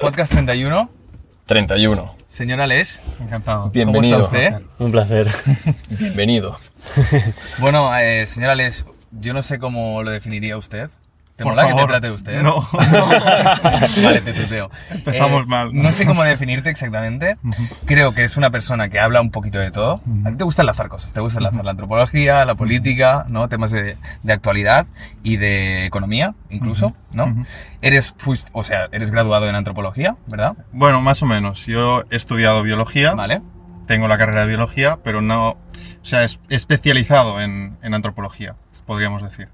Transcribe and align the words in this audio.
Podcast 0.00 0.32
31. 0.32 0.88
31. 1.44 2.14
Señora 2.26 2.66
Les, 2.66 3.00
Encantado. 3.20 3.68
Bienvenido. 3.68 4.24
¿Cómo 4.24 4.34
está 4.34 4.56
usted? 4.56 4.66
Un 4.78 4.92
placer. 4.92 5.28
Bienvenido. 5.90 6.58
Bueno, 7.58 7.94
eh, 7.98 8.26
señora 8.26 8.54
Les, 8.54 8.86
yo 9.10 9.34
no 9.34 9.42
sé 9.42 9.58
cómo 9.58 10.02
lo 10.02 10.10
definiría 10.10 10.56
usted. 10.56 10.88
¿Te 11.40 11.44
Por 11.44 11.54
mola 11.54 11.68
que 11.68 11.72
te 11.74 11.86
trate 11.86 12.10
usted? 12.10 12.42
No. 12.42 12.68
vale, 12.72 14.20
te 14.20 14.34
tuteo. 14.34 14.70
Empezamos 14.90 15.46
mal. 15.46 15.70
No 15.72 15.90
sé 15.90 16.04
cómo 16.04 16.22
definirte 16.22 16.68
exactamente. 16.68 17.38
Creo 17.86 18.12
que 18.12 18.24
es 18.24 18.36
una 18.36 18.50
persona 18.50 18.90
que 18.90 19.00
habla 19.00 19.22
un 19.22 19.30
poquito 19.30 19.58
de 19.58 19.70
todo. 19.70 20.02
A 20.26 20.30
ti 20.32 20.36
te 20.36 20.44
gusta 20.44 20.60
enlazar 20.60 20.90
cosas. 20.90 21.12
Te 21.12 21.20
gusta 21.20 21.38
enlazar 21.38 21.64
la 21.64 21.70
antropología, 21.70 22.44
la 22.44 22.56
política, 22.56 23.24
¿no? 23.30 23.48
Temas 23.48 23.70
de, 23.70 23.96
de 24.22 24.32
actualidad 24.34 24.86
y 25.22 25.38
de 25.38 25.86
economía, 25.86 26.34
incluso, 26.50 26.94
¿no? 27.14 27.34
Eres, 27.80 28.14
o 28.52 28.62
sea, 28.62 28.88
eres 28.92 29.10
graduado 29.10 29.48
en 29.48 29.54
antropología, 29.54 30.16
¿verdad? 30.26 30.58
Bueno, 30.72 31.00
más 31.00 31.22
o 31.22 31.26
menos. 31.26 31.64
Yo 31.64 32.04
he 32.10 32.16
estudiado 32.16 32.62
biología, 32.62 33.14
Vale. 33.14 33.40
tengo 33.86 34.08
la 34.08 34.18
carrera 34.18 34.42
de 34.42 34.48
biología, 34.48 34.98
pero 35.02 35.22
no, 35.22 35.52
o 35.52 35.58
sea, 36.02 36.22
es 36.22 36.38
especializado 36.50 37.40
en, 37.40 37.78
en 37.82 37.94
antropología, 37.94 38.56
podríamos 38.84 39.22
decir. 39.22 39.48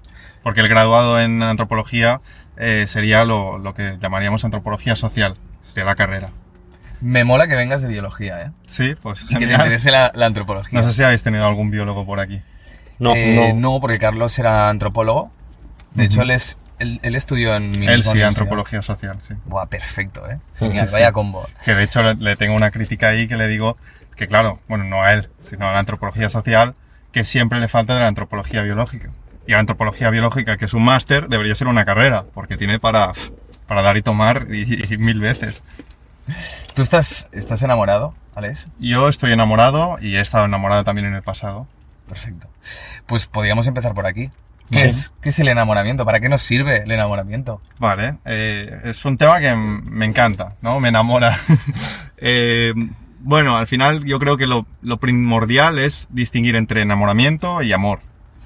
Porque 0.47 0.61
el 0.61 0.69
graduado 0.69 1.19
en 1.19 1.43
antropología 1.43 2.21
eh, 2.55 2.85
sería 2.87 3.25
lo, 3.25 3.57
lo 3.57 3.73
que 3.73 3.97
llamaríamos 4.01 4.45
antropología 4.45 4.95
social, 4.95 5.35
sería 5.61 5.83
la 5.83 5.95
carrera. 5.95 6.29
Me 7.01 7.25
mola 7.25 7.49
que 7.49 7.55
vengas 7.55 7.81
de 7.81 7.89
biología, 7.89 8.41
¿eh? 8.43 8.51
Sí, 8.65 8.95
pues 9.01 9.23
Y 9.23 9.27
que 9.27 9.33
te 9.33 9.39
genial. 9.41 9.59
interese 9.59 9.91
la, 9.91 10.09
la 10.15 10.25
antropología. 10.25 10.79
No 10.79 10.87
sé 10.87 10.93
si 10.95 11.03
habéis 11.03 11.21
tenido 11.21 11.45
algún 11.45 11.69
biólogo 11.69 12.05
por 12.05 12.21
aquí. 12.21 12.41
No, 12.97 13.13
Eh, 13.13 13.51
no. 13.55 13.73
no, 13.73 13.81
porque 13.81 13.99
Carlos 13.99 14.39
era 14.39 14.69
antropólogo. 14.69 15.33
De 15.95 16.05
hecho, 16.05 16.21
él, 16.21 16.31
es, 16.31 16.57
él, 16.79 17.01
él 17.03 17.15
estudió 17.17 17.53
en 17.53 17.71
mi 17.71 17.85
Él 17.85 18.05
sí, 18.05 18.21
antropología 18.21 18.81
social, 18.81 19.17
sí. 19.21 19.33
Buah, 19.47 19.65
perfecto, 19.65 20.29
¿eh? 20.29 20.39
Genial, 20.55 20.87
vaya 20.93 21.11
combo. 21.11 21.45
Que 21.65 21.75
de 21.75 21.83
hecho 21.83 22.01
le, 22.03 22.15
le 22.15 22.37
tengo 22.37 22.55
una 22.55 22.71
crítica 22.71 23.09
ahí 23.09 23.27
que 23.27 23.35
le 23.35 23.49
digo 23.49 23.75
que, 24.15 24.29
claro, 24.29 24.61
bueno, 24.69 24.85
no 24.85 25.03
a 25.03 25.11
él, 25.11 25.29
sino 25.41 25.67
a 25.67 25.73
la 25.73 25.79
antropología 25.79 26.29
social, 26.29 26.73
que 27.11 27.25
siempre 27.25 27.59
le 27.59 27.67
falta 27.67 27.95
de 27.95 27.99
la 27.99 28.07
antropología 28.07 28.61
biológica. 28.63 29.09
Y 29.47 29.53
la 29.53 29.59
antropología 29.59 30.09
biológica, 30.09 30.57
que 30.57 30.65
es 30.65 30.73
un 30.73 30.83
máster, 30.83 31.29
debería 31.29 31.55
ser 31.55 31.67
una 31.67 31.85
carrera, 31.85 32.25
porque 32.33 32.57
tiene 32.57 32.79
para, 32.79 33.13
para 33.67 33.81
dar 33.81 33.97
y 33.97 34.01
tomar 34.01 34.47
y, 34.51 34.93
y 34.93 34.97
mil 34.97 35.19
veces. 35.19 35.63
¿Tú 36.75 36.81
estás, 36.81 37.29
estás 37.31 37.63
enamorado, 37.63 38.13
Alex? 38.35 38.67
Yo 38.79 39.07
estoy 39.09 39.31
enamorado 39.31 39.97
y 40.01 40.17
he 40.17 40.19
estado 40.21 40.45
enamorado 40.45 40.83
también 40.83 41.07
en 41.07 41.15
el 41.15 41.23
pasado. 41.23 41.67
Perfecto. 42.07 42.47
Pues 43.05 43.25
podríamos 43.25 43.67
empezar 43.67 43.93
por 43.93 44.05
aquí. 44.05 44.29
¿Qué, 44.69 44.79
Sí. 44.79 44.85
es, 44.85 45.13
¿Qué 45.21 45.29
es 45.29 45.39
el 45.39 45.47
enamoramiento? 45.47 46.03
¿Para 46.05 46.19
qué 46.19 46.27
nos 46.27 46.41
sirve 46.41 46.83
el 46.83 46.91
enamoramiento? 46.91 47.61
Vale, 47.79 48.17
eh, 48.25 48.81
es 48.83 49.05
un 49.05 49.17
tema 49.17 49.39
que 49.39 49.55
me 49.55 50.05
encanta, 50.05 50.55
¿no? 50.61 50.79
Me 50.81 50.89
enamora. 50.89 51.37
Eh, 52.19 52.73
bueno, 53.19 53.57
al 53.57 53.67
final 53.67 54.03
yo 54.03 54.17
creo 54.17 54.37
que 54.37 54.47
lo, 54.47 54.65
lo 54.81 54.97
primordial 54.97 55.77
es 55.77 56.07
distinguir 56.09 56.55
entre 56.55 56.81
enamoramiento 56.81 57.61
y 57.61 57.71
amor. 57.71 57.99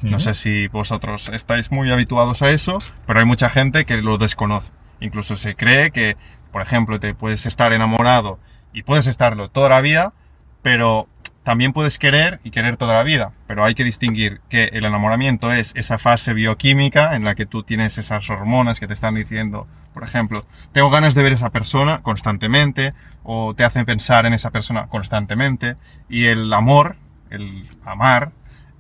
No 0.04 0.20
sé 0.20 0.34
si 0.34 0.68
vosotros 0.68 1.30
estáis 1.30 1.72
muy 1.72 1.92
habituados 1.92 2.42
a 2.42 2.50
eso, 2.50 2.78
pero 3.06 3.20
hay 3.20 3.26
mucha 3.26 3.50
gente 3.50 3.86
que 3.86 4.02
lo 4.02 4.18
desconoce. 4.18 4.72
Incluso 5.00 5.38
se 5.38 5.56
cree 5.56 5.92
que, 5.92 6.16
por 6.52 6.62
ejemplo, 6.62 7.00
te 7.00 7.14
puedes 7.14 7.46
estar 7.46 7.74
enamorado 7.74 8.40
y 8.74 8.84
puedes 8.84 9.08
estarlo 9.08 9.50
toda 9.50 9.70
la 9.70 9.82
vida, 9.82 10.14
pero 10.62 11.08
también 11.44 11.74
puedes 11.74 11.98
querer 11.98 12.40
y 12.44 12.52
querer 12.52 12.78
toda 12.78 12.94
la 12.94 13.04
vida. 13.04 13.34
Pero 13.48 13.64
hay 13.64 13.74
que 13.74 13.84
distinguir 13.84 14.42
que 14.50 14.66
el 14.74 14.86
enamoramiento 14.86 15.52
es 15.52 15.74
esa 15.76 15.98
fase 15.98 16.34
bioquímica 16.34 17.16
en 17.16 17.24
la 17.24 17.36
que 17.36 17.46
tú 17.46 17.64
tienes 17.64 17.98
esas 17.98 18.30
hormonas 18.30 18.80
que 18.80 18.88
te 18.88 18.94
están 18.94 19.16
diciendo, 19.16 19.66
por 19.94 20.04
ejemplo, 20.04 20.46
tengo 20.72 20.90
ganas 20.90 21.16
de 21.16 21.24
ver 21.24 21.34
a 21.34 21.36
esa 21.36 21.50
persona 21.50 22.02
constantemente 22.02 22.94
o 23.24 23.54
te 23.56 23.64
hacen 23.64 23.86
pensar 23.86 24.26
en 24.26 24.34
esa 24.34 24.52
persona 24.52 24.88
constantemente. 24.88 25.76
Y 26.10 26.26
el 26.26 26.54
amor, 26.54 26.96
el 27.30 27.68
amar, 27.86 28.32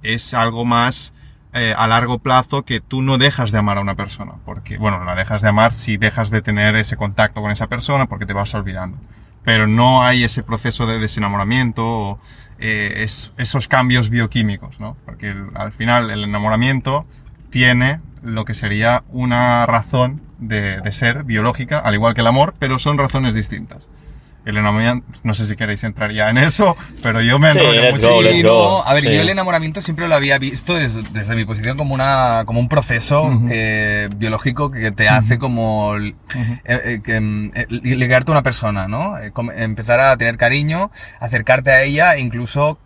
es 0.03 0.33
algo 0.33 0.65
más 0.65 1.13
eh, 1.53 1.73
a 1.77 1.87
largo 1.87 2.19
plazo 2.19 2.63
que 2.63 2.79
tú 2.79 3.01
no 3.01 3.17
dejas 3.17 3.51
de 3.51 3.57
amar 3.57 3.77
a 3.77 3.81
una 3.81 3.95
persona. 3.95 4.33
Porque, 4.45 4.77
bueno, 4.77 5.03
la 5.03 5.15
dejas 5.15 5.41
de 5.41 5.49
amar 5.49 5.73
si 5.73 5.97
dejas 5.97 6.29
de 6.29 6.41
tener 6.41 6.75
ese 6.75 6.95
contacto 6.97 7.41
con 7.41 7.51
esa 7.51 7.67
persona 7.67 8.05
porque 8.07 8.25
te 8.25 8.33
vas 8.33 8.53
olvidando. 8.53 8.97
Pero 9.43 9.67
no 9.67 10.03
hay 10.03 10.23
ese 10.23 10.43
proceso 10.43 10.85
de 10.85 10.99
desenamoramiento 10.99 11.85
o 11.85 12.19
eh, 12.59 13.03
es- 13.03 13.33
esos 13.37 13.67
cambios 13.67 14.09
bioquímicos, 14.09 14.79
¿no? 14.79 14.95
Porque 15.05 15.35
al 15.55 15.71
final 15.71 16.11
el 16.11 16.23
enamoramiento 16.23 17.05
tiene 17.49 17.99
lo 18.21 18.45
que 18.45 18.53
sería 18.53 19.03
una 19.09 19.65
razón 19.65 20.21
de 20.37 20.79
ser 20.91 21.23
biológica, 21.23 21.79
al 21.79 21.95
igual 21.95 22.13
que 22.13 22.21
el 22.21 22.27
amor, 22.27 22.53
pero 22.59 22.77
son 22.79 22.97
razones 22.99 23.33
distintas. 23.33 23.87
El 24.43 24.57
enamoramiento, 24.57 25.05
no 25.23 25.33
sé 25.35 25.45
si 25.45 25.55
queréis 25.55 25.83
entrar 25.83 26.11
ya 26.11 26.29
en 26.31 26.39
eso, 26.39 26.75
pero 27.03 27.21
yo 27.21 27.37
me 27.37 27.51
Sí, 27.53 27.59
enrollo 27.59 27.81
let's 27.81 27.91
muchísimo. 28.01 28.15
go, 28.15 28.21
let's 28.23 28.37
Sí, 28.37 28.43
go. 28.43 28.49
no, 28.49 28.83
a 28.89 28.93
ver, 28.93 29.01
Sí. 29.03 29.13
yo 29.13 29.21
el 29.21 29.29
enamoramiento 29.29 29.81
siempre 29.81 30.07
lo 30.07 30.15
había 30.15 30.39
visto 30.39 30.73
desde, 30.75 31.03
desde 31.11 31.35
mi 31.35 31.45
posición 31.45 31.77
como, 31.77 31.93
una, 31.93 32.41
como 32.47 32.59
un 32.59 32.67
proceso 32.67 33.39
que- 33.47 34.09
biológico 34.17 34.71
que 34.71 34.91
te 34.91 35.07
hace 35.09 35.37
como 35.37 35.95
eh, 35.97 36.15
eh, 36.65 37.19
mm, 37.21 37.49
eh, 37.53 37.65
ligarte 37.69 38.31
a 38.31 38.33
una 38.33 38.43
persona, 38.43 38.87
¿no? 38.87 39.17
Eh, 39.19 39.31
empezar 39.57 39.99
a 39.99 40.17
tener 40.17 40.37
cariño, 40.37 40.89
acercarte 41.19 41.69
a 41.71 41.83
ella, 41.83 42.15
e 42.15 42.21
incluso 42.21 42.79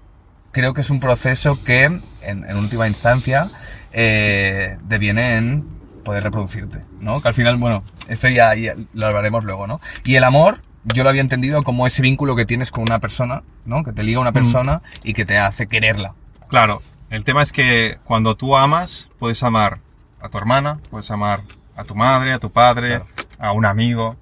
creo 0.51 0.73
que 0.73 0.81
es 0.81 0.89
un 0.89 0.99
proceso 0.99 1.63
que, 1.63 1.83
en, 1.85 2.01
en 2.21 2.55
última 2.57 2.87
instancia, 2.87 3.47
eh, 3.93 4.77
deviene 4.83 5.35
en 5.37 5.65
poder 6.03 6.23
reproducirte, 6.23 6.79
¿no? 6.99 7.21
Que 7.21 7.29
al 7.29 7.33
final, 7.33 7.55
bueno, 7.55 7.83
esto 8.09 8.27
ya, 8.27 8.53
ya 8.55 8.73
lo 8.93 9.07
hablaremos 9.07 9.43
luego, 9.43 9.67
¿no? 9.67 9.79
Y 10.03 10.15
el 10.15 10.23
amor, 10.23 10.59
yo 10.93 11.03
lo 11.03 11.09
había 11.09 11.21
entendido 11.21 11.61
como 11.63 11.87
ese 11.87 12.01
vínculo 12.01 12.35
que 12.35 12.45
tienes 12.45 12.71
con 12.71 12.83
una 12.83 12.99
persona, 12.99 13.43
¿no? 13.65 13.83
Que 13.83 13.91
te 13.91 14.03
liga 14.03 14.17
a 14.19 14.21
una 14.21 14.31
persona 14.31 14.81
y 15.03 15.13
que 15.13 15.25
te 15.25 15.37
hace 15.37 15.67
quererla. 15.67 16.13
Claro, 16.47 16.81
el 17.09 17.23
tema 17.23 17.41
es 17.41 17.51
que 17.51 17.97
cuando 18.03 18.35
tú 18.35 18.55
amas, 18.57 19.09
puedes 19.19 19.41
amar 19.43 19.79
a 20.21 20.29
tu 20.29 20.37
hermana, 20.37 20.79
puedes 20.89 21.09
amar 21.11 21.43
a 21.75 21.83
tu 21.83 21.95
madre, 21.95 22.33
a 22.33 22.39
tu 22.39 22.51
padre, 22.51 22.87
Claro. 22.89 23.05
a 23.39 23.51
un 23.51 23.65
amigo, 23.65 24.15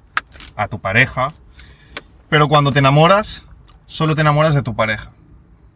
a 0.55 0.67
tu 0.67 0.79
pareja. 0.79 1.31
Pero 2.29 2.47
cuando 2.47 2.71
te 2.71 2.79
enamoras, 2.79 3.43
solo 3.85 4.15
te 4.15 4.21
enamoras 4.21 4.55
de 4.55 4.63
tu 4.63 4.75
pareja. 4.75 5.11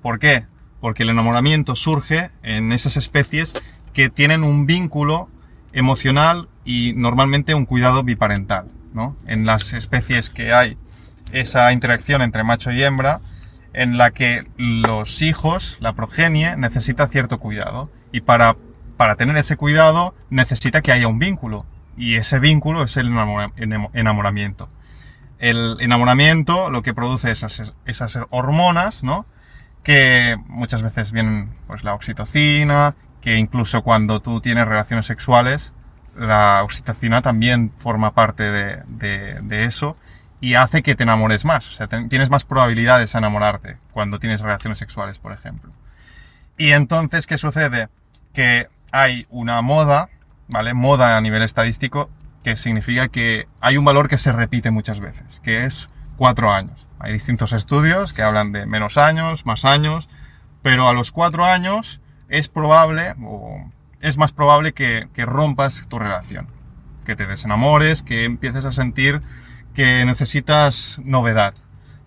¿Por 0.01 0.19
qué? 0.19 0.45
Porque 0.79 1.03
el 1.03 1.09
enamoramiento 1.09 1.75
surge 1.75 2.31
en 2.43 2.71
esas 2.71 2.97
especies 2.97 3.53
que 3.93 4.09
tienen 4.09 4.43
un 4.43 4.65
vínculo 4.65 5.29
emocional 5.73 6.47
y 6.65 6.93
normalmente 6.95 7.53
un 7.53 7.65
cuidado 7.65 8.03
biparental, 8.03 8.67
¿no? 8.93 9.15
En 9.27 9.45
las 9.45 9.73
especies 9.73 10.29
que 10.29 10.53
hay 10.53 10.77
esa 11.31 11.71
interacción 11.71 12.21
entre 12.21 12.43
macho 12.43 12.71
y 12.71 12.83
hembra, 12.83 13.19
en 13.73 13.97
la 13.97 14.11
que 14.11 14.47
los 14.57 15.21
hijos, 15.21 15.77
la 15.81 15.93
progenie, 15.93 16.55
necesita 16.57 17.07
cierto 17.07 17.39
cuidado. 17.39 17.91
Y 18.11 18.21
para, 18.21 18.55
para 18.95 19.15
tener 19.15 19.37
ese 19.37 19.57
cuidado 19.57 20.15
necesita 20.29 20.81
que 20.81 20.91
haya 20.91 21.07
un 21.07 21.19
vínculo. 21.19 21.65
Y 21.97 22.15
ese 22.15 22.39
vínculo 22.39 22.83
es 22.83 22.97
el 22.97 23.07
enamora- 23.09 23.53
enamo- 23.57 23.89
enamoramiento. 23.93 24.69
El 25.39 25.77
enamoramiento 25.79 26.69
lo 26.71 26.81
que 26.81 26.93
produce 26.93 27.29
esas, 27.31 27.73
esas 27.85 28.17
hormonas, 28.29 29.03
¿no? 29.03 29.25
Que 29.83 30.37
muchas 30.47 30.81
veces 30.81 31.11
vienen, 31.11 31.51
pues, 31.67 31.83
la 31.83 31.93
oxitocina, 31.93 32.95
que 33.21 33.37
incluso 33.37 33.83
cuando 33.83 34.21
tú 34.21 34.41
tienes 34.41 34.67
relaciones 34.67 35.05
sexuales, 35.05 35.75
la 36.17 36.63
oxitocina 36.63 37.21
también 37.21 37.71
forma 37.77 38.13
parte 38.13 38.43
de, 38.43 39.63
eso 39.65 39.95
y 40.41 40.55
hace 40.55 40.83
que 40.83 40.95
te 40.95 41.03
enamores 41.03 41.45
más. 41.45 41.67
O 41.69 41.71
sea, 41.71 41.87
tienes 41.87 42.29
más 42.29 42.43
probabilidades 42.43 43.15
a 43.15 43.19
enamorarte 43.19 43.77
cuando 43.91 44.19
tienes 44.19 44.41
relaciones 44.41 44.79
sexuales, 44.79 45.19
por 45.19 45.31
ejemplo. 45.31 45.71
Y 46.57 46.71
entonces, 46.71 47.27
¿qué 47.27 47.37
sucede? 47.37 47.89
Que 48.33 48.67
hay 48.91 49.25
una 49.29 49.61
moda, 49.61 50.09
¿vale? 50.47 50.73
Moda 50.73 51.17
a 51.17 51.21
nivel 51.21 51.43
estadístico, 51.43 52.09
que 52.43 52.55
significa 52.55 53.07
que 53.09 53.47
hay 53.61 53.77
un 53.77 53.85
valor 53.85 54.07
que 54.07 54.17
se 54.17 54.31
repite 54.31 54.71
muchas 54.71 54.99
veces, 54.99 55.39
que 55.43 55.65
es 55.65 55.89
cuatro 56.17 56.51
años. 56.51 56.87
Hay 56.99 57.13
distintos 57.13 57.51
estudios 57.51 58.13
que 58.13 58.23
hablan 58.23 58.51
de 58.51 58.65
menos 58.65 58.97
años, 58.97 59.45
más 59.45 59.65
años, 59.65 60.09
pero 60.63 60.87
a 60.87 60.93
los 60.93 61.11
cuatro 61.11 61.45
años 61.45 61.99
es 62.27 62.47
probable, 62.47 63.13
o 63.23 63.71
es 64.01 64.17
más 64.17 64.31
probable 64.31 64.73
que, 64.73 65.07
que 65.13 65.25
rompas 65.25 65.85
tu 65.87 65.99
relación, 65.99 66.47
que 67.05 67.15
te 67.15 67.27
desenamores, 67.27 68.03
que 68.03 68.23
empieces 68.23 68.65
a 68.65 68.71
sentir 68.71 69.21
que 69.73 70.03
necesitas 70.05 70.99
novedad. 71.03 71.53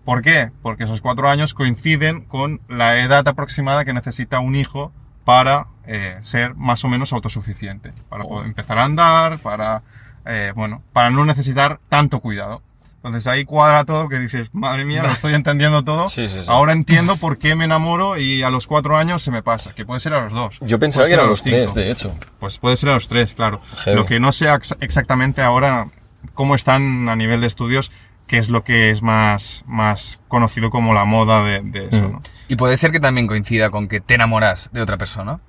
¿Por 0.03 0.21
qué? 0.21 0.51
Porque 0.61 0.83
esos 0.83 1.01
cuatro 1.01 1.29
años 1.29 1.53
coinciden 1.53 2.21
con 2.21 2.61
la 2.67 2.99
edad 2.99 3.27
aproximada 3.27 3.85
que 3.85 3.93
necesita 3.93 4.39
un 4.39 4.55
hijo 4.55 4.91
para 5.25 5.67
eh, 5.85 6.17
ser 6.21 6.55
más 6.55 6.83
o 6.83 6.87
menos 6.87 7.13
autosuficiente, 7.13 7.91
para 8.09 8.23
poder 8.23 8.47
empezar 8.47 8.77
a 8.79 8.85
andar, 8.85 9.39
para, 9.39 9.83
eh, 10.25 10.51
bueno, 10.55 10.83
para 10.91 11.11
no 11.11 11.23
necesitar 11.23 11.79
tanto 11.87 12.19
cuidado. 12.19 12.61
Entonces 13.03 13.25
ahí 13.27 13.45
cuadra 13.45 13.83
todo 13.83 14.07
que 14.09 14.19
dices, 14.19 14.49
madre 14.53 14.85
mía, 14.85 15.01
lo 15.03 15.09
estoy 15.11 15.33
entendiendo 15.33 15.83
todo. 15.83 16.07
Sí, 16.07 16.27
sí, 16.27 16.37
sí. 16.41 16.45
Ahora 16.47 16.71
entiendo 16.73 17.17
por 17.17 17.37
qué 17.39 17.55
me 17.55 17.65
enamoro 17.65 18.17
y 18.17 18.43
a 18.43 18.49
los 18.51 18.67
cuatro 18.67 18.95
años 18.97 19.23
se 19.23 19.31
me 19.31 19.41
pasa, 19.41 19.73
que 19.73 19.85
puede 19.85 19.99
ser 19.99 20.13
a 20.13 20.21
los 20.21 20.33
dos. 20.33 20.55
Yo 20.61 20.77
pensaba 20.79 21.05
que 21.05 21.11
ser 21.11 21.19
a 21.19 21.25
los 21.25 21.41
tres, 21.43 21.73
de 21.73 21.89
hecho. 21.91 22.13
Pues 22.39 22.57
puede 22.59 22.77
ser 22.77 22.89
a 22.89 22.93
los 22.93 23.07
tres, 23.07 23.33
claro. 23.33 23.59
Heavy. 23.83 23.95
Lo 23.97 24.05
que 24.05 24.19
no 24.19 24.31
sé 24.31 24.53
ex- 24.53 24.75
exactamente 24.81 25.41
ahora 25.41 25.87
cómo 26.35 26.53
están 26.55 27.09
a 27.09 27.15
nivel 27.15 27.41
de 27.41 27.47
estudios 27.47 27.91
que 28.27 28.37
es 28.37 28.49
lo 28.49 28.63
que 28.63 28.91
es 28.91 29.01
más, 29.01 29.63
más 29.67 30.19
conocido 30.29 30.69
como 30.69 30.93
la 30.93 31.03
moda 31.03 31.43
de, 31.43 31.59
de 31.63 31.87
eso, 31.87 32.07
Mm. 32.07 32.11
¿no? 32.13 32.21
Y 32.47 32.55
puede 32.55 32.77
ser 32.77 32.91
que 32.91 32.99
también 33.01 33.27
coincida 33.27 33.69
con 33.71 33.87
que 33.89 33.99
te 33.99 34.13
enamoras 34.15 34.69
de 34.71 34.81
otra 34.81 34.97
persona. 34.97 35.39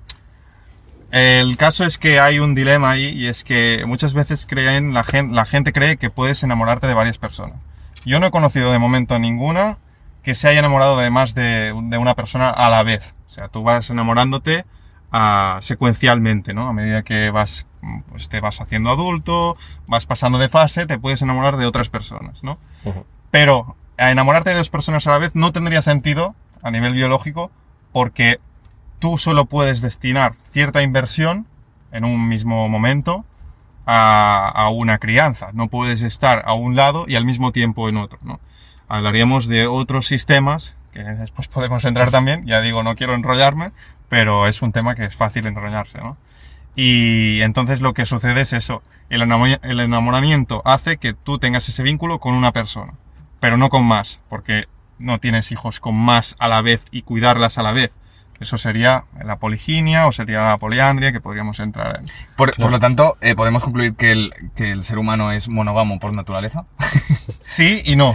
El 1.13 1.59
caso 1.59 1.85
es 1.85 1.99
que 1.99 2.19
hay 2.21 2.39
un 2.39 2.55
dilema 2.55 2.91
ahí 2.91 3.05
y 3.11 3.27
es 3.27 3.45
que 3.45 3.85
muchas 3.87 4.15
veces 4.15 4.47
creen, 4.47 4.95
la, 4.95 5.05
gen- 5.05 5.35
la 5.35 5.45
gente 5.45 5.73
cree 5.73 5.99
que 5.99 6.09
puedes 6.09 6.43
enamorarte 6.43 6.87
de 6.87 6.95
varias 6.95 7.19
personas. 7.19 7.57
Yo 8.07 8.19
no 8.19 8.27
he 8.27 8.31
conocido 8.31 8.73
de 8.73 8.79
momento 8.79 9.19
ninguna 9.19 9.77
que 10.23 10.35
se 10.35 10.49
haya 10.49 10.61
enamorado 10.61 10.99
de 10.99 11.11
más 11.11 11.35
de, 11.35 11.75
de 11.91 11.99
una 11.99 12.15
persona 12.15 12.49
a 12.49 12.71
la 12.71 12.83
vez. 12.83 13.13
O 13.29 13.31
sea, 13.31 13.49
tú 13.49 13.63
vas 13.63 13.91
enamorándote 13.91 14.65
ah, 15.13 15.59
secuencialmente, 15.61 16.55
¿no? 16.55 16.67
A 16.67 16.73
medida 16.73 17.03
que 17.03 17.31
vas, 17.31 17.67
pues 18.09 18.31
te 18.31 18.41
vas 18.41 18.63
haciendo 18.63 18.89
adulto, 18.91 19.57
vas 19.87 20.07
pasando 20.07 20.39
de 20.39 20.49
fase, 20.49 20.87
te 20.87 20.99
puedes 20.99 21.21
enamorar 21.21 21.59
de 21.59 21.67
otras 21.67 21.91
personas, 21.91 22.43
¿no? 22.43 22.59
Pero 23.31 23.77
a 23.99 24.11
enamorarte 24.11 24.49
de 24.51 24.57
dos 24.57 24.71
personas 24.71 25.07
a 25.07 25.11
la 25.11 25.19
vez 25.19 25.35
no 25.35 25.53
tendría 25.53 25.83
sentido 25.83 26.35
a 26.63 26.71
nivel 26.71 26.95
biológico 26.95 27.51
porque 27.93 28.39
tú 29.03 29.19
solo 29.19 29.47
puedes 29.47 29.81
destinar 29.81 30.37
cierta 30.53 30.81
inversión 30.81 31.49
en 31.91 32.05
un 32.05 32.29
mismo 32.29 32.69
momento 32.69 33.25
a, 33.85 34.71
una 34.73 34.99
crianza. 34.99 35.49
No 35.55 35.67
puedes 35.67 36.03
estar 36.03 36.45
a 36.47 36.55
un 36.55 36.77
lado 36.77 37.07
y 37.09 37.17
al 37.17 37.25
mismo 37.25 37.51
tiempo 37.51 37.89
en 37.89 37.97
otro, 37.97 38.21
¿no? 38.23 38.39
Hablaríamos 38.87 39.49
de 39.49 39.67
otros 39.67 40.07
sistemas 40.07 40.77
que 40.93 41.03
después 41.03 41.49
podemos 41.49 41.85
entrar 41.85 42.13
también. 42.13 42.47
Ya 42.47 42.61
digo, 42.61 42.85
no 42.85 42.95
quiero 42.95 43.17
enrollarme, 43.17 43.73
pero 44.09 44.47
es 44.47 44.63
un 44.63 44.71
tema 44.71 44.95
que 44.95 45.07
es 45.07 45.17
fácil 45.17 45.49
enrollarse. 45.49 45.99
Y 46.77 47.41
entonces 47.41 47.81
lo 47.81 47.95
que 47.95 48.07
sucede 48.07 48.43
es 48.43 48.53
eso. 48.53 48.85
El 49.09 49.81
enamoramiento 49.81 50.63
hace 50.65 50.97
que 50.97 51.13
tú 51.13 51.41
tengas 51.41 51.69
ese 51.69 51.83
vínculo 51.83 52.21
con 52.21 52.35
una 52.35 52.53
persona, 52.53 52.93
pero 53.41 53.57
no 53.57 53.69
con 53.69 53.85
más, 53.85 54.21
porque 54.29 54.69
no 55.01 55.19
tienes 55.19 55.51
hijos 55.51 55.81
con 55.81 55.97
más 55.97 56.37
a 56.39 56.47
la 56.47 56.63
vez 56.63 56.85
y 56.93 57.03
cuidarlas 57.03 57.59
a 57.59 57.65
la 57.65 57.73
vez. 57.73 57.91
Eso 58.43 58.59
sería 58.59 59.05
la 59.25 59.39
poliginia 59.39 60.07
o 60.07 60.13
sería 60.13 60.43
la 60.43 60.59
poliandria 60.59 61.13
que 61.13 61.21
podríamos 61.21 61.59
entrar 61.61 62.01
en. 62.01 62.07
Por, 62.37 62.55
por 62.57 62.71
lo 62.71 62.79
tanto, 62.81 63.17
eh, 63.21 63.35
podemos 63.35 63.63
concluir 63.65 63.95
que 63.95 64.13
el, 64.13 64.35
que 64.55 64.71
el 64.73 64.83
ser 64.83 64.99
humano 64.99 65.33
es 65.33 65.49
monógamo 65.49 65.99
por 65.99 66.13
naturaleza. 66.13 66.67
Sí 67.41 67.83
y 67.85 67.97
no. 67.97 68.15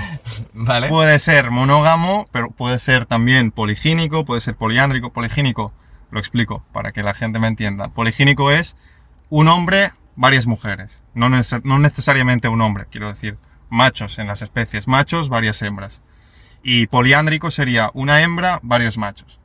¿Vale? 0.54 0.90
Puede 0.90 1.20
ser 1.20 1.52
monógamo, 1.52 2.28
pero 2.32 2.50
puede 2.52 2.80
ser 2.80 3.06
también 3.06 3.52
poligínico, 3.52 4.26
puede 4.26 4.42
ser 4.42 4.56
poliándrico. 4.56 5.14
Poligínico, 5.14 5.74
lo 6.12 6.20
explico 6.20 6.64
para 6.72 6.92
que 6.92 7.04
la 7.04 7.14
gente 7.14 7.40
me 7.40 7.48
entienda. 7.48 7.90
Poligínico 7.90 8.52
es 8.52 8.76
un 9.30 9.48
hombre, 9.48 9.92
varias 10.16 10.48
mujeres. 10.48 11.04
No, 11.14 11.30
neces- 11.30 11.62
no 11.64 11.78
necesariamente 11.80 12.48
un 12.48 12.62
hombre, 12.62 12.88
quiero 12.90 13.10
decir, 13.10 13.38
machos 13.70 14.18
en 14.20 14.28
las 14.28 14.42
especies, 14.42 14.88
machos, 14.88 15.30
varias 15.30 15.62
hembras. 15.62 16.02
Y 16.64 16.88
poliándrico 16.88 17.52
sería 17.52 17.92
una 17.94 18.22
hembra, 18.22 18.60
varios 18.64 18.98
machos. 18.98 19.40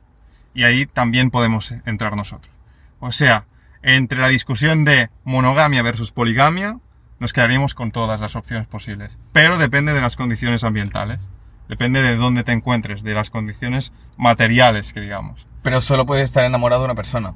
Y 0.53 0.63
ahí 0.63 0.85
también 0.85 1.31
podemos 1.31 1.71
entrar 1.85 2.15
nosotros. 2.15 2.53
O 2.99 3.11
sea, 3.11 3.45
entre 3.81 4.19
la 4.19 4.29
discusión 4.29 4.85
de 4.85 5.09
monogamia 5.23 5.81
versus 5.81 6.11
poligamia, 6.11 6.79
nos 7.19 7.33
quedaríamos 7.33 7.73
con 7.73 7.91
todas 7.91 8.21
las 8.21 8.35
opciones 8.35 8.67
posibles. 8.67 9.17
Pero 9.31 9.57
depende 9.57 9.93
de 9.93 10.01
las 10.01 10.15
condiciones 10.15 10.63
ambientales. 10.63 11.29
Depende 11.69 12.01
de 12.01 12.15
dónde 12.15 12.43
te 12.43 12.51
encuentres, 12.51 13.03
de 13.03 13.13
las 13.13 13.29
condiciones 13.29 13.91
materiales 14.17 14.93
que 14.93 15.01
digamos. 15.01 15.47
Pero 15.61 15.81
solo 15.81 16.05
puedes 16.05 16.25
estar 16.25 16.45
enamorado 16.45 16.81
de 16.81 16.85
una 16.85 16.95
persona. 16.95 17.35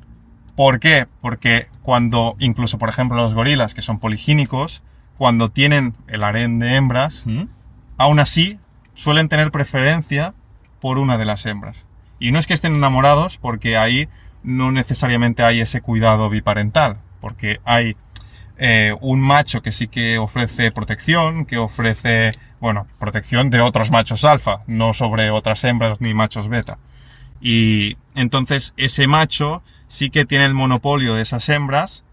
¿Por 0.56 0.80
qué? 0.80 1.08
Porque 1.22 1.68
cuando, 1.82 2.36
incluso 2.40 2.78
por 2.78 2.90
ejemplo 2.90 3.18
los 3.18 3.34
gorilas, 3.34 3.74
que 3.74 3.82
son 3.82 4.00
poligínicos, 4.00 4.82
cuando 5.18 5.50
tienen 5.50 5.96
el 6.08 6.24
harén 6.24 6.60
de 6.60 6.76
hembras, 6.76 7.24
¿Mm? 7.26 7.44
aún 7.98 8.20
así 8.20 8.60
suelen 8.94 9.30
tener 9.30 9.52
preferencia 9.52 10.34
por 10.82 10.98
una 10.98 11.18
de 11.18 11.26
las 11.26 11.46
hembras. 11.46 11.87
Y 12.20 12.32
no 12.32 12.40
es 12.40 12.48
que 12.48 12.54
estén 12.54 12.76
enamorados, 12.76 13.38
porque 13.38 13.78
ahí 13.78 14.10
no 14.44 14.72
necesariamente 14.72 15.44
hay 15.44 15.62
ese 15.62 15.82
cuidado 15.82 16.30
biparental, 16.30 16.98
porque 17.22 17.60
hay 17.66 17.96
eh, 18.58 18.96
un 19.02 19.20
macho 19.20 19.62
que 19.62 19.72
sí 19.72 19.88
que 19.88 20.18
ofrece 20.18 20.72
protección, 20.72 21.46
que 21.46 21.58
ofrece, 21.58 22.32
bueno, 22.60 22.88
protección 23.00 23.50
de 23.50 23.62
otros 23.62 23.92
machos 23.92 24.26
alfa, 24.26 24.62
no 24.66 24.94
sobre 24.94 25.30
otras 25.30 25.64
hembras 25.64 26.02
ni 26.02 26.14
machos 26.14 26.50
beta. 26.50 26.80
Y 27.40 27.98
entonces 28.16 28.74
ese 28.78 29.08
macho 29.08 29.64
sí 29.88 30.10
que 30.10 30.26
tiene 30.26 30.46
el 30.46 30.56
monopolio 30.56 31.14
de 31.14 31.22
esas 31.22 31.48
hembras, 31.50 32.04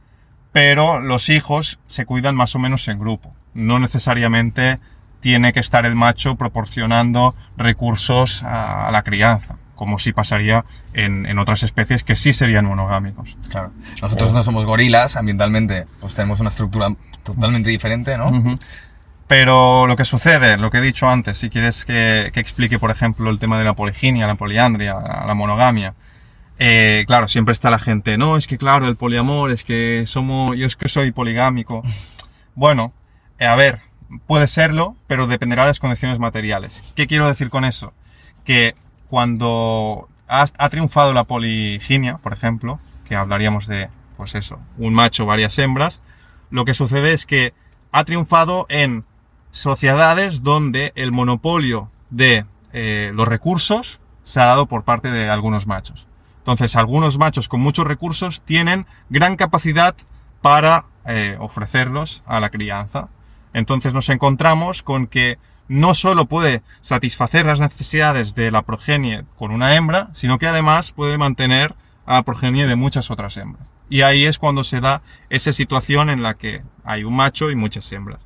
pero 0.52 1.00
los 1.00 1.30
hijos 1.30 1.78
se 1.86 2.04
cuidan 2.04 2.36
más 2.36 2.54
o 2.54 2.58
menos 2.58 2.86
en 2.88 2.98
grupo. 2.98 3.34
No 3.54 3.78
necesariamente 3.78 4.78
tiene 5.20 5.54
que 5.54 5.60
estar 5.60 5.86
el 5.86 5.94
macho 5.94 6.36
proporcionando 6.36 7.34
recursos 7.56 8.42
a, 8.42 8.86
a 8.86 8.90
la 8.90 9.02
crianza, 9.02 9.56
como 9.74 9.98
si 9.98 10.12
pasaría 10.12 10.64
en, 10.92 11.26
en 11.26 11.38
otras 11.38 11.62
especies 11.62 12.04
que 12.04 12.16
sí 12.16 12.32
serían 12.32 12.66
monogámicos. 12.66 13.36
Claro. 13.48 13.72
Nosotros 14.00 14.32
no 14.32 14.42
somos 14.42 14.66
gorilas, 14.66 15.16
ambientalmente, 15.16 15.86
pues 16.00 16.14
tenemos 16.14 16.40
una 16.40 16.50
estructura 16.50 16.88
totalmente 17.22 17.70
diferente, 17.70 18.16
¿no? 18.16 18.26
Ujú. 18.26 18.56
Pero 19.26 19.86
lo 19.86 19.96
que 19.96 20.04
sucede, 20.04 20.58
lo 20.58 20.70
que 20.70 20.78
he 20.78 20.82
dicho 20.82 21.08
antes, 21.08 21.38
si 21.38 21.48
quieres 21.48 21.84
que, 21.84 22.30
que 22.34 22.40
explique, 22.40 22.78
por 22.78 22.90
ejemplo, 22.90 23.30
el 23.30 23.38
tema 23.38 23.58
de 23.58 23.64
la 23.64 23.72
poliginia, 23.74 24.26
la 24.26 24.34
poliandria, 24.34 24.94
la, 24.94 25.24
la 25.26 25.34
monogamia, 25.34 25.94
eh, 26.58 27.04
claro, 27.06 27.26
siempre 27.26 27.52
está 27.52 27.70
la 27.70 27.78
gente, 27.78 28.16
no, 28.16 28.36
es 28.36 28.46
que 28.46 28.58
claro, 28.58 28.86
el 28.86 28.96
poliamor, 28.96 29.50
es 29.50 29.64
que 29.64 30.04
somos, 30.06 30.56
yo 30.56 30.66
es 30.66 30.76
que 30.76 30.88
soy 30.88 31.12
poligámico. 31.12 31.82
Bueno, 32.56 32.92
eh, 33.40 33.46
a 33.46 33.56
ver, 33.56 33.80
puede 34.28 34.46
serlo, 34.46 34.94
pero 35.08 35.26
dependerá 35.26 35.62
de 35.64 35.70
las 35.70 35.80
condiciones 35.80 36.20
materiales. 36.20 36.84
¿Qué 36.94 37.08
quiero 37.08 37.26
decir 37.26 37.50
con 37.50 37.64
eso? 37.64 37.92
Que 38.44 38.76
cuando 39.14 40.08
ha, 40.26 40.68
triunfado 40.70 41.14
la 41.14 41.22
poliginia, 41.22 42.18
por 42.18 42.32
ejemplo, 42.32 42.80
que 43.04 43.14
hablaríamos 43.14 43.68
de, 43.68 43.88
pues 44.16 44.34
eso, 44.34 44.58
un 44.76 44.92
macho, 44.92 45.24
varias 45.24 45.56
hembras, 45.60 46.00
lo 46.50 46.64
que 46.64 46.74
sucede 46.74 47.12
es 47.12 47.24
que 47.24 47.54
ha 47.92 48.02
triunfado 48.02 48.66
en 48.68 49.04
sociedades 49.52 50.42
donde 50.42 50.92
el 50.96 51.12
monopolio 51.12 51.92
de 52.10 52.44
eh, 52.72 53.12
los 53.14 53.28
recursos 53.28 54.00
se 54.24 54.40
ha 54.40 54.46
dado 54.46 54.66
por 54.66 54.82
parte 54.82 55.12
de 55.12 55.30
algunos 55.30 55.68
machos. 55.68 56.08
Entonces, 56.38 56.74
algunos 56.74 57.16
machos 57.16 57.46
con 57.46 57.60
muchos 57.60 57.86
recursos 57.86 58.42
tienen 58.42 58.84
gran 59.10 59.36
capacidad 59.36 59.94
para 60.42 60.86
eh, 61.06 61.36
ofrecerlos 61.38 62.24
a 62.26 62.40
la 62.40 62.50
crianza. 62.50 63.10
Entonces 63.52 63.94
nos 63.94 64.08
encontramos 64.08 64.82
con 64.82 65.06
que 65.06 65.38
no 65.68 65.94
solo 65.94 66.26
puede 66.26 66.62
satisfacer 66.80 67.46
las 67.46 67.60
necesidades 67.60 68.34
de 68.34 68.50
la 68.50 68.62
progenie 68.62 69.24
con 69.36 69.50
una 69.50 69.74
hembra, 69.74 70.10
sino 70.12 70.38
que 70.38 70.46
además 70.46 70.92
puede 70.92 71.18
mantener 71.18 71.74
a 72.06 72.14
la 72.14 72.22
progenie 72.22 72.66
de 72.66 72.76
muchas 72.76 73.10
otras 73.10 73.36
hembras. 73.36 73.66
Y 73.88 74.02
ahí 74.02 74.24
es 74.24 74.38
cuando 74.38 74.64
se 74.64 74.80
da 74.80 75.02
esa 75.30 75.52
situación 75.52 76.10
en 76.10 76.22
la 76.22 76.34
que 76.34 76.62
hay 76.84 77.04
un 77.04 77.14
macho 77.14 77.50
y 77.50 77.56
muchas 77.56 77.90
hembras. 77.92 78.20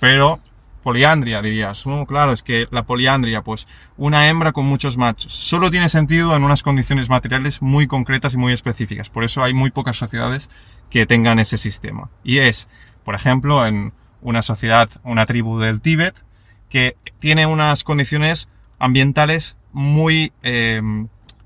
Pero 0.00 0.40
poliandria 0.82 1.40
dirías, 1.40 1.86
no, 1.86 2.04
claro, 2.04 2.32
es 2.32 2.42
que 2.42 2.68
la 2.70 2.84
poliandria, 2.84 3.42
pues 3.42 3.66
una 3.96 4.28
hembra 4.28 4.52
con 4.52 4.66
muchos 4.66 4.96
machos, 4.98 5.32
solo 5.32 5.70
tiene 5.70 5.88
sentido 5.88 6.36
en 6.36 6.44
unas 6.44 6.62
condiciones 6.62 7.08
materiales 7.08 7.62
muy 7.62 7.86
concretas 7.86 8.34
y 8.34 8.36
muy 8.36 8.52
específicas. 8.52 9.08
Por 9.08 9.24
eso 9.24 9.42
hay 9.42 9.54
muy 9.54 9.70
pocas 9.70 9.96
sociedades 9.96 10.50
que 10.90 11.06
tengan 11.06 11.38
ese 11.38 11.56
sistema. 11.56 12.10
Y 12.22 12.38
es, 12.38 12.68
por 13.02 13.14
ejemplo, 13.14 13.66
en 13.66 13.94
una 14.20 14.42
sociedad, 14.42 14.90
una 15.04 15.26
tribu 15.26 15.58
del 15.58 15.80
Tíbet, 15.80 16.14
que 16.74 16.96
tiene 17.20 17.46
unas 17.46 17.84
condiciones 17.84 18.48
ambientales 18.80 19.54
muy, 19.72 20.32
eh, 20.42 20.82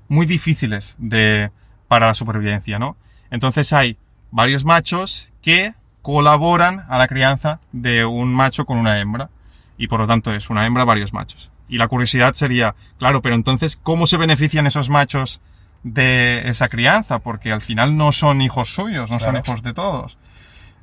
muy 0.07 0.25
difíciles 0.25 0.95
de, 0.97 1.51
para 1.87 2.07
la 2.07 2.15
supervivencia, 2.15 2.79
¿no? 2.79 2.97
Entonces 3.29 3.71
hay 3.71 3.99
varios 4.31 4.65
machos 4.65 5.29
que 5.43 5.75
colaboran 6.01 6.83
a 6.89 6.97
la 6.97 7.07
crianza 7.07 7.59
de 7.71 8.05
un 8.05 8.33
macho 8.33 8.65
con 8.65 8.79
una 8.79 8.99
hembra. 8.99 9.29
Y 9.77 9.85
por 9.87 9.99
lo 9.99 10.07
tanto 10.07 10.33
es 10.33 10.49
una 10.49 10.65
hembra, 10.65 10.83
varios 10.83 11.13
machos. 11.13 11.51
Y 11.67 11.77
la 11.77 11.87
curiosidad 11.87 12.33
sería, 12.33 12.73
claro, 12.97 13.21
pero 13.21 13.35
entonces, 13.35 13.77
¿cómo 13.83 14.07
se 14.07 14.17
benefician 14.17 14.65
esos 14.65 14.89
machos 14.89 15.41
de 15.83 16.49
esa 16.49 16.69
crianza? 16.69 17.19
Porque 17.19 17.51
al 17.51 17.61
final 17.61 17.95
no 17.95 18.13
son 18.13 18.41
hijos 18.41 18.73
suyos, 18.73 19.11
no 19.11 19.19
son 19.19 19.37
hijos 19.37 19.61
de 19.61 19.73
todos. 19.73 20.17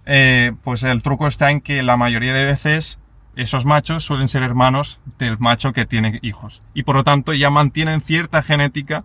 Eh, 0.04 0.52
pues 0.62 0.84
el 0.84 1.02
truco 1.02 1.26
está 1.26 1.50
en 1.50 1.60
que 1.60 1.82
la 1.82 1.96
mayoría 1.96 2.32
de 2.32 2.44
veces 2.44 3.00
esos 3.36 3.64
machos 3.64 4.04
suelen 4.04 4.28
ser 4.28 4.42
hermanos 4.42 4.98
del 5.18 5.38
macho 5.38 5.72
que 5.72 5.86
tiene 5.86 6.18
hijos. 6.22 6.62
Y 6.74 6.82
por 6.82 6.96
lo 6.96 7.04
tanto 7.04 7.32
ya 7.34 7.50
mantienen 7.50 8.00
cierta 8.00 8.42
genética 8.42 9.04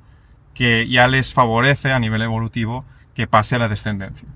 que 0.54 0.88
ya 0.90 1.08
les 1.08 1.34
favorece 1.34 1.92
a 1.92 2.00
nivel 2.00 2.22
evolutivo 2.22 2.86
que 3.14 3.28
pase 3.28 3.56
a 3.56 3.60
la 3.60 3.68
descendencia. 3.68 4.28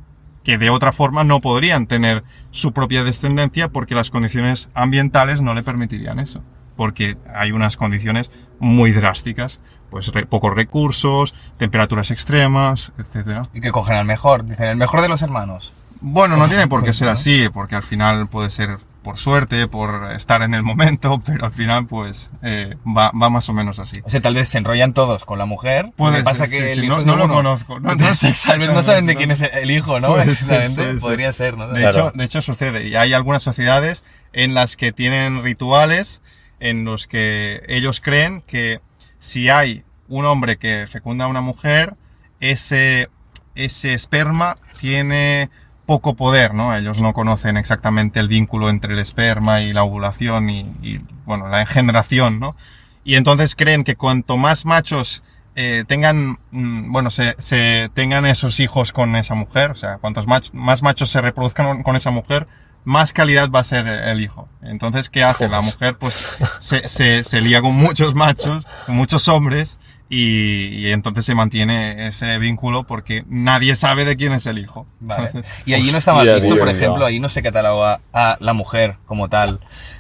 Que 0.44 0.58
de 0.58 0.70
otra 0.70 0.92
forma 0.92 1.24
no 1.24 1.42
podrían 1.42 1.88
tener 1.88 2.24
su 2.52 2.72
propia 2.72 3.04
descendencia 3.04 3.70
porque 3.70 3.96
las 3.96 4.10
condiciones 4.12 4.70
ambientales 4.76 5.42
no 5.42 5.54
le 5.54 5.64
permitirían 5.64 6.20
eso. 6.20 6.44
Porque 6.76 7.18
hay 7.34 7.52
unas 7.52 7.78
condiciones 7.78 8.30
muy 8.60 8.92
drásticas, 8.92 9.60
pues 9.90 10.08
re- 10.10 10.26
pocos 10.26 10.54
recursos, 10.54 11.34
temperaturas 11.58 12.12
extremas, 12.12 12.92
etcétera. 12.98 13.44
Y 13.54 13.62
que 13.62 13.72
cogen 13.72 13.96
al 13.96 14.06
mejor. 14.06 14.46
Dicen, 14.46 14.68
el 14.68 14.76
mejor 14.76 15.02
de 15.02 15.08
los 15.08 15.22
hermanos. 15.22 15.74
Bueno, 16.02 16.36
no 16.38 16.48
tiene 16.50 16.68
por 16.68 16.84
qué 16.84 16.94
ser 16.94 17.08
así, 17.08 17.48
porque 17.52 17.76
al 17.76 17.84
final 17.84 18.28
puede 18.28 18.50
ser 18.50 18.78
por 19.06 19.20
suerte, 19.20 19.68
por 19.68 20.12
estar 20.14 20.42
en 20.42 20.56
el 20.56 20.64
momento, 20.64 21.22
pero 21.26 21.46
al 21.46 21.52
final 21.52 21.86
pues 21.86 22.32
eh, 22.42 22.76
va, 22.86 23.12
va 23.12 23.30
más 23.30 23.48
o 23.50 23.54
menos 23.54 23.78
así. 23.78 24.02
O 24.04 24.10
sea, 24.10 24.20
tal 24.20 24.34
vez 24.34 24.50
se 24.50 24.58
enrollan 24.58 24.94
todos 24.94 25.26
con 25.26 25.38
la 25.38 25.46
mujer. 25.46 25.92
Puede 25.96 26.24
pasa 26.24 26.48
ser, 26.48 26.50
que 26.50 26.62
sí, 26.66 26.72
el 26.72 26.80
sí, 26.80 26.86
hijo 26.88 26.98
no, 26.98 27.04
no 27.06 27.16
lo 27.16 27.28
conozco. 27.30 27.80
No, 27.80 27.94
no 27.94 28.16
sé 28.16 28.34
Tal 28.46 28.58
vez 28.58 28.74
no 28.74 28.82
saben 28.82 29.06
de 29.06 29.16
quién 29.16 29.30
es 29.30 29.44
el 29.44 29.70
hijo, 29.70 30.00
¿no? 30.00 30.14
Puede 30.16 30.24
Exactamente. 30.32 30.84
ser. 30.84 31.00
Podría 31.00 31.32
ser, 31.32 31.56
¿no? 31.56 31.68
De, 31.68 31.82
Claro. 31.82 32.08
hecho, 32.08 32.12
de 32.18 32.26
hecho 32.26 32.42
sucede, 32.42 32.88
y 32.88 32.96
hay 32.96 33.14
algunas 33.14 33.44
sociedades 33.44 34.04
en 34.34 34.56
las 34.56 34.76
que 34.76 34.92
tienen 34.92 35.44
rituales 35.44 36.24
en 36.60 36.84
los 36.84 37.06
que 37.06 37.64
ellos 37.68 38.02
creen 38.02 38.42
que 38.42 38.82
si 39.20 39.50
hay 39.50 39.84
un 40.08 40.26
hombre 40.26 40.58
que 40.58 40.88
fecunda 40.92 41.26
a 41.26 41.28
una 41.28 41.42
mujer, 41.42 41.94
ese, 42.40 43.10
ese 43.54 43.94
esperma 43.94 44.58
tiene 44.80 45.52
poco 45.86 46.16
poder, 46.16 46.54
¿no? 46.54 46.76
Ellos 46.76 47.02
no 47.02 47.14
conocen 47.14 47.58
exactamente 47.58 48.20
el 48.20 48.28
vínculo 48.28 48.70
entre 48.70 48.94
el 48.94 49.00
esperma 49.00 49.62
y 49.62 49.74
la 49.74 49.84
ovulación 49.84 50.50
y, 50.50 50.62
y, 50.82 51.00
bueno, 51.26 51.48
la 51.48 51.62
engendración, 51.62 52.40
¿no? 52.40 52.56
Y 53.04 53.16
entonces 53.16 53.56
creen 53.56 53.84
que 53.84 53.96
cuanto 53.96 54.38
más 54.38 54.66
machos 54.66 55.22
eh, 55.56 55.86
tengan, 55.88 56.38
mm, 56.52 56.92
bueno, 56.92 57.10
se, 57.12 57.36
se 57.38 57.90
tengan 57.94 58.26
esos 58.26 58.60
hijos 58.60 58.92
con 58.92 59.16
esa 59.16 59.36
mujer, 59.36 59.72
o 59.72 59.76
sea, 59.76 59.98
cuantos 60.00 60.28
mach- 60.28 60.52
más 60.54 60.82
machos 60.84 61.10
se 61.10 61.22
reproduzcan 61.22 61.68
con- 61.68 61.84
con 61.84 61.96
esa 61.96 62.12
mujer, 62.12 62.48
más 62.84 63.14
calidad 63.14 63.50
va 63.50 63.60
a 63.62 63.64
ser 63.64 63.88
el 63.88 64.22
hijo. 64.22 64.50
Entonces, 64.62 65.10
¿qué 65.10 65.24
hace? 65.24 65.48
La 65.48 65.62
mujer, 65.62 65.98
pues, 65.98 66.38
se, 66.60 66.88
se, 66.90 67.24
se 67.24 67.42
lía 67.42 67.62
con 67.62 67.74
muchos 67.76 68.16
machos, 68.16 68.66
con 68.86 68.96
muchos 68.96 69.28
hombres, 69.28 69.80
y, 70.10 70.68
y 70.68 70.92
entonces 70.92 71.26
se 71.26 71.34
mantiene 71.36 72.08
ese 72.08 72.38
vínculo 72.38 72.84
porque 72.84 73.24
nadie 73.28 73.76
sabe 73.76 74.06
de 74.06 74.16
quién 74.16 74.34
es 74.34 74.46
el 74.46 74.60
hijo. 74.60 74.86
Vale. 75.00 75.32
Y 75.66 75.74
allí 75.74 75.92
no 75.92 75.98
Hostia, 75.98 76.36
visto, 76.36 76.58
por 76.58 76.70
ejemplo, 76.70 77.06
ahí 77.06 77.20
no 77.20 77.30
se 77.30 77.42
cataloga 77.42 78.00
a 78.14 78.38
la 78.40 78.54
mujer 78.54 78.98
como 79.06 79.30
tal 79.30 79.60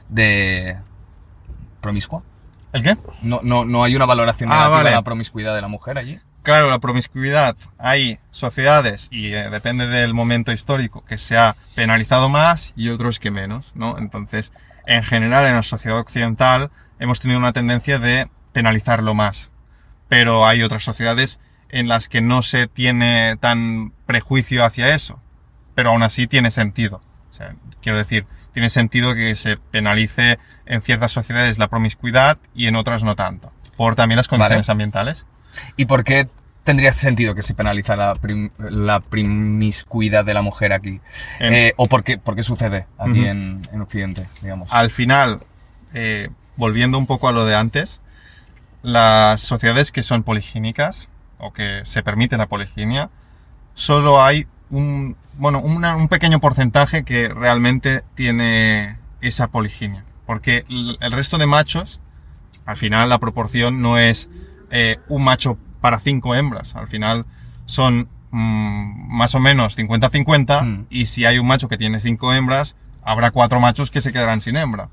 de 0.09 0.77
promiscua. 1.81 2.24
¿El 2.74 2.83
qué? 2.83 2.97
No, 3.21 3.39
no, 3.43 3.65
no 3.65 3.83
hay 3.83 3.95
una 3.95 4.05
valoración 4.05 4.51
Ah, 4.51 4.55
negativa 4.55 4.77
vale. 4.77 4.89
de 4.89 4.95
la 4.95 5.01
promiscuidad 5.03 5.55
de 5.55 5.62
la 5.62 5.67
mujer 5.67 5.97
allí. 5.97 6.19
Claro, 6.43 6.69
la 6.69 6.77
promiscuidad. 6.79 7.55
Hay 7.79 8.19
sociedades, 8.31 9.07
y 9.12 9.33
eh, 9.33 9.50
depende 9.50 9.88
del 9.88 10.13
momento 10.13 10.51
histórico, 10.51 11.03
que 11.05 11.17
se 11.17 11.38
ha 11.38 11.55
penalizado 11.74 12.29
más 12.29 12.74
y 12.75 12.89
otros 12.89 13.17
que 13.19 13.31
menos, 13.31 13.71
¿no? 13.74 13.97
Entonces, 13.97 14.51
en 14.85 15.03
general, 15.03 15.47
en 15.47 15.55
la 15.55 15.63
sociedad 15.63 15.97
occidental 15.97 16.69
hemos 17.00 17.19
tenido 17.19 17.39
una 17.39 17.53
tendencia 17.53 17.97
de 17.97 18.27
penalizarlo 18.51 19.15
más. 19.15 19.51
Pero 20.17 20.48
hay 20.48 20.63
otras 20.63 20.84
sociedades 20.84 21.39
en 21.69 21.88
las 21.89 22.07
que 22.07 22.22
no 22.22 22.41
se 22.41 22.67
tiene 22.67 23.36
tan 23.41 23.91
prejuicio 24.05 24.63
hacia 24.63 24.95
eso. 24.95 25.19
Pero 25.75 25.89
aún 25.89 26.03
así 26.03 26.25
tiene 26.27 26.51
sentido. 26.51 27.01
O 27.31 27.34
sea, 27.34 27.55
quiero 27.81 27.98
decir, 27.98 28.25
tiene 28.53 28.69
sentido 28.69 29.13
que 29.13 29.36
se 29.36 29.57
penalice 29.57 30.38
en 30.65 30.81
ciertas 30.81 31.12
sociedades 31.12 31.57
la 31.57 31.67
promiscuidad 31.67 32.38
y 32.53 32.67
en 32.67 32.77
otras 32.77 33.03
no 33.03 33.15
tanto. 33.15 33.51
Por 33.75 33.95
también 33.95 34.15
las 34.15 34.29
condiciones 34.29 34.69
ambientales. 34.69 35.25
¿Y 35.75 35.84
por 35.86 36.05
qué 36.05 36.29
tendría 36.63 36.93
sentido 36.93 37.36
que 37.36 37.41
se 37.43 37.53
penalizara 37.53 38.13
la, 38.57 39.00
promiscuidad 39.01 40.24
de 40.24 40.34
la 40.34 40.41
mujer 40.41 40.72
aquí? 40.72 41.01
En- 41.39 41.53
Eh, 41.53 41.74
¿O 41.75 41.88
por 41.88 42.03
qué, 42.05 42.17
por 42.17 42.36
qué 42.38 42.43
sucede 42.43 42.88
aquí 42.98 43.19
Ujú. 43.19 43.25
en, 43.29 43.62
en 43.74 43.81
Occidente, 43.81 44.27
digamos? 44.41 44.72
al 44.74 44.89
final, 44.91 45.41
eh, 45.93 46.29
volviendo 46.55 46.98
un 46.98 47.05
poco 47.05 47.27
a 47.27 47.34
lo 47.34 47.43
de 47.45 47.55
antes, 47.55 48.00
las 48.86 49.42
sociedades 49.42 49.92
que 49.92 50.04
son 50.04 50.24
poligínicas 50.24 51.10
o 51.38 51.51
que 51.54 51.82
se 51.86 52.04
permite 52.04 52.38
la 52.38 52.48
poliginia, 52.48 53.10
solo 53.74 54.24
hay 54.24 54.48
un, 54.70 55.15
bueno, 55.38 55.60
una- 55.60 55.96
un 55.96 56.08
pequeño 56.08 56.39
porcentaje 56.39 57.04
que 57.04 57.27
realmente 57.30 58.04
tiene 58.15 58.98
esa 59.22 59.48
poliginia. 59.48 60.06
Porque 60.25 60.65
el 60.70 60.98
el 61.01 61.12
resto 61.12 61.38
de 61.38 61.46
machos, 61.46 62.00
al 62.65 62.77
final 62.77 63.10
la 63.10 63.20
proporción 63.20 63.82
no 63.82 63.98
es 63.98 64.30
eh, 64.72 64.98
un 65.08 65.24
macho 65.24 65.58
para 65.82 66.00
cinco 66.00 66.34
hembras. 66.36 66.75
Al 66.75 66.88
final 66.88 67.25
son 67.65 68.08
mm, 68.32 69.15
más 69.15 69.36
o 69.36 69.39
menos 69.39 69.77
50-50 69.77 70.63
Mm. 70.63 70.86
y 70.89 71.06
si 71.06 71.25
hay 71.25 71.38
un 71.38 71.48
macho 71.48 71.68
que 71.70 71.77
tiene 71.77 72.00
cinco 72.00 72.34
hembras, 72.34 72.75
habrá 73.04 73.30
cuatro 73.32 73.60
machos 73.60 73.92
que 73.92 74.01
se 74.01 74.12
quedarán 74.12 74.42
sin 74.42 74.58
hembra. 74.58 74.89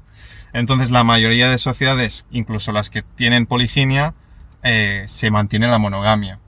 Entonces 0.52 0.90
la 0.90 1.04
mayoría 1.04 1.48
de 1.48 1.58
sociedades, 1.58 2.26
incluso 2.30 2.72
las 2.72 2.90
que 2.90 3.02
tienen 3.02 3.46
poliginia, 3.46 4.14
eh, 4.62 5.04
se 5.08 5.30
mantiene 5.30 5.68
la 5.68 5.78
monogamia. 5.78 6.38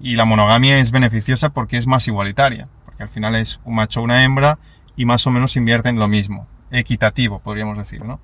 Y 0.00 0.16
la 0.16 0.24
monogamia 0.24 0.78
es 0.78 0.92
beneficiosa 0.92 1.50
porque 1.50 1.76
es 1.76 1.86
más 1.86 2.06
igualitaria, 2.06 2.68
porque 2.84 3.02
al 3.02 3.08
final 3.08 3.34
es 3.34 3.60
un 3.64 3.74
macho 3.74 4.00
una 4.00 4.22
hembra 4.24 4.58
y 4.96 5.04
más 5.04 5.26
o 5.26 5.30
menos 5.30 5.56
invierten 5.56 5.98
lo 5.98 6.08
mismo, 6.08 6.46
equitativo, 6.70 7.40
podríamos 7.40 7.76
decir, 7.76 8.04
¿no? 8.04 8.20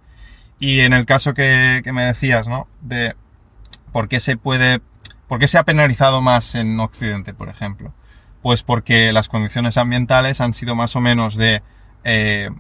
Y 0.61 0.81
en 0.81 0.93
el 0.93 1.05
caso 1.05 1.35
que, 1.35 1.81
que 1.83 1.93
me 1.93 2.05
decías, 2.05 2.47
¿no? 2.47 2.69
De 2.81 3.17
por 3.93 4.09
qué 4.09 4.21
se 4.21 4.37
puede, 4.37 4.81
por 5.29 5.41
qué 5.41 5.49
se 5.49 5.59
ha 5.59 5.65
penalizado 5.65 6.21
más 6.21 6.55
en 6.55 6.79
Occidente, 6.79 7.35
por 7.35 7.49
ejemplo. 7.49 7.93
Pues 8.41 8.63
porque 8.63 9.13
las 9.13 9.29
condiciones 9.29 9.79
ambientales 9.79 10.41
han 10.41 10.53
sido 10.53 10.75
más 10.75 10.97
o 10.97 11.01
menos 11.01 11.37
de 11.37 11.63
eh, 12.05 12.51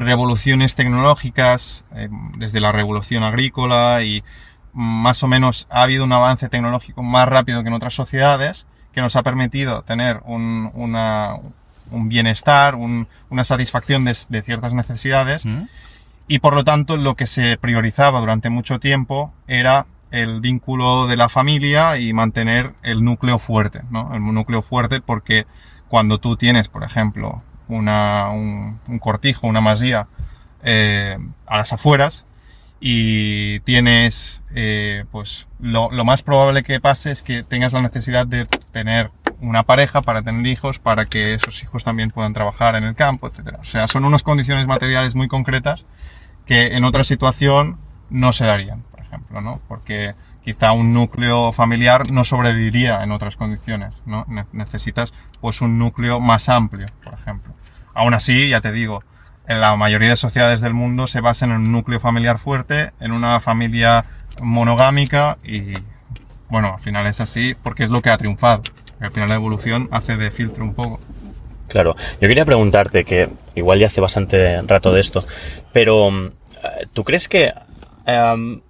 revoluciones 0.00 0.74
tecnológicas, 0.74 1.84
eh, 1.94 2.08
desde 2.36 2.60
la 2.60 2.72
revolución 2.72 3.22
agrícola 3.22 4.02
y 4.02 4.22
más 4.72 5.22
o 5.22 5.28
menos 5.28 5.66
ha 5.70 5.82
habido 5.82 6.04
un 6.04 6.12
avance 6.12 6.48
tecnológico 6.48 7.02
más 7.02 7.28
rápido 7.28 7.62
que 7.62 7.68
en 7.68 7.74
otras 7.74 7.94
sociedades 7.94 8.66
que 8.92 9.00
nos 9.00 9.16
ha 9.16 9.22
permitido 9.22 9.82
tener 9.82 10.20
un, 10.24 10.70
una- 10.74 11.34
un 11.90 12.08
bienestar, 12.08 12.74
un- 12.74 13.08
una 13.30 13.44
satisfacción 13.44 14.04
de, 14.04 14.16
de 14.28 14.42
ciertas 14.42 14.74
necesidades 14.74 15.44
¿Mm? 15.44 15.62
y 16.28 16.38
por 16.40 16.54
lo 16.54 16.64
tanto 16.64 16.96
lo 16.96 17.14
que 17.16 17.26
se 17.26 17.56
priorizaba 17.56 18.20
durante 18.20 18.50
mucho 18.50 18.78
tiempo 18.78 19.32
era 19.46 19.86
el 20.10 20.40
vínculo 20.40 21.06
de 21.06 21.16
la 21.16 21.28
familia 21.28 21.98
y 21.98 22.12
mantener 22.12 22.72
el 22.82 23.04
núcleo 23.04 23.38
fuerte, 23.38 23.82
¿no? 23.90 24.14
El 24.14 24.24
núcleo 24.24 24.62
fuerte 24.62 25.00
porque 25.02 25.46
cuando 25.88 26.18
tú 26.18 26.36
tienes, 26.36 26.68
por 26.68 26.82
ejemplo, 26.82 27.42
una, 27.68 28.30
un, 28.30 28.78
cortijo, 29.00 29.46
una 29.46 29.60
masía 29.60 30.06
eh, 30.62 31.18
a 31.46 31.56
las 31.58 31.72
afueras 31.72 32.26
y 32.80 33.60
tienes, 33.60 34.42
eh, 34.54 35.04
pues 35.10 35.48
lo, 35.60 35.90
más 36.04 36.22
probable 36.22 36.62
que 36.62 36.80
pase 36.80 37.10
es 37.10 37.22
que 37.22 37.42
tengas 37.42 37.72
la 37.72 37.82
necesidad 37.82 38.26
de 38.26 38.46
tener 38.72 39.10
una 39.40 39.64
pareja 39.64 40.02
para 40.02 40.22
tener 40.22 40.46
hijos, 40.46 40.78
para 40.78 41.04
que 41.04 41.34
esos 41.34 41.62
hijos 41.62 41.84
también 41.84 42.10
puedan 42.10 42.32
trabajar 42.32 42.76
en 42.76 42.84
el 42.84 42.94
campo, 42.94 43.28
etcétera. 43.28 43.58
O 43.60 43.64
sea, 43.64 43.88
son 43.88 44.04
unas 44.04 44.22
condiciones 44.22 44.66
materiales 44.66 45.14
muy 45.14 45.28
concretas 45.28 45.84
que 46.46 46.76
en 46.76 46.84
otra 46.84 47.04
situación 47.04 47.78
no 48.10 48.32
se 48.32 48.44
darían, 48.44 48.82
por 48.90 49.00
ejemplo, 49.00 49.40
¿no? 49.40 49.60
Porque 49.68 50.14
quizá 50.48 50.72
un 50.72 50.94
núcleo 50.94 51.52
familiar 51.52 52.10
no 52.10 52.24
sobreviviría 52.24 53.02
en 53.04 53.12
otras 53.12 53.36
condiciones, 53.36 53.92
¿no? 54.06 54.24
Ne- 54.28 54.46
necesitas 54.52 55.12
pues 55.42 55.60
un 55.60 55.78
núcleo 55.78 56.20
más 56.20 56.48
amplio, 56.48 56.86
por 57.04 57.12
ejemplo. 57.12 57.52
Aún 57.92 58.14
así, 58.14 58.48
ya 58.48 58.62
te 58.62 58.72
digo, 58.72 59.04
en 59.46 59.60
la 59.60 59.76
mayoría 59.76 60.08
de 60.08 60.16
sociedades 60.16 60.62
del 60.62 60.72
mundo 60.72 61.06
se 61.06 61.20
basan 61.20 61.50
en 61.50 61.56
un 61.56 61.70
núcleo 61.72 62.00
familiar 62.00 62.38
fuerte, 62.38 62.92
en 62.98 63.12
una 63.12 63.40
familia 63.40 64.06
monogámica 64.40 65.36
y 65.44 65.74
bueno, 66.48 66.76
al 66.76 66.80
final 66.80 67.06
es 67.06 67.20
así 67.20 67.54
porque 67.62 67.84
es 67.84 67.90
lo 67.90 68.00
que 68.00 68.08
ha 68.08 68.16
triunfado. 68.16 68.62
Al 69.00 69.12
final 69.12 69.28
la 69.28 69.34
evolución 69.34 69.86
hace 69.90 70.16
de 70.16 70.30
filtro 70.30 70.64
un 70.64 70.72
poco. 70.72 70.98
Claro, 71.68 71.94
yo 72.22 72.26
quería 72.26 72.46
preguntarte 72.46 73.04
que 73.04 73.28
igual 73.54 73.80
ya 73.80 73.88
hace 73.88 74.00
bastante 74.00 74.62
rato 74.62 74.92
de 74.94 75.00
esto, 75.02 75.26
pero 75.74 76.10
mm, 76.10 76.30
¿tú 76.94 77.04
crees 77.04 77.28
que, 77.28 77.52
em, 78.06 78.62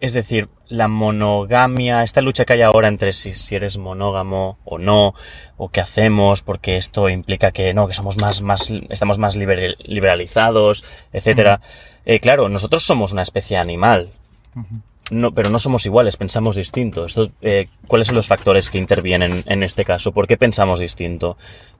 es 0.00 0.12
decir, 0.12 0.48
la 0.68 0.88
monogamia, 0.88 2.02
esta 2.02 2.20
lucha 2.20 2.44
que 2.44 2.54
hay 2.54 2.62
ahora 2.62 2.88
entre 2.88 3.12
si, 3.12 3.32
si 3.32 3.54
eres 3.54 3.78
monógamo 3.78 4.58
o 4.64 4.78
no, 4.78 5.14
o 5.56 5.68
qué 5.68 5.80
hacemos, 5.80 6.42
porque 6.42 6.76
esto 6.76 7.08
implica 7.08 7.52
que 7.52 7.72
no, 7.72 7.86
que 7.86 7.94
somos 7.94 8.18
más, 8.18 8.42
más, 8.42 8.70
estamos 8.90 9.18
más 9.18 9.36
liber- 9.36 9.76
liberalizados, 9.84 10.84
etcétera. 11.12 11.60
Eh, 12.04 12.20
claro, 12.20 12.48
nosotros 12.48 12.82
somos 12.82 13.12
una 13.12 13.22
especie 13.22 13.56
animal, 13.56 14.08
no, 15.10 15.32
pero 15.32 15.50
no 15.50 15.58
somos 15.58 15.86
iguales, 15.86 16.16
pensamos 16.16 16.56
distinto. 16.56 17.04
Esto, 17.04 17.28
eh, 17.40 17.68
¿Cuáles 17.86 18.08
son 18.08 18.16
los 18.16 18.26
factores 18.26 18.70
que 18.70 18.78
intervienen 18.78 19.44
en 19.46 19.62
este 19.62 19.84
caso? 19.84 20.12
¿Por 20.12 20.26
qué 20.26 20.36
pensamos 20.36 20.80
distinto? 20.80 21.36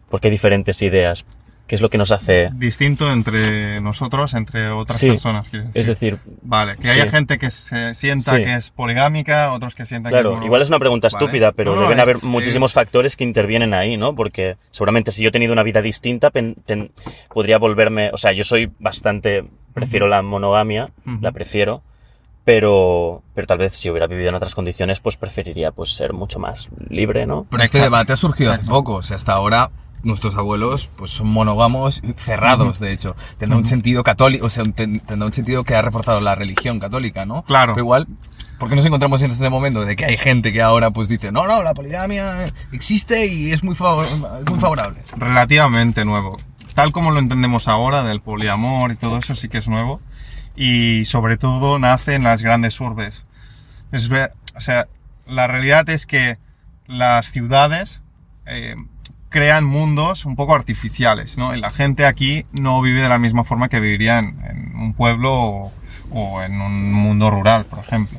¿Por 0.09 0.21
qué 0.21 0.31
diferentes 0.31 0.81
ideas? 0.83 1.25
¿Qué 1.67 1.75
es 1.75 1.81
lo 1.81 1.91
que 1.91 1.99
nos 1.99 2.13
hace...? 2.13 2.51
Distinto 2.53 3.11
entre 3.13 3.81
nosotros, 3.81 4.35
entre 4.35 4.71
otras 4.71 4.99
Sí, 4.99 5.09
personas. 5.09 5.51
decir. 5.51 5.65
Es 5.75 5.87
decir, 5.87 6.19
Vale, 6.43 6.77
que 6.77 6.87
Sí. 6.87 7.01
haya 7.01 7.11
gente 7.11 7.39
que 7.39 7.51
se 7.51 7.93
sienta 7.95 8.37
Sí. 8.37 8.45
que 8.45 8.55
es 8.55 8.71
poligámica, 8.71 9.53
otros 9.53 9.75
que 9.75 9.85
sientan 9.85 10.11
que 10.13 10.21
claro, 10.21 10.45
igual 10.45 10.63
es 10.63 10.69
una 10.69 10.79
pregunta 10.79 11.09
Vale. 11.13 11.25
estúpida, 11.25 11.51
pero 11.53 11.73
No, 11.73 11.77
no, 11.79 11.83
deben 11.83 11.99
es- 11.99 12.03
haber 12.03 12.17
muchísimos 12.23 12.71
es- 12.71 12.75
factores 12.77 13.17
que 13.17 13.25
intervienen 13.25 13.75
ahí, 13.75 13.97
¿no? 13.97 14.15
Porque 14.15 14.57
seguramente 14.71 15.11
si 15.11 15.23
yo 15.25 15.31
he 15.31 15.33
tenido 15.33 15.53
una 15.53 15.65
vida 15.65 15.83
distinta, 15.83 16.31
pen- 16.31 16.55
ten- 16.65 16.93
podría 17.35 17.59
volverme... 17.59 18.11
O 18.13 18.17
sea, 18.17 18.31
yo 18.33 18.45
soy 18.45 18.71
bastante... 18.79 19.45
Prefiero 19.75 20.07
la 20.07 20.23
monogamia, 20.23 20.91
Ujú. 21.05 21.19
la 21.21 21.33
prefiero, 21.33 21.83
pero, 22.45 23.23
pero 23.35 23.47
tal 23.49 23.59
vez 23.59 23.73
si 23.73 23.91
hubiera 23.91 24.07
vivido 24.07 24.29
en 24.29 24.37
otras 24.37 24.55
condiciones, 24.55 25.01
pues 25.01 25.17
preferiría 25.17 25.73
pues 25.73 25.91
ser 25.95 26.13
mucho 26.13 26.39
más 26.39 26.69
libre, 26.89 27.27
¿no? 27.27 27.47
Pero 27.51 27.63
este 27.63 27.81
debate 27.81 28.13
ha 28.13 28.17
surgido 28.17 28.53
hace 28.53 28.65
poco. 28.67 28.95
O 28.95 29.03
sea, 29.03 29.17
hasta 29.17 29.33
ahora 29.33 29.71
nuestros 30.03 30.35
abuelos 30.37 30.89
pues 30.97 31.11
son 31.11 31.29
monógamos 31.29 32.03
cerrados, 32.17 32.79
de 32.81 32.93
hecho. 32.93 33.17
Tendrá 33.39 33.59
un 33.59 33.67
sentido 33.67 34.03
católico, 34.05 34.47
o 34.47 34.51
sea, 34.51 34.65
ten- 34.65 35.01
tendrá 35.01 35.27
un 35.27 35.33
sentido 35.33 35.65
que 35.65 35.75
ha 35.75 35.83
reforzado 35.83 36.21
la 36.21 36.35
religión 36.35 36.79
católica, 36.81 37.27
¿no? 37.27 37.43
Claro. 37.45 37.75
Pero 37.75 37.85
igual, 37.85 38.07
¿por 38.59 38.69
qué 38.69 38.77
nos 38.77 38.87
encontramos 38.87 39.21
en 39.23 39.31
este 39.31 39.51
momento 39.51 39.85
de 39.85 39.97
que 39.97 40.05
hay 40.05 40.17
gente 40.17 40.53
que 40.53 40.63
ahora 40.63 40.91
pues 40.91 41.09
dice, 41.09 41.33
no, 41.33 41.47
no, 41.47 41.63
la 41.63 41.75
poligamia 41.75 42.47
existe 42.73 43.27
y 43.27 43.51
es 43.53 43.63
muy, 43.65 43.75
favor- 43.75 44.07
es 44.07 44.51
muy 44.51 44.61
favorable? 44.61 45.01
relativamente 45.17 46.05
nuevo. 46.05 46.33
Tal 46.75 46.93
como 46.93 47.11
lo 47.11 47.19
entendemos 47.21 47.69
ahora, 47.69 48.03
del 48.03 48.21
poliamor 48.21 48.93
y 48.93 48.97
todo 48.97 49.19
eso, 49.19 49.35
sí 49.35 49.49
que 49.49 49.59
es 49.59 49.67
nuevo. 49.69 50.01
Y 50.55 51.05
sobre 51.07 51.37
todo 51.37 51.79
nace 51.79 52.15
en 52.15 52.23
las 52.25 52.43
grandes 52.43 52.81
urbes. 52.81 53.25
Es 53.93 54.09
ver- 54.09 54.33
o 54.55 54.61
sea, 54.61 54.87
la 55.27 55.47
realidad 55.47 55.89
es 55.91 56.07
que 56.07 56.39
las 56.87 57.33
ciudades 57.33 58.01
eh, 58.47 58.77
crean 59.37 59.65
mundos 59.65 60.25
un 60.25 60.35
poco 60.35 60.55
artificiales, 60.55 61.37
¿no? 61.37 61.55
Y 61.55 61.61
la 61.61 61.71
gente 61.71 62.07
aquí 62.07 62.47
no 62.53 62.81
vive 62.81 63.03
de 63.03 63.11
la 63.11 63.19
misma 63.19 63.45
forma 63.45 63.69
que 63.69 63.81
viviría 63.81 64.19
en, 64.19 64.39
en 64.49 64.75
un 64.77 64.95
pueblo 64.95 65.31
o, 65.31 65.73
o 66.11 66.41
en 66.41 66.59
un 66.59 66.91
mundo 66.91 67.31
rural, 67.31 67.67
por 67.67 67.81
ejemplo. 67.81 68.19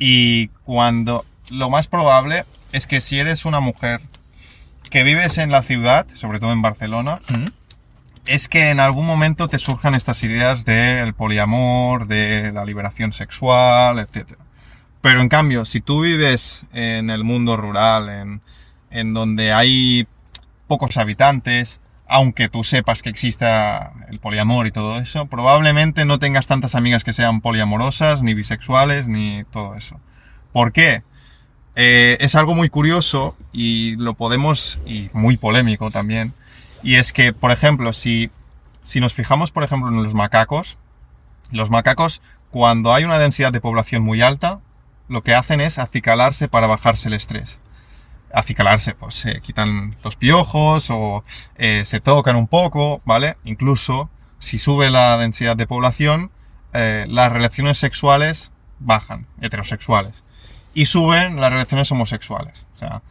Y 0.00 0.48
cuando 0.64 1.24
lo 1.52 1.70
más 1.70 1.86
probable 1.86 2.46
es 2.72 2.88
que 2.88 3.00
si 3.00 3.20
eres 3.20 3.44
una 3.44 3.60
mujer 3.60 4.00
que 4.90 5.04
vives 5.04 5.38
en 5.38 5.52
la 5.52 5.62
ciudad, 5.62 6.08
sobre 6.14 6.40
todo 6.40 6.50
en 6.50 6.62
Barcelona, 6.62 7.20
¿Mm? 7.28 7.46
es 8.26 8.48
que 8.48 8.70
en 8.70 8.80
algún 8.80 9.06
momento 9.06 9.46
te 9.46 9.60
surjan 9.60 9.94
estas 9.94 10.20
ideas 10.24 10.64
del 10.64 11.14
poliamor, 11.14 12.08
de 12.08 12.50
la 12.52 12.64
liberación 12.64 13.12
sexual, 13.12 14.00
etc. 14.00 14.32
Pero 15.00 15.20
en 15.20 15.28
cambio, 15.28 15.64
si 15.64 15.80
tú 15.80 16.00
vives 16.00 16.64
en 16.72 17.08
el 17.08 17.22
mundo 17.22 17.56
rural, 17.56 18.08
en, 18.08 18.40
en 18.90 19.14
donde 19.14 19.52
hay 19.52 20.08
pocos 20.70 20.98
habitantes, 20.98 21.80
aunque 22.06 22.48
tú 22.48 22.62
sepas 22.62 23.02
que 23.02 23.10
exista 23.10 23.92
el 24.08 24.20
poliamor 24.20 24.68
y 24.68 24.70
todo 24.70 25.00
eso, 25.00 25.26
probablemente 25.26 26.04
no 26.04 26.20
tengas 26.20 26.46
tantas 26.46 26.76
amigas 26.76 27.02
que 27.02 27.12
sean 27.12 27.40
poliamorosas, 27.40 28.22
ni 28.22 28.34
bisexuales, 28.34 29.08
ni 29.08 29.42
todo 29.50 29.74
eso. 29.74 29.98
¿Por 30.52 30.72
qué? 30.72 31.02
Eh, 31.74 32.18
es 32.20 32.36
algo 32.36 32.54
muy 32.54 32.68
curioso 32.68 33.36
y 33.52 33.96
lo 33.96 34.14
podemos, 34.14 34.78
y 34.86 35.10
muy 35.12 35.36
polémico 35.38 35.90
también, 35.90 36.32
y 36.84 36.94
es 36.94 37.12
que, 37.12 37.32
por 37.32 37.50
ejemplo, 37.50 37.92
si, 37.92 38.30
si 38.82 39.00
nos 39.00 39.12
fijamos, 39.12 39.50
por 39.50 39.64
ejemplo, 39.64 39.88
en 39.88 40.00
los 40.00 40.14
macacos, 40.14 40.78
los 41.50 41.68
macacos, 41.68 42.20
cuando 42.52 42.94
hay 42.94 43.02
una 43.02 43.18
densidad 43.18 43.52
de 43.52 43.60
población 43.60 44.04
muy 44.04 44.22
alta, 44.22 44.60
lo 45.08 45.24
que 45.24 45.34
hacen 45.34 45.60
es 45.60 45.80
acicalarse 45.80 46.46
para 46.46 46.68
bajarse 46.68 47.08
el 47.08 47.14
estrés. 47.14 47.60
Acicalarse, 48.32 48.94
pues 48.94 49.14
se 49.14 49.40
quitan 49.40 49.96
los 50.04 50.16
piojos 50.16 50.88
o 50.90 51.24
eh, 51.56 51.84
se 51.84 52.00
tocan 52.00 52.36
un 52.36 52.46
poco, 52.46 53.02
¿vale? 53.04 53.36
Incluso 53.44 54.10
si 54.38 54.58
sube 54.58 54.90
la 54.90 55.18
densidad 55.18 55.56
de 55.56 55.66
población, 55.66 56.30
eh, 56.72 57.06
las 57.08 57.32
relaciones 57.32 57.78
sexuales 57.78 58.52
bajan, 58.78 59.26
heterosexuales. 59.40 60.24
Y 60.74 60.86
suben 60.86 61.40
las 61.40 61.50
relaciones 61.50 61.90
homosexuales. 61.92 62.66
O 62.74 62.78
sea, 62.78 63.02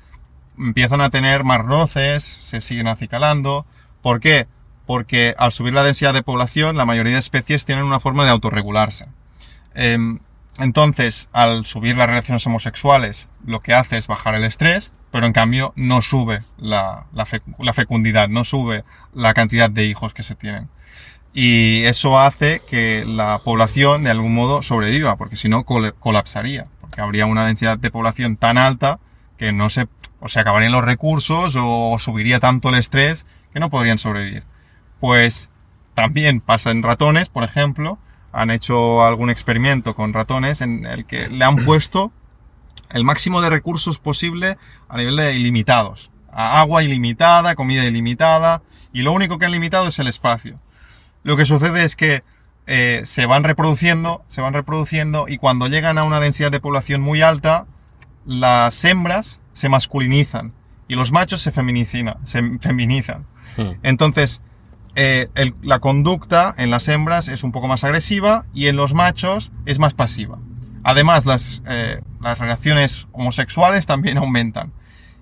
empiezan 0.57 1.01
a 1.01 1.09
tener 1.09 1.43
más 1.43 1.59
roces, 1.59 2.23
se 2.23 2.61
siguen 2.61 2.87
acicalando. 2.87 3.65
¿Por 4.01 4.19
qué? 4.19 4.47
Porque 4.85 5.35
al 5.37 5.51
subir 5.51 5.73
la 5.73 5.83
densidad 5.83 6.13
de 6.13 6.23
población, 6.23 6.77
la 6.77 6.85
mayoría 6.85 7.13
de 7.13 7.19
especies 7.19 7.65
tienen 7.65 7.85
una 7.85 7.99
forma 7.99 8.25
de 8.25 8.31
autorregularse. 8.31 9.07
Em, 9.75 10.19
entonces, 10.59 11.29
al 11.31 11.65
subir 11.65 11.97
las 11.97 12.07
relaciones 12.07 12.45
homosexuales, 12.45 13.27
lo 13.45 13.59
que 13.59 13.73
hace 13.73 13.97
es 13.97 14.07
bajar 14.07 14.35
el 14.35 14.43
estrés, 14.43 14.93
pero 15.11 15.25
en 15.25 15.33
cambio 15.33 15.73
no 15.75 16.01
sube 16.01 16.43
la, 16.57 17.05
la 17.13 17.25
fec- 17.25 17.43
la 17.57 17.73
fecundidad, 17.73 18.29
no 18.29 18.43
sube 18.43 18.83
la 19.13 19.33
cantidad 19.33 19.69
de 19.69 19.85
hijos 19.85 20.13
que 20.13 20.23
se 20.23 20.35
tienen. 20.35 20.69
Y 21.33 21.83
eso 21.85 22.19
hace 22.19 22.61
que 22.67 23.05
la 23.05 23.39
población 23.43 24.03
de 24.03 24.09
algún 24.09 24.33
modo 24.33 24.61
sobreviva, 24.61 25.15
porque 25.15 25.35
si 25.35 25.47
no 25.49 25.63
colapsaría, 25.63 26.67
porque 26.81 27.01
habría 27.01 27.25
una 27.25 27.45
densidad 27.45 27.77
de 27.77 27.91
población 27.91 28.35
tan 28.35 28.57
alta 28.57 28.99
que 29.37 29.51
no 29.51 29.69
se, 29.69 29.87
o 30.19 30.27
se 30.27 30.39
acabarían 30.39 30.71
los 30.71 30.83
recursos 30.83 31.55
o 31.57 31.97
subiría 31.99 32.39
tanto 32.39 32.69
el 32.69 32.75
estrés 32.75 33.25
que 33.53 33.59
no 33.59 33.69
podrían 33.69 33.97
sobrevivir. 33.97 34.43
Pues 34.99 35.49
también 35.93 36.41
pasa 36.41 36.71
en 36.71 36.83
ratones, 36.83 37.29
por 37.29 37.43
ejemplo, 37.43 37.99
han 38.31 38.51
hecho 38.51 39.03
algún 39.03 39.29
experimento 39.29 39.95
con 39.95 40.13
ratones 40.13 40.61
en 40.61 40.85
el 40.85 41.05
que 41.05 41.29
le 41.29 41.45
han 41.45 41.57
puesto 41.65 42.11
el 42.89 43.03
máximo 43.03 43.41
de 43.41 43.49
recursos 43.49 43.99
posible 43.99 44.57
a 44.87 44.97
nivel 44.97 45.15
de 45.15 45.35
ilimitados. 45.35 46.11
A 46.31 46.59
agua 46.59 46.83
ilimitada, 46.83 47.55
comida 47.55 47.85
ilimitada, 47.85 48.61
y 48.93 49.01
lo 49.01 49.11
único 49.11 49.37
que 49.37 49.45
han 49.45 49.51
limitado 49.51 49.87
es 49.87 49.99
el 49.99 50.07
espacio. 50.07 50.59
Lo 51.23 51.37
que 51.37 51.45
sucede 51.45 51.83
es 51.83 51.95
que 51.95 52.23
eh, 52.67 53.01
se 53.05 53.25
van 53.25 53.43
reproduciendo, 53.43 54.23
se 54.27 54.41
van 54.41 54.53
reproduciendo, 54.53 55.27
y 55.27 55.37
cuando 55.37 55.67
llegan 55.67 55.97
a 55.97 56.03
una 56.03 56.19
densidad 56.19 56.51
de 56.51 56.59
población 56.59 57.01
muy 57.01 57.21
alta, 57.21 57.65
las 58.25 58.83
hembras 58.85 59.39
se 59.53 59.69
masculinizan 59.69 60.53
y 60.87 60.95
los 60.95 61.11
machos 61.11 61.41
se 61.41 61.51
feminizan. 61.51 62.15
Se 62.25 62.41
feminizan. 62.59 63.25
Hmm. 63.57 63.71
Entonces, 63.83 64.41
eh, 65.01 65.53
la 65.61 65.79
conducta 65.79 66.53
en 66.57 66.71
las 66.71 66.89
hembras 66.89 67.29
es 67.29 67.43
un 67.43 67.53
poco 67.53 67.69
más 67.69 67.85
agresiva 67.85 68.45
y 68.53 68.67
en 68.67 68.75
los 68.75 68.93
machos 68.93 69.49
es 69.65 69.79
más 69.79 69.93
pasiva. 69.93 70.39
Además, 70.83 71.25
las, 71.25 71.61
eh, 71.69 72.01
las 72.19 72.37
relaciones 72.37 73.07
homosexuales 73.13 73.85
también 73.85 74.17
aumentan. 74.19 74.73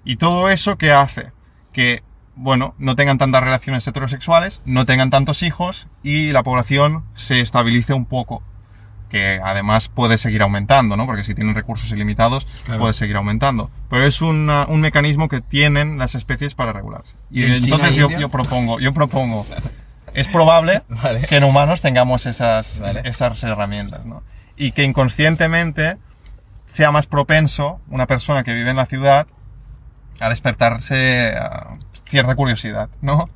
Y 0.03 0.15
todo 0.15 0.49
eso 0.49 0.79
que 0.79 0.91
hace 0.91 1.31
que, 1.73 2.01
bueno, 2.35 2.73
no 2.79 2.95
tengan 2.95 3.19
tantas 3.19 3.43
relaciones 3.43 3.85
heterosexuales, 3.85 4.63
no 4.65 4.87
tengan 4.87 5.11
tantos 5.11 5.43
hijos 5.43 5.87
y 6.01 6.31
la 6.31 6.41
población 6.41 7.05
se 7.13 7.39
estabilice 7.41 7.93
un 7.93 8.05
poco. 8.05 8.41
Que 9.09 9.39
además 9.43 9.87
puede 9.87 10.17
seguir 10.17 10.41
aumentando, 10.41 10.97
¿no? 10.97 11.05
Porque 11.05 11.23
si 11.23 11.33
tienen 11.33 11.55
recursos 11.55 11.91
ilimitados, 11.91 12.45
Claro. 12.65 12.81
puede 12.81 12.93
seguir 12.93 13.15
aumentando. 13.15 13.71
Pero 13.89 14.05
es 14.05 14.21
una- 14.21 14.65
un 14.67 14.81
mecanismo 14.81 15.29
que 15.29 15.39
tienen 15.41 15.97
las 15.97 16.13
especies 16.15 16.55
para 16.55 16.73
regularse. 16.73 17.15
¿Y 17.31 17.43
en 17.43 17.61
China 17.61 17.75
entonces 17.77 17.97
e 17.97 17.99
yo, 18.01 18.09
yo 18.09 18.29
propongo, 18.29 18.79
yo 18.81 18.91
propongo, 18.93 19.45
es 20.13 20.27
probable 20.27 20.81
Vale. 20.89 21.21
que 21.21 21.37
en 21.37 21.43
humanos 21.45 21.81
tengamos 21.81 22.25
esas, 22.25 22.79
Vale. 22.79 23.01
esas 23.05 23.41
herramientas, 23.43 24.05
¿no? 24.05 24.23
Y 24.57 24.71
que 24.71 24.83
inconscientemente 24.83 25.97
sea 26.65 26.91
más 26.91 27.05
propenso 27.07 27.79
una 27.89 28.07
persona 28.07 28.43
que 28.43 28.53
vive 28.53 28.69
en 28.71 28.75
la 28.75 28.85
ciudad 28.87 29.27
a 30.19 30.29
despertarse 30.29 31.33
a 31.37 31.75
cierta 32.09 32.35
curiosidad, 32.35 32.89
¿no? 33.01 33.27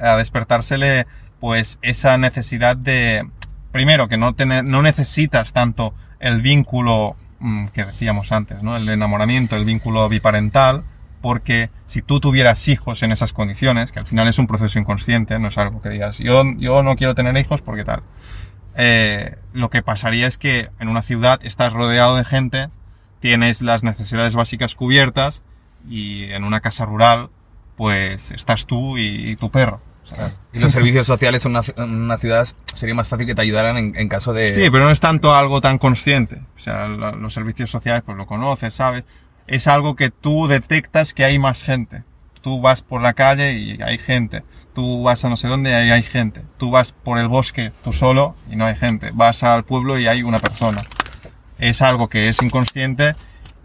A 0.00 0.16
despertársele, 0.16 1.06
pues, 1.40 1.78
esa 1.82 2.16
necesidad 2.18 2.76
de, 2.76 3.28
primero, 3.72 4.08
que 4.08 4.16
no, 4.16 4.34
no 4.64 4.82
necesitas 4.82 5.52
tanto 5.52 5.94
el 6.20 6.42
vínculo 6.42 7.16
mm, 7.40 7.66
que 7.68 7.84
decíamos 7.84 8.32
antes, 8.32 8.62
¿no? 8.62 8.76
El 8.76 8.88
enamoramiento, 8.88 9.56
el 9.56 9.64
vínculo 9.64 10.08
biparental, 10.08 10.84
porque 11.20 11.70
si 11.86 12.02
tú 12.02 12.20
tuvieras 12.20 12.68
hijos 12.68 13.02
en 13.02 13.12
esas 13.12 13.32
condiciones, 13.32 13.92
que 13.92 13.98
al 13.98 14.06
final 14.06 14.28
es 14.28 14.38
un 14.38 14.46
proceso 14.46 14.78
inconsciente, 14.78 15.38
no 15.38 15.48
es 15.48 15.58
algo 15.58 15.82
que 15.82 15.90
digas, 15.90 16.18
yo, 16.18 16.44
yo 16.56 16.82
no 16.82 16.96
quiero 16.96 17.14
tener 17.14 17.36
hijos 17.36 17.60
porque 17.60 17.84
tal. 17.84 18.02
Eh, 18.76 19.36
lo 19.52 19.70
que 19.70 19.82
pasaría 19.82 20.26
es 20.26 20.38
que 20.38 20.68
en 20.78 20.88
una 20.88 21.02
ciudad 21.02 21.40
estás 21.42 21.72
rodeado 21.72 22.16
de 22.16 22.24
gente, 22.24 22.68
tienes 23.20 23.60
las 23.62 23.82
necesidades 23.82 24.34
básicas 24.34 24.76
cubiertas 24.76 25.42
y 25.88 26.24
en 26.30 26.44
una 26.44 26.60
casa 26.60 26.84
rural, 26.84 27.30
pues 27.76 28.30
estás 28.30 28.66
tú 28.66 28.98
y 28.98 29.34
tu 29.36 29.50
perro. 29.50 29.80
Y 30.52 30.58
los 30.58 30.72
servicios 30.72 31.06
sociales 31.06 31.44
en 31.44 31.52
una, 31.52 31.62
en 31.76 31.94
una 31.94 32.18
ciudad 32.18 32.46
sería 32.74 32.94
más 32.94 33.08
fácil 33.08 33.26
que 33.26 33.34
te 33.34 33.42
ayudaran 33.42 33.76
en, 33.76 33.96
en 33.96 34.08
caso 34.08 34.32
de... 34.32 34.52
Sí, 34.52 34.70
pero 34.70 34.84
no 34.84 34.90
es 34.90 35.00
tanto 35.00 35.34
algo 35.34 35.60
tan 35.60 35.78
consciente. 35.78 36.42
O 36.56 36.60
sea, 36.60 36.86
los 36.86 37.32
servicios 37.32 37.70
sociales, 37.70 38.02
pues 38.04 38.16
lo 38.16 38.26
conoces, 38.26 38.74
¿sabes? 38.74 39.04
Es 39.46 39.66
algo 39.66 39.96
que 39.96 40.10
tú 40.10 40.46
detectas 40.46 41.14
que 41.14 41.24
hay 41.24 41.38
más 41.38 41.62
gente. 41.62 42.04
Tú 42.40 42.60
vas 42.60 42.82
por 42.82 43.02
la 43.02 43.14
calle 43.14 43.52
y 43.52 43.82
hay 43.82 43.98
gente. 43.98 44.42
Tú 44.74 45.02
vas 45.02 45.24
a 45.24 45.28
no 45.28 45.36
sé 45.36 45.48
dónde 45.48 45.70
y 45.70 45.90
hay 45.90 46.02
gente. 46.02 46.42
Tú 46.56 46.70
vas 46.70 46.92
por 46.92 47.18
el 47.18 47.28
bosque 47.28 47.72
tú 47.82 47.92
solo 47.92 48.34
y 48.50 48.56
no 48.56 48.64
hay 48.64 48.76
gente. 48.76 49.10
Vas 49.12 49.42
al 49.42 49.64
pueblo 49.64 49.98
y 49.98 50.06
hay 50.06 50.22
una 50.22 50.38
persona. 50.38 50.80
Es 51.58 51.82
algo 51.82 52.08
que 52.08 52.28
es 52.28 52.40
inconsciente 52.42 53.14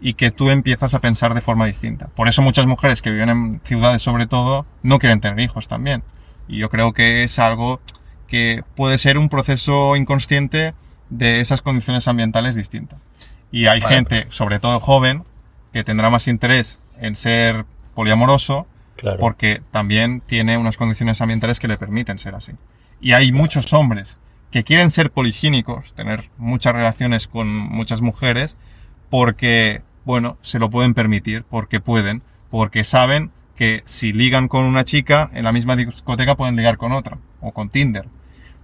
y 0.00 0.14
que 0.14 0.30
tú 0.30 0.50
empiezas 0.50 0.94
a 0.94 0.98
pensar 0.98 1.34
de 1.34 1.40
forma 1.40 1.66
distinta. 1.66 2.08
Por 2.08 2.28
eso 2.28 2.42
muchas 2.42 2.66
mujeres 2.66 3.00
que 3.00 3.10
viven 3.10 3.28
en 3.28 3.60
ciudades 3.64 4.02
sobre 4.02 4.26
todo 4.26 4.66
no 4.82 4.98
quieren 4.98 5.20
tener 5.20 5.40
hijos 5.40 5.68
también. 5.68 6.02
Y 6.48 6.58
yo 6.58 6.68
creo 6.70 6.92
que 6.92 7.22
es 7.24 7.38
algo 7.38 7.80
que 8.26 8.62
puede 8.76 8.98
ser 8.98 9.18
un 9.18 9.28
proceso 9.28 9.96
inconsciente 9.96 10.74
de 11.10 11.40
esas 11.40 11.62
condiciones 11.62 12.08
ambientales 12.08 12.54
distintas. 12.54 12.98
Y 13.50 13.66
hay 13.66 13.80
Vale. 13.80 13.94
gente, 13.94 14.26
sobre 14.30 14.58
todo 14.58 14.80
joven, 14.80 15.24
que 15.72 15.84
tendrá 15.84 16.10
más 16.10 16.28
interés 16.28 16.80
en 17.00 17.16
ser 17.16 17.64
poliamoroso 17.94 18.66
Claro. 18.96 19.18
porque 19.18 19.60
también 19.72 20.20
tiene 20.24 20.56
unas 20.56 20.76
condiciones 20.76 21.20
ambientales 21.20 21.58
que 21.58 21.66
le 21.68 21.76
permiten 21.76 22.18
ser 22.20 22.34
así. 22.36 22.52
Y 23.00 23.12
hay 23.12 23.32
muchos 23.32 23.72
hombres 23.72 24.18
que 24.52 24.62
quieren 24.62 24.90
ser 24.92 25.10
poligínicos, 25.10 25.92
tener 25.96 26.30
muchas 26.38 26.74
relaciones 26.74 27.26
con 27.26 27.48
muchas 27.48 28.02
mujeres, 28.02 28.56
porque, 29.10 29.82
bueno, 30.04 30.38
se 30.42 30.58
lo 30.60 30.70
pueden 30.70 30.94
permitir, 30.94 31.42
porque 31.44 31.80
pueden, 31.80 32.22
porque 32.50 32.84
saben 32.84 33.32
que 33.54 33.82
si 33.84 34.12
ligan 34.12 34.48
con 34.48 34.64
una 34.64 34.84
chica, 34.84 35.30
en 35.32 35.44
la 35.44 35.52
misma 35.52 35.76
discoteca 35.76 36.36
pueden 36.36 36.56
ligar 36.56 36.76
con 36.76 36.92
otra, 36.92 37.18
o 37.40 37.52
con 37.52 37.70
Tinder, 37.70 38.08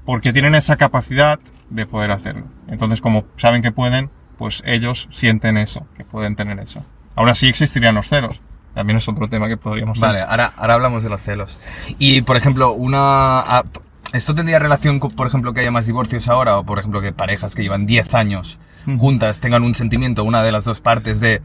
porque 0.04 0.32
tienen 0.32 0.54
esa 0.54 0.76
capacidad 0.76 1.38
de 1.68 1.86
poder 1.86 2.10
hacerlo. 2.10 2.46
Entonces, 2.68 3.00
como 3.00 3.24
saben 3.36 3.62
que 3.62 3.72
pueden, 3.72 4.10
pues 4.38 4.62
ellos 4.64 5.08
sienten 5.12 5.56
eso, 5.56 5.86
que 5.96 6.04
pueden 6.04 6.34
tener 6.36 6.58
eso. 6.58 6.84
Aún 7.14 7.28
así 7.28 7.48
existirían 7.48 7.94
los 7.94 8.08
celos. 8.08 8.40
También 8.74 8.96
es 8.96 9.08
otro 9.08 9.28
tema 9.28 9.48
que 9.48 9.56
podríamos... 9.56 9.98
Vale, 9.98 10.22
ahora, 10.22 10.52
ahora 10.56 10.74
hablamos 10.74 11.02
de 11.02 11.08
los 11.08 11.20
celos. 11.20 11.58
Y, 11.98 12.22
por 12.22 12.36
ejemplo, 12.36 12.72
una... 12.72 13.64
¿Esto 14.12 14.34
tendría 14.34 14.58
relación 14.58 14.98
con, 14.98 15.10
por 15.10 15.26
ejemplo, 15.26 15.52
que 15.52 15.60
haya 15.60 15.70
más 15.70 15.86
divorcios 15.86 16.28
ahora? 16.28 16.58
O, 16.58 16.64
por 16.64 16.78
ejemplo, 16.78 17.00
que 17.00 17.12
parejas 17.12 17.54
que 17.54 17.62
llevan 17.62 17.86
10 17.86 18.14
años 18.14 18.58
juntas 18.98 19.40
tengan 19.40 19.62
un 19.62 19.74
sentimiento, 19.74 20.24
una 20.24 20.42
de 20.42 20.52
las 20.52 20.64
dos 20.64 20.80
partes, 20.80 21.20
de 21.20 21.42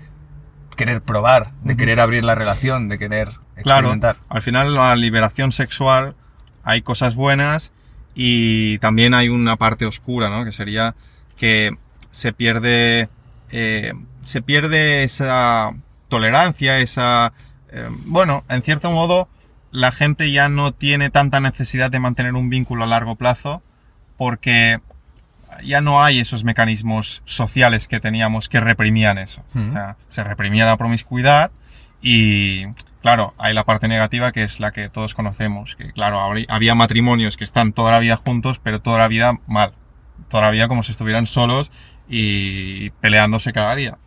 querer 0.75 1.01
probar, 1.01 1.51
de 1.63 1.75
querer 1.77 1.99
abrir 1.99 2.23
la 2.23 2.35
relación, 2.35 2.89
de 2.89 2.97
querer 2.99 3.29
Claro, 3.63 3.87
experimentar. 3.87 4.17
al 4.29 4.41
final 4.41 4.75
la 4.75 4.95
liberación 4.95 5.51
sexual 5.51 6.15
hay 6.63 6.81
cosas 6.81 7.15
buenas 7.15 7.71
y 8.15 8.77
también 8.79 9.13
hay 9.13 9.29
una 9.29 9.55
parte 9.55 9.85
oscura, 9.85 10.29
¿no? 10.29 10.43
Que 10.45 10.51
sería 10.51 10.95
que 11.37 11.71
se 12.11 12.33
pierde, 12.33 13.09
eh, 13.51 13.93
se 14.23 14.41
pierde 14.41 15.03
esa 15.03 15.71
tolerancia, 16.09 16.79
esa, 16.79 17.33
eh, 17.71 17.89
bueno, 18.05 18.43
en 18.49 18.61
cierto 18.61 18.91
modo 18.91 19.27
la 19.71 19.91
gente 19.91 20.31
ya 20.31 20.47
no 20.49 20.71
tiene 20.71 21.09
tanta 21.09 21.39
necesidad 21.41 21.91
de 21.91 21.99
mantener 21.99 22.33
un 22.35 22.49
vínculo 22.49 22.83
a 22.85 22.87
largo 22.87 23.15
plazo 23.15 23.61
porque 24.17 24.79
ya 25.63 25.81
no 25.81 26.03
hay 26.03 26.19
esos 26.19 26.43
mecanismos 26.43 27.21
sociales 27.25 27.87
que 27.87 27.99
teníamos 27.99 28.49
que 28.49 28.59
reprimían 28.59 29.17
eso. 29.17 29.43
Mm. 29.53 29.69
O 29.69 29.71
sea, 29.71 29.97
se 30.07 30.23
reprimía 30.23 30.65
la 30.65 30.77
promiscuidad 30.77 31.51
y, 32.01 32.65
claro, 33.01 33.33
hay 33.37 33.53
la 33.53 33.63
parte 33.63 33.87
negativa 33.87 34.31
que 34.31 34.43
es 34.43 34.59
la 34.59 34.71
que 34.71 34.89
todos 34.89 35.13
conocemos, 35.13 35.75
que, 35.75 35.91
claro, 35.91 36.21
había 36.47 36.75
matrimonios 36.75 37.37
que 37.37 37.43
están 37.43 37.73
toda 37.73 37.91
la 37.91 37.99
vida 37.99 38.15
juntos, 38.15 38.59
pero 38.59 38.81
toda 38.81 38.97
la 38.99 39.07
vida 39.07 39.39
mal. 39.47 39.73
Toda 40.29 40.43
la 40.43 40.51
vida 40.51 40.67
como 40.67 40.83
si 40.83 40.91
estuvieran 40.91 41.25
solos 41.25 41.71
y 42.07 42.91
peleándose 43.01 43.53
cada 43.53 43.75
día. 43.75 43.97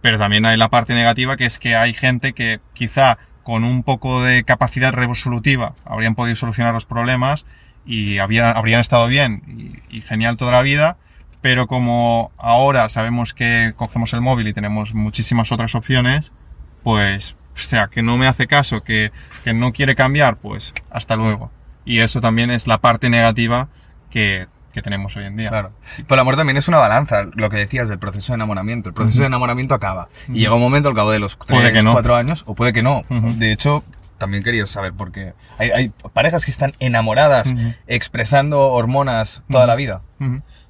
Pero 0.00 0.18
también 0.18 0.46
hay 0.46 0.56
la 0.56 0.68
parte 0.68 0.94
negativa 0.94 1.36
que 1.36 1.46
es 1.46 1.58
que 1.58 1.74
hay 1.74 1.92
gente 1.92 2.32
que 2.32 2.60
quizá 2.72 3.18
con 3.42 3.64
un 3.64 3.82
poco 3.82 4.22
de 4.22 4.44
capacidad 4.44 4.92
resolutiva 4.92 5.74
habrían 5.84 6.14
podido 6.14 6.36
solucionar 6.36 6.74
los 6.74 6.84
problemas 6.84 7.44
y 7.88 8.18
habrían, 8.18 8.56
habrían 8.56 8.80
estado 8.80 9.08
bien 9.08 9.42
y, 9.90 9.96
y 9.96 10.02
genial 10.02 10.36
toda 10.36 10.52
la 10.52 10.62
vida, 10.62 10.98
pero 11.40 11.66
como 11.66 12.30
ahora 12.36 12.88
sabemos 12.88 13.32
que 13.32 13.72
cogemos 13.76 14.12
el 14.12 14.20
móvil 14.20 14.46
y 14.48 14.52
tenemos 14.52 14.94
muchísimas 14.94 15.50
otras 15.50 15.74
opciones, 15.74 16.32
pues, 16.82 17.36
o 17.54 17.58
sea, 17.58 17.88
que 17.88 18.02
no 18.02 18.16
me 18.18 18.26
hace 18.26 18.46
caso, 18.46 18.82
que, 18.82 19.10
que 19.44 19.54
no 19.54 19.72
quiere 19.72 19.94
cambiar, 19.94 20.36
pues 20.36 20.74
hasta 20.90 21.16
luego. 21.16 21.50
Y 21.84 22.00
eso 22.00 22.20
también 22.20 22.50
es 22.50 22.66
la 22.66 22.78
parte 22.78 23.08
negativa 23.08 23.68
que, 24.10 24.46
que 24.72 24.82
tenemos 24.82 25.16
hoy 25.16 25.24
en 25.24 25.36
día. 25.36 25.48
Claro. 25.48 25.72
Pero 25.96 26.14
el 26.14 26.20
amor 26.20 26.36
también 26.36 26.56
es 26.58 26.68
una 26.68 26.76
balanza, 26.78 27.22
lo 27.32 27.48
que 27.48 27.56
decías 27.56 27.88
del 27.88 27.98
proceso 27.98 28.32
de 28.32 28.34
enamoramiento. 28.36 28.90
El 28.90 28.94
proceso 28.94 29.20
de 29.20 29.26
enamoramiento 29.26 29.74
acaba. 29.74 30.08
Y 30.28 30.40
llega 30.40 30.54
un 30.54 30.60
momento 30.60 30.90
al 30.90 30.94
cabo 30.94 31.10
de 31.10 31.18
los 31.18 31.36
Puede 31.36 31.70
tres, 31.70 31.72
que 31.72 31.82
no. 31.82 31.92
cuatro 31.92 32.14
años, 32.14 32.44
o 32.46 32.54
puede 32.54 32.72
que 32.74 32.82
no. 32.82 33.02
De 33.08 33.52
hecho, 33.52 33.82
también 34.18 34.42
quería 34.42 34.66
saber 34.66 34.92
por 34.92 35.12
qué. 35.12 35.32
Hay, 35.58 35.70
hay 35.70 35.88
parejas 36.12 36.44
que 36.44 36.50
están 36.50 36.74
enamoradas, 36.80 37.54
expresando 37.86 38.60
hormonas 38.72 39.42
toda 39.50 39.66
la 39.66 39.74
vida. 39.74 40.02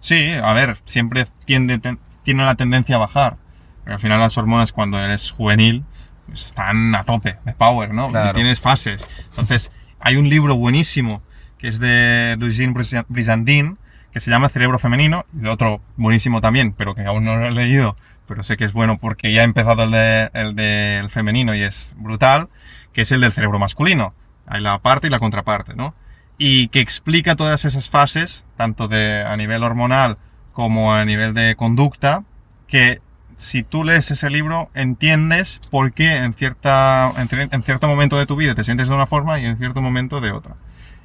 Sí, 0.01 0.31
a 0.43 0.53
ver, 0.53 0.79
siempre 0.85 1.27
tiende, 1.45 1.79
ten- 1.79 1.99
tiene 2.23 2.45
la 2.45 2.55
tendencia 2.55 2.97
a 2.97 2.99
bajar. 2.99 3.37
Pero 3.85 3.95
al 3.95 4.01
final 4.01 4.21
las 4.21 4.37
hormonas 4.39 4.73
cuando 4.73 4.99
eres 4.99 5.31
juvenil 5.31 5.85
pues 6.27 6.45
están 6.45 6.95
a 6.95 7.05
tope 7.05 7.39
de 7.45 7.55
power, 7.55 7.93
¿no? 7.95 8.11
Claro. 8.11 8.35
Tienes 8.35 8.61
fases. 8.61 9.07
Entonces, 9.31 9.73
hay 9.99 10.17
un 10.17 10.29
libro 10.29 10.57
buenísimo 10.57 11.23
que 11.59 11.69
es 11.69 11.81
de 11.81 12.37
Luigine 12.39 12.73
Brizan- 12.75 13.07
Brizandine 13.09 13.77
que 14.13 14.21
se 14.21 14.31
llama 14.31 14.49
Cerebro 14.49 14.79
Femenino 14.79 15.25
y 15.41 15.47
otro 15.47 15.81
buenísimo 15.97 16.41
también, 16.41 16.73
pero 16.73 16.95
que 16.95 17.05
aún 17.05 17.25
no 17.25 17.37
lo 17.37 17.47
he 17.49 17.53
leído, 17.53 17.97
pero 18.27 18.43
sé 18.43 18.57
que 18.59 18.65
es 18.65 18.73
bueno 18.75 18.99
porque 18.99 19.33
ya 19.33 19.41
ha 19.41 19.45
empezado 19.45 19.85
el 19.85 19.91
de- 19.91 20.31
el 20.35 20.55
del 20.55 21.09
femenino 21.11 21.55
y 21.55 21.63
es 21.63 21.95
brutal, 21.99 22.49
que 22.93 23.03
es 23.03 23.13
el 23.13 23.21
del 23.21 23.33
cerebro 23.33 23.59
masculino. 23.59 24.15
Hay 24.47 24.61
la 24.63 24.79
parte 24.79 25.07
y 25.09 25.11
la 25.11 25.19
contraparte, 25.19 25.75
¿no? 25.77 25.95
y 26.41 26.69
que 26.69 26.79
explica 26.81 27.35
todas 27.35 27.65
esas 27.65 27.89
fases, 27.89 28.45
tanto 28.57 28.87
de 28.87 29.25
a 29.27 29.37
nivel 29.37 29.65
hormonal 29.65 30.19
como 30.53 30.95
a 30.95 31.05
nivel 31.05 31.35
de 31.35 31.57
conducta, 31.57 32.23
que 32.69 33.01
si 33.37 33.65
tú 33.65 33.83
lees 33.83 34.11
ese 34.13 34.31
libro 34.31 34.71
entiendes 34.75 35.61
por 35.73 35.93
qué 35.93 36.15
en, 36.19 36.33
cierta, 36.35 37.13
en, 37.17 37.29
cier- 37.29 37.49
en 37.53 37.63
cierto 37.65 37.89
momento 37.89 38.17
de 38.19 38.27
tu 38.27 38.37
vida 38.37 38.55
te 38.55 38.63
sientes 38.63 38.89
de 38.89 38.95
una 38.95 39.07
forma 39.09 39.41
y 39.41 39.47
en 39.47 39.59
cierto 39.59 39.83
momento 39.83 40.21
de 40.21 40.31
otra. 40.31 40.55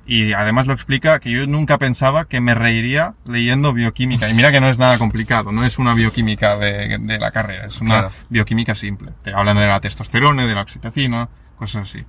Y 0.06 0.34
además 0.34 0.68
lo 0.68 0.74
explica 0.74 1.20
que 1.20 1.32
yo 1.32 1.48
nunca 1.48 1.80
pensaba 1.80 2.26
que 2.26 2.40
me 2.42 2.54
reiría 2.54 3.16
leyendo 3.26 3.74
bioquímica. 3.74 4.30
Y 4.30 4.34
mira 4.36 4.52
que 4.52 4.60
no 4.60 4.68
es 4.70 4.78
nada 4.78 5.00
complicado, 5.00 5.52
no 5.52 5.64
es 5.66 5.80
una 5.80 5.96
bioquímica 5.96 6.58
de, 6.58 6.98
de 7.00 7.20
la 7.20 7.32
carrera, 7.32 7.66
es 7.66 7.82
una 7.82 7.90
Claro. 8.02 8.12
bioquímica 8.30 8.76
simple. 8.76 9.12
Te 9.24 9.34
hablan 9.34 9.58
de 9.58 9.66
la 9.66 9.80
testosterona, 9.80 10.46
de 10.46 10.54
la 10.54 10.62
oxitocina, 10.62 11.30
cosas 11.58 11.90
así. 11.90 12.06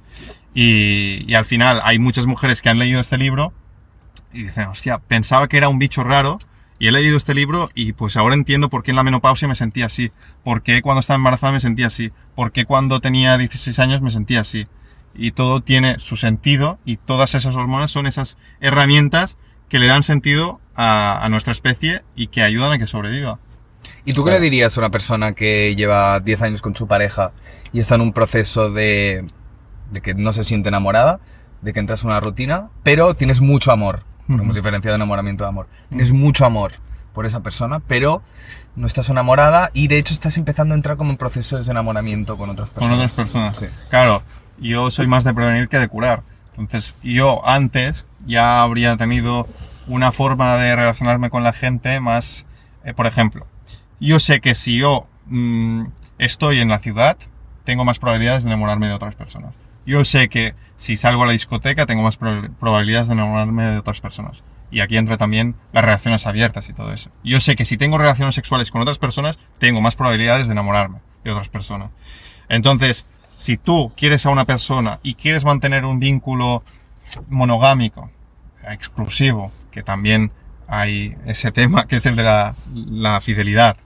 Y, 0.55 1.35
al 1.35 1.45
final 1.45 1.81
hay 1.85 1.99
muchas 1.99 2.27
mujeres 2.27 2.63
que 2.63 2.69
han 2.69 2.79
leído 2.79 3.01
este 3.01 3.19
libro 3.19 3.53
y 4.33 4.45
dicen, 4.45 4.69
hostia, 4.69 4.99
pensaba 4.99 5.49
que 5.49 5.57
era 5.57 5.69
un 5.69 5.79
bicho 5.79 6.05
raro 6.05 6.39
y 6.79 6.89
he 6.89 6.93
leído 6.93 7.17
este 7.17 7.35
libro 7.35 7.71
y 7.75 7.93
pues 7.93 8.17
ahora 8.17 8.35
entiendo 8.35 8.69
por 8.69 8.83
qué 8.83 8.91
en 8.91 8.97
la 8.97 9.05
menopausia 9.05 9.49
me 9.49 9.55
sentía 9.55 9.87
así, 9.87 10.11
por 10.43 10.63
qué 10.63 10.83
cuando 10.83 11.01
estaba 11.01 11.17
embarazada 11.17 11.53
me 11.53 11.61
sentía 11.61 11.87
así, 11.87 12.11
por 12.35 12.53
qué 12.53 12.65
cuando 12.65 13.01
tenía 13.01 13.39
16 13.39 13.79
años 13.79 14.03
me 14.03 14.11
sentía 14.11 14.41
así. 14.41 14.67
Y 15.17 15.31
todo 15.31 15.61
tiene 15.61 16.01
su 16.01 16.17
sentido 16.17 16.81
y 16.85 16.97
todas 16.97 17.37
esas 17.37 17.55
hormonas 17.55 17.93
son 17.93 18.07
esas 18.07 18.37
herramientas 18.61 19.37
que 19.69 19.79
le 19.79 19.87
dan 19.87 20.03
sentido 20.03 20.61
a 20.75 21.27
nuestra 21.31 21.53
especie 21.53 22.03
y 22.17 22.27
que 22.27 22.43
ayudan 22.43 22.73
a 22.73 22.79
que 22.79 22.89
sobreviva. 22.89 23.39
¿Y 24.05 24.13
tú 24.13 24.25
qué 24.25 24.31
le 24.31 24.41
dirías 24.41 24.77
a 24.77 24.81
una 24.81 24.91
persona 24.91 25.33
que 25.33 25.75
lleva 25.77 26.21
10 26.21 26.43
años 26.43 26.63
con 26.63 26.77
su 26.77 26.87
pareja 26.87 27.33
y 27.73 27.81
está 27.81 27.95
en 27.95 28.03
un 28.03 28.13
proceso 28.13 28.71
de, 28.71 29.27
de 29.91 30.01
que 30.01 30.15
no 30.15 30.33
se 30.33 30.45
siente 30.45 30.69
enamorada, 30.69 31.21
de 31.63 31.73
que 31.73 31.81
entras 31.81 32.03
en 32.03 32.11
una 32.11 32.21
rutina, 32.21 32.69
pero 32.83 33.15
tienes 33.15 33.41
mucho 33.41 33.73
amor? 33.73 34.03
Porque 34.27 34.43
Hemos 34.43 34.57
diferenciado 34.57 34.95
enamoramiento 34.95 35.45
de 35.45 35.49
amor. 35.49 35.69
Tienes 35.89 36.13
mucho 36.13 36.45
amor 36.45 36.73
por 37.13 37.27
esa 37.27 37.41
persona, 37.43 37.81
pero 37.81 38.23
no 38.77 38.87
estás 38.87 39.09
enamorada 39.09 39.71
y 39.73 39.89
de 39.89 39.99
hecho 39.99 40.13
estás 40.13 40.37
empezando 40.37 40.75
a 40.75 40.77
entrar 40.77 40.97
como 40.97 41.11
en 41.11 41.17
procesos 41.17 41.65
de 41.67 41.73
enamoramiento 41.73 42.37
con 42.37 42.51
otras 42.51 42.71
con 42.71 42.89
personas. 42.89 42.99
otras 42.99 43.13
personas. 43.13 43.59
Sí. 43.59 43.67
Claro, 43.89 44.23
yo 44.59 44.91
soy 44.91 45.07
más 45.07 45.25
de 45.25 45.33
prevenir 45.33 45.69
que 45.69 45.79
de 45.79 45.89
curar. 45.89 46.23
Entonces, 46.59 46.95
yo 47.03 47.47
antes 47.47 48.07
ya 48.27 48.63
habría 48.63 48.97
tenido 48.97 49.47
una 49.87 50.13
forma 50.13 50.57
de 50.57 50.75
relacionarme 50.77 51.31
con 51.31 51.43
la 51.43 51.53
gente 51.53 52.01
más, 52.01 52.45
eh, 52.85 52.95
por 52.95 53.07
ejemplo, 53.07 53.47
yo 54.01 54.19
sé 54.21 54.41
que 54.41 54.55
si 54.55 54.79
yo 54.79 55.07
mm, 55.27 55.85
estoy 56.19 56.61
en 56.61 56.69
la 56.69 56.79
ciudad, 56.79 57.17
tengo 57.65 57.85
más 57.85 57.99
probabilidades 57.99 58.45
de 58.45 58.51
enamorarme 58.51 58.89
de 58.89 58.93
otras 58.95 59.15
personas. 59.15 59.55
Yo 59.87 60.05
sé 60.05 60.29
que 60.29 60.55
si 60.77 60.97
salgo 60.97 61.23
a 61.25 61.27
la 61.27 61.33
discoteca, 61.33 61.87
tengo 61.87 62.03
más 62.03 62.19
prob- 62.19 62.55
probabilidades 62.57 63.09
de 63.09 63.15
enamorarme 63.15 63.65
de 63.71 63.79
otras 63.79 64.01
personas. 64.01 64.43
Y 64.71 64.81
aquí 64.81 64.97
entra 64.97 65.17
también 65.19 65.55
las 65.73 65.85
relaciones 65.85 66.27
abiertas 66.27 66.69
y 66.69 66.73
todo 66.73 66.93
eso. 66.93 67.11
Yo 67.23 67.39
sé 67.41 67.55
que 67.55 67.65
si 67.65 67.77
tengo 67.77 67.99
relaciones 67.99 68.35
sexuales 68.35 68.71
con 68.71 68.81
otras 68.81 68.99
personas, 68.99 69.39
tengo 69.59 69.81
más 69.81 69.95
probabilidades 69.95 70.49
de 70.49 70.53
enamorarme 70.53 70.99
de 71.23 71.31
otras 71.31 71.49
personas. 71.49 71.91
Entonces, 72.49 73.07
si 73.37 73.57
tú 73.57 73.93
quieres 73.97 74.25
a 74.27 74.31
una 74.31 74.47
persona 74.47 75.01
y 75.03 75.15
quieres 75.15 75.45
mantener 75.45 75.85
un 75.85 76.01
vínculo 76.01 76.63
monogámico, 77.29 78.11
exclusivo, 78.69 79.53
que 79.71 79.83
también 79.83 80.33
hay 80.69 81.17
ese 81.27 81.53
tema 81.53 81.87
que 81.87 81.97
es 81.97 82.07
el 82.07 82.17
de 82.17 82.23
la, 82.23 82.55
la 82.75 83.21
fidelidad. 83.21 83.77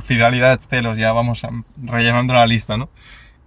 Fidelidad, 0.00 0.58
celos, 0.58 0.96
ya 0.96 1.12
vamos 1.12 1.46
rellenando 1.82 2.32
la 2.32 2.46
lista, 2.46 2.76
¿no? 2.78 2.88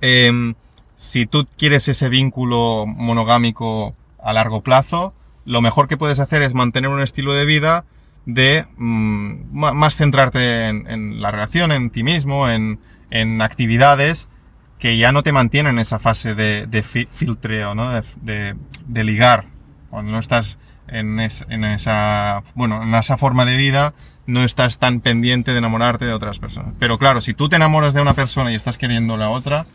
Em, 0.02 0.54
si 0.96 1.26
tú 1.26 1.48
quieres 1.58 1.88
ese 1.88 2.08
vínculo 2.10 2.86
monogámico 2.86 3.96
a 4.22 4.34
largo 4.34 4.62
plazo, 4.62 5.14
lo 5.46 5.62
mejor 5.62 5.88
que 5.88 5.98
puedes 5.98 6.20
hacer 6.20 6.42
es 6.44 6.54
mantener 6.54 6.92
un 6.92 7.02
estilo 7.02 7.34
de 7.34 7.46
vida 7.46 7.86
de 8.26 8.66
mm, 8.78 9.34
más 9.52 9.96
centrarte 9.96 10.68
en, 10.68 11.20
la 11.22 11.32
relación, 11.32 11.72
en 11.72 11.90
ti 11.90 12.04
mismo, 12.04 12.48
en, 12.48 12.80
en 13.10 13.42
actividades 13.42 14.30
que 14.78 14.98
ya 14.98 15.12
no 15.12 15.24
te 15.24 15.32
mantienen 15.32 15.76
en 15.76 15.80
esa 15.80 15.98
fase 16.00 16.36
de, 16.36 16.68
de 16.68 16.84
fi- 16.84 17.08
filtreo, 17.10 17.74
¿no? 17.74 17.92
De- 18.22 18.56
de 18.86 19.04
ligar. 19.04 19.46
Cuando 19.90 20.12
no 20.12 20.20
estás 20.20 20.60
en, 20.92 21.20
es- 21.20 21.46
en 21.50 21.64
esa, 21.64 22.44
bueno, 22.56 22.84
en 22.84 22.94
esa 22.96 23.18
forma 23.18 23.46
de 23.46 23.58
vida, 23.58 23.94
no 24.26 24.44
estás 24.44 24.78
tan 24.78 25.00
pendiente 25.02 25.52
de 25.52 25.58
enamorarte 25.58 26.06
de 26.06 26.14
otras 26.14 26.40
personas. 26.40 26.74
Pero 26.80 26.98
claro, 27.00 27.22
si 27.22 27.34
tú 27.34 27.50
te 27.50 27.56
enamoras 27.56 27.94
de 27.94 28.02
una 28.02 28.14
persona 28.14 28.52
y 28.52 28.56
estás 28.56 28.78
queriendo 28.78 29.18
la 29.18 29.30
otra, 29.30 29.66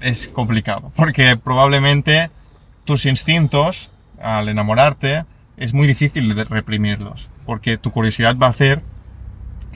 es 0.00 0.28
complicado. 0.28 0.92
Porque 0.96 1.36
probablemente 1.36 2.30
tus 2.84 3.06
instintos, 3.06 3.90
al 4.20 4.48
enamorarte, 4.48 5.24
es 5.56 5.74
muy 5.74 5.86
difícil 5.86 6.34
reprimirlos. 6.46 7.28
Porque 7.46 7.78
tu 7.78 7.90
curiosidad 7.92 8.36
va 8.36 8.46
a 8.48 8.50
hacer 8.50 8.82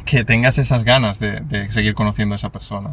que 0.05 0.25
tengas 0.25 0.59
esas 0.59 0.85
ganas 0.85 1.19
de, 1.19 1.41
de 1.41 1.73
seguir 1.73 1.95
conociendo 1.95 2.35
a 2.35 2.37
esa 2.37 2.51
persona. 2.51 2.91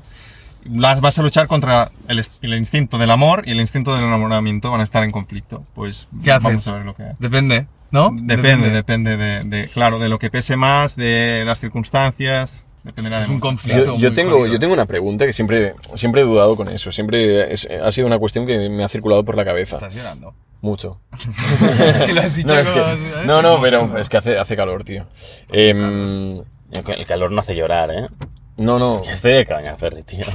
Las 0.72 1.02
vas 1.02 1.18
a 1.20 1.24
luchar 1.24 1.48
contra 1.48 1.92
el, 2.08 2.20
est- 2.20 2.44
el 2.44 2.54
instinto 2.54 2.98
del 2.98 3.12
amor 3.12 3.44
y 3.46 3.52
el 3.52 3.60
instinto 3.60 3.94
del 3.94 4.04
enamoramiento 4.04 4.72
van 4.72 4.82
a 4.82 4.84
estar 4.84 5.04
en 5.04 5.12
conflicto. 5.12 5.64
Pues 5.76 6.08
¿Qué 6.24 6.32
haces? 6.32 6.44
vamos 6.44 6.68
a 6.68 6.76
ver 6.76 6.86
lo 6.86 6.96
que 6.96 7.04
Depende, 7.20 7.68
¿no? 7.92 8.10
Depende, 8.14 8.70
depende 8.70 9.18
de, 9.18 9.44
de- 9.44 9.68
claro, 9.70 10.00
de 10.00 10.10
lo 10.10 10.20
que 10.20 10.30
pese 10.30 10.56
más, 10.58 10.96
de 10.96 11.44
las 11.46 11.60
circunstancias, 11.60 12.66
dependerá 12.84 13.18
de 13.20 13.24
Es 13.26 13.30
un 13.30 13.40
conflicto. 13.40 13.86
Yo, 13.86 13.98
yo 13.98 14.10
muy 14.10 14.14
tengo, 14.16 14.48
yo 14.48 14.60
tengo 14.60 14.74
una 14.74 14.86
pregunta 14.86 15.26
que 15.26 15.34
siempre, 15.34 15.74
siempre 15.96 16.22
he 16.22 16.24
dudado 16.26 16.56
con 16.56 16.68
eso. 16.70 16.92
Siempre 16.92 17.54
es- 17.54 17.68
ha 17.70 17.92
sido 17.92 18.08
una 18.08 18.20
cuestión 18.20 18.46
que 18.46 18.70
me 18.70 18.84
ha 18.84 18.90
circulado 18.90 19.24
por 19.24 19.36
la 19.38 19.46
cabeza. 19.46 19.76
Estás 19.78 19.94
llorando. 19.96 20.34
Mucho. 20.62 21.02
es 21.84 22.02
que 22.04 22.14
lo 22.14 22.22
has 22.22 22.36
dicho 22.38 22.54
No, 22.54 22.60
es 22.60 22.70
que- 22.70 22.80
como- 22.80 22.94
¿eh? 22.94 23.24
no, 23.26 23.42
no, 23.42 23.60
pero 23.62 23.98
es 23.98 24.08
que 24.10 24.18
hace, 24.18 24.38
hace 24.40 24.56
calor, 24.56 24.84
tío. 24.84 25.06
Em, 25.52 26.40
El 26.40 27.06
calor 27.06 27.32
no 27.32 27.40
hace 27.40 27.56
llorar, 27.56 27.92
¿eh? 27.92 28.08
No, 28.58 28.78
no. 28.80 29.02
Ya 29.04 29.12
estoy 29.14 29.34
de 29.34 29.46
caña, 29.46 29.76
Ferry, 29.76 30.04
tío. 30.04 30.26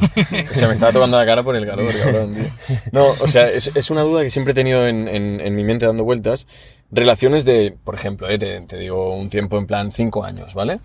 O 0.50 0.54
sea, 0.54 0.66
me 0.68 0.74
estaba 0.74 0.92
tocando 0.92 1.16
la 1.16 1.24
cara 1.26 1.42
por 1.42 1.54
el 1.57 1.66
calor, 1.66 1.92
cabrón, 1.96 2.35
tío. 2.35 2.76
No, 2.92 3.09
o 3.20 3.26
sea, 3.28 3.48
es, 3.48 3.70
es 3.74 3.90
una 3.90 4.02
duda 4.02 4.22
que 4.22 4.31
siempre 4.31 4.52
he 4.52 4.54
tenido 4.54 4.87
en, 4.87 5.09
en- 5.09 5.40
en 5.40 5.54
mi 5.54 5.64
mente 5.64 5.87
dando 5.87 6.04
vueltas. 6.04 6.46
Relaciones 6.90 7.44
de, 7.44 7.76
por 7.85 7.94
ejemplo, 7.94 8.28
eh, 8.28 8.38
te, 8.38 8.61
te 8.62 8.76
digo 8.78 9.14
un 9.14 9.28
tiempo 9.31 9.59
en 9.59 9.66
plan 9.66 9.92
cinco 9.92 10.24
años, 10.24 10.54
¿vale? 10.54 10.81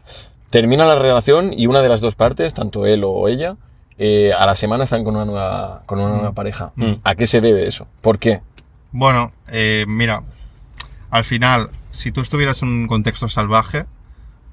Termina 0.50 0.86
la 0.86 0.96
relación 0.96 1.52
y 1.58 1.66
una 1.68 1.82
de 1.82 1.90
las 1.90 2.02
dos 2.02 2.16
partes, 2.16 2.54
tanto 2.54 2.86
él 2.86 3.04
o 3.06 3.28
ella, 3.28 3.56
eh, 3.98 4.32
a 4.38 4.46
la 4.46 4.54
semana 4.56 4.84
están 4.84 5.04
con 5.04 5.16
una 5.16 5.26
nueva, 5.26 5.84
con 5.86 6.00
una 6.00 6.10
nueva 6.10 6.34
pareja. 6.34 6.72
Mm. 6.76 6.94
¿A 7.04 7.16
qué 7.16 7.26
se 7.26 7.42
debe 7.42 7.66
eso? 7.68 7.88
¿Por 8.02 8.20
qué? 8.20 8.42
Bueno, 8.92 9.32
eh, 9.52 9.86
mira, 9.88 10.22
al 11.10 11.24
final, 11.24 11.70
si 11.92 12.12
tú 12.12 12.22
estuvieras 12.22 12.62
en 12.62 12.68
un 12.70 12.88
contexto 12.88 13.28
salvaje, 13.30 13.86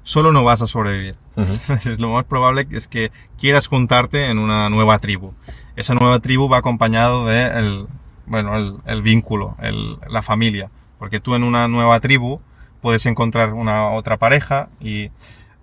solo 0.03 0.31
no 0.31 0.43
vas 0.43 0.61
a 0.61 0.67
sobrevivir. 0.67 1.15
Ujú. 1.35 1.53
Lo 1.99 2.09
más 2.09 2.25
probable 2.25 2.67
es 2.71 2.87
que 2.87 3.11
quieras 3.37 3.67
juntarte 3.67 4.27
en 4.27 4.37
una 4.39 4.69
nueva 4.69 4.99
tribu. 4.99 5.33
Esa 5.75 5.93
nueva 5.93 6.19
tribu 6.19 6.49
va 6.49 6.57
acompañado 6.57 7.25
de 7.25 7.43
el, 7.43 7.87
bueno, 8.25 8.55
el, 8.57 8.75
el 8.85 9.01
vínculo, 9.01 9.55
el- 9.59 9.97
la 10.09 10.21
familia. 10.21 10.69
Porque 10.99 11.19
tú 11.19 11.35
en 11.35 11.43
una 11.43 11.67
nueva 11.67 11.99
tribu 11.99 12.39
puedes 12.81 13.05
encontrar 13.05 13.53
una 13.53 13.89
otra 13.91 14.17
pareja 14.17 14.69
y 14.79 15.09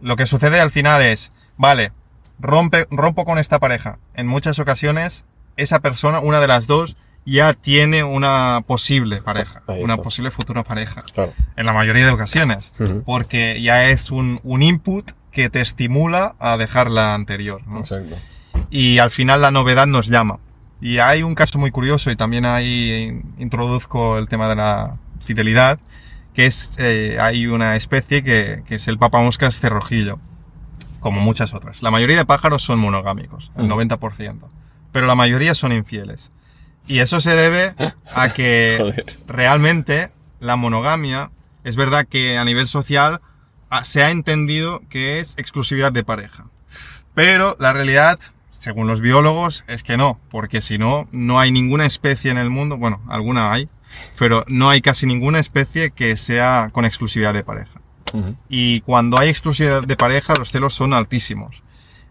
lo 0.01 0.17
que 0.17 0.27
sucede 0.27 0.61
al 0.61 0.71
final 0.71 1.03
es, 1.03 1.33
vale, 1.57 1.93
rompe, 2.39 2.87
rompo 2.91 3.25
con 3.25 3.39
esta 3.39 3.59
pareja. 3.59 3.99
En 4.15 4.27
muchas 4.27 4.59
ocasiones, 4.59 5.25
esa 5.57 5.81
persona, 5.81 6.21
una 6.21 6.41
de 6.41 6.47
las 6.49 6.67
dos, 6.67 6.97
ya 7.31 7.53
tiene 7.55 8.05
una 8.05 8.63
posible 8.67 9.21
pareja, 9.23 9.63
una 9.67 9.97
posible 9.99 10.31
futura 10.31 10.65
pareja 10.65 11.03
Claro. 11.13 11.33
en 11.57 11.67
la 11.67 11.73
mayoría 11.73 12.07
de 12.07 12.13
ocasiones, 12.13 12.73
Ujú. 12.79 13.03
porque 13.05 13.61
ya 13.63 13.87
es 13.87 14.11
un, 14.11 14.41
un 14.45 14.63
input 14.63 15.11
que 15.31 15.51
te 15.51 15.61
estimula 15.61 16.35
a 16.39 16.57
dejar 16.57 16.91
la 16.91 17.15
anterior. 17.15 17.63
¿no? 17.67 17.79
Exacto. 17.81 18.17
Y 18.71 18.99
al 18.99 19.11
final 19.11 19.41
la 19.43 19.51
novedad 19.51 19.87
nos 19.87 20.09
llama. 20.09 20.39
Y 20.81 20.99
hay 20.99 21.23
un 21.23 21.35
caso 21.35 21.59
muy 21.59 21.71
curioso 21.71 22.11
y 22.11 22.17
también 22.17 22.45
ahí 22.47 23.21
introduzco 23.39 24.17
el 24.19 24.29
tema 24.29 24.49
de 24.49 24.57
la 24.57 24.97
fidelidad, 25.21 25.79
que 26.35 26.47
es, 26.47 26.73
eh, 26.79 27.19
hay 27.21 27.47
una 27.47 27.75
especie 27.77 28.23
que, 28.23 28.63
que 28.67 28.77
es 28.77 28.87
el 28.89 28.97
papamoscas 28.99 29.59
cerrojillo, 29.59 30.19
como 31.01 31.21
muchas 31.21 31.53
otras. 31.53 31.83
La 31.83 31.91
mayoría 31.91 32.17
de 32.17 32.25
pájaros 32.25 32.63
son 32.63 32.79
monogámicos, 32.79 33.51
el 33.57 33.65
Ujú. 33.71 33.81
90%, 33.81 34.49
pero 34.93 35.07
la 35.07 35.15
mayoría 35.17 35.55
son 35.55 35.73
infieles. 35.73 36.31
Y 36.89 37.01
eso 37.01 37.21
se 37.21 37.37
debe 37.37 37.75
a 38.13 38.31
que 38.31 39.05
realmente 39.29 40.11
la 40.41 40.57
monogamia, 40.57 41.31
es 41.63 41.77
verdad 41.77 42.07
que 42.09 42.39
a 42.39 42.45
nivel 42.45 42.67
social 42.67 43.21
ah, 43.71 43.85
se 43.85 44.03
ha 44.03 44.11
entendido 44.11 44.81
que 44.89 45.19
es 45.19 45.35
exclusividad 45.37 45.93
de 45.93 46.03
pareja. 46.03 46.47
Pero 47.15 47.57
la 47.61 47.73
realidad, 47.73 48.19
según 48.53 48.87
los 48.87 49.01
biólogos, 49.01 49.65
es 49.67 49.83
que 49.83 49.97
no, 49.97 50.19
porque 50.31 50.61
si 50.63 50.79
no, 50.79 51.09
no 51.13 51.39
hay 51.39 51.53
ninguna 51.53 51.85
especie 51.85 52.31
en 52.31 52.39
el 52.39 52.49
mundo, 52.49 52.79
bueno, 52.79 53.03
alguna 53.09 53.53
hay, 53.53 53.69
pero 54.19 54.45
no 54.49 54.71
hay 54.71 54.81
casi 54.81 55.07
ninguna 55.07 55.41
especie 55.41 55.91
que 55.91 56.17
sea 56.17 56.71
con 56.73 56.85
exclusividad 56.85 57.35
de 57.35 57.45
pareja. 57.45 57.81
Y 58.49 58.81
cuando 58.81 59.19
hay 59.19 59.29
exclusividad 59.29 59.83
de 59.83 59.97
pareja, 59.97 60.33
los 60.39 60.51
celos 60.51 60.73
son 60.73 60.95
altísimos. 60.95 61.63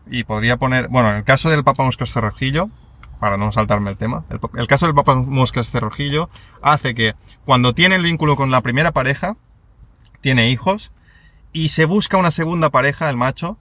Y 0.06 0.26
podría 0.26 0.58
poner, 0.58 0.90
bueno, 0.90 1.10
en 1.10 1.16
el 1.16 1.24
caso 1.24 1.50
del 1.50 1.64
papamoscas 1.64 2.12
cerrojillo, 2.12 2.70
para 3.20 3.38
no 3.38 3.52
saltarme 3.52 3.92
el 3.92 3.98
tema, 3.98 4.24
el, 4.58 4.68
caso 4.68 4.86
del 4.86 4.96
papamoscas 4.96 5.72
cerrojillo 5.72 6.30
hace 6.62 6.94
que 6.94 7.14
cuando 7.46 7.74
tiene 7.74 7.96
el 7.96 8.04
vínculo 8.04 8.36
con 8.36 8.52
la 8.52 8.62
primera 8.62 8.92
pareja, 8.92 9.38
tiene 10.22 10.50
hijos, 10.50 10.92
y 11.54 11.70
se 11.70 11.86
busca 11.86 12.18
una 12.18 12.32
segunda 12.32 12.70
pareja, 12.70 13.10
el 13.10 13.18
macho, 13.18 13.58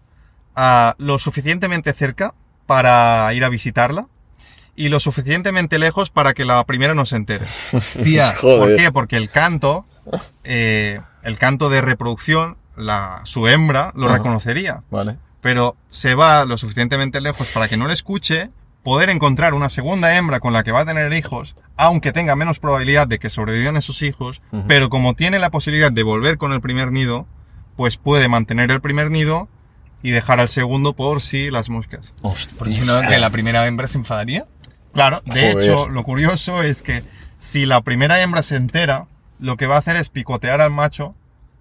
ah, 0.55 0.95
lo 0.99 1.19
suficientemente 1.19 1.93
cerca 1.93 2.35
para 2.67 3.33
ir 3.33 3.45
a 3.45 3.49
visitarla, 3.49 4.09
y 4.77 4.91
lo 4.91 5.01
suficientemente 5.01 5.79
lejos 5.79 6.11
para 6.11 6.35
que 6.35 6.45
la 6.45 6.63
primera 6.65 6.95
no 6.95 7.07
se 7.07 7.17
entere. 7.17 7.47
Hostia. 7.73 8.35
¿Por 8.41 8.77
qué? 8.77 8.93
Porque 8.93 9.17
el 9.17 9.31
canto, 9.31 9.87
eh, 10.45 11.01
el 11.23 11.39
canto 11.39 11.71
de 11.71 11.81
reproducción, 11.81 12.59
la, 12.77 13.23
su 13.25 13.49
hembra 13.49 13.93
lo 13.95 14.07
Ajá. 14.07 14.19
reconocería, 14.19 14.81
Vale. 14.91 15.17
pero 15.41 15.77
se 15.91 16.15
va 16.15 16.45
lo 16.45 16.59
suficientemente 16.59 17.23
lejos 17.23 17.49
para 17.49 17.69
que 17.69 17.79
no 17.79 17.87
le 17.89 17.95
escuche, 17.95 18.51
poder 18.87 19.11
encontrar 19.11 19.53
una 19.53 19.69
segunda 19.69 20.17
hembra 20.17 20.39
con 20.39 20.53
la 20.53 20.63
que 20.63 20.71
va 20.71 20.83
a 20.83 20.85
tener 20.85 21.13
hijos, 21.13 21.57
aunque 21.77 22.13
tenga 22.13 22.37
menos 22.37 22.61
probabilidad 22.61 23.09
de 23.09 23.19
que 23.19 23.31
sobrevivan 23.31 23.77
esos 23.77 24.01
hijos, 24.03 24.41
pero 24.69 24.91
como 24.91 25.15
tiene 25.15 25.41
la 25.41 25.51
posibilidad 25.51 25.91
de 25.91 26.05
volver 26.05 26.39
con 26.39 26.53
el 26.53 26.61
primer 26.61 26.93
nido, 26.93 27.27
pues 27.75 27.97
puede 27.97 28.29
mantener 28.29 28.71
el 28.71 28.81
primer 28.81 29.11
nido 29.11 29.49
y 30.03 30.13
dejar 30.13 30.39
al 30.39 30.49
segundo 30.49 30.93
por 30.93 31.21
si 31.21 31.51
las 31.51 31.69
moscas. 31.69 32.15
Porque 32.57 32.75
si 32.75 32.83
no, 32.83 33.01
que 33.01 33.19
la 33.19 33.31
primera 33.31 33.67
hembra 33.67 33.89
se 33.89 33.99
enfadaría. 33.99 34.47
Claro, 34.93 35.21
de 35.25 35.51
Joder. 35.51 35.69
hecho, 35.69 35.89
lo 35.89 36.05
curioso 36.05 36.63
es 36.63 36.83
que 36.83 37.03
si 37.39 37.67
la 37.67 37.81
primera 37.81 38.23
hembra 38.23 38.45
se 38.45 38.55
entera, 38.55 39.09
lo 39.41 39.57
que 39.57 39.67
va 39.67 39.75
a 39.75 39.79
hacer 39.79 39.97
es 39.97 40.11
picotear 40.11 40.61
al 40.61 40.71
macho 40.71 41.17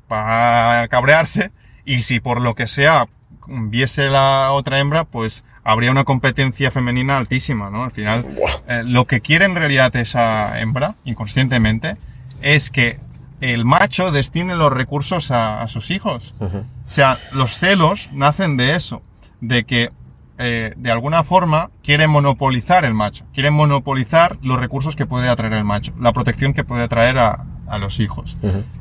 para 0.08 0.88
cabrearse 0.90 1.52
y 1.86 2.04
si 2.04 2.20
por 2.20 2.40
lo 2.40 2.54
que 2.54 2.68
sea 2.68 3.08
viese 3.48 4.10
la 4.10 4.52
otra 4.52 4.80
hembra, 4.80 5.04
pues 5.04 5.44
habría 5.64 5.92
una 5.92 6.04
competencia 6.04 6.72
femenina 6.72 7.18
altísima, 7.18 7.70
¿no? 7.70 7.84
Al 7.84 7.92
final, 7.92 8.26
eh, 8.68 8.84
lo 8.86 9.06
que 9.06 9.22
quiere 9.22 9.46
en 9.46 9.56
realidad 9.56 9.96
esa 9.96 10.60
hembra, 10.60 10.96
inconscientemente, 11.06 11.98
es 12.42 12.70
que 12.70 13.00
el 13.42 13.66
macho 13.66 14.12
destine 14.12 14.56
los 14.56 14.72
recursos 14.72 15.32
a, 15.32 15.62
a 15.62 15.68
sus 15.68 15.92
hijos. 15.92 16.34
O 16.40 16.64
sea, 16.86 17.20
los 17.32 17.58
celos 17.58 18.10
nacen 18.14 18.58
de 18.58 18.76
eso, 18.76 19.02
de 19.42 19.66
que 19.66 19.90
eh, 20.38 20.74
de 20.78 20.92
alguna 20.92 21.24
forma 21.24 21.70
quiere 21.84 22.08
monopolizar 22.08 22.86
el 22.86 22.94
macho, 22.94 23.26
quiere 23.34 23.52
monopolizar 23.52 24.38
los 24.42 24.60
recursos 24.60 24.96
que 24.96 25.06
puede 25.06 25.30
atraer 25.30 25.54
el 25.54 25.64
macho, 25.64 25.94
la 26.00 26.14
protección 26.14 26.54
que 26.54 26.64
puede 26.64 26.84
atraer 26.84 27.18
a, 27.20 27.46
a 27.68 27.78
los 27.78 28.00
hijos. 28.00 28.36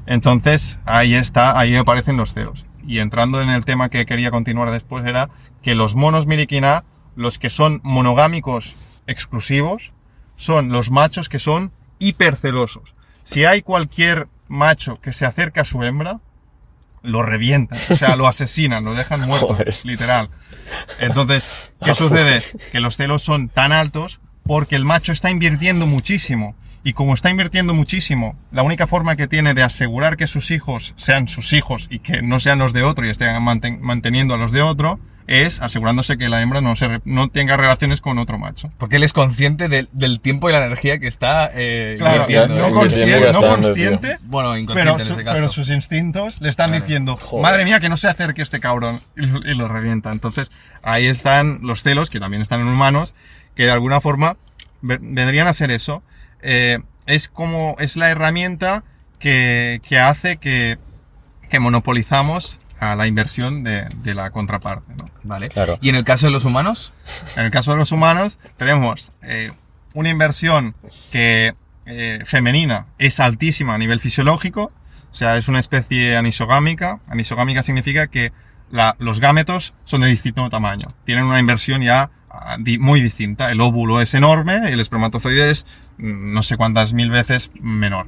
Entonces, 0.07 0.79
ahí 0.85 1.14
está, 1.14 1.59
ahí 1.59 1.77
aparecen 1.77 2.16
los 2.16 2.35
celos. 2.35 2.66
Y 2.86 2.98
entrando 2.98 3.40
en 3.40 3.50
el 3.50 3.64
tema 3.64 3.88
que 3.88 4.06
quería 4.06 4.30
continuar 4.30 4.70
después 4.70 5.04
era 5.06 5.30
que 5.62 5.74
los 5.74 5.94
monos 5.94 6.26
miriquina, 6.26 6.84
los 7.16 7.38
que 7.38 7.50
son 7.50 7.80
monogámicos 7.82 8.74
exclusivos, 9.06 9.92
son 10.36 10.70
los 10.70 10.90
machos 10.90 11.28
que 11.28 11.38
son 11.38 11.72
hipercelosos. 11.98 12.94
Si 13.24 13.44
hay 13.44 13.62
cualquier 13.62 14.28
macho 14.48 15.00
que 15.00 15.12
se 15.12 15.24
acerca 15.24 15.62
a 15.62 15.64
su 15.64 15.82
hembra, 15.82 16.20
lo 17.02 17.22
revientan, 17.22 17.78
o 17.90 17.96
sea, 17.96 18.16
lo 18.16 18.26
asesinan, 18.26 18.84
lo 18.84 18.94
dejan 18.94 19.20
muerto, 19.26 19.48
Joder. 19.48 19.74
literal. 19.84 20.30
Entonces, 20.98 21.50
¿qué 21.84 21.94
sucede? 21.94 22.42
Que 22.72 22.80
los 22.80 22.96
celos 22.96 23.22
son 23.22 23.48
tan 23.48 23.72
altos 23.72 24.20
porque 24.42 24.76
el 24.76 24.84
macho 24.84 25.12
está 25.12 25.30
invirtiendo 25.30 25.86
muchísimo. 25.86 26.54
Y 26.86 26.92
como 26.92 27.14
está 27.14 27.30
invirtiendo 27.30 27.72
muchísimo, 27.74 28.36
la 28.52 28.62
única 28.62 28.86
forma 28.86 29.16
que 29.16 29.26
tiene 29.26 29.54
de 29.54 29.62
asegurar 29.62 30.16
que 30.18 30.26
sus 30.26 30.50
hijos 30.50 30.92
sean 30.96 31.28
sus 31.28 31.52
hijos 31.54 31.86
y 31.90 31.98
que 32.00 32.20
no 32.22 32.38
sean 32.40 32.58
los 32.58 32.72
de 32.74 32.82
otro 32.82 33.06
y 33.06 33.10
estén 33.10 33.30
manten- 33.42 33.80
manteniendo 33.80 34.34
a 34.34 34.36
los 34.36 34.52
de 34.52 34.60
otro, 34.60 35.00
es 35.26 35.62
asegurándose 35.62 36.18
que 36.18 36.28
la 36.28 36.42
hembra 36.42 36.60
no, 36.60 36.76
se 36.76 36.86
re- 36.86 37.00
no 37.06 37.28
tenga 37.30 37.56
relaciones 37.56 38.02
con 38.02 38.18
otro 38.18 38.38
macho. 38.38 38.70
Porque 38.76 38.96
él 38.96 39.02
es 39.02 39.14
consciente 39.14 39.68
del, 39.70 39.88
del 39.92 40.20
tiempo 40.20 40.50
y 40.50 40.52
la 40.52 40.62
energía 40.66 40.98
que 40.98 41.06
está 41.06 41.50
eh, 41.54 41.94
Claro, 41.98 42.20
invirtiendo. 42.30 42.56
no, 42.68 42.74
consciente, 42.74 43.32
no 43.32 43.40
consciente, 43.40 44.18
Bueno, 44.24 44.58
inconsciente 44.58 44.74
pero, 44.74 45.00
en 45.00 45.06
su- 45.06 45.12
ese 45.14 45.24
caso. 45.24 45.34
pero 45.36 45.48
sus 45.48 45.70
instintos 45.70 46.42
le 46.42 46.50
están 46.50 46.72
diciendo, 46.72 47.16
Joder. 47.16 47.42
madre 47.42 47.64
mía, 47.64 47.80
que 47.80 47.88
no 47.88 47.96
se 47.96 48.08
acerque 48.08 48.42
este 48.42 48.60
cabrón, 48.60 49.00
y, 49.16 49.24
lo- 49.24 49.38
y 49.50 49.54
lo 49.54 49.68
revienta. 49.68 50.12
Entonces, 50.12 50.50
ahí 50.82 51.06
están 51.06 51.60
los 51.62 51.82
celos, 51.82 52.10
que 52.10 52.20
también 52.20 52.42
están 52.42 52.60
en 52.60 52.68
humanos, 52.68 53.14
que 53.56 53.64
de 53.64 53.70
alguna 53.70 54.02
forma 54.02 54.36
ve- 54.82 54.98
vendrían 55.00 55.46
a 55.48 55.54
ser 55.54 55.70
eso. 55.70 56.02
Eh, 56.44 56.78
es 57.07 57.28
como, 57.28 57.74
es 57.78 57.96
la 57.96 58.11
herramienta 58.11 58.85
que, 59.18 59.80
que 59.88 59.98
hace 59.98 60.37
que, 60.37 60.78
que 61.50 61.59
monopolizamos 61.61 62.61
a 62.78 62.94
la 62.96 63.07
inversión 63.07 63.64
de, 63.64 63.87
de 64.02 64.14
la 64.14 64.30
contraparte, 64.30 64.94
¿no? 64.94 65.07
Vale. 65.22 65.48
Claro. 65.48 65.78
¿Y 65.80 65.88
en 65.88 65.94
el 65.96 66.04
caso 66.04 66.26
de 66.26 66.33
los 66.33 66.44
humanos? 66.44 66.92
En 67.37 67.44
el 67.44 67.50
caso 67.50 67.70
de 67.72 67.78
los 67.78 67.92
humanos, 67.92 68.38
tenemos 68.59 69.12
eh, 69.22 69.52
una 69.94 70.11
inversión 70.11 70.74
que 71.11 71.54
eh, 71.87 72.22
femenina 72.26 72.87
es 72.98 73.20
altísima 73.20 73.74
a 73.74 73.78
nivel 73.78 74.00
fisiológico, 74.00 74.72
o 75.11 75.14
sea, 75.14 75.37
es 75.37 75.48
una 75.48 75.61
especie 75.61 76.16
anisogámica. 76.16 77.00
Anisogámica 77.09 77.62
significa 77.62 78.09
que 78.09 78.33
la- 78.70 78.96
los 78.98 79.20
gametos 79.20 79.72
son 79.85 80.00
de 80.02 80.09
distinto 80.09 80.48
tamaño, 80.50 80.88
tienen 81.04 81.24
una 81.24 81.38
inversión 81.38 81.83
ya 81.83 82.11
muy 82.80 83.00
distinta. 83.00 83.50
El 83.50 83.60
óvulo 83.60 84.00
es 84.00 84.14
enorme, 84.14 84.56
el 84.72 84.80
espermatozoide 84.80 85.50
es 85.50 85.66
mm, 85.98 86.32
no 86.32 86.42
sé 86.42 86.56
cuántas 86.56 86.92
mil 86.94 87.10
veces 87.10 87.50
menor. 87.60 88.06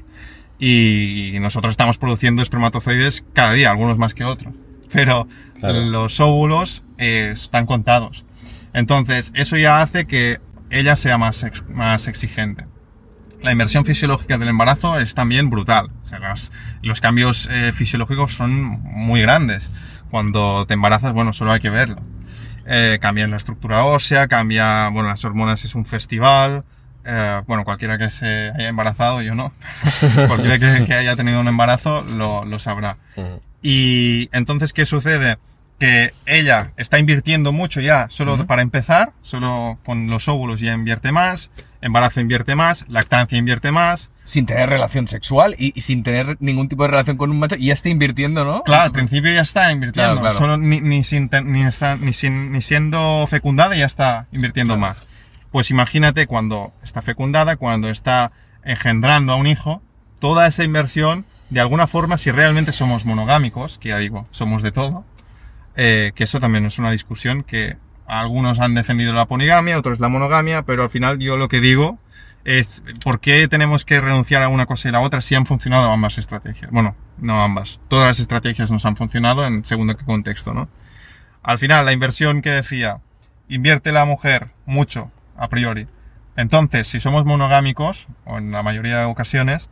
Y 0.59 1.37
nosotros 1.41 1.73
estamos 1.73 1.99
produciendo 1.99 2.43
espermatozoides 2.43 3.25
cada 3.35 3.53
día, 3.53 3.71
algunos 3.71 3.99
más 3.99 4.15
que 4.15 4.25
otros. 4.25 4.55
Pero 4.93 5.29
Claro. 5.59 5.81
los 5.87 6.19
óvulos 6.21 6.83
eh, 6.99 7.31
están 7.33 7.67
contados. 7.67 8.25
Entonces, 8.73 9.33
eso 9.35 9.57
ya 9.57 9.81
hace 9.83 10.07
que 10.07 10.41
ella 10.71 10.97
sea 10.97 11.19
más, 11.19 11.43
ex- 11.43 11.65
más 11.69 12.09
exigente. 12.09 12.67
La 13.43 13.53
inversión 13.53 13.85
fisiológica 13.85 14.39
del 14.39 14.49
embarazo 14.49 14.99
es 14.99 15.15
también 15.15 15.51
brutal. 15.51 15.91
O 16.03 16.07
sea, 16.07 16.19
los 16.83 17.01
cambios 17.01 17.49
eh, 17.51 17.73
fisiológicos 17.73 18.33
son 18.33 18.81
muy 18.83 19.21
grandes. 19.23 19.71
Cuando 20.11 20.65
te 20.67 20.75
embarazas, 20.75 21.13
bueno, 21.13 21.33
solo 21.33 21.53
hay 21.53 21.61
que 21.61 21.71
verlo. 21.71 22.01
Eh, 22.67 22.99
cambia 23.01 23.27
la 23.29 23.37
estructura 23.37 23.85
ósea, 23.85 24.27
cambia, 24.27 24.89
bueno, 24.89 25.09
las 25.09 25.25
hormonas 25.25 25.65
es 25.65 25.75
un 25.75 25.85
festival. 25.85 26.65
Eh, 27.05 27.43
bueno, 27.47 27.65
cualquiera 27.65 27.97
que 27.99 28.11
se 28.11 28.51
haya 28.51 28.69
embarazado, 28.69 29.23
yo 29.23 29.35
no. 29.35 29.53
cualquiera 30.27 30.59
que, 30.59 30.85
que 30.85 30.95
haya 30.95 31.15
tenido 31.15 31.41
un 31.41 31.49
embarazo 31.49 32.03
lo, 32.03 32.45
lo 32.45 32.59
sabrá. 32.59 32.99
Y 33.63 34.29
entonces, 34.33 34.73
¿qué 34.73 34.87
sucede? 34.87 35.39
Que 35.79 36.13
ella 36.25 36.73
está 36.77 36.99
invirtiendo 36.99 37.53
mucho 37.53 37.81
ya, 37.81 38.09
solo 38.11 38.45
para 38.47 38.63
empezar, 38.63 39.13
solo 39.23 39.79
con 39.85 40.09
los 40.09 40.27
óvulos 40.27 40.61
ya 40.61 40.73
invierte 40.73 41.13
más, 41.13 41.51
embarazo 41.81 42.21
invierte 42.21 42.57
más, 42.57 42.89
lactancia 42.89 43.39
invierte 43.39 43.71
más. 43.71 44.11
Sin 44.27 44.45
tener 44.45 44.69
relación 44.69 45.07
sexual 45.07 45.55
y, 45.57 45.73
y 45.75 45.81
sin 45.83 46.03
tener 46.03 46.37
ningún 46.41 46.69
tipo 46.69 46.83
de 46.83 46.89
relación 46.91 47.17
con 47.17 47.31
un 47.31 47.39
macho, 47.39 47.55
y 47.57 47.67
ya 47.67 47.73
está 47.73 47.89
invirtiendo, 47.89 48.45
¿no? 48.45 48.63
Claro, 48.65 48.83
al 48.85 48.93
principio 48.93 49.33
ya 49.33 49.41
está 49.43 49.71
invirtiendo, 49.73 50.21
Claro, 50.21 50.21
claro. 50.21 50.37
solo 50.39 50.57
ni, 50.57 50.81
ni, 50.81 51.03
sin 51.05 51.31
ni, 51.45 51.63
está- 51.65 51.97
ni, 51.97 52.13
sin- 52.13 52.51
ni 52.53 52.61
siendo 52.61 53.27
fecundada 53.31 53.77
ya 53.77 53.87
está 53.87 54.27
invirtiendo 54.33 54.77
más. 54.77 55.05
Pues 55.53 55.71
imagínate 55.71 56.27
cuando 56.27 56.73
está 56.83 57.01
fecundada, 57.03 57.57
cuando 57.57 57.89
está 57.89 58.33
engendrando 58.65 59.33
a 59.33 59.37
un 59.37 59.47
hijo, 59.47 59.81
toda 60.19 60.47
esa 60.49 60.65
inversión, 60.65 61.25
de 61.51 61.61
alguna 61.61 61.87
forma, 61.87 62.17
si 62.17 62.33
realmente 62.33 62.73
somos 62.73 63.05
monogámicos, 63.05 63.79
que 63.79 63.91
ya 63.91 63.99
digo, 63.99 64.27
somos 64.33 64.63
de 64.63 64.73
todo, 64.73 65.05
eh, 65.77 66.11
que 66.17 66.25
eso 66.25 66.41
también 66.41 66.67
es 66.67 66.79
una 66.81 66.91
discusión 66.91 67.45
que 67.45 67.77
algunos 68.07 68.59
han 68.59 68.75
defendido 68.75 69.13
la 69.13 69.27
poligamia, 69.27 69.79
otros 69.79 70.01
la 70.01 70.09
monogamia, 70.09 70.63
pero 70.63 70.83
al 70.83 70.91
final 70.91 71.19
yo 71.21 71.37
lo 71.37 71.49
que 71.49 71.61
digo 71.61 71.99
por 73.03 73.21
qué 73.21 73.49
tenemos 73.49 73.85
que 73.85 74.01
renunciar 74.01 74.43
a 74.43 74.49
una 74.49 74.67
cosa 74.67 74.89
y 74.89 74.93
la 74.93 75.01
otra 75.01 75.21
si 75.21 75.35
han 75.35 75.47
funcionado 75.47 75.91
ambas 75.91 76.19
estrategias. 76.19 76.71
Bueno, 76.71 76.95
no 77.19 77.43
ambas. 77.43 77.81
Todas 77.89 78.07
las 78.07 78.21
estrategias 78.21 78.71
nos 78.71 78.87
han 78.87 78.97
funcionado 78.97 79.45
en 79.47 79.65
según 79.65 79.89
qué 79.89 80.05
contexto, 80.05 80.55
¿no? 80.55 80.69
Al 81.43 81.59
final, 81.59 81.85
la 81.85 81.93
inversión 81.93 82.43
que 82.43 82.51
decía, 82.51 83.01
invierte 83.49 83.93
la 83.93 84.05
mujer 84.05 84.51
mucho, 84.65 85.11
a 85.37 85.49
priori. 85.49 85.87
Entonces, 86.37 86.87
si 86.87 87.01
somos 87.01 87.25
monogámicos, 87.25 88.07
o 88.25 88.39
en 88.39 88.53
la 88.53 88.63
mayoría 88.63 88.99
de 88.99 89.05
ocasiones, 89.07 89.69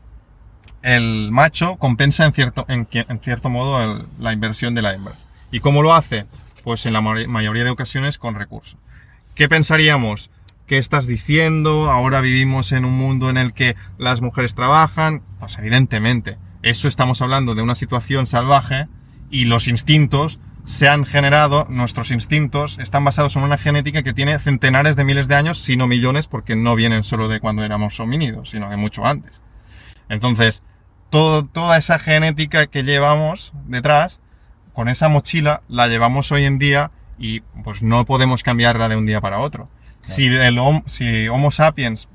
el 0.82 1.30
macho 1.30 1.76
compensa 1.76 2.24
en 2.26 2.32
cierto, 2.32 2.64
en, 2.68 2.88
cierto 3.20 3.50
modo 3.50 4.06
la 4.18 4.32
inversión 4.32 4.74
de 4.74 4.82
la 4.82 4.94
hembra. 4.94 5.14
¿Y 5.50 5.60
cómo 5.60 5.82
lo 5.82 5.94
hace? 5.94 6.26
Pues 6.62 6.86
en 6.86 6.92
la 6.92 7.00
ma- 7.00 7.26
mayoría 7.28 7.64
de 7.64 7.70
ocasiones 7.70 8.18
con 8.18 8.34
recursos. 8.34 8.76
¿Qué 9.34 9.48
pensaríamos? 9.48 10.30
¿Qué 10.66 10.78
estás 10.78 11.06
diciendo? 11.06 11.90
Ahora 11.90 12.22
vivimos 12.22 12.72
en 12.72 12.86
un 12.86 12.96
mundo 12.96 13.28
en 13.28 13.36
el 13.36 13.52
que 13.52 13.76
las 13.98 14.22
mujeres 14.22 14.54
trabajan. 14.54 15.22
Pues 15.38 15.58
evidentemente, 15.58 16.38
eso 16.62 16.88
estamos 16.88 17.20
hablando 17.20 17.54
de 17.54 17.60
una 17.60 17.74
situación 17.74 18.26
salvaje 18.26 18.88
y 19.30 19.44
los 19.44 19.68
instintos 19.68 20.40
se 20.64 20.88
han 20.88 21.04
generado, 21.04 21.66
nuestros 21.68 22.10
instintos 22.10 22.78
están 22.78 23.04
basados 23.04 23.36
en 23.36 23.42
una 23.42 23.58
genética 23.58 24.02
que 24.02 24.14
tiene 24.14 24.38
centenares 24.38 24.96
de 24.96 25.04
miles 25.04 25.28
de 25.28 25.34
años, 25.34 25.58
si 25.58 25.76
no 25.76 25.86
millones, 25.86 26.26
porque 26.28 26.56
no 26.56 26.74
vienen 26.74 27.02
solo 27.02 27.28
de 27.28 27.40
cuando 27.40 27.62
éramos 27.62 28.00
homínidos, 28.00 28.48
sino 28.48 28.70
de 28.70 28.78
mucho 28.78 29.04
antes. 29.04 29.42
Entonces, 30.08 30.62
toda 31.10 31.76
esa 31.76 31.98
genética 31.98 32.68
que 32.68 32.84
llevamos 32.84 33.52
detrás, 33.66 34.18
con 34.72 34.88
esa 34.88 35.10
mochila, 35.10 35.62
la 35.68 35.88
llevamos 35.88 36.32
hoy 36.32 36.46
en 36.46 36.58
día 36.58 36.90
y 37.18 37.40
pues 37.62 37.82
no 37.82 38.06
podemos 38.06 38.42
cambiarla 38.42 38.88
de 38.88 38.96
un 38.96 39.04
día 39.04 39.20
para 39.20 39.40
otro. 39.40 39.68
Si, 40.04 40.26
el, 40.26 40.58
si 40.86 41.28
Homo 41.28 41.50
sapiens 41.50 42.08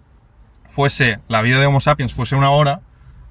fuese, 0.71 1.19
la 1.28 1.41
vida 1.41 1.60
de 1.60 1.65
Homo 1.65 1.80
sapiens 1.80 2.13
fuese 2.13 2.36
una 2.36 2.52
hora, 2.52 2.82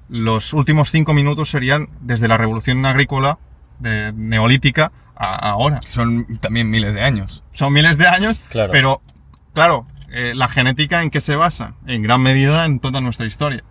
los 0.09 0.53
últimos 0.53 0.91
cinco 0.91 1.13
minutos 1.13 1.49
serían 1.49 1.89
desde 2.01 2.27
la 2.27 2.37
revolución 2.37 2.85
agrícola 2.85 3.39
de, 3.79 4.11
neolítica 4.13 4.91
a 5.15 5.35
ahora. 5.35 5.79
Son 5.87 6.37
también 6.39 6.69
miles 6.69 6.95
de 6.95 7.01
años. 7.01 7.43
Son 7.51 7.71
miles 7.73 7.97
de 7.97 8.07
años, 8.07 8.43
Claro. 8.49 8.71
pero 8.71 9.01
claro, 9.53 9.87
eh, 10.11 10.33
la 10.35 10.47
genética 10.47 11.03
en 11.03 11.09
qué 11.09 11.21
se 11.21 11.35
basa? 11.35 11.73
En 11.87 12.01
gran 12.01 12.21
medida 12.21 12.65
en 12.65 12.79
toda 12.79 13.01
nuestra 13.01 13.25
historia. 13.25 13.61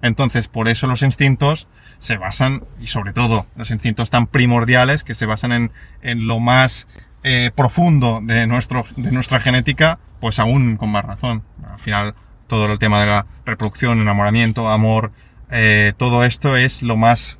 Entonces, 0.00 0.46
por 0.48 0.68
eso 0.68 0.86
los 0.86 1.02
instintos 1.02 1.66
se 1.98 2.16
basan, 2.16 2.64
y 2.80 2.86
sobre 2.86 3.12
todo 3.12 3.46
los 3.56 3.70
instintos 3.72 4.10
tan 4.10 4.28
primordiales 4.28 5.02
que 5.02 5.14
se 5.14 5.26
basan 5.26 5.52
en, 5.52 5.72
en 6.02 6.28
lo 6.28 6.38
más 6.38 6.86
eh, 7.24 7.50
profundo 7.54 8.20
de, 8.22 8.46
nuestro, 8.46 8.84
de 8.96 9.10
nuestra 9.10 9.40
genética, 9.40 9.98
pues 10.20 10.38
aún 10.38 10.76
con 10.76 10.90
más 10.90 11.04
razón. 11.04 11.42
Al 11.70 11.78
final, 11.78 12.14
todo 12.46 12.66
el 12.72 12.78
tema 12.78 13.00
de 13.00 13.06
la 13.06 13.26
reproducción, 13.44 14.00
enamoramiento, 14.00 14.68
amor, 14.70 15.12
eh, 15.50 15.92
todo 15.96 16.24
esto 16.24 16.56
es 16.56 16.82
lo 16.82 16.96
más, 16.96 17.38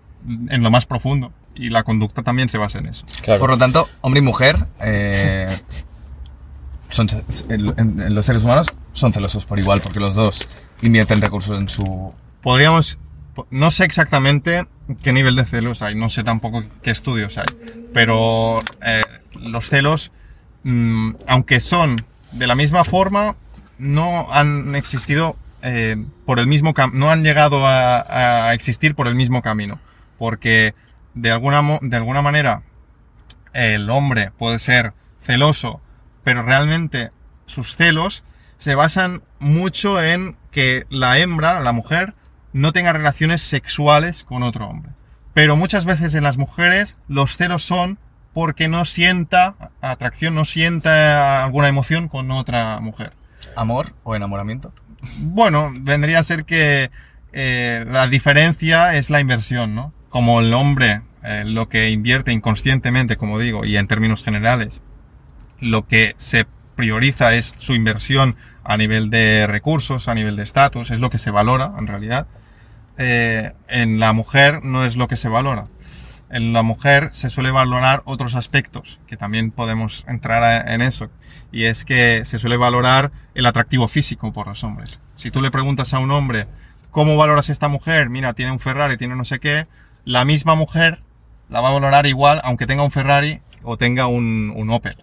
en 0.49 0.63
lo 0.63 0.71
más 0.71 0.87
profundo. 0.87 1.33
Y 1.55 1.71
la 1.71 1.83
conducta 1.83 2.23
también 2.23 2.49
se 2.49 2.57
basa 2.59 2.79
en 2.79 2.87
eso. 2.87 3.05
Claro. 3.23 3.41
Por 3.41 3.51
lo 3.51 3.59
tanto, 3.59 3.89
hombre 4.01 4.21
y 4.21 4.23
mujer, 4.23 4.57
eh, 4.81 5.49
son, 6.89 7.07
en- 7.49 7.75
en- 8.01 8.15
los 8.15 8.25
seres 8.27 8.45
humanos 8.45 8.69
son 8.93 9.13
celosos 9.13 9.45
por 9.45 9.59
igual, 9.59 9.81
porque 9.81 10.01
los 10.01 10.15
dos 10.15 10.49
invierten 10.83 11.21
recursos 11.21 11.59
en 11.61 11.69
su... 11.69 12.15
podríamos, 12.43 12.99
po- 13.35 13.47
no 13.51 13.71
sé 13.71 13.85
exactamente 13.85 14.67
qué 15.03 15.13
nivel 15.13 15.37
de 15.37 15.45
celos 15.45 15.83
hay, 15.83 15.95
no 15.95 16.09
sé 16.09 16.23
tampoco 16.25 16.65
qué 16.83 16.91
estudios 16.91 17.37
hay, 17.39 17.47
pero 17.93 18.59
eh, 18.85 19.03
los 19.41 19.69
celos, 19.69 20.13
mm, 20.65 21.11
aunque 21.27 21.61
son 21.61 22.05
de 22.33 22.47
la 22.47 22.55
misma 22.55 22.85
forma, 22.85 23.37
no 23.79 24.33
han 24.33 24.75
existido 24.75 25.37
eh, 25.63 25.97
por 26.25 26.39
el 26.39 26.47
mismo 26.47 26.73
no 26.93 27.11
han 27.11 27.25
llegado 27.25 27.67
a, 27.67 28.49
a 28.49 28.55
existir 28.55 28.95
por 28.95 29.09
el 29.09 29.15
mismo 29.15 29.43
camino, 29.43 29.81
porque 30.19 30.75
de 31.15 31.31
alguna, 31.33 31.63
de 31.83 31.97
alguna 31.97 32.23
manera 32.23 32.63
el 33.53 33.91
hombre 33.91 34.31
puede 34.39 34.59
ser 34.59 34.93
celoso, 35.21 35.81
pero 36.23 36.43
realmente 36.43 37.11
sus 37.47 37.77
celos 37.77 38.23
se 38.57 38.75
basan 38.75 39.23
mucho 39.41 40.03
en 40.03 40.37
que 40.51 40.87
la 40.91 41.19
hembra, 41.19 41.61
la 41.61 41.73
mujer, 41.73 42.15
no 42.53 42.73
tenga 42.73 42.93
relaciones 42.93 43.43
sexuales 43.43 44.25
con 44.25 44.43
otro 44.43 44.69
hombre. 44.69 44.93
Pero 45.35 45.57
muchas 45.57 45.85
veces 45.85 46.15
en 46.15 46.25
las 46.25 46.39
mujeres 46.39 46.97
los 47.09 47.37
celos 47.37 47.63
son 47.63 47.99
porque 48.33 48.69
no 48.69 48.85
sienta 48.85 49.55
atracción, 49.81 50.35
no 50.35 50.45
sienta 50.45 51.45
alguna 51.45 51.69
emoción 51.69 52.09
con 52.09 52.31
otra 52.31 52.81
mujer. 52.81 53.13
¿Amor 53.57 53.95
o 54.05 54.15
enamoramiento? 54.15 54.73
Bueno, 55.21 55.71
vendría 55.73 56.19
a 56.19 56.23
ser 56.23 56.45
que 56.45 56.91
eh, 57.33 57.85
la 57.89 58.09
diferencia 58.09 58.95
es 58.95 59.11
la 59.11 59.21
inversión, 59.21 59.75
¿no? 59.75 59.93
Como 60.09 60.41
el 60.41 60.55
hombre 60.55 61.03
eh, 61.23 61.45
lo 61.45 61.69
que 61.69 61.91
invierte 61.91 62.33
inconscientemente, 62.33 63.17
como 63.17 63.39
digo, 63.39 63.65
y 63.65 63.77
en 63.77 63.87
términos 63.87 64.23
generales, 64.23 64.83
lo 65.61 65.87
que 65.87 66.15
se 66.17 66.47
prioriza 66.77 67.35
es 67.35 67.55
su 67.59 67.75
inversión 67.75 68.37
a 68.63 68.77
nivel 68.77 69.11
de 69.11 69.47
recursos, 69.49 70.09
a 70.09 70.15
nivel 70.15 70.37
de 70.37 70.45
estatus, 70.45 70.91
es 70.91 71.01
lo 71.01 71.11
que 71.11 71.19
se 71.19 71.31
valora 71.31 71.73
en 71.77 71.87
realidad. 71.89 72.29
Eh, 72.99 73.53
en 73.69 73.99
la 73.99 74.13
mujer 74.13 74.65
no 74.65 74.85
es 74.85 74.97
lo 74.97 75.09
que 75.09 75.17
se 75.17 75.29
valora. 75.29 75.67
En 76.31 76.53
la 76.53 76.63
mujer 76.63 77.11
se 77.13 77.31
suele 77.31 77.51
valorar 77.51 78.03
otros 78.05 78.35
aspectos, 78.35 79.01
que 79.07 79.17
también 79.17 79.51
podemos 79.51 80.05
entrar 80.07 80.69
en 80.69 80.83
eso. 80.83 81.11
Y 81.53 81.65
es 81.65 81.85
que 81.87 82.25
se 82.27 82.39
suele 82.39 82.59
valorar 82.59 83.11
el 83.35 83.47
atractivo 83.47 83.89
físico 83.89 84.33
por 84.33 84.47
los 84.47 84.63
hombres. 84.63 85.01
Si 85.17 85.31
tú 85.31 85.41
le 85.41 85.51
preguntas 85.51 85.95
a 85.95 85.99
un 85.99 86.11
hombre, 86.11 86.47
¿cómo 86.91 87.17
valoras 87.17 87.49
a 87.49 87.53
esta 87.53 87.69
mujer? 87.69 88.11
Mira, 88.11 88.35
tiene 88.35 88.53
un 88.53 88.61
Ferrari, 88.61 88.99
tiene 88.99 89.17
no 89.17 89.25
sé 89.25 89.39
qué. 89.39 89.67
La 90.05 90.27
misma 90.27 90.55
mujer 90.55 91.01
la 91.49 91.61
va 91.63 91.71
a 91.71 91.73
valorar 91.73 92.07
igual 92.07 92.41
aunque 92.45 92.67
tenga 92.67 92.83
un 92.83 92.91
Ferrari 92.91 93.41
o 93.63 93.79
tenga 93.79 94.07
un, 94.07 94.53
un 94.55 94.71
Opel. 94.71 95.03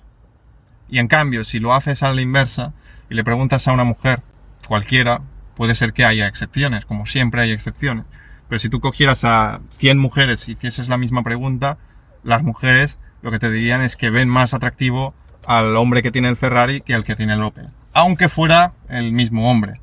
Y 0.89 0.99
en 0.99 1.07
cambio, 1.07 1.43
si 1.43 1.59
lo 1.59 1.73
haces 1.73 2.03
a 2.03 2.13
la 2.13 2.21
inversa 2.21 2.73
y 3.09 3.15
le 3.15 3.23
preguntas 3.23 3.67
a 3.67 3.73
una 3.73 3.83
mujer, 3.83 4.21
cualquiera, 4.67 5.21
puede 5.55 5.73
ser 5.73 5.93
que 5.93 6.05
haya 6.05 6.27
excepciones, 6.27 6.85
como 6.85 7.07
siempre 7.07 7.41
hay 7.41 7.51
excepciones. 7.51 8.05
Pero 8.47 8.59
si 8.59 8.69
tú 8.69 8.79
cogieras 8.79 9.23
a 9.23 9.61
100 9.77 9.97
mujeres 9.97 10.47
y 10.47 10.53
hicieses 10.53 10.87
la 10.87 10.97
misma 10.97 11.23
pregunta, 11.23 11.77
las 12.23 12.43
mujeres 12.43 12.99
lo 13.21 13.31
que 13.31 13.39
te 13.39 13.49
dirían 13.49 13.81
es 13.81 13.95
que 13.95 14.09
ven 14.09 14.29
más 14.29 14.53
atractivo 14.53 15.13
al 15.47 15.75
hombre 15.77 16.03
que 16.03 16.11
tiene 16.11 16.29
el 16.29 16.37
Ferrari 16.37 16.81
que 16.81 16.93
al 16.93 17.03
que 17.03 17.15
tiene 17.15 17.33
el 17.33 17.43
Opel. 17.43 17.69
Aunque 17.93 18.29
fuera 18.29 18.73
el 18.89 19.13
mismo 19.13 19.49
hombre. 19.49 19.81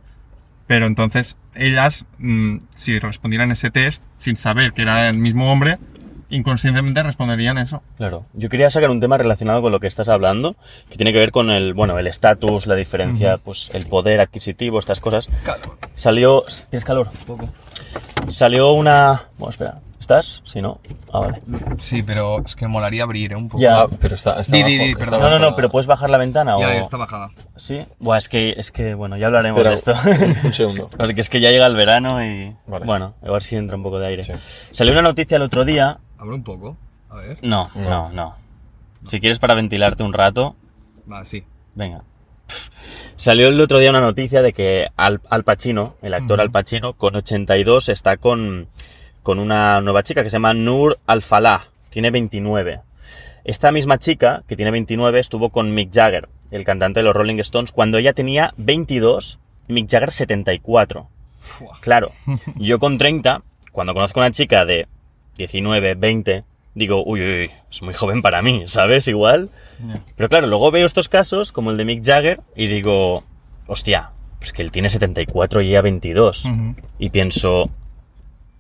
Pero 0.67 0.87
entonces 0.87 1.37
ellas, 1.55 2.07
mm, 2.19 2.59
si 2.75 2.99
respondieran 2.99 3.51
ese 3.51 3.71
test 3.71 4.05
sin 4.17 4.37
saber 4.37 4.73
que 4.73 4.83
era 4.83 5.09
el 5.09 5.19
mismo 5.19 5.51
hombre, 5.51 5.79
inconscientemente 6.33 7.03
responderían 7.03 7.59
eso. 7.59 7.83
Claro. 7.97 8.25
Yo 8.33 8.49
quería 8.49 8.71
sacar 8.71 8.91
un 8.91 9.01
tema 9.01 9.19
relacionado 9.19 9.63
con 9.63 9.71
lo 9.71 9.79
que 9.79 9.87
estás 9.87 10.09
hablando, 10.09 10.57
que 10.91 10.97
tiene 10.97 11.13
que 11.13 11.19
ver 11.19 11.31
con 11.31 11.51
el, 11.51 11.75
bueno, 11.75 11.99
el 11.99 12.07
estatus, 12.07 12.67
la 12.67 12.75
diferencia, 12.75 13.39
pues 13.39 13.71
el 13.75 13.87
poder 13.87 14.21
adquisitivo, 14.21 14.79
estas 14.79 15.01
cosas. 15.01 15.29
Salió... 15.95 16.45
¿Tienes 16.71 16.85
calor? 16.85 17.09
Un 17.21 17.27
poco. 17.27 17.49
Salió 18.29 18.73
una... 18.73 19.29
Bueno, 19.39 19.51
espera. 19.51 19.81
¿Estás? 20.01 20.43
Si 20.45 20.61
no. 20.61 20.81
Ah, 21.13 21.21
vale. 21.21 21.41
Sí, 21.79 22.03
pero 22.03 22.43
es 22.45 22.57
que 22.57 22.67
molaría 22.67 23.05
abrir 23.05 23.31
¿eh? 23.33 23.37
un 23.37 23.49
poco. 23.49 23.63
Ya. 23.63 23.83
Ah, 23.83 23.87
pero 24.01 24.17
está, 24.17 24.41
está 24.41 24.57
Di, 24.57 24.65
di, 24.65 24.75
abajo, 24.75 24.85
di, 24.85 24.91
está 24.91 25.05
perdón. 25.05 25.21
No, 25.21 25.31
no, 25.31 25.51
no, 25.51 25.55
pero 25.55 25.71
puedes 25.71 25.87
bajar 25.87 26.11
la 26.11 26.19
ventana 26.19 26.57
Ya, 26.59 26.69
o... 26.69 26.73
ya 26.73 26.81
está 26.81 26.97
bajada. 26.97 27.31
¿Sí? 27.55 27.85
Buah, 28.01 28.19
es 28.19 28.29
que, 28.29 28.55
es 28.57 28.73
que, 28.73 28.95
bueno, 28.95 29.17
ya 29.17 29.27
hablaremos 29.27 29.63
de 29.63 29.73
esto. 29.73 29.95
Un 30.43 30.53
segundo. 30.55 30.91
Porque 30.97 31.21
es 31.21 31.29
que 31.29 31.39
ya 31.39 31.53
llega 31.53 31.67
el 31.67 31.77
verano 31.77 32.21
y... 32.25 32.53
Vale. 32.67 32.85
Bueno, 32.85 33.15
a 33.23 33.31
ver 33.31 33.45
si 33.45 33.55
entra 33.55 33.77
un 33.77 33.85
poco 33.85 34.01
de 34.01 34.09
aire. 34.09 34.25
Sí. 34.25 34.33
Salió 34.73 34.93
una 34.93 35.03
noticia 35.03 35.37
el 35.37 35.43
otro 35.43 35.65
día... 35.65 36.01
Abre 36.23 36.37
un 36.37 36.45
poco. 36.45 36.77
A 37.11 37.17
ver. 37.17 37.39
No, 37.43 37.69
no, 37.75 38.13
no. 38.13 38.37
Si 39.09 39.19
quieres 39.19 39.41
para 39.41 39.55
ventilarte 39.55 40.05
un 40.05 40.13
rato, 40.13 40.55
Va, 41.11 41.25
sí. 41.25 41.43
venga. 41.75 42.05
Salió 43.17 43.49
el 43.49 43.61
otro 43.61 43.81
día 43.81 43.91
una 43.91 44.01
noticia 44.01 44.41
de 44.41 44.53
que 44.53 44.87
Al, 44.97 45.21
Al 45.29 45.43
Pacino, 45.43 45.97
el 46.01 46.15
actor 46.15 46.41
Al 46.41 46.53
Pacino, 46.53 46.93
con 46.93 47.17
82 47.17 47.89
está 47.89 48.19
con, 48.19 48.69
con 49.25 49.41
una 49.41 49.81
nueva 49.81 50.05
chica 50.05 50.23
que 50.23 50.31
se 50.31 50.35
llama 50.35 50.55
Nur 50.55 51.01
Al-Falah. 51.07 51.65
Tiene 51.91 52.13
29. 52.13 52.83
Esta 53.43 53.73
misma 53.73 53.99
chica, 53.99 54.45
que 54.47 54.55
tiene 54.55 54.71
29, 54.71 55.19
estuvo 55.19 55.51
con 55.51 55.75
Mick 55.75 55.93
Jagger, 55.93 56.29
el 56.53 56.65
cantante 56.65 57.01
de 57.01 57.05
los 57.05 57.17
Rolling 57.17 57.41
Stones, 57.41 57.73
cuando 57.73 57.99
ella 57.99 58.13
tenía 58.13 58.55
22 58.59 59.41
y 59.67 59.73
Mick 59.73 59.91
Jagger 59.91 60.13
74. 60.13 61.09
Fua. 61.41 61.79
Claro, 61.81 62.13
yo 62.55 62.79
con 62.79 62.97
30, 62.97 63.43
cuando 63.73 63.93
conozco 63.93 64.21
a 64.21 64.23
una 64.23 64.31
chica 64.31 64.65
de 64.65 64.87
19, 65.37 65.95
20, 65.95 66.45
digo, 66.75 67.03
uy, 67.05 67.21
uy, 67.21 67.41
uy, 67.43 67.51
es 67.71 67.83
muy 67.83 67.95
joven 67.95 68.23
para 68.23 68.43
mí, 68.43 68.65
¿sabes? 68.67 69.09
Igual. 69.09 69.51
Pero 70.17 70.29
claro, 70.29 70.47
luego 70.47 70.71
veo 70.71 70.87
estos 70.87 71.09
casos, 71.09 71.53
como 71.53 71.71
el 71.71 71.77
de 71.77 71.85
Mick 71.85 72.05
Jagger, 72.05 72.41
y 72.57 72.67
digo, 72.67 73.25
hostia, 73.67 74.11
pues 74.39 74.53
que 74.53 74.63
él 74.63 74.73
tiene 74.73 74.89
74 74.89 75.63
y 75.63 75.69
ella 75.69 75.83
22. 75.83 76.47
Ujú. 76.47 76.75
Y 76.99 77.11
pienso, 77.11 77.71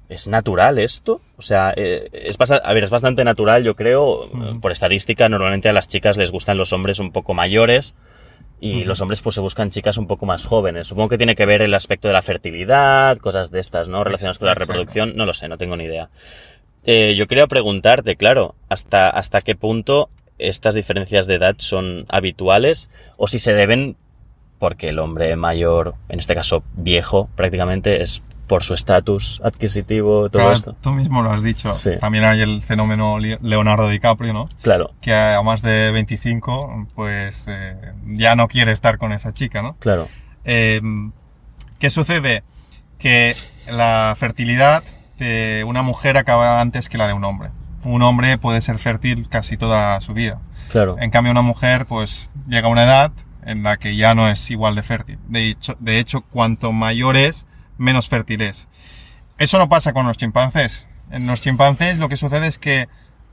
¿es 0.08 0.28
natural 0.28 0.78
esto? 0.78 1.20
O 1.36 1.42
sea, 1.42 1.72
eh, 1.76 2.08
es 2.12 2.38
bastante, 2.38 2.68
a 2.68 2.72
ver, 2.72 2.84
es 2.84 2.90
bastante 2.90 3.24
natural, 3.24 3.64
yo 3.64 3.74
creo. 3.74 4.26
Ujú. 4.26 4.60
Por 4.60 4.72
estadística, 4.72 5.28
normalmente 5.28 5.68
a 5.68 5.72
las 5.72 5.88
chicas 5.88 6.16
les 6.16 6.30
gustan 6.30 6.56
los 6.56 6.72
hombres 6.72 6.98
un 7.00 7.12
poco 7.12 7.34
mayores. 7.34 7.94
Y 8.64 8.84
los 8.84 9.00
hombres 9.00 9.20
pues 9.22 9.34
se 9.34 9.40
buscan 9.40 9.70
chicas 9.70 9.98
un 9.98 10.06
poco 10.06 10.24
más 10.24 10.46
jóvenes. 10.46 10.86
Supongo 10.86 11.08
que 11.08 11.16
tiene 11.16 11.34
que 11.34 11.46
ver 11.46 11.62
el 11.62 11.74
aspecto 11.74 12.06
de 12.06 12.14
la 12.14 12.22
fertilidad, 12.22 13.18
cosas 13.18 13.50
de 13.50 13.58
estas, 13.58 13.88
¿no? 13.88 14.04
Relacionadas 14.04 14.38
con 14.38 14.46
la 14.46 14.54
reproducción. 14.54 15.16
No 15.16 15.26
lo 15.26 15.34
sé, 15.34 15.48
no 15.48 15.58
tengo 15.58 15.76
ni 15.76 15.82
idea. 15.82 16.10
Eh, 16.84 17.14
yo 17.16 17.26
quería 17.26 17.46
preguntarte, 17.46 18.16
claro, 18.16 18.54
hasta, 18.68 19.08
hasta 19.08 19.40
qué 19.40 19.54
punto 19.54 20.10
estas 20.38 20.74
diferencias 20.74 21.26
de 21.26 21.34
edad 21.36 21.54
son 21.58 22.04
habituales 22.08 22.90
o 23.16 23.28
si 23.28 23.38
se 23.38 23.52
deben 23.54 23.96
porque 24.58 24.88
el 24.90 24.98
hombre 24.98 25.34
mayor, 25.36 25.94
en 26.08 26.18
este 26.20 26.34
caso 26.34 26.62
viejo 26.76 27.28
prácticamente, 27.36 28.02
es 28.02 28.22
por 28.46 28.62
su 28.64 28.74
estatus 28.74 29.40
adquisitivo, 29.44 30.28
todo 30.28 30.42
Claro, 30.42 30.52
esto. 30.52 30.76
Tú 30.82 30.90
mismo 30.90 31.22
lo 31.22 31.30
has 31.32 31.42
dicho. 31.42 31.72
Sí. 31.74 31.92
También 32.00 32.24
hay 32.24 32.40
el 32.42 32.62
fenómeno 32.62 33.18
Leonardo 33.18 33.88
DiCaprio, 33.88 34.32
¿no? 34.32 34.48
Claro, 34.60 34.92
Que 35.00 35.14
a 35.14 35.40
más 35.42 35.62
de 35.62 35.90
25, 35.92 36.88
pues 36.94 37.44
eh, 37.48 37.76
ya 38.08 38.36
no 38.36 38.48
quiere 38.48 38.72
estar 38.72 38.98
con 38.98 39.12
esa 39.12 39.32
chica, 39.32 39.62
¿no? 39.62 39.76
claro, 39.78 40.08
Eh, 40.44 40.80
¿Qué 41.78 41.90
sucede? 41.90 42.42
Que 42.98 43.34
la 43.70 44.14
fertilidad 44.18 44.82
una 45.66 45.82
mujer 45.82 46.16
acaba 46.16 46.60
antes 46.60 46.88
que 46.88 46.98
la 46.98 47.06
de 47.06 47.12
un 47.12 47.24
hombre. 47.24 47.50
Un 47.84 48.02
hombre 48.02 48.38
puede 48.38 48.60
ser 48.60 48.78
fértil 48.78 49.28
casi 49.28 49.56
toda 49.56 50.00
su 50.00 50.14
vida. 50.14 50.38
claro. 50.70 50.96
En 51.00 51.10
cambio, 51.10 51.32
una 51.32 51.42
mujer, 51.42 51.86
pues, 51.86 52.30
llega 52.46 52.68
a 52.68 52.70
una 52.70 52.84
edad 52.84 53.12
en 53.44 53.62
la 53.62 53.76
que 53.76 53.96
ya 53.96 54.14
no 54.14 54.28
es 54.28 54.50
igual 54.50 54.74
de 54.74 54.82
fértil. 54.82 55.18
De 55.28 55.48
hecho, 55.48 55.76
de 55.80 55.98
hecho 55.98 56.22
cuanto 56.22 56.72
mayor 56.72 57.16
es, 57.16 57.46
menos 57.78 58.08
fértil 58.08 58.42
es. 58.42 58.68
Eso 59.38 59.58
no 59.58 59.68
pasa 59.68 59.92
con 59.92 60.06
los 60.06 60.16
chimpancés. 60.16 60.86
En 61.10 61.26
los 61.26 61.40
chimpancés 61.40 61.98
lo 61.98 62.08
que 62.08 62.16
sucede 62.16 62.46
es 62.46 62.58
que 62.58 62.88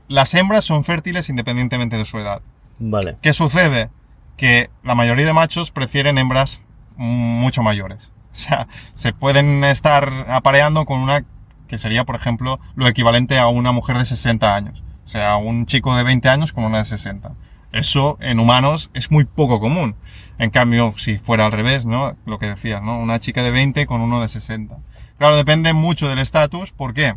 las 0.08 0.34
hembras 0.34 0.64
son 0.64 0.84
fértiles 0.84 1.28
independientemente 1.28 1.96
de 1.96 2.04
su 2.04 2.18
edad. 2.18 2.42
Vale, 2.78 3.16
¿Qué 3.22 3.32
sucede? 3.32 3.90
Que 4.36 4.70
la 4.82 4.94
mayoría 4.94 5.26
de 5.26 5.32
machos 5.32 5.70
prefieren 5.70 6.18
hembras 6.18 6.60
mucho 6.96 7.62
mayores. 7.62 8.12
O 8.32 8.36
sea, 8.36 8.68
se 8.94 9.12
pueden 9.12 9.64
estar 9.64 10.08
apareando 10.28 10.84
con 10.84 11.00
una 11.00 11.24
que 11.70 11.78
sería, 11.78 12.04
por 12.04 12.16
ejemplo, 12.16 12.60
lo 12.74 12.86
equivalente 12.88 13.38
a 13.38 13.46
una 13.48 13.72
mujer 13.72 13.96
de 13.96 14.04
60 14.04 14.54
años. 14.54 14.82
O 15.06 15.08
sea, 15.08 15.36
un 15.36 15.64
chico 15.64 15.96
de 15.96 16.02
20 16.02 16.28
años 16.28 16.52
con 16.52 16.64
una 16.64 16.78
de 16.78 16.84
60. 16.84 17.32
Eso 17.72 18.18
en 18.20 18.40
humanos 18.40 18.90
es 18.92 19.10
muy 19.10 19.24
poco 19.24 19.60
común. 19.60 19.94
En 20.38 20.50
cambio, 20.50 20.92
si 20.98 21.16
fuera 21.18 21.46
al 21.46 21.52
revés, 21.52 21.86
¿no? 21.86 22.16
Lo 22.26 22.38
que 22.38 22.46
decías, 22.48 22.82
¿no? 22.82 22.98
Una 22.98 23.20
chica 23.20 23.42
de 23.42 23.50
20 23.50 23.86
con 23.86 24.00
uno 24.00 24.20
de 24.20 24.28
60. 24.28 24.76
Claro, 25.18 25.36
depende 25.36 25.72
mucho 25.72 26.08
del 26.08 26.18
estatus. 26.18 26.72
¿Por 26.72 26.92
qué? 26.94 27.14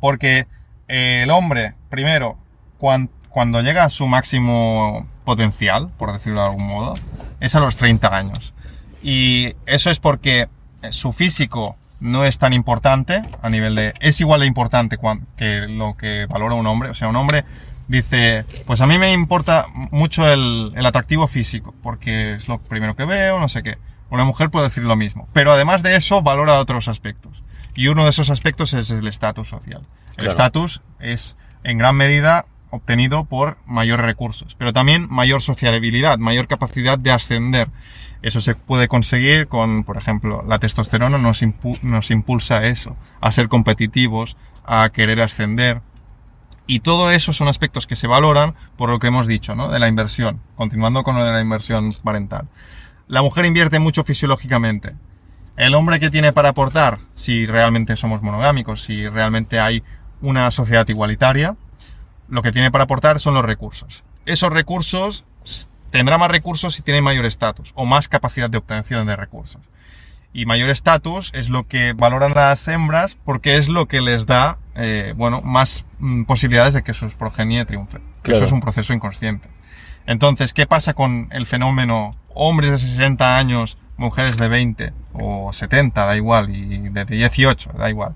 Porque 0.00 0.46
eh, 0.88 1.20
el 1.24 1.30
hombre, 1.30 1.74
primero, 1.88 2.36
cuan- 2.78 3.10
cuando 3.28 3.62
llega 3.62 3.84
a 3.84 3.90
su 3.90 4.06
máximo 4.08 5.06
potencial, 5.24 5.90
por 5.98 6.12
decirlo 6.12 6.40
de 6.42 6.46
algún 6.48 6.66
modo, 6.66 6.94
es 7.40 7.54
a 7.54 7.60
los 7.60 7.76
30 7.76 8.14
años. 8.16 8.54
Y 9.02 9.54
eso 9.66 9.90
es 9.90 10.00
porque 10.00 10.48
eh, 10.82 10.92
su 10.92 11.12
físico 11.12 11.76
no 12.00 12.24
es 12.24 12.38
tan 12.38 12.52
importante 12.54 13.22
a 13.42 13.50
nivel 13.50 13.74
de... 13.74 13.94
Es 14.00 14.20
igual 14.20 14.40
de 14.40 14.46
importante 14.46 14.98
que 15.36 15.66
lo 15.68 15.96
que 15.96 16.26
valora 16.28 16.54
un 16.54 16.66
hombre. 16.66 16.90
O 16.90 16.94
sea, 16.94 17.08
un 17.08 17.16
hombre 17.16 17.44
dice, 17.88 18.44
pues 18.66 18.80
a 18.80 18.86
mí 18.86 18.98
me 18.98 19.12
importa 19.12 19.66
mucho 19.90 20.30
el, 20.30 20.72
el 20.76 20.86
atractivo 20.86 21.28
físico, 21.28 21.74
porque 21.82 22.34
es 22.34 22.48
lo 22.48 22.58
primero 22.58 22.96
que 22.96 23.04
veo, 23.04 23.38
no 23.38 23.48
sé 23.48 23.62
qué. 23.62 23.78
Una 24.10 24.24
mujer 24.24 24.50
puede 24.50 24.66
decir 24.68 24.84
lo 24.84 24.96
mismo. 24.96 25.28
Pero 25.32 25.52
además 25.52 25.82
de 25.82 25.96
eso, 25.96 26.22
valora 26.22 26.58
otros 26.58 26.88
aspectos. 26.88 27.42
Y 27.76 27.88
uno 27.88 28.04
de 28.04 28.10
esos 28.10 28.30
aspectos 28.30 28.72
es 28.74 28.90
el 28.90 29.06
estatus 29.06 29.48
social. 29.48 29.82
El 30.10 30.14
Claro. 30.16 30.30
estatus 30.30 30.82
es 30.98 31.36
en 31.62 31.78
gran 31.78 31.96
medida 31.96 32.46
obtenido 32.70 33.24
por 33.24 33.58
mayores 33.66 34.04
recursos, 34.06 34.54
pero 34.58 34.72
también 34.72 35.08
mayor 35.10 35.42
sociabilidad, 35.42 36.18
mayor 36.18 36.46
capacidad 36.48 36.98
de 36.98 37.10
ascender. 37.10 37.68
Eso 38.22 38.40
se 38.40 38.54
puede 38.54 38.88
conseguir 38.88 39.48
con, 39.48 39.84
por 39.84 39.96
ejemplo, 39.96 40.44
la 40.46 40.58
testosterona 40.58 41.18
nos, 41.18 41.42
impu- 41.42 41.80
nos 41.82 42.10
impulsa 42.10 42.58
a 42.58 42.66
eso, 42.66 42.96
a 43.20 43.32
ser 43.32 43.48
competitivos, 43.48 44.36
a 44.64 44.90
querer 44.90 45.22
ascender. 45.22 45.80
Y 46.66 46.80
todo 46.80 47.10
eso 47.10 47.32
son 47.32 47.48
aspectos 47.48 47.86
que 47.86 47.96
se 47.96 48.06
valoran 48.06 48.54
por 48.76 48.90
lo 48.90 48.98
que 48.98 49.08
hemos 49.08 49.26
dicho, 49.26 49.54
¿no? 49.54 49.70
De 49.70 49.78
la 49.78 49.88
inversión. 49.88 50.40
Continuando 50.54 51.02
con 51.02 51.16
lo 51.16 51.24
de 51.24 51.32
la 51.32 51.40
inversión 51.40 51.94
parental. 52.04 52.46
La 53.08 53.22
mujer 53.22 53.46
invierte 53.46 53.78
mucho 53.80 54.04
fisiológicamente. 54.04 54.94
El 55.56 55.74
hombre 55.74 55.98
que 55.98 56.10
tiene 56.10 56.32
para 56.32 56.50
aportar, 56.50 57.00
si 57.14 57.44
realmente 57.46 57.96
somos 57.96 58.22
monogámicos, 58.22 58.82
si 58.82 59.08
realmente 59.08 59.58
hay 59.58 59.82
una 60.20 60.50
sociedad 60.50 60.86
igualitaria, 60.88 61.56
lo 62.28 62.42
que 62.42 62.52
tiene 62.52 62.70
para 62.70 62.84
aportar 62.84 63.18
son 63.18 63.34
los 63.34 63.44
recursos. 63.44 64.04
Esos 64.26 64.52
recursos 64.52 65.24
tendrá 65.90 66.18
más 66.18 66.30
recursos 66.30 66.74
si 66.74 66.82
tiene 66.82 67.02
mayor 67.02 67.24
estatus 67.26 67.72
o 67.74 67.84
más 67.84 68.08
capacidad 68.08 68.48
de 68.48 68.58
obtención 68.58 69.06
de 69.06 69.16
recursos. 69.16 69.62
Y 70.32 70.46
mayor 70.46 70.70
estatus 70.70 71.32
es 71.34 71.48
lo 71.50 71.66
que 71.66 71.92
valoran 71.92 72.32
las 72.34 72.66
hembras 72.68 73.16
porque 73.24 73.56
es 73.56 73.68
lo 73.68 73.86
que 73.86 74.00
les 74.00 74.26
da, 74.26 74.58
eh, 74.76 75.12
bueno, 75.16 75.40
más 75.40 75.84
mm, 75.98 76.22
posibilidades 76.22 76.74
de 76.74 76.82
que 76.82 76.94
sus 76.94 77.14
progenie 77.14 77.64
triunfen. 77.64 78.02
Claro. 78.22 78.36
Eso 78.36 78.46
es 78.46 78.52
un 78.52 78.60
proceso 78.60 78.92
inconsciente. 78.92 79.48
Entonces, 80.06 80.52
¿qué 80.52 80.66
pasa 80.66 80.94
con 80.94 81.28
el 81.32 81.46
fenómeno 81.46 82.16
hombres 82.32 82.70
de 82.70 82.78
60 82.78 83.38
años, 83.38 83.76
mujeres 83.96 84.36
de 84.36 84.48
20 84.48 84.92
o 85.14 85.52
70, 85.52 86.04
da 86.04 86.16
igual, 86.16 86.54
y 86.54 86.88
de 86.88 87.04
18, 87.04 87.72
da 87.76 87.90
igual? 87.90 88.14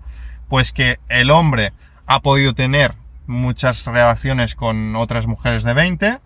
Pues 0.48 0.72
que 0.72 1.00
el 1.08 1.30
hombre 1.30 1.72
ha 2.06 2.20
podido 2.20 2.54
tener 2.54 2.94
muchas 3.26 3.86
relaciones 3.86 4.54
con 4.54 4.94
otras 4.96 5.26
mujeres 5.26 5.64
de 5.64 5.74
20, 5.74 6.20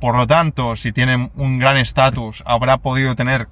por 0.00 0.16
lo 0.16 0.26
tanto, 0.26 0.76
si 0.76 0.92
tiene 0.92 1.30
un 1.34 1.58
gran 1.58 1.76
estatus, 1.76 2.42
habrá 2.46 2.78
podido 2.78 3.14
tener 3.16 3.48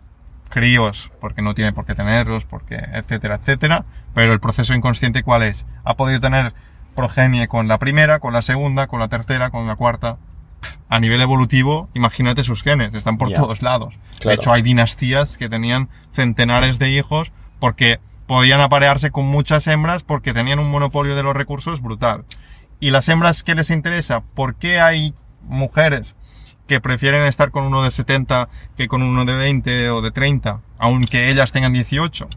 críos, 0.49 1.11
porque 1.21 1.43
no 1.43 1.55
tiene 1.55 1.73
por 1.73 1.85
qué 1.85 1.95
tenerlos, 1.95 2.45
porque, 2.45 2.77
etcétera, 2.77 3.37
etcétera, 3.37 3.85
pero 4.15 4.33
el 4.33 4.41
proceso 4.41 4.75
inconsciente 4.75 5.23
¿cuál 5.23 5.43
es? 5.43 5.67
Ha 5.85 5.95
podido 5.95 6.21
tener 6.21 6.55
progenie 6.95 7.49
con 7.49 7.69
la 7.69 7.79
primera, 7.79 8.21
con 8.21 8.33
la 8.33 8.43
segunda, 8.43 8.87
con 8.87 9.01
la 9.01 9.09
tercera, 9.09 9.51
con 9.51 9.67
la 9.67 9.77
cuarta. 9.77 10.19
A 10.89 11.01
nivel 11.01 11.21
evolutivo, 11.21 11.89
imagínate 11.95 12.45
sus 12.45 12.63
genes, 12.63 12.95
están 12.95 13.19
por 13.19 13.33
todos 13.33 13.61
lados. 13.61 13.95
Claro. 14.19 14.31
De 14.31 14.35
hecho, 14.35 14.53
hay 14.53 14.63
dinastías 14.63 15.37
que 15.37 15.49
tenían 15.49 15.89
centenares 16.13 16.79
de 16.79 16.91
hijos 16.91 17.33
porque 17.59 18.01
podían 18.27 18.61
aparearse 18.61 19.11
con 19.11 19.27
muchas 19.27 19.67
hembras 19.67 20.03
porque 20.03 20.33
tenían 20.33 20.59
un 20.59 20.71
monopolio 20.71 21.15
de 21.15 21.23
los 21.23 21.37
recursos 21.37 21.83
brutal. 21.83 22.25
Y 22.81 22.91
las 22.91 23.09
hembras, 23.09 23.43
¿qué 23.43 23.55
les 23.55 23.71
interesa? 23.71 24.23
¿Por 24.35 24.55
qué 24.57 24.81
hay 24.81 25.13
mujeres 25.43 26.17
que 26.67 26.81
prefieren 26.81 27.25
estar 27.25 27.51
con 27.51 27.65
uno 27.65 27.83
de 27.83 27.91
70 27.91 28.49
que 28.77 28.89
con 28.89 29.03
uno 29.03 29.25
de 29.25 29.35
20 29.37 29.91
o 29.91 30.03
de 30.03 30.11
30, 30.11 30.61
aunque 30.79 31.31
ellas 31.31 31.53
tengan 31.53 31.73
18? 31.73 32.29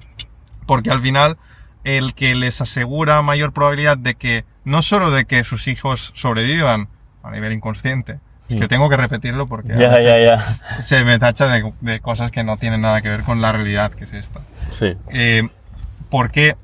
Porque 0.66 0.92
al 0.92 1.02
final 1.02 1.38
el 1.84 2.14
que 2.14 2.36
les 2.36 2.62
asegura 2.62 3.22
mayor 3.22 3.54
probabilidad 3.54 3.98
de 3.98 4.16
que, 4.16 4.46
no 4.66 4.82
solo 4.82 5.12
de 5.12 5.26
que 5.26 5.44
sus 5.44 5.68
hijos 5.68 6.12
sobrevivan 6.16 6.90
a 7.24 7.32
nivel 7.32 7.54
inconsciente, 7.54 8.20
es 8.50 8.56
que 8.56 8.68
tengo 8.68 8.90
que 8.90 8.98
repetirlo 8.98 9.48
porque 9.48 9.74
veces 9.74 10.04
ya, 10.04 10.20
ya. 10.20 10.82
se 10.82 11.06
me 11.06 11.20
tacha 11.20 11.48
de, 11.48 11.72
de 11.82 12.00
cosas 12.00 12.32
que 12.32 12.44
no 12.44 12.58
tienen 12.58 12.82
nada 12.82 13.02
que 13.02 13.10
ver 13.10 13.22
con 13.22 13.42
la 13.42 13.52
realidad 13.52 13.92
que 13.92 14.06
es 14.06 14.14
esta. 14.14 14.42
Sí. 14.72 14.98
Eh, 15.12 15.48
porque 16.10 16.56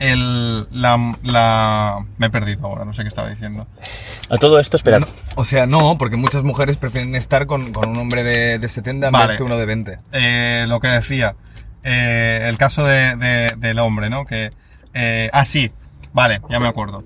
el, 0.00 0.66
la, 0.72 1.12
la... 1.22 2.04
Me 2.18 2.26
he 2.26 2.30
perdido 2.30 2.66
ahora, 2.66 2.84
no 2.84 2.92
sé 2.92 3.02
qué 3.02 3.08
estaba 3.08 3.30
diciendo. 3.30 3.68
A 4.28 4.36
todo 4.38 4.58
esto, 4.58 4.76
espera. 4.76 4.98
No, 4.98 5.06
o 5.36 5.44
sea, 5.44 5.66
no, 5.66 5.96
porque 5.98 6.16
muchas 6.16 6.42
mujeres 6.42 6.76
prefieren 6.76 7.14
estar 7.14 7.46
con, 7.46 7.72
con 7.72 7.90
un 7.90 7.96
hombre 7.98 8.24
de, 8.24 8.58
de 8.58 8.68
70 8.68 9.06
en 9.06 9.12
Vale. 9.12 9.28
vez 9.28 9.36
que 9.36 9.42
uno 9.44 9.56
de 9.56 9.66
20. 9.66 9.98
Eh, 10.12 10.64
lo 10.68 10.80
que 10.80 10.88
decía, 10.88 11.36
eh, 11.84 12.46
el 12.48 12.58
caso 12.58 12.84
de- 12.84 13.14
de- 13.16 13.54
del 13.56 13.78
hombre, 13.78 14.10
¿no? 14.10 14.26
Que, 14.26 14.50
eh, 14.94 15.30
ah, 15.32 15.44
sí, 15.44 15.70
vale, 16.12 16.40
ya 16.50 16.58
me 16.58 16.66
acuerdo. 16.68 17.04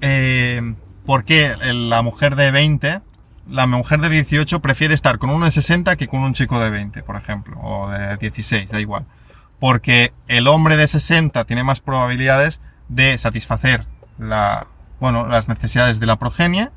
Eh, 0.00 0.74
¿Por 1.06 1.24
qué 1.24 1.54
la 1.72 2.02
mujer 2.02 2.36
de 2.36 2.50
20, 2.50 3.00
la 3.48 3.66
mujer 3.66 4.00
de 4.00 4.08
18 4.08 4.60
prefiere 4.60 4.94
estar 4.94 5.18
con 5.18 5.30
uno 5.30 5.44
de 5.46 5.50
60 5.50 5.96
que 5.96 6.06
con 6.08 6.20
un 6.20 6.32
chico 6.34 6.60
de 6.60 6.70
20, 6.70 7.02
por 7.02 7.16
ejemplo, 7.16 7.56
o 7.60 7.88
de 7.90 8.16
16, 8.16 8.68
da 8.70 8.80
igual? 8.80 9.04
Porque 9.62 10.12
el 10.26 10.48
hombre 10.48 10.76
de 10.76 10.88
60 10.88 11.44
tiene 11.44 11.62
más 11.62 11.78
probabilidades 11.78 12.60
de 12.88 13.16
satisfacer 13.16 13.86
la, 14.18 14.66
bueno, 14.98 15.28
las 15.28 15.46
necesidades 15.46 16.00
de 16.00 16.06
la 16.06 16.18
progenie 16.18 16.70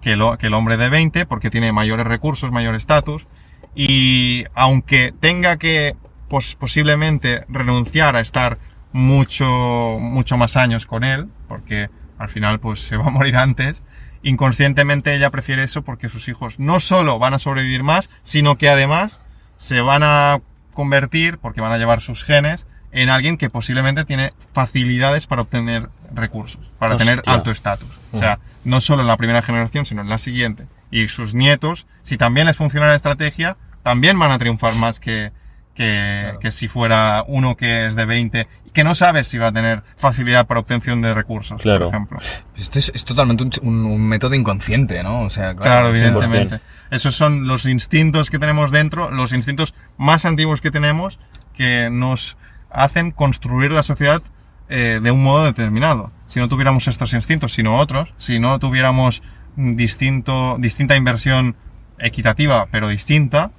que, 0.00 0.12
el 0.12 0.54
hombre 0.54 0.78
de 0.78 0.88
20, 0.88 1.26
porque 1.26 1.50
tiene 1.50 1.70
mayores 1.70 2.06
recursos, 2.06 2.50
mayor 2.50 2.76
estatus, 2.76 3.26
y 3.74 4.44
aunque 4.54 5.12
tenga 5.20 5.58
que 5.58 5.96
pos- 6.30 6.56
posiblemente 6.58 7.44
renunciar 7.50 8.16
a 8.16 8.20
estar 8.20 8.56
mucho, 8.94 9.98
mucho 10.00 10.38
más 10.38 10.56
años 10.56 10.86
con 10.86 11.04
él, 11.04 11.28
porque 11.46 11.90
al 12.16 12.30
final 12.30 12.58
pues 12.58 12.80
se 12.80 12.96
va 12.96 13.08
a 13.08 13.10
morir 13.10 13.36
antes, 13.36 13.82
inconscientemente 14.22 15.14
ella 15.14 15.28
prefiere 15.28 15.62
eso 15.62 15.82
porque 15.82 16.08
sus 16.08 16.26
hijos 16.28 16.58
no 16.58 16.80
solo 16.80 17.18
van 17.18 17.34
a 17.34 17.38
sobrevivir 17.38 17.82
más, 17.82 18.08
sino 18.22 18.56
que 18.56 18.70
además 18.70 19.20
se 19.58 19.82
van 19.82 20.02
a 20.04 20.40
convertir, 20.80 21.36
porque 21.38 21.60
van 21.60 21.72
a 21.72 21.76
llevar 21.78 22.00
sus 22.00 22.24
genes, 22.24 22.66
en 22.92 23.10
alguien 23.10 23.36
que 23.36 23.50
posiblemente 23.50 24.04
tiene 24.04 24.32
facilidades 24.52 25.26
para 25.26 25.42
obtener 25.42 25.90
recursos, 26.14 26.60
para 26.78 26.96
tener 26.96 27.22
alto 27.26 27.50
estatus. 27.50 27.88
O 28.12 28.18
sea, 28.18 28.38
no 28.64 28.80
solo 28.80 29.02
en 29.02 29.08
la 29.08 29.16
primera 29.18 29.42
generación, 29.42 29.84
sino 29.86 30.00
en 30.02 30.08
la 30.08 30.18
siguiente. 30.18 30.66
Y 30.90 31.06
sus 31.08 31.34
nietos, 31.34 31.86
si 32.02 32.16
también 32.16 32.46
les 32.46 32.56
funciona 32.56 32.86
la 32.86 32.94
estrategia, 32.96 33.56
también 33.82 34.18
van 34.18 34.32
a 34.32 34.38
triunfar 34.38 34.74
más 34.74 34.98
que, 35.00 35.30
que, 35.74 36.32
que 36.40 36.50
si 36.50 36.66
fuera 36.66 37.24
uno 37.28 37.56
que 37.56 37.86
es 37.86 37.94
de 37.94 38.06
20 38.06 38.48
y 38.66 38.70
que 38.70 38.82
no 38.82 38.94
sabe 38.94 39.22
si 39.22 39.38
va 39.38 39.48
a 39.48 39.52
tener 39.52 39.82
facilidad 39.96 40.46
para 40.46 40.60
obtención 40.60 41.00
de 41.00 41.14
recursos, 41.14 41.60
Claro. 41.62 41.86
por 41.86 41.94
ejemplo. 41.94 42.18
Esto 42.56 42.78
es, 42.78 42.90
es 42.94 43.04
totalmente 43.04 43.44
un, 43.44 43.50
un- 43.62 43.84
un 43.86 44.08
método 44.08 44.34
inconsciente, 44.34 45.02
¿no? 45.02 45.20
O 45.20 45.30
sea, 45.30 45.54
Claro, 45.54 45.62
claro. 45.62 45.88
evidentemente. 45.90 46.58
Esos 46.90 47.14
son 47.14 47.46
los 47.46 47.66
instintos 47.66 48.30
que 48.30 48.38
tenemos 48.38 48.70
dentro, 48.70 49.10
los 49.10 49.32
instintos 49.32 49.74
más 49.96 50.24
antiguos 50.24 50.60
que 50.60 50.70
tenemos, 50.70 51.18
que 51.54 51.88
nos 51.90 52.36
hacen 52.70 53.10
construir 53.10 53.72
la 53.72 53.82
sociedad 53.82 54.22
eh, 54.68 55.00
de 55.02 55.10
un 55.10 55.22
modo 55.22 55.44
determinado. 55.44 56.12
Si 56.26 56.40
no 56.40 56.48
tuviéramos 56.48 56.88
estos 56.88 57.12
instintos, 57.12 57.52
sino 57.52 57.76
otros, 57.76 58.12
si 58.18 58.38
no 58.38 58.58
tuviéramos 58.58 59.22
distinto, 59.56 60.56
distinta 60.58 60.96
inversión 60.96 61.56
equitativa, 61.98 62.66
pero 62.70 62.88
distinta, 62.88 63.50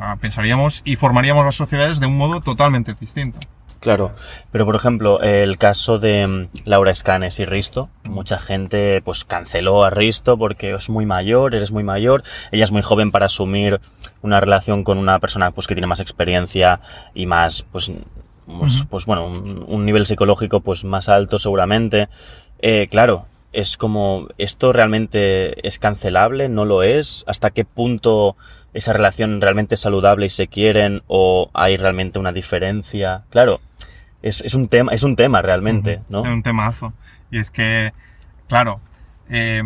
ah, 0.00 0.16
pensaríamos 0.20 0.82
y 0.84 0.96
formaríamos 0.96 1.44
las 1.44 1.54
sociedades 1.54 2.00
de 2.00 2.06
un 2.06 2.18
modo 2.18 2.40
totalmente 2.40 2.94
distinto. 2.98 3.38
Claro, 3.80 4.12
pero 4.50 4.64
por 4.64 4.74
ejemplo, 4.74 5.20
el 5.20 5.58
caso 5.58 5.98
de 5.98 6.26
mm, 6.26 6.48
Laura 6.64 6.90
Escanes 6.90 7.38
y 7.40 7.44
Risto, 7.44 7.90
mucha 8.04 8.38
gente 8.38 9.00
pues 9.02 9.24
canceló 9.24 9.84
a 9.84 9.90
Risto 9.90 10.36
porque 10.38 10.72
es 10.72 10.90
muy 10.90 11.06
mayor, 11.06 11.54
eres 11.54 11.72
muy 11.72 11.84
mayor, 11.84 12.22
ella 12.52 12.64
es 12.64 12.72
muy 12.72 12.82
joven 12.82 13.10
para 13.10 13.26
asumir 13.26 13.80
una 14.22 14.40
relación 14.40 14.82
con 14.82 14.98
una 14.98 15.18
persona 15.18 15.50
pues 15.50 15.66
que 15.66 15.74
tiene 15.74 15.86
más 15.86 16.00
experiencia 16.00 16.80
y 17.14 17.26
más 17.26 17.62
pues 17.70 17.92
pues, 18.46 18.86
pues, 18.88 19.06
bueno, 19.06 19.26
un, 19.26 19.64
un 19.66 19.84
nivel 19.84 20.06
psicológico 20.06 20.60
pues 20.60 20.84
más 20.84 21.08
alto 21.08 21.38
seguramente. 21.38 22.08
Eh, 22.60 22.86
claro, 22.88 23.26
es 23.52 23.76
como 23.76 24.28
esto 24.38 24.72
realmente 24.72 25.66
es 25.66 25.78
cancelable, 25.78 26.48
no 26.48 26.64
lo 26.64 26.82
es, 26.82 27.24
hasta 27.26 27.50
qué 27.50 27.64
punto 27.64 28.36
esa 28.74 28.92
relación 28.92 29.40
realmente 29.40 29.74
es 29.74 29.80
saludable 29.80 30.26
y 30.26 30.30
se 30.30 30.46
quieren 30.46 31.02
o 31.06 31.50
hay 31.54 31.76
realmente 31.76 32.18
una 32.18 32.32
diferencia. 32.32 33.24
Claro, 33.30 33.60
es, 34.26 34.40
es 34.40 34.54
un 34.54 34.68
tema, 34.68 34.92
es 34.92 35.02
un 35.02 35.16
tema 35.16 35.40
realmente, 35.42 36.02
¿no? 36.08 36.24
Es 36.24 36.30
un 36.30 36.42
temazo. 36.42 36.92
Y 37.30 37.38
es 37.38 37.50
que, 37.50 37.92
claro, 38.48 38.80
eh, 39.28 39.62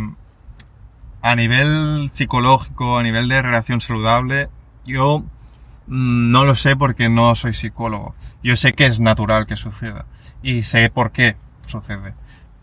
a 1.23 1.35
nivel 1.35 2.11
psicológico, 2.13 2.99
a 2.99 3.03
nivel 3.03 3.29
de 3.29 3.43
relación 3.43 3.81
saludable, 3.81 4.49
yo 4.85 5.21
mm, 5.87 6.31
no 6.31 6.45
lo 6.45 6.55
sé 6.55 6.77
porque 6.77 7.09
no 7.09 7.35
soy 7.35 7.55
psicólogo. 7.55 8.15
Yo 8.43 8.57
sé 8.57 8.75
que 8.75 8.87
es 8.87 9.01
natural 9.01 9.47
que 9.47 9.57
suceda. 9.57 10.07
Y 10.43 10.63
sé 10.63 10.91
por 10.91 11.11
qué 11.13 11.37
sucede. 11.67 12.15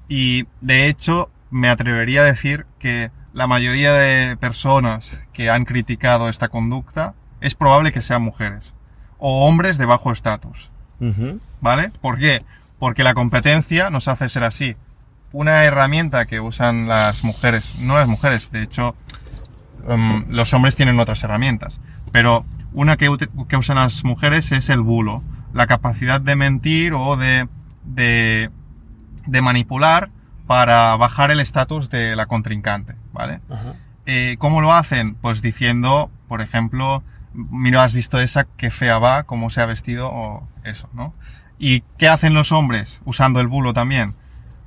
Y 0.07 0.45
de 0.61 0.87
hecho, 0.87 1.31
me 1.49 1.69
atrevería 1.69 2.21
a 2.21 2.25
decir 2.25 2.65
que 2.79 3.11
la 3.33 3.47
mayoría 3.47 3.93
de 3.93 4.37
personas 4.37 5.21
que 5.33 5.49
han 5.49 5.65
criticado 5.65 6.29
esta 6.29 6.49
conducta 6.49 7.15
es 7.41 7.55
probable 7.55 7.91
que 7.91 8.01
sean 8.01 8.21
mujeres. 8.21 8.73
O 9.19 9.47
hombres 9.47 9.77
de 9.77 9.85
bajo 9.85 10.11
estatus. 10.11 10.69
¿Vale? 11.61 11.91
¿Por 12.01 12.17
qué? 12.17 12.43
Porque 12.79 13.03
la 13.03 13.13
competencia 13.13 13.89
nos 13.89 14.07
hace 14.07 14.29
ser 14.29 14.43
así. 14.43 14.75
Una 15.31 15.63
herramienta 15.63 16.25
que 16.25 16.39
usan 16.39 16.87
las 16.87 17.23
mujeres, 17.23 17.75
no 17.79 17.97
las 17.97 18.07
mujeres, 18.07 18.49
de 18.51 18.63
hecho, 18.63 18.95
em, 19.87 20.25
los 20.29 20.53
hombres 20.53 20.75
tienen 20.75 20.99
otras 20.99 21.23
herramientas, 21.23 21.79
pero 22.11 22.45
una 22.73 22.97
que, 22.97 23.09
usan 23.09 23.75
las 23.75 24.03
mujeres 24.03 24.51
es 24.51 24.69
el 24.69 24.81
bulo, 24.81 25.23
la 25.53 25.67
capacidad 25.67 26.21
de 26.21 26.35
mentir 26.35 26.93
o 26.93 27.17
de, 27.17 27.47
de, 27.83 28.49
de 29.25 29.41
manipular 29.41 30.09
para 30.47 30.95
bajar 30.95 31.29
el 31.29 31.39
estatus 31.39 31.89
de 31.89 32.15
la 32.15 32.25
contrincante, 32.25 32.95
¿vale? 33.11 33.41
Eh, 34.05 34.37
¿Cómo 34.39 34.61
lo 34.61 34.73
hacen? 34.73 35.15
Pues 35.15 35.41
diciendo, 35.41 36.09
por 36.29 36.41
ejemplo, 36.41 37.03
mira, 37.37 37.83
has 37.83 37.93
visto 37.93 38.19
esa, 38.19 38.45
qué 38.57 38.69
fea 38.71 38.97
va, 38.99 39.23
cómo 39.23 39.49
se 39.49 39.61
ha 39.61 39.65
vestido, 39.65 40.09
o 40.11 40.47
eso, 40.63 40.89
¿no? 40.93 41.13
¿Y 41.59 41.83
qué 41.97 42.07
hacen 42.09 42.33
los 42.33 42.51
hombres 42.51 43.01
usando 43.05 43.39
el 43.39 43.47
bulo 43.47 43.73
también? 43.73 44.15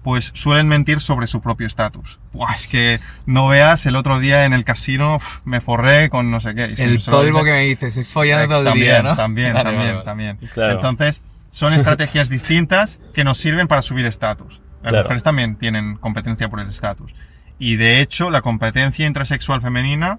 Pues 0.03 0.31
suelen 0.35 0.67
mentir 0.67 1.01
sobre 1.01 1.27
su 1.27 1.43
propio 1.43 1.67
estatus. 1.67 2.19
Buah, 2.33 2.53
es 2.55 2.67
que 2.69 2.99
no 3.27 3.49
veas, 3.49 3.85
el 3.85 3.97
otro 3.97 4.19
día 4.19 4.47
en 4.47 4.55
el 4.55 4.65
casino 4.65 5.19
me 5.45 5.61
forré 5.61 6.09
con 6.09 6.31
no 6.31 6.41
sé 6.41 6.55
qué. 6.55 6.75
Y 6.77 6.81
El 6.81 7.01
polvo 7.01 7.45
que 7.45 7.51
me 7.51 7.61
dices, 7.61 7.97
es 7.99 8.09
follando 8.11 8.45
eh, 8.45 8.49
todo 8.49 8.59
el 8.61 8.65
también, 8.65 8.87
día, 8.87 9.03
¿no? 9.03 9.15
También, 9.17 9.53
Vale, 9.55 9.65
también, 9.71 9.93
vale. 9.93 10.05
también. 10.05 10.37
Claro. 10.55 10.73
Entonces, 10.73 11.23
son 11.51 11.75
estrategias 11.75 12.31
distintas 12.31 12.99
que 13.13 13.25
nos 13.25 13.37
sirven 13.37 13.69
para 13.69 13.83
subir 13.83 14.07
estatus. 14.07 14.63
Las 14.83 14.91
Claro. 14.93 15.05
mujeres 15.05 15.23
también 15.23 15.57
tienen 15.57 15.97
competencia 15.97 16.49
por 16.49 16.61
el 16.61 16.71
estatus. 16.71 17.13
Y 17.59 17.77
de 17.77 18.01
hecho, 18.01 18.31
la 18.31 18.41
competencia 18.41 19.07
intrasexual 19.07 19.61
femenina 19.61 20.19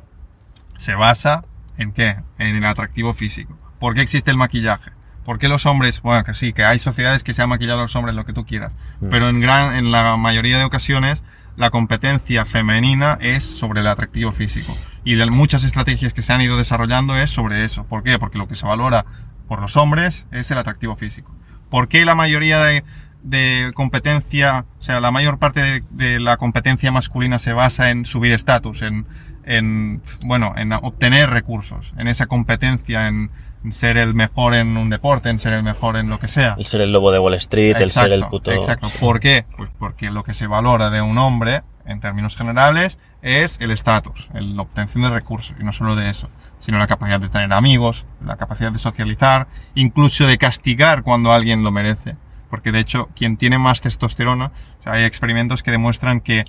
se 0.77 0.93
basa 0.93 1.43
en 1.77 1.91
qué? 1.91 2.17
En 2.37 2.55
el 2.55 2.65
atractivo 2.65 3.13
físico. 3.13 3.57
¿Por 3.79 3.95
qué 3.95 4.01
existe 4.01 4.31
el 4.31 4.37
maquillaje? 4.37 4.91
¿Por 5.25 5.39
qué 5.39 5.47
los 5.47 5.65
hombres? 5.65 6.01
Bueno, 6.01 6.23
que 6.23 6.33
sí, 6.33 6.53
que 6.53 6.63
hay 6.63 6.79
sociedades 6.79 7.23
que 7.23 7.33
se 7.33 7.41
han 7.41 7.49
maquillado 7.49 7.79
a 7.79 7.83
los 7.83 7.95
hombres 7.95 8.15
lo 8.15 8.25
que 8.25 8.33
tú 8.33 8.45
quieras. 8.45 8.73
Mm. 8.99 9.09
Pero 9.09 9.29
en, 9.29 9.39
gran, 9.39 9.75
en 9.75 9.91
la 9.91 10.17
mayoría 10.17 10.57
de 10.57 10.63
ocasiones, 10.63 11.23
la 11.55 11.69
competencia 11.69 12.45
femenina 12.45 13.17
es 13.21 13.43
sobre 13.43 13.81
el 13.81 13.87
atractivo 13.87 14.31
físico. 14.31 14.75
Y 15.03 15.15
de 15.15 15.25
muchas 15.27 15.63
estrategias 15.63 16.13
que 16.13 16.21
se 16.21 16.33
han 16.33 16.41
ido 16.41 16.57
desarrollando 16.57 17.17
es 17.17 17.29
sobre 17.29 17.63
eso. 17.63 17.85
¿Por 17.85 18.03
qué? 18.03 18.17
Porque 18.19 18.37
lo 18.37 18.47
que 18.47 18.55
se 18.55 18.65
valora 18.65 19.05
por 19.47 19.61
los 19.61 19.77
hombres 19.77 20.27
es 20.31 20.49
el 20.51 20.57
atractivo 20.57 20.95
físico. 20.95 21.35
¿Por 21.69 21.87
qué 21.87 22.03
la 22.05 22.15
mayoría 22.15 22.63
de, 22.63 22.83
de 23.23 23.71
competencia, 23.75 24.65
o 24.79 24.81
sea, 24.81 24.99
la 24.99 25.11
mayor 25.11 25.39
parte 25.39 25.61
de, 25.61 25.83
de 25.91 26.19
la 26.19 26.37
competencia 26.37 26.91
masculina 26.91 27.39
se 27.39 27.53
basa 27.53 27.89
en 27.89 28.05
subir 28.05 28.31
estatus, 28.31 28.81
en, 28.81 29.05
en, 29.45 30.01
bueno, 30.25 30.53
en 30.57 30.73
obtener 30.73 31.29
recursos, 31.29 31.93
en 31.97 32.07
esa 32.07 32.27
competencia, 32.27 33.07
en, 33.07 33.31
en 33.63 33.73
ser 33.73 33.97
el 33.97 34.13
mejor 34.13 34.53
en 34.53 34.77
un 34.77 34.89
deporte, 34.89 35.29
en 35.29 35.39
ser 35.39 35.53
el 35.53 35.63
mejor 35.63 35.97
en 35.97 36.09
lo 36.09 36.19
que 36.19 36.27
sea? 36.27 36.55
El 36.57 36.65
ser 36.65 36.81
el 36.81 36.91
lobo 36.91 37.11
de 37.11 37.19
Wall 37.19 37.33
Street, 37.35 37.75
el 37.77 37.91
ser 37.91 38.05
el 38.05 38.13
Exacto, 38.13 38.29
puto... 38.29 38.51
Exacto. 38.51 38.89
¿Por 38.99 39.19
qué? 39.19 39.45
Pues 39.57 39.69
porque 39.77 40.11
lo 40.11 40.23
que 40.23 40.33
se 40.33 40.47
valora 40.47 40.89
de 40.89 41.01
un 41.01 41.17
hombre, 41.17 41.63
en 41.85 41.99
términos 41.99 42.35
generales, 42.35 42.97
es 43.21 43.59
el 43.61 43.71
estatus, 43.71 44.29
la 44.33 44.61
obtención 44.61 45.03
de 45.03 45.09
recursos, 45.09 45.55
y 45.59 45.63
no 45.63 45.71
solo 45.71 45.95
de 45.95 46.09
eso, 46.09 46.29
sino 46.59 46.79
la 46.79 46.87
capacidad 46.87 47.19
de 47.19 47.29
tener 47.29 47.53
amigos, 47.53 48.05
la 48.23 48.37
capacidad 48.37 48.71
de 48.71 48.79
socializar, 48.79 49.47
incluso 49.75 50.25
de 50.25 50.37
castigar 50.37 51.03
cuando 51.03 51.31
alguien 51.31 51.63
lo 51.63 51.71
merece. 51.71 52.15
Porque 52.49 52.71
de 52.71 52.79
hecho, 52.79 53.09
quien 53.15 53.37
tiene 53.37 53.57
más 53.57 53.81
testosterona, 53.81 54.51
o 54.79 54.83
sea, 54.83 54.93
hay 54.93 55.05
experimentos 55.05 55.63
que 55.63 55.71
demuestran 55.71 56.19
que 56.19 56.45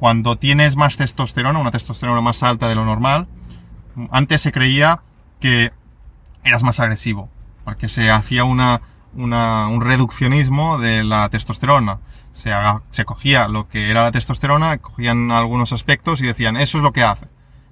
cuando 0.00 0.36
tienes 0.36 0.76
más 0.76 0.96
testosterona, 0.96 1.58
una 1.60 1.70
testosterona 1.70 2.20
más 2.22 2.42
alta 2.42 2.68
de 2.68 2.74
lo 2.74 2.84
normal, 2.84 3.28
antes 4.10 4.40
se 4.40 4.50
creía 4.50 5.02
que 5.40 5.72
eras 6.42 6.62
más 6.62 6.80
agresivo, 6.80 7.28
porque 7.64 7.86
se 7.88 8.10
hacía 8.10 8.44
una, 8.44 8.80
un 9.14 9.80
reduccionismo 9.82 10.78
de 10.78 11.04
la 11.04 11.28
testosterona. 11.28 11.98
Se, 12.32 12.52
haga- 12.52 12.82
se 12.92 13.04
cogía 13.04 13.46
lo 13.48 13.68
que 13.68 13.90
era 13.90 14.02
la 14.04 14.12
testosterona, 14.12 14.78
cogían 14.78 15.30
algunos 15.32 15.72
aspectos 15.72 16.20
y 16.20 16.26
decían, 16.26 16.56
eso 16.56 16.78
es 16.78 16.82
lo 16.84 16.92
que 16.92 17.02
hace. 17.02 17.28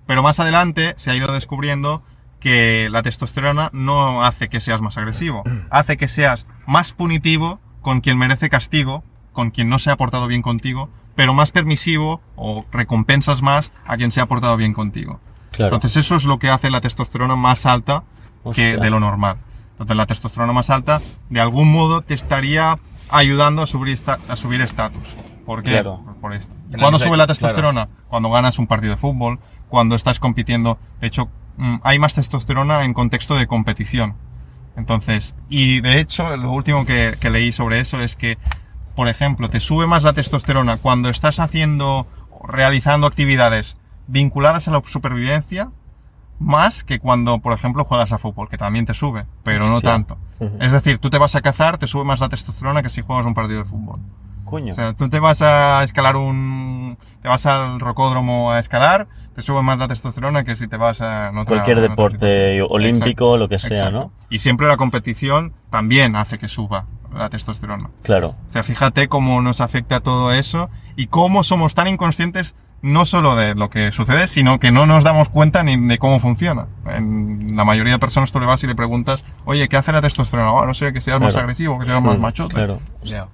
Pero 0.06 0.22
más 0.22 0.38
adelante 0.40 0.94
se 0.98 1.10
ha 1.10 1.16
ido 1.16 1.32
descubriendo 1.32 2.02
que 2.40 2.88
la 2.90 3.02
testosterona 3.02 3.70
no 3.72 4.22
hace 4.22 4.48
que 4.48 4.60
seas 4.60 4.80
más 4.80 4.96
agresivo, 4.98 5.44
hace 5.70 5.96
que 5.96 6.08
seas 6.08 6.46
más 6.66 6.92
punitivo 6.92 7.58
con 7.80 8.00
quien 8.00 8.18
merece 8.18 8.50
castigo, 8.50 9.02
con 9.32 9.50
quien 9.50 9.68
no 9.68 9.78
se 9.78 9.90
ha 9.90 9.96
portado 9.96 10.26
bien 10.28 10.42
contigo, 10.42 10.90
pero 11.18 11.34
más 11.34 11.50
permisivo 11.50 12.20
o 12.36 12.64
recompensas 12.70 13.42
más 13.42 13.72
a 13.84 13.96
quien 13.96 14.12
se 14.12 14.20
ha 14.20 14.26
portado 14.26 14.56
bien 14.56 14.72
contigo. 14.72 15.18
Claro. 15.50 15.74
Entonces 15.74 15.96
eso 15.96 16.14
es 16.14 16.22
lo 16.24 16.38
que 16.38 16.48
hace 16.48 16.70
la 16.70 16.80
testosterona 16.80 17.34
más 17.34 17.66
alta 17.66 18.04
que 18.54 18.76
de 18.76 18.88
lo 18.88 19.00
normal. 19.00 19.38
Entonces 19.72 19.96
la 19.96 20.06
testosterona 20.06 20.52
más 20.52 20.70
alta 20.70 21.00
de 21.28 21.40
algún 21.40 21.72
modo 21.72 22.02
te 22.02 22.14
estaría 22.14 22.78
ayudando 23.10 23.62
a 23.62 23.66
subir 23.66 23.92
esta- 23.92 24.20
a 24.28 24.36
subir 24.36 24.60
estatus. 24.60 25.08
¿Por 25.44 25.64
qué? 25.64 25.70
Claro. 25.72 26.02
Por, 26.04 26.14
por 26.18 26.32
esto. 26.34 26.54
En 26.66 26.74
la 26.74 26.78
¿Cuándo 26.78 27.00
sube 27.00 27.16
la 27.16 27.24
claro. 27.24 27.32
testosterona? 27.32 27.88
Cuando 28.08 28.30
ganas 28.30 28.60
un 28.60 28.68
partido 28.68 28.92
de 28.92 28.96
fútbol, 28.96 29.40
cuando 29.68 29.96
estás 29.96 30.20
compitiendo. 30.20 30.78
De 31.00 31.08
hecho, 31.08 31.28
mm, 31.56 31.78
hay 31.82 31.98
más 31.98 32.14
testosterona 32.14 32.84
en 32.84 32.94
contexto 32.94 33.34
de 33.34 33.48
competición. 33.48 34.14
Entonces, 34.76 35.34
y 35.48 35.80
de 35.80 35.98
hecho, 35.98 36.36
lo 36.36 36.52
último 36.52 36.86
que, 36.86 37.16
que 37.18 37.30
leí 37.30 37.50
sobre 37.50 37.80
eso 37.80 38.00
es 38.00 38.14
que, 38.14 38.38
por 38.98 39.06
ejemplo, 39.06 39.48
te 39.48 39.60
sube 39.60 39.86
más 39.86 40.02
la 40.02 40.12
testosterona 40.12 40.76
cuando 40.76 41.08
estás 41.08 41.38
haciendo, 41.38 42.08
realizando 42.42 43.06
actividades 43.06 43.76
vinculadas 44.08 44.66
a 44.66 44.72
la 44.72 44.82
supervivencia, 44.84 45.70
más 46.40 46.82
que 46.82 46.98
cuando, 46.98 47.38
por 47.38 47.52
ejemplo, 47.52 47.84
juegas 47.84 48.12
a 48.12 48.18
fútbol, 48.18 48.48
que 48.48 48.56
también 48.58 48.86
te 48.86 48.94
sube, 48.94 49.24
pero 49.44 49.68
no 49.68 49.76
Hostia. 49.76 49.92
tanto. 49.92 50.18
Es 50.58 50.72
decir, 50.72 50.98
tú 50.98 51.10
te 51.10 51.18
vas 51.18 51.36
a 51.36 51.42
cazar, 51.42 51.78
te 51.78 51.86
sube 51.86 52.02
más 52.02 52.18
la 52.18 52.28
testosterona 52.28 52.82
que 52.82 52.88
si 52.88 53.02
juegas 53.02 53.24
un 53.24 53.34
partido 53.34 53.60
de 53.60 53.66
fútbol. 53.66 54.00
Coño. 54.44 54.72
O 54.72 54.74
sea, 54.74 54.92
tú 54.94 55.08
te 55.08 55.20
vas 55.20 55.42
a 55.42 55.84
escalar 55.84 56.16
un... 56.16 56.98
Te 57.22 57.28
vas 57.28 57.46
al 57.46 57.78
rocódromo 57.78 58.50
a 58.50 58.58
escalar, 58.58 59.06
te 59.36 59.42
sube 59.42 59.62
más 59.62 59.78
la 59.78 59.86
testosterona 59.86 60.42
que 60.42 60.56
si 60.56 60.66
te 60.66 60.76
vas 60.76 61.00
a... 61.02 61.28
otra- 61.30 61.44
Cualquier 61.44 61.80
deporte 61.80 62.60
olímpico, 62.62 63.36
lo 63.36 63.48
que 63.48 63.60
sea, 63.60 63.76
exacto. 63.76 63.98
¿no? 64.00 64.12
Y 64.28 64.40
siempre 64.40 64.66
la 64.66 64.76
competición 64.76 65.52
también 65.70 66.16
hace 66.16 66.38
que 66.38 66.48
suba 66.48 66.86
la 67.14 67.30
testosterona. 67.30 67.90
Claro. 68.02 68.28
O 68.46 68.50
sea, 68.50 68.62
fíjate 68.62 69.08
cómo 69.08 69.40
nos 69.42 69.60
afecta 69.60 70.00
todo 70.00 70.32
eso 70.32 70.70
y 70.96 71.06
cómo 71.06 71.42
somos 71.42 71.74
tan 71.74 71.88
inconscientes 71.88 72.54
no 72.80 73.04
solo 73.04 73.34
de 73.34 73.54
lo 73.54 73.70
que 73.70 73.90
sucede, 73.90 74.28
sino 74.28 74.60
que 74.60 74.70
no 74.70 74.86
nos 74.86 75.02
damos 75.02 75.28
cuenta 75.28 75.62
ni 75.62 75.76
de 75.76 75.98
cómo 75.98 76.20
funciona. 76.20 76.68
En 76.86 77.56
la 77.56 77.64
mayoría 77.64 77.94
de 77.94 77.98
personas 77.98 78.30
tú 78.30 78.38
le 78.38 78.46
vas 78.46 78.62
y 78.62 78.68
le 78.68 78.74
preguntas, 78.74 79.24
oye, 79.44 79.68
¿qué 79.68 79.76
hace 79.76 79.90
la 79.90 80.00
testosterona? 80.00 80.52
Oh, 80.52 80.64
no 80.64 80.74
sé, 80.74 80.92
que 80.92 81.00
seas 81.00 81.20
más 81.20 81.34
agresivo, 81.34 81.78
que 81.78 81.86
seas 81.86 82.00
más 82.00 82.18
machote. 82.18 82.54
Claro. 82.54 82.78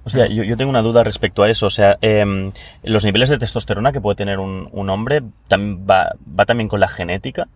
O 0.03 0.09
sea, 0.09 0.27
yo, 0.27 0.43
yo 0.43 0.57
tengo 0.57 0.71
una 0.71 0.81
duda 0.81 1.03
respecto 1.03 1.43
a 1.43 1.49
eso. 1.49 1.67
O 1.67 1.69
sea, 1.69 1.97
em, 2.01 2.51
los 2.83 3.05
niveles 3.05 3.29
de 3.29 3.37
testosterona 3.37 3.91
que 3.91 4.01
puede 4.01 4.15
tener 4.15 4.39
un, 4.39 4.67
un 4.71 4.89
hombre 4.89 5.21
va, 5.21 6.15
va 6.39 6.45
también 6.45 6.67
con 6.67 6.79
la 6.79 6.87
genética. 6.87 7.47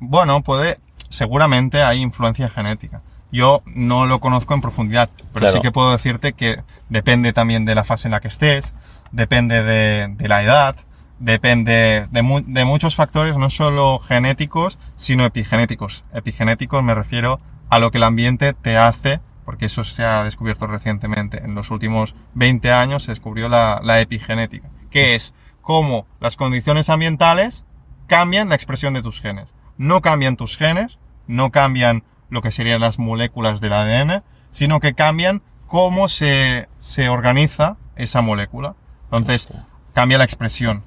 Bueno, 0.00 0.42
puede, 0.42 0.78
seguramente 1.10 1.82
hay 1.82 2.00
influencia 2.00 2.48
genética. 2.48 3.02
Yo 3.30 3.62
no 3.66 4.06
lo 4.06 4.20
conozco 4.20 4.54
en 4.54 4.60
profundidad, 4.60 5.10
pero 5.32 5.44
Claro. 5.44 5.56
sí 5.56 5.60
que 5.62 5.70
puedo 5.72 5.92
decirte 5.92 6.32
que 6.32 6.62
depende 6.88 7.32
también 7.32 7.64
de 7.64 7.74
la 7.74 7.84
fase 7.84 8.08
en 8.08 8.12
la 8.12 8.20
que 8.20 8.28
estés, 8.28 8.74
depende 9.12 9.62
de, 9.62 10.08
de 10.08 10.28
la 10.28 10.42
edad, 10.42 10.76
depende 11.18 12.06
de, 12.10 12.22
mu- 12.22 12.42
de 12.44 12.64
muchos 12.64 12.94
factores, 12.94 13.36
no 13.36 13.50
solo 13.50 13.98
genéticos, 13.98 14.78
sino 14.96 15.24
epigenéticos. 15.24 16.04
Epigenéticos 16.14 16.82
me 16.82 16.94
refiero 16.94 17.40
a 17.68 17.78
lo 17.78 17.90
que 17.90 17.98
el 17.98 18.04
ambiente 18.04 18.52
te 18.54 18.76
hace, 18.76 19.20
porque 19.44 19.66
eso 19.66 19.84
se 19.84 20.04
ha 20.04 20.24
descubierto 20.24 20.66
recientemente. 20.66 21.38
En 21.44 21.54
los 21.54 21.70
últimos 21.70 22.14
20 22.34 22.70
años 22.72 23.02
se 23.04 23.12
descubrió 23.12 23.48
la, 23.48 23.80
la 23.82 24.00
epigenética, 24.00 24.68
que 24.90 25.14
es 25.14 25.34
cómo 25.60 26.06
las 26.20 26.36
condiciones 26.36 26.88
ambientales 26.88 27.64
cambian 28.06 28.48
la 28.48 28.54
expresión 28.54 28.94
de 28.94 29.02
tus 29.02 29.20
genes. 29.20 29.50
No 29.76 30.00
cambian 30.00 30.36
tus 30.36 30.56
genes, 30.56 30.98
no 31.26 31.50
cambian 31.50 32.04
lo 32.30 32.42
que 32.42 32.52
serían 32.52 32.80
las 32.80 32.98
moléculas 32.98 33.60
del 33.60 33.72
ADN, 33.72 34.22
sino 34.50 34.80
que 34.80 34.94
cambian 34.94 35.42
cómo 35.66 36.08
se, 36.08 36.68
se 36.78 37.08
organiza 37.08 37.76
esa 37.96 38.22
molécula. 38.22 38.74
Entonces, 39.04 39.44
Hostia. 39.44 39.66
cambia 39.92 40.18
la 40.18 40.24
expresión. 40.24 40.84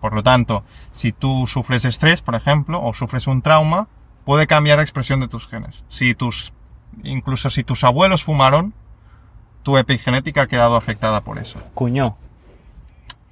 Por 0.00 0.14
lo 0.14 0.22
tanto, 0.22 0.64
si 0.90 1.12
tú 1.12 1.46
sufres 1.46 1.84
estrés, 1.84 2.20
por 2.20 2.34
ejemplo, 2.34 2.82
o 2.82 2.92
sufres 2.92 3.26
un 3.26 3.42
trauma, 3.42 3.88
puede 4.24 4.46
cambiar 4.46 4.78
la 4.78 4.82
expresión 4.82 5.20
de 5.20 5.28
tus 5.28 5.46
genes. 5.48 5.82
Si 5.88 6.14
tus, 6.14 6.52
incluso 7.02 7.50
si 7.50 7.64
tus 7.64 7.84
abuelos 7.84 8.24
fumaron, 8.24 8.74
tu 9.62 9.78
epigenética 9.78 10.42
ha 10.42 10.46
quedado 10.46 10.76
afectada 10.76 11.22
por 11.22 11.38
eso. 11.38 11.60
Cuño. 11.74 12.16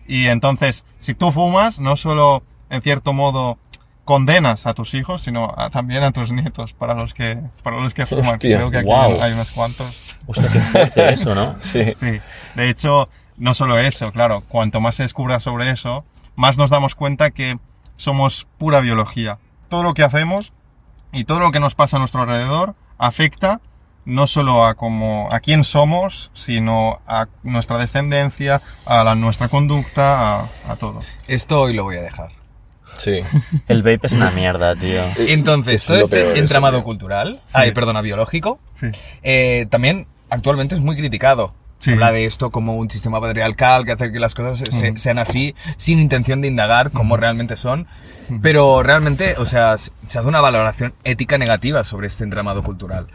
Y 0.07 0.26
entonces, 0.26 0.84
si 0.97 1.14
tú 1.14 1.30
fumas, 1.30 1.78
no 1.78 1.97
solo 1.97 2.43
en 2.70 2.82
cierto 2.82 3.12
modo 3.12 3.59
condenas 4.05 4.66
a 4.66 4.74
tus 4.74 4.94
hijos, 4.94 5.22
sino 5.22 5.55
a- 5.57 5.70
también 5.70 6.03
a 6.03 6.12
tus 6.12 6.32
nietos, 6.32 6.72
para 6.74 6.94
los 6.94 7.14
que, 7.14 7.38
para 7.62 7.76
los 7.78 7.94
que 7.94 8.07
fuman. 8.07 8.32
Hostia, 8.34 8.57
Creo 8.57 8.70
que 8.70 8.78
aquí 8.78 8.86
guau. 8.86 9.20
hay 9.22 9.32
unos 9.32 9.50
cuantos. 9.50 10.16
Hostia, 10.26 10.48
qué 10.53 10.59
fuerte 10.61 11.12
eso, 11.12 11.34
¿no? 11.34 11.57
Sí. 11.61 11.92
Sí, 11.94 12.20
de 12.55 12.68
hecho, 12.68 13.09
no 13.36 13.55
solo 13.55 13.78
eso, 13.78 14.12
claro, 14.12 14.42
cuanto 14.48 14.80
más 14.80 14.96
se 14.96 15.03
descubra 15.05 15.40
sobre 15.40 15.70
eso, 15.70 16.05
más 16.36 16.59
nos 16.59 16.70
damos 16.70 16.94
cuenta 16.94 17.30
que 17.30 17.57
somos 17.96 18.46
pura 18.59 18.80
biología. 18.80 19.38
Todo 19.68 19.82
lo 19.82 19.94
que 19.94 20.03
hacemos 20.03 20.53
y 21.12 21.24
todo 21.24 21.40
lo 21.40 21.50
que 21.53 21.61
nos 21.61 21.74
pasa 21.74 21.96
a 21.96 22.00
nuestro 22.00 22.22
alrededor 22.22 22.74
afecta 22.98 23.61
no 24.05 24.26
solo 24.26 24.66
a 24.66 24.74
como 24.74 25.28
a 25.30 25.38
quién 25.38 25.62
somos, 25.62 26.30
sino 26.34 27.00
a 27.07 27.28
nuestra 27.44 27.78
descendencia, 27.78 28.61
a 28.84 29.05
la, 29.05 29.14
nuestra 29.14 29.48
conducta, 29.48 30.40
a, 30.40 30.48
a 30.68 30.76
todo. 30.76 30.98
Esto 31.28 31.61
hoy 31.61 31.74
lo 31.74 31.84
voy 31.84 31.96
a 31.98 32.03
dejar. 32.03 32.30
Sí. 33.03 33.20
El 33.68 33.82
vape 33.82 34.00
es 34.03 34.12
una 34.12 34.30
mierda, 34.30 34.74
tío. 34.76 35.03
Entonces, 35.28 35.82
Es 35.82 35.86
todo 35.86 35.98
este 35.98 36.22
peor, 36.22 36.38
entramado 36.38 36.84
cultural, 36.84 37.40
ay, 37.53 37.72
perdona, 37.72 38.00
biológico, 38.03 38.61
Sí. 38.72 38.86
eh, 39.22 39.66
también 39.70 40.07
actualmente 40.30 40.74
es 40.74 40.80
muy 40.80 40.96
criticado. 40.96 41.55
Sí. 41.78 41.90
Se 41.90 41.94
habla 41.94 42.12
de 42.12 42.26
esto 42.26 42.50
como 42.50 42.76
un 42.76 42.88
sistema 42.90 43.20
patriarcal 43.20 43.84
que 43.84 43.90
hace 43.92 44.12
que 44.12 44.20
las 44.20 44.34
cosas 44.36 44.68
se- 44.72 44.96
sean 44.96 45.18
así, 45.18 45.57
sin 45.76 45.98
intención 45.98 46.40
de 46.40 46.46
indagar 46.46 46.92
cómo 46.92 47.16
realmente 47.16 47.57
son. 47.57 47.88
Pero 48.40 48.82
realmente, 48.84 49.34
o 49.38 49.44
sea, 49.44 49.76
se 49.78 49.90
se 50.07 50.18
hace 50.20 50.28
una 50.28 50.40
valoración 50.40 50.94
ética 51.03 51.38
negativa 51.38 51.82
sobre 51.82 52.07
este 52.07 52.22
entramado 52.22 52.62
cultural. 52.62 53.09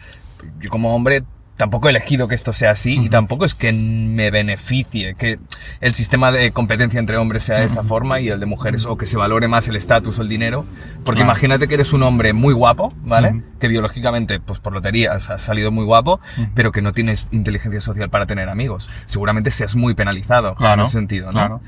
Yo 0.60 0.70
como 0.70 0.94
hombre 0.94 1.24
tampoco 1.58 1.88
he 1.88 1.92
elegido 1.92 2.28
que 2.28 2.36
esto 2.36 2.54
sea 2.54 2.72
así 2.72 2.94
y 3.00 3.10
tampoco 3.10 3.44
es 3.44 3.56
que 3.56 3.74
me 3.74 4.30
beneficie 4.32 5.16
que 5.16 5.40
el 5.82 5.94
sistema 5.96 6.32
de 6.32 6.52
competencia 6.52 7.00
entre 7.00 7.18
hombres 7.18 7.44
sea 7.44 7.58
de 7.60 7.66
esta 7.66 7.82
forma 7.84 8.20
y 8.20 8.30
el 8.30 8.40
de 8.40 8.46
mujeres 8.46 8.86
o 8.86 8.96
que 8.98 9.06
se 9.08 9.18
valore 9.18 9.48
más 9.48 9.68
el 9.68 9.76
estatus 9.76 10.20
o 10.20 10.22
el 10.22 10.30
dinero. 10.30 10.66
Porque 11.04 11.20
Claro. 11.22 11.32
imagínate 11.32 11.68
que 11.68 11.74
eres 11.74 11.94
un 11.94 12.04
hombre 12.04 12.34
muy 12.34 12.54
guapo, 12.54 12.94
¿vale? 13.04 13.42
Que 13.60 13.68
biológicamente, 13.68 14.40
pues 14.40 14.60
por 14.60 14.72
lotería, 14.74 15.14
has, 15.14 15.30
has 15.32 15.42
salido 15.42 15.72
muy 15.72 15.84
guapo, 15.84 16.20
pero 16.54 16.72
que 16.72 16.82
no 16.84 16.92
tienes 16.92 17.28
inteligencia 17.32 17.82
social 17.82 18.10
para 18.10 18.26
tener 18.28 18.50
amigos. 18.50 18.88
Seguramente 19.08 19.50
seas 19.52 19.76
muy 19.76 19.96
penalizado 19.96 20.50
en 20.50 20.56
Claro, 20.56 20.84
ese 20.84 20.92
sentido, 20.92 21.28
¿no? 21.28 21.34
claro. 21.34 21.62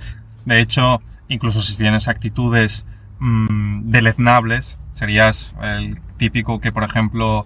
De 0.45 0.61
hecho, 0.61 1.01
incluso 1.27 1.61
si 1.61 1.75
tienes 1.77 2.07
actitudes 2.07 2.85
mm, 3.19 3.89
deleznables, 3.89 4.77
serías 4.93 5.53
el 5.63 5.99
típico 6.17 6.59
que, 6.59 6.71
por 6.71 6.83
ejemplo, 6.83 7.45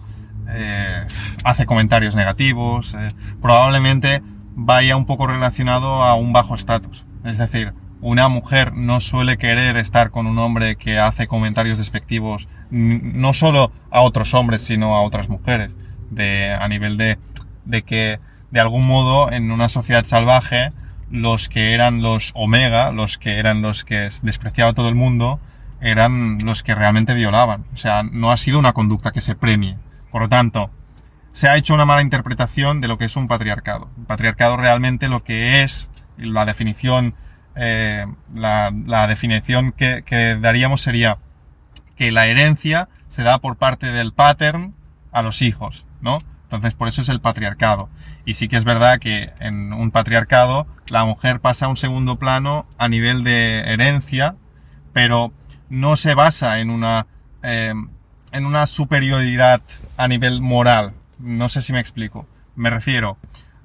eh, 0.49 1.07
hace 1.43 1.65
comentarios 1.65 2.15
negativos, 2.15 2.93
eh, 2.93 3.11
probablemente 3.41 4.21
vaya 4.55 4.95
un 4.97 5.05
poco 5.05 5.27
relacionado 5.27 6.03
a 6.03 6.15
un 6.15 6.33
bajo 6.33 6.55
estatus. 6.55 7.05
Es 7.23 7.37
decir, 7.37 7.73
una 8.01 8.27
mujer 8.27 8.73
no 8.73 8.99
suele 8.99 9.37
querer 9.37 9.77
estar 9.77 10.11
con 10.11 10.27
un 10.27 10.37
hombre 10.37 10.75
que 10.75 10.99
hace 10.99 11.27
comentarios 11.27 11.77
despectivos 11.77 12.47
no 12.69 13.33
solo 13.33 13.71
a 13.91 14.01
otros 14.01 14.33
hombres, 14.33 14.61
sino 14.61 14.95
a 14.95 15.01
otras 15.01 15.29
mujeres. 15.29 15.75
De, 16.09 16.51
a 16.51 16.67
nivel 16.67 16.97
de, 16.97 17.17
de 17.65 17.83
que, 17.83 18.19
de 18.51 18.59
algún 18.59 18.85
modo, 18.85 19.31
en 19.31 19.51
una 19.51 19.69
sociedad 19.69 20.03
salvaje, 20.03 20.73
los 21.09 21.49
que 21.49 21.73
eran 21.73 22.01
los 22.01 22.31
omega, 22.35 22.91
los 22.91 23.17
que 23.17 23.37
eran 23.37 23.61
los 23.61 23.83
que 23.85 24.09
despreciaba 24.21 24.71
a 24.71 24.73
todo 24.73 24.89
el 24.89 24.95
mundo, 24.95 25.39
eran 25.81 26.39
los 26.43 26.63
que 26.63 26.75
realmente 26.75 27.13
violaban. 27.13 27.65
O 27.73 27.77
sea, 27.77 28.03
no 28.03 28.31
ha 28.31 28.37
sido 28.37 28.59
una 28.59 28.73
conducta 28.73 29.11
que 29.11 29.21
se 29.21 29.35
premie. 29.35 29.77
Por 30.13 30.21
lo 30.21 30.29
tanto, 30.29 30.69
se 31.31 31.49
ha 31.49 31.57
hecho 31.57 31.73
una 31.73 31.85
mala 31.85 32.03
interpretación 32.03 32.81
de 32.81 32.87
lo 32.87 32.99
que 32.99 33.05
es 33.05 33.15
un 33.15 33.27
patriarcado. 33.27 33.89
Un 33.97 34.05
patriarcado 34.05 34.57
realmente 34.57 35.09
lo 35.09 35.23
que 35.23 35.63
es, 35.63 35.89
la 36.17 36.45
definición, 36.45 37.15
eh, 37.55 38.05
la, 38.35 39.07
definición 39.07 39.71
que, 39.71 40.03
que 40.05 40.35
daríamos 40.35 40.81
sería 40.81 41.17
que 41.95 42.11
la 42.11 42.27
herencia 42.27 42.89
se 43.07 43.23
da 43.23 43.39
por 43.39 43.57
parte 43.57 43.91
del 43.91 44.13
pattern 44.13 44.75
a 45.11 45.23
los 45.23 45.41
hijos, 45.41 45.87
¿no? 45.99 46.21
Entonces, 46.43 46.75
por 46.75 46.87
eso 46.87 47.01
es 47.01 47.09
el 47.09 47.19
patriarcado. 47.19 47.89
Y 48.23 48.35
sí 48.35 48.47
que 48.47 48.57
es 48.57 48.65
verdad 48.65 48.99
que 48.99 49.31
en 49.39 49.73
un 49.73 49.89
patriarcado 49.89 50.67
la 50.91 51.05
mujer 51.05 51.39
pasa 51.39 51.65
a 51.65 51.69
un 51.69 51.77
segundo 51.77 52.19
plano 52.19 52.67
a 52.77 52.87
nivel 52.87 53.23
de 53.23 53.61
herencia, 53.61 54.35
pero 54.93 55.33
no 55.69 55.95
se 55.95 56.13
basa 56.13 56.59
en 56.59 56.69
una, 56.69 57.07
eh, 57.41 57.73
en 58.33 58.45
una 58.45 58.67
superioridad 58.67 59.61
a 59.95 60.07
nivel 60.07 60.41
moral. 60.41 60.93
No 61.19 61.47
sé 61.47 61.61
si 61.61 61.71
me 61.71 61.79
explico. 61.79 62.27
Me 62.55 62.69
refiero, 62.69 63.17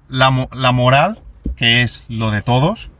la, 0.09 0.49
la 0.53 0.73
moral, 0.73 1.21
que 1.57 1.83
es 1.83 2.05
lo 2.09 2.31
de 2.31 2.43
todos, 2.43 2.91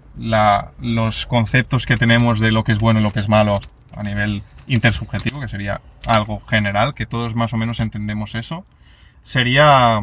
los 0.81 1.27
conceptos 1.27 1.87
que 1.87 1.97
tenemos 1.97 2.41
de 2.41 2.51
lo 2.51 2.65
que 2.65 2.73
es 2.73 2.79
bueno 2.79 3.01
y 3.01 3.03
lo 3.03 3.13
que 3.13 3.21
es 3.21 3.29
malo 3.29 3.61
a 3.95 4.03
nivel 4.03 4.43
intersubjetivo, 4.67 5.41
que 5.41 5.49
sería 5.49 5.81
algo 6.07 6.41
general, 6.47 6.95
que 6.95 7.07
todos 7.07 7.35
más 7.35 7.53
o 7.53 7.57
menos 7.57 7.81
entendemos 7.81 8.35
eso, 8.35 8.65
sería, 9.23 10.01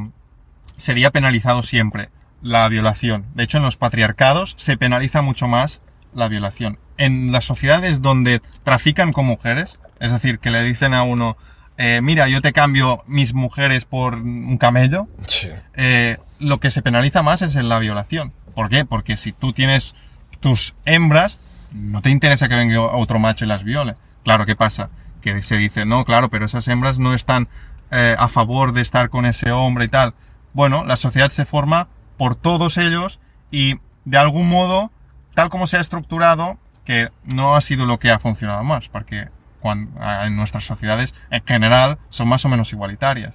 sería 0.77 1.11
penalizado 1.11 1.63
siempre 1.63 2.09
la 2.41 2.67
violación. 2.69 3.25
De 3.33 3.43
hecho, 3.43 3.57
en 3.57 3.63
los 3.63 3.77
patriarcados 3.77 4.53
se 4.57 4.77
penaliza 4.77 5.21
mucho 5.21 5.47
más 5.47 5.81
la 6.13 6.27
violación. 6.27 6.79
En 6.97 7.31
las 7.31 7.43
sociedades 7.43 8.01
donde 8.01 8.41
trafican 8.63 9.11
con 9.11 9.25
mujeres, 9.25 9.79
es 9.99 10.11
decir, 10.11 10.39
que 10.39 10.51
le 10.51 10.63
dicen 10.63 10.93
a 10.93 11.03
uno, 11.03 11.37
eh, 11.77 11.99
mira, 12.01 12.27
yo 12.27 12.41
te 12.41 12.53
cambio 12.53 13.03
mis 13.07 13.33
mujeres 13.33 13.85
por 13.85 14.15
un 14.15 14.57
camello, 14.57 15.07
Sí. 15.27 15.49
eh, 15.75 16.17
lo 16.39 16.59
que 16.59 16.71
se 16.71 16.81
penaliza 16.81 17.21
más 17.23 17.41
es 17.41 17.55
en 17.55 17.69
la 17.69 17.79
violación. 17.79 18.33
¿Por 18.53 18.69
qué? 18.69 18.85
Porque 18.85 19.17
si 19.17 19.31
tú 19.31 19.51
tienes 19.53 19.95
tus 20.39 20.75
hembras, 20.85 21.37
no 21.71 22.01
te 22.01 22.09
interesa 22.09 22.47
que 22.47 22.55
venga 22.55 22.81
otro 22.81 23.19
macho 23.19 23.45
y 23.45 23.47
las 23.47 23.63
viole. 23.63 23.95
Claro, 24.23 24.45
¿qué 24.45 24.55
pasa? 24.55 24.89
Que 25.21 25.41
se 25.41 25.57
dice, 25.57 25.85
no, 25.85 26.05
claro, 26.05 26.29
pero 26.29 26.45
esas 26.45 26.67
hembras 26.67 26.99
no 26.99 27.13
están 27.13 27.47
eh, 27.91 28.15
a 28.17 28.27
favor 28.27 28.71
de 28.73 28.81
estar 28.81 29.09
con 29.09 29.25
ese 29.25 29.51
hombre 29.51 29.85
y 29.85 29.87
tal. 29.89 30.13
Bueno, 30.53 30.85
la 30.85 30.95
sociedad 30.95 31.29
se 31.29 31.45
forma 31.45 31.87
por 32.17 32.35
todos 32.35 32.77
ellos 32.77 33.19
y 33.51 33.75
de 34.05 34.17
algún 34.17 34.47
modo, 34.49 34.91
tal 35.33 35.49
como 35.49 35.67
se 35.67 35.77
ha 35.77 35.81
estructurado, 35.81 36.57
que 36.85 37.09
no 37.23 37.55
ha 37.55 37.61
sido 37.61 37.85
lo 37.85 37.99
que 37.99 38.11
ha 38.11 38.19
funcionado 38.19 38.63
más, 38.63 38.87
porque 38.87 39.27
cuan- 39.65 39.89
en 40.23 40.35
nuestras 40.35 40.63
sociedades 40.65 41.15
en 41.31 41.43
general 41.45 41.97
son 42.09 42.27
más 42.27 42.45
o 42.45 42.49
menos 42.49 42.71
igualitarias. 42.71 43.33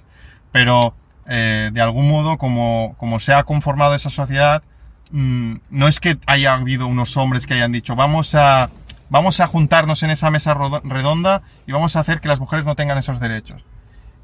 Pero 0.53 0.95
eh, 1.27 1.71
de 1.73 1.81
algún 1.81 2.09
modo, 2.09 2.37
como, 2.37 2.95
como 2.97 3.19
se 3.19 3.33
ha 3.33 3.43
conformado 3.43 3.95
esa 3.95 4.09
sociedad, 4.09 4.63
mm, 5.11 5.55
no 5.69 5.87
es 5.89 5.99
que 5.99 6.17
haya 6.25 6.53
habido 6.53 6.87
unos 6.87 7.17
hombres 7.17 7.45
que 7.45 7.53
hayan 7.55 7.71
dicho, 7.73 7.95
vamos 7.95 8.33
a, 8.35 8.69
vamos 9.09 9.39
a 9.41 9.47
juntarnos 9.47 10.03
en 10.03 10.09
esa 10.09 10.31
mesa 10.31 10.53
redonda 10.83 11.41
y 11.67 11.73
vamos 11.73 11.95
a 11.95 11.99
hacer 11.99 12.21
que 12.21 12.29
las 12.29 12.39
mujeres 12.39 12.65
no 12.65 12.75
tengan 12.75 12.97
esos 12.97 13.19
derechos. 13.19 13.63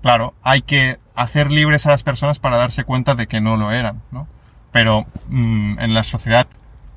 Claro, 0.02 0.34
hay 0.44 0.62
que 0.62 0.98
hacer 1.16 1.52
libres 1.52 1.86
a 1.86 1.90
las 1.90 2.04
personas 2.04 2.40
para 2.40 2.56
darse 2.58 2.84
cuenta 2.86 3.16
de 3.16 3.28
que 3.28 3.42
no 3.42 3.58
lo 3.58 3.72
eran, 3.72 4.02
¿no? 4.12 4.28
Pero 4.72 5.06
mm, 5.30 5.80
en 5.80 5.94
la 5.94 6.04
sociedad 6.04 6.48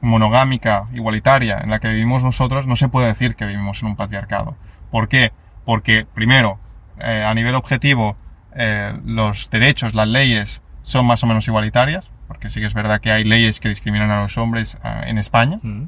monogámica, 0.02 0.86
igualitaria, 0.92 1.58
en 1.58 1.70
la 1.70 1.78
que 1.78 1.88
vivimos 1.88 2.22
nosotros, 2.24 2.66
no 2.66 2.76
se 2.76 2.88
puede 2.88 3.06
decir 3.08 3.36
que 3.36 3.44
vivimos 3.46 3.82
en 3.82 3.88
un 3.88 3.96
patriarcado. 3.96 4.56
¿Por 4.90 5.08
qué? 5.08 5.32
Porque, 5.64 6.06
primero, 6.14 6.58
eh, 6.98 7.24
a 7.26 7.32
nivel 7.34 7.54
objetivo, 7.54 8.16
eh, 8.56 8.92
los 9.04 9.50
derechos, 9.50 9.94
las 9.94 10.08
leyes 10.08 10.62
son 10.82 11.06
más 11.06 11.22
o 11.22 11.26
menos 11.26 11.46
igualitarias, 11.46 12.10
porque 12.26 12.50
sí 12.50 12.60
que 12.60 12.66
es 12.66 12.74
verdad 12.74 13.00
que 13.00 13.12
hay 13.12 13.24
leyes 13.24 13.60
que 13.60 13.68
discriminan 13.68 14.10
a 14.10 14.22
los 14.22 14.36
hombres 14.38 14.78
ah, 14.82 15.02
en 15.06 15.18
España. 15.18 15.60
Mm. 15.62 15.84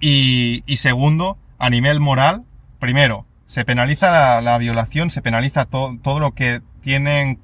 Y, 0.00 0.62
y 0.66 0.76
segundo, 0.76 1.38
a 1.58 1.70
nivel 1.70 2.00
moral, 2.00 2.44
primero, 2.80 3.26
se 3.46 3.64
penaliza 3.64 4.10
la, 4.10 4.40
la 4.42 4.58
violación, 4.58 5.08
se 5.10 5.22
penaliza 5.22 5.64
to- 5.64 5.96
todo 6.02 6.20
lo 6.20 6.32
que 6.32 6.60
tienen, 6.80 7.40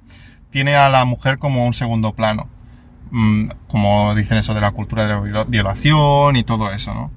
tiene 0.51 0.75
a 0.77 0.89
la 0.89 1.05
mujer 1.05 1.39
como 1.39 1.67
un 1.67 1.75
segundo 1.75 2.13
plano. 2.15 2.49
Mm, 3.11 3.51
como 3.69 4.15
dicen 4.15 4.39
eso 4.39 4.55
de 4.55 4.61
la 4.61 4.71
cultura 4.73 5.05
de 5.05 5.09
la 5.11 5.21
viola- 5.21 5.45
violación 5.45 6.37
y 6.37 6.45
todo 6.45 6.73
eso, 6.73 6.93
¿no? 6.95 7.11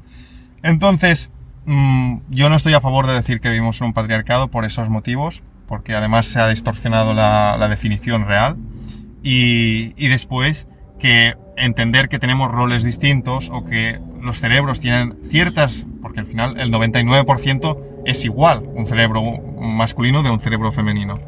Entonces, 0.63 1.29
mm, 1.65 2.17
yo 2.29 2.49
no 2.49 2.55
estoy 2.55 2.73
a 2.73 2.81
favor 2.81 3.07
de 3.07 3.13
decir 3.13 3.39
que 3.39 3.49
vivimos 3.49 3.79
en 3.81 3.87
un 3.87 3.93
patriarcado 3.93 4.49
por 4.49 4.65
esos 4.65 4.89
motivos, 4.89 5.41
porque 5.67 5.95
además 5.95 6.27
se 6.27 6.39
ha 6.39 6.47
distorsionado 6.47 7.13
la, 7.13 7.57
la 7.57 7.67
definición 7.67 8.25
real. 8.25 8.57
Y, 9.23 9.93
y 9.97 10.07
después 10.07 10.67
que 10.99 11.35
entender 11.57 12.09
que 12.09 12.19
tenemos 12.19 12.51
roles 12.51 12.83
distintos 12.83 13.49
o 13.51 13.65
que 13.65 13.99
los 14.21 14.39
cerebros 14.39 14.79
tienen 14.79 15.17
ciertas, 15.23 15.85
porque 16.01 16.19
al 16.19 16.25
final 16.25 16.59
el 16.59 16.71
99% 16.71 17.77
es 18.05 18.25
igual 18.25 18.63
un 18.73 18.85
cerebro 18.85 19.21
masculino 19.59 20.23
de 20.23 20.29
un 20.29 20.39
cerebro 20.39 20.71
femenino. 20.71 21.19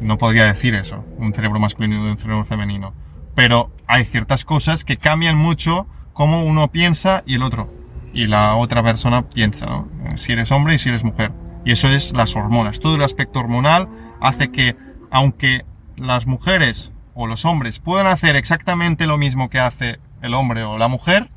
No 0.00 0.18
podría 0.18 0.44
decir 0.44 0.74
eso, 0.74 1.04
un 1.18 1.32
cerebro 1.34 1.60
masculino 1.60 2.04
de 2.04 2.12
un 2.12 2.18
cerebro 2.18 2.44
femenino. 2.44 2.92
Pero 3.34 3.70
hay 3.86 4.04
ciertas 4.04 4.44
cosas 4.44 4.84
que 4.84 4.96
cambian 4.96 5.36
mucho 5.36 5.86
cómo 6.12 6.44
uno 6.44 6.70
piensa 6.70 7.22
y 7.26 7.34
el 7.34 7.42
otro. 7.42 7.70
Y 8.14 8.26
la 8.28 8.54
otra 8.56 8.82
persona 8.82 9.28
piensa, 9.28 9.66
¿no? 9.66 9.88
Si 10.16 10.32
eres 10.32 10.50
hombre 10.52 10.76
y 10.76 10.78
si 10.78 10.88
eres 10.88 11.04
mujer. 11.04 11.32
Y 11.64 11.72
eso 11.72 11.88
es 11.88 12.12
las 12.12 12.36
hormonas. 12.36 12.80
Todo 12.80 12.96
el 12.96 13.02
aspecto 13.02 13.40
hormonal 13.40 13.88
hace 14.20 14.50
que, 14.50 14.76
aunque 15.10 15.64
las 15.96 16.26
mujeres 16.26 16.92
o 17.14 17.26
los 17.26 17.44
hombres 17.44 17.78
puedan 17.78 18.06
hacer 18.06 18.36
exactamente 18.36 19.06
lo 19.06 19.18
mismo 19.18 19.50
que 19.50 19.58
hace 19.58 19.98
el 20.22 20.34
hombre 20.34 20.62
o 20.62 20.78
la 20.78 20.88
mujer, 20.88 21.30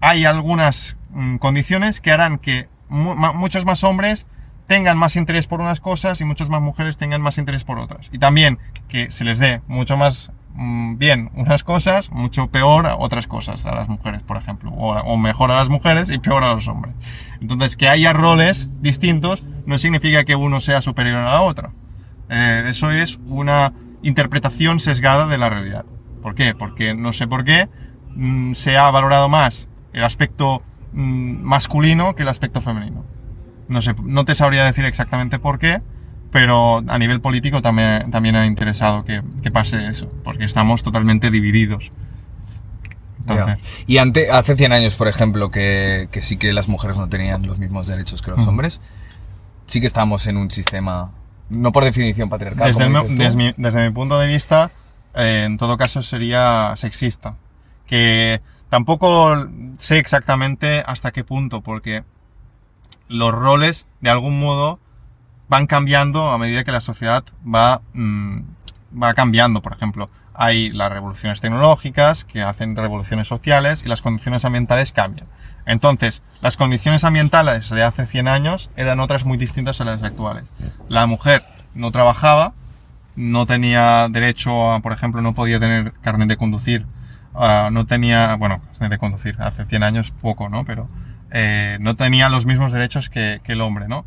hay 0.00 0.24
algunas 0.24 0.96
mm, 1.10 1.36
condiciones 1.36 2.00
que 2.00 2.12
harán 2.12 2.38
que 2.38 2.68
muchos 2.88 3.66
más 3.66 3.84
hombres 3.84 4.26
tengan 4.66 4.98
más 4.98 5.16
interés 5.16 5.46
por 5.46 5.60
unas 5.60 5.80
cosas 5.80 6.20
y 6.20 6.24
muchas 6.24 6.48
más 6.48 6.60
mujeres 6.60 6.96
tengan 6.96 7.22
más 7.22 7.38
interés 7.38 7.64
por 7.64 7.78
otras. 7.78 8.08
Y 8.12 8.18
también 8.18 8.58
que 8.88 9.10
se 9.10 9.24
les 9.24 9.38
dé 9.38 9.62
mucho 9.66 9.96
más 9.96 10.30
bien 10.54 11.30
unas 11.34 11.64
cosas, 11.64 12.10
mucho 12.10 12.48
peor 12.48 12.86
a 12.86 12.96
otras 12.96 13.26
cosas 13.26 13.64
a 13.66 13.74
las 13.74 13.88
mujeres, 13.88 14.22
por 14.22 14.36
ejemplo. 14.36 14.70
O, 14.72 14.94
o 14.94 15.16
mejor 15.16 15.50
a 15.50 15.56
las 15.56 15.68
mujeres 15.68 16.10
y 16.10 16.18
peor 16.18 16.44
a 16.44 16.54
los 16.54 16.68
hombres. 16.68 16.94
Entonces, 17.40 17.76
que 17.76 17.88
haya 17.88 18.12
roles 18.12 18.68
distintos 18.80 19.44
no 19.66 19.78
significa 19.78 20.24
que 20.24 20.36
uno 20.36 20.60
sea 20.60 20.80
superior 20.80 21.18
a 21.18 21.32
la 21.32 21.40
otra. 21.42 21.72
Eh, 22.28 22.64
eso 22.68 22.90
es 22.90 23.18
una 23.26 23.72
interpretación 24.02 24.80
sesgada 24.80 25.26
de 25.26 25.38
la 25.38 25.50
realidad. 25.50 25.84
¿Por 26.22 26.34
qué? 26.34 26.54
Porque 26.54 26.94
no 26.94 27.12
sé 27.12 27.26
por 27.26 27.44
qué 27.44 27.68
mm, 28.14 28.54
se 28.54 28.76
ha 28.76 28.90
valorado 28.90 29.28
más 29.28 29.68
el 29.92 30.04
aspecto 30.04 30.62
mm, 30.92 31.42
masculino 31.42 32.14
que 32.14 32.22
el 32.22 32.28
aspecto 32.28 32.60
femenino. 32.60 33.04
No 33.68 33.82
sé, 33.82 33.94
no 34.02 34.24
te 34.24 34.34
sabría 34.34 34.64
decir 34.64 34.84
exactamente 34.84 35.38
por 35.38 35.58
qué, 35.58 35.80
pero 36.30 36.82
a 36.86 36.98
nivel 36.98 37.20
político 37.20 37.60
también, 37.62 38.10
también 38.10 38.36
ha 38.36 38.46
interesado 38.46 39.04
que, 39.04 39.22
que 39.42 39.50
pase 39.50 39.86
eso, 39.86 40.08
porque 40.22 40.44
estamos 40.44 40.82
totalmente 40.82 41.30
divididos. 41.30 41.90
Entonces. 43.18 43.84
Y 43.86 43.98
ante, 43.98 44.30
hace 44.30 44.56
100 44.56 44.72
años, 44.72 44.94
por 44.94 45.08
ejemplo, 45.08 45.50
que, 45.50 46.08
que 46.10 46.22
sí 46.22 46.36
que 46.36 46.52
las 46.52 46.68
mujeres 46.68 46.96
no 46.96 47.08
tenían 47.08 47.42
los 47.46 47.58
mismos 47.58 47.86
derechos 47.86 48.22
que 48.22 48.30
los 48.30 48.46
hombres, 48.46 48.80
sí 49.66 49.80
que 49.80 49.86
estamos 49.86 50.26
en 50.26 50.36
un 50.36 50.50
sistema, 50.50 51.12
no 51.48 51.72
por 51.72 51.84
definición 51.84 52.28
patriarcal. 52.28 52.72
desde, 52.72 52.86
el 52.86 53.18
desde 53.18 53.36
mi, 53.36 53.54
desde 53.56 53.86
mi 53.86 53.92
punto 53.92 54.18
de 54.18 54.26
vista, 54.26 54.70
eh, 55.14 55.44
en 55.46 55.56
todo 55.56 55.76
caso 55.76 56.02
sería 56.02 56.74
sexista. 56.76 57.36
Que 57.86 58.40
tampoco 58.68 59.48
sé 59.78 59.98
exactamente 59.98 60.82
hasta 60.86 61.10
qué 61.10 61.24
punto, 61.24 61.60
porque 61.60 62.04
los 63.08 63.34
roles, 63.34 63.86
de 64.00 64.10
algún 64.10 64.38
modo, 64.38 64.78
van 65.50 65.66
cambiando 65.66 66.30
a 66.30 66.38
medida 66.38 66.62
que 66.62 66.70
la 66.70 66.80
sociedad 66.80 67.24
va, 67.44 67.82
mm, 67.92 68.40
va 69.02 69.14
cambiando. 69.14 69.60
Por 69.60 69.72
ejemplo, 69.72 70.08
hay 70.32 70.70
las 70.70 70.90
revoluciones 70.92 71.40
tecnológicas 71.40 72.24
que 72.24 72.40
hacen 72.40 72.76
revoluciones 72.76 73.26
sociales 73.26 73.82
y 73.84 73.88
las 73.88 74.00
condiciones 74.00 74.44
ambientales 74.44 74.92
cambian. 74.92 75.26
Entonces, 75.66 76.22
las 76.40 76.56
condiciones 76.56 77.02
ambientales 77.02 77.68
de 77.68 77.82
hace 77.82 78.06
100 78.06 78.28
años 78.28 78.70
eran 78.76 79.00
otras 79.00 79.24
muy 79.24 79.36
distintas 79.36 79.80
a 79.80 79.84
las 79.84 80.02
actuales. 80.04 80.44
La 80.88 81.06
mujer 81.06 81.42
no 81.74 81.90
trabajaba, 81.90 82.54
no 83.16 83.44
tenía 83.44 84.08
derecho 84.08 84.72
a, 84.72 84.80
por 84.80 84.92
ejemplo, 84.92 85.20
no 85.20 85.34
podía 85.34 85.58
tener 85.58 85.92
carnet 86.00 86.28
de 86.28 86.36
conducir, 86.36 86.86
ah, 87.34 87.70
no 87.72 87.86
tenía, 87.86 88.36
bueno, 88.36 88.62
carnet 88.72 88.92
de 88.92 88.98
conducir, 88.98 89.36
hace 89.40 89.64
100 89.64 89.82
años 89.82 90.12
poco, 90.12 90.48
¿no? 90.48 90.64
Pero 90.64 90.88
eh, 91.32 91.76
no 91.80 91.96
tenía 91.96 92.28
los 92.28 92.46
mismos 92.46 92.72
derechos 92.72 93.10
que, 93.10 93.40
que 93.42 93.52
el 93.52 93.60
hombre, 93.60 93.88
¿no? 93.88 94.04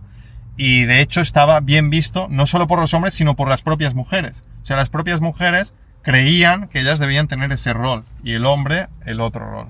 Y 0.56 0.84
de 0.86 1.02
hecho 1.02 1.22
estaba 1.22 1.60
bien 1.60 1.90
visto, 1.90 2.28
no 2.30 2.46
solo 2.46 2.68
por 2.68 2.80
los 2.80 2.94
hombres, 2.94 3.14
sino 3.14 3.36
por 3.36 3.50
las 3.50 3.62
propias 3.62 3.96
mujeres. 3.96 4.44
O 4.62 4.66
sea, 4.66 4.78
las 4.78 4.90
propias 4.90 5.22
mujeres 5.22 5.74
creían 6.04 6.68
que 6.68 6.82
ellas 6.82 7.00
debían 7.00 7.28
tener 7.28 7.52
ese 7.52 7.74
rol 7.74 8.04
y 8.24 8.34
el 8.34 8.46
hombre 8.46 8.88
el 9.06 9.20
otro 9.22 9.50
rol. 9.50 9.70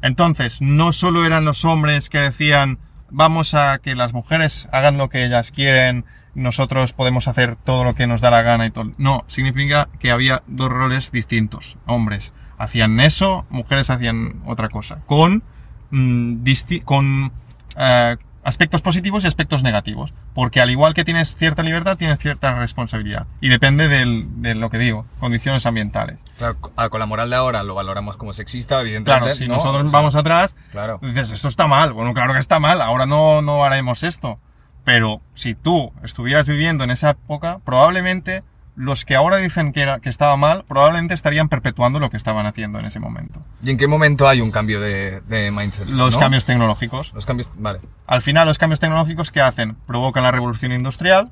Entonces, 0.00 0.60
no 0.60 0.92
solo 0.92 1.24
eran 1.24 1.44
los 1.44 1.64
hombres 1.64 2.08
que 2.08 2.18
decían, 2.18 2.78
vamos 3.10 3.54
a 3.54 3.78
que 3.78 3.94
las 3.94 4.12
mujeres 4.12 4.68
hagan 4.72 4.96
lo 4.96 5.08
que 5.08 5.24
ellas 5.24 5.52
quieren, 5.52 6.04
nosotros 6.34 6.92
podemos 6.92 7.28
hacer 7.28 7.56
todo 7.56 7.84
lo 7.84 7.94
que 7.94 8.06
nos 8.06 8.20
da 8.20 8.30
la 8.30 8.42
gana 8.42 8.66
y 8.66 8.70
todo. 8.70 8.92
No, 8.96 9.24
significa 9.26 9.88
que 9.98 10.10
había 10.10 10.42
dos 10.46 10.70
roles 10.70 11.12
distintos. 11.12 11.76
Hombres 11.86 12.32
hacían 12.58 12.98
eso, 13.00 13.46
mujeres 13.50 13.90
hacían 13.90 14.42
otra 14.46 14.68
cosa. 14.68 15.00
Con, 15.06 15.42
mm, 15.90 16.42
con 16.84 17.32
eh, 17.76 18.16
aspectos 18.44 18.82
positivos 18.82 19.24
y 19.24 19.26
aspectos 19.28 19.62
negativos. 19.62 20.12
Porque 20.34 20.60
al 20.60 20.70
igual 20.70 20.94
que 20.94 21.04
tienes 21.04 21.36
cierta 21.36 21.62
libertad, 21.62 21.96
tienes 21.96 22.18
cierta 22.18 22.54
responsabilidad. 22.54 23.26
Y 23.40 23.48
depende 23.48 23.88
del- 23.88 24.42
de 24.42 24.54
lo 24.54 24.68
que 24.70 24.78
digo, 24.78 25.06
condiciones 25.20 25.64
ambientales. 25.66 26.20
Claro, 26.38 26.56
co- 26.60 26.72
con 26.90 26.98
la 27.00 27.06
moral 27.06 27.30
de 27.30 27.36
ahora 27.36 27.62
lo 27.62 27.74
valoramos 27.74 28.16
como 28.16 28.32
sexista, 28.32 28.80
evidentemente. 28.80 29.24
Claro, 29.26 29.36
si 29.36 29.46
¿no? 29.48 29.54
nosotros 29.56 29.86
O 29.86 29.90
sea, 29.90 29.98
vamos 29.98 30.14
atrás, 30.16 30.54
Claro. 30.72 30.98
dices, 31.02 31.30
esto 31.30 31.48
está 31.48 31.66
mal. 31.66 31.92
Bueno, 31.92 32.14
claro 32.14 32.32
que 32.32 32.38
está 32.40 32.58
mal, 32.60 32.80
ahora 32.80 33.06
no, 33.06 33.42
no 33.42 33.64
haremos 33.64 34.02
esto. 34.02 34.38
Pero 34.84 35.20
si 35.34 35.54
tú 35.54 35.92
estuvieras 36.02 36.48
viviendo 36.48 36.82
en 36.82 36.90
esa 36.90 37.10
época, 37.10 37.60
probablemente 37.64 38.42
los 38.74 39.04
que 39.04 39.14
ahora 39.14 39.36
dicen 39.36 39.72
que, 39.72 39.82
era, 39.82 40.00
que 40.00 40.08
estaba 40.08 40.36
mal, 40.36 40.64
probablemente 40.66 41.14
estarían 41.14 41.48
perpetuando 41.48 42.00
lo 42.00 42.10
que 42.10 42.16
estaban 42.16 42.46
haciendo 42.46 42.78
en 42.78 42.86
ese 42.86 43.00
momento. 43.00 43.44
¿Y 43.62 43.70
en 43.70 43.76
qué 43.76 43.86
momento 43.86 44.28
hay 44.28 44.40
un 44.40 44.50
cambio 44.50 44.80
de, 44.80 45.20
de 45.22 45.50
mindset? 45.50 45.86
Los 45.88 46.14
no? 46.14 46.20
cambios 46.20 46.44
tecnológicos. 46.44 47.12
Los 47.14 47.26
cambios, 47.26 47.50
vale. 47.56 47.80
Al 48.06 48.22
final, 48.22 48.46
los 48.46 48.58
cambios 48.58 48.80
tecnológicos 48.80 49.30
que 49.30 49.40
hacen 49.40 49.76
provocan 49.86 50.22
la 50.22 50.30
revolución 50.30 50.72
industrial, 50.72 51.30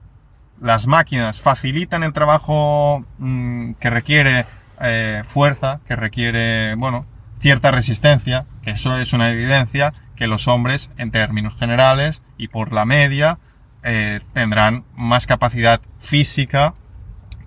las 0.61 0.87
máquinas 0.87 1.41
facilitan 1.41 2.03
el 2.03 2.13
trabajo 2.13 3.05
mm, 3.19 3.73
que 3.75 3.91
requiere 3.91 4.45
eh, 4.81 5.23
fuerza, 5.27 5.81
que 5.87 5.97
requiere, 5.97 6.75
bueno, 6.75 7.07
cierta 7.41 7.71
resistencia, 7.71 8.45
que 8.63 8.73
eso 8.73 8.99
es 8.99 9.13
una 9.13 9.31
evidencia, 9.31 9.93
que 10.15 10.27
los 10.27 10.49
hombres, 10.49 10.91
en 10.99 11.11
términos 11.11 11.55
generales 11.59 12.23
y 12.37 12.49
por 12.49 12.73
la 12.73 12.85
media, 12.85 13.39
eh, 13.83 14.21
tendrán 14.35 14.85
más 14.95 15.27
capacidad 15.27 15.81
física 15.99 16.75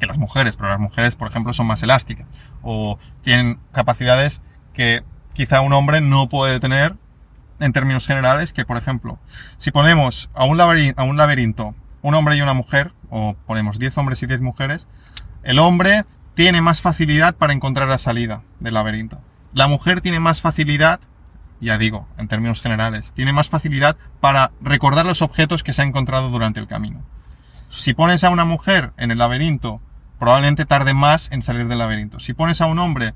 las 0.05 0.17
mujeres, 0.17 0.55
pero 0.55 0.69
las 0.69 0.79
mujeres, 0.79 1.15
por 1.15 1.27
ejemplo, 1.27 1.53
son 1.53 1.67
más 1.67 1.83
elásticas 1.83 2.27
o 2.61 2.97
tienen 3.21 3.59
capacidades 3.71 4.41
que 4.73 5.03
quizá 5.33 5.61
un 5.61 5.73
hombre 5.73 6.01
no 6.01 6.29
puede 6.29 6.59
tener 6.59 6.95
en 7.59 7.73
términos 7.73 8.07
generales, 8.07 8.53
que 8.53 8.65
por 8.65 8.77
ejemplo, 8.77 9.19
si 9.57 9.71
ponemos 9.71 10.29
a 10.33 10.43
un, 10.45 10.57
laberinto, 10.57 11.01
a 11.01 11.05
un 11.05 11.17
laberinto 11.17 11.75
un 12.03 12.13
hombre 12.13 12.35
y 12.35 12.41
una 12.41 12.53
mujer, 12.53 12.93
o 13.09 13.35
ponemos 13.47 13.79
10 13.79 13.97
hombres 13.97 14.21
y 14.21 14.27
10 14.27 14.41
mujeres, 14.41 14.87
el 15.41 15.57
hombre 15.57 16.03
tiene 16.35 16.61
más 16.61 16.81
facilidad 16.81 17.35
para 17.35 17.53
encontrar 17.53 17.87
la 17.87 17.97
salida 17.97 18.43
del 18.59 18.75
laberinto. 18.75 19.19
La 19.53 19.67
mujer 19.67 20.01
tiene 20.01 20.19
más 20.19 20.41
facilidad, 20.41 20.99
ya 21.61 21.77
digo, 21.77 22.07
en 22.17 22.27
términos 22.27 22.61
generales, 22.61 23.13
tiene 23.13 23.33
más 23.33 23.49
facilidad 23.49 23.95
para 24.19 24.51
recordar 24.61 25.05
los 25.05 25.21
objetos 25.21 25.63
que 25.63 25.73
se 25.73 25.81
ha 25.81 25.85
encontrado 25.85 26.29
durante 26.29 26.59
el 26.59 26.67
camino. 26.67 27.03
Si 27.69 27.93
pones 27.93 28.23
a 28.23 28.29
una 28.29 28.45
mujer 28.45 28.91
en 28.97 29.09
el 29.09 29.17
laberinto, 29.17 29.81
probablemente 30.23 30.63
tarde 30.63 30.93
más 30.93 31.29
en 31.33 31.41
salir 31.41 31.67
del 31.67 31.79
laberinto. 31.79 32.21
Si 32.21 32.33
pones 32.33 32.61
a 32.61 32.67
un 32.67 32.79
hombre, 32.79 33.13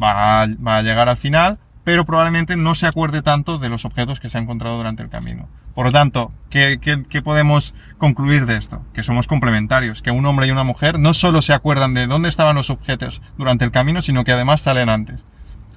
va 0.00 0.42
a, 0.42 0.46
va 0.46 0.76
a 0.76 0.82
llegar 0.82 1.08
al 1.08 1.16
final, 1.16 1.58
pero 1.82 2.04
probablemente 2.04 2.58
no 2.58 2.74
se 2.74 2.86
acuerde 2.86 3.22
tanto 3.22 3.56
de 3.58 3.70
los 3.70 3.86
objetos 3.86 4.20
que 4.20 4.28
se 4.28 4.36
ha 4.36 4.42
encontrado 4.42 4.76
durante 4.76 5.02
el 5.02 5.08
camino. 5.08 5.48
Por 5.74 5.86
lo 5.86 5.92
tanto, 5.92 6.30
¿qué, 6.50 6.78
qué, 6.78 7.04
qué 7.08 7.22
podemos 7.22 7.74
concluir 7.96 8.44
de 8.44 8.58
esto? 8.58 8.84
Que 8.92 9.02
somos 9.02 9.28
complementarios, 9.28 10.02
que 10.02 10.10
un 10.10 10.26
hombre 10.26 10.46
y 10.46 10.50
una 10.50 10.62
mujer 10.62 10.98
no 10.98 11.14
solo 11.14 11.40
se 11.40 11.54
acuerdan 11.54 11.94
de 11.94 12.06
dónde 12.06 12.28
estaban 12.28 12.54
los 12.54 12.68
objetos 12.68 13.22
durante 13.38 13.64
el 13.64 13.70
camino, 13.70 14.02
sino 14.02 14.22
que 14.22 14.32
además 14.32 14.60
salen 14.60 14.90
antes. 14.90 15.24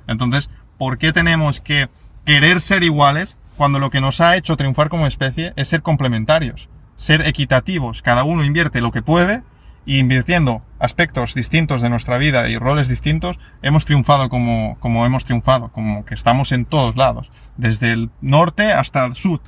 Entonces, 0.07 0.49
¿por 0.78 0.97
qué 0.97 1.13
tenemos 1.13 1.61
que 1.61 1.88
querer 2.26 2.59
ser 2.59 2.84
iguales 2.84 3.38
cuando 3.55 3.80
lo 3.80 3.91
que 3.91 4.01
nos 4.01 4.19
ha 4.19 4.36
hecho 4.36 4.57
triunfar 4.57 4.89
como 4.89 5.07
especie 5.07 5.53
es 5.55 5.69
ser 5.69 5.84
complementarios, 5.84 6.67
ser 6.97 7.26
equitativos? 7.26 8.01
Cada 8.01 8.26
uno 8.26 8.43
invierte 8.43 8.82
lo 8.82 8.91
que 8.91 9.01
puede 9.01 9.41
y 9.86 9.99
invirtiendo 9.99 10.61
aspectos 10.79 11.33
distintos 11.36 11.81
de 11.81 11.89
nuestra 11.89 12.17
vida 12.17 12.47
y 12.49 12.57
roles 12.57 12.88
distintos, 12.88 13.38
hemos 13.61 13.86
triunfado 13.86 14.29
como, 14.29 14.77
como 14.79 15.05
hemos 15.05 15.25
triunfado, 15.25 15.69
como 15.69 16.05
que 16.05 16.13
estamos 16.15 16.51
en 16.51 16.65
todos 16.65 16.95
lados, 16.95 17.29
desde 17.57 17.91
el 17.91 18.09
norte 18.21 18.73
hasta 18.73 19.05
el 19.05 19.15
sur, 19.15 19.41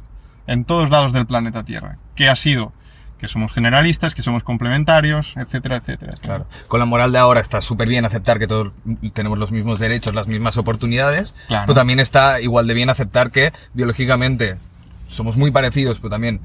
en 0.45 0.63
todos 0.65 0.89
lados 0.89 1.11
del 1.13 1.25
planeta 1.25 1.63
Tierra. 1.63 1.97
¿Qué 2.15 2.29
ha 2.29 2.35
sido? 2.35 2.71
Que 3.19 3.27
somos 3.27 3.51
generalistas, 3.51 4.13
que 4.13 4.21
somos 4.21 4.43
complementarios, 4.43 5.33
etcétera, 5.37 5.77
etcétera. 5.77 6.13
Claro. 6.21 6.45
Con 6.67 6.79
la 6.79 6.85
moral 6.85 7.11
de 7.11 7.17
ahora 7.17 7.39
está 7.39 7.61
súper 7.61 7.89
bien 7.89 8.05
aceptar 8.05 8.37
que 8.37 8.45
todos 8.45 8.73
tenemos 9.13 9.39
los 9.39 9.51
mismos 9.51 9.79
derechos, 9.79 10.13
las 10.13 10.27
mismas 10.27 10.57
oportunidades, 10.57 11.33
Claro. 11.47 11.65
pero 11.65 11.75
también 11.75 11.99
está 11.99 12.39
igual 12.41 12.67
de 12.67 12.75
bien 12.75 12.91
aceptar 12.91 13.31
que 13.31 13.53
biológicamente 13.73 14.57
somos 15.07 15.35
muy 15.35 15.49
parecidos, 15.49 15.97
pero 15.99 16.11
también 16.11 16.41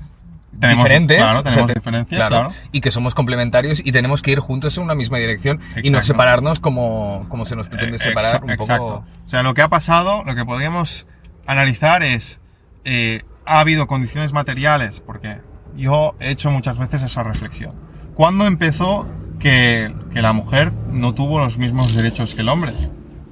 Tenemos- 0.61 0.85
diferentes. 0.85 1.17
claro, 1.19 1.43
tenemos 1.43 1.67
te- 1.67 1.75
diferencias, 1.75 2.29
claro. 2.29 2.49
Y 2.73 2.81
que 2.81 2.91
somos 2.91 3.15
complementarios 3.15 3.81
y 3.85 3.91
tenemos 3.93 4.23
que 4.23 4.33
ir 4.33 4.39
juntos 4.41 4.77
en 4.79 4.85
una 4.85 4.95
misma 4.95 5.19
dirección 5.19 5.61
y 5.83 5.91
no 5.91 6.03
separarnos 6.03 6.61
como, 6.61 7.27
como 7.29 7.47
se 7.47 7.57
nos 7.57 7.69
pretende 7.69 7.97
Eh, 7.97 7.99
separar 7.99 8.37
exa- 8.41 8.45
un 8.45 8.51
exacto. 8.51 8.85
poco. 8.87 9.05
O 9.27 9.29
sea, 9.29 9.43
lo 9.43 9.55
que 9.55 9.63
ha 9.63 9.69
pasado, 9.69 10.23
lo 10.25 10.35
que 10.35 10.45
podríamos 10.45 11.07
analizar 11.47 12.03
es, 12.03 12.39
eh, 12.85 13.23
ha 13.47 13.61
habido 13.61 13.87
condiciones 13.87 14.33
materiales, 14.33 15.01
porque 15.01 15.39
yo 15.77 16.15
he 16.21 16.31
hecho 16.31 16.51
muchas 16.51 16.79
veces 16.79 17.03
esa 17.03 17.23
reflexión. 17.23 17.73
¿Cuándo 18.15 18.47
empezó 18.47 19.09
que, 19.41 19.93
que 20.13 20.23
la 20.23 20.33
mujer 20.33 20.71
no 20.91 21.15
tuvo 21.15 21.39
los 21.41 21.59
mismos 21.59 21.95
derechos 21.95 22.35
que 22.35 22.43
el 22.43 22.49
hombre? 22.51 22.73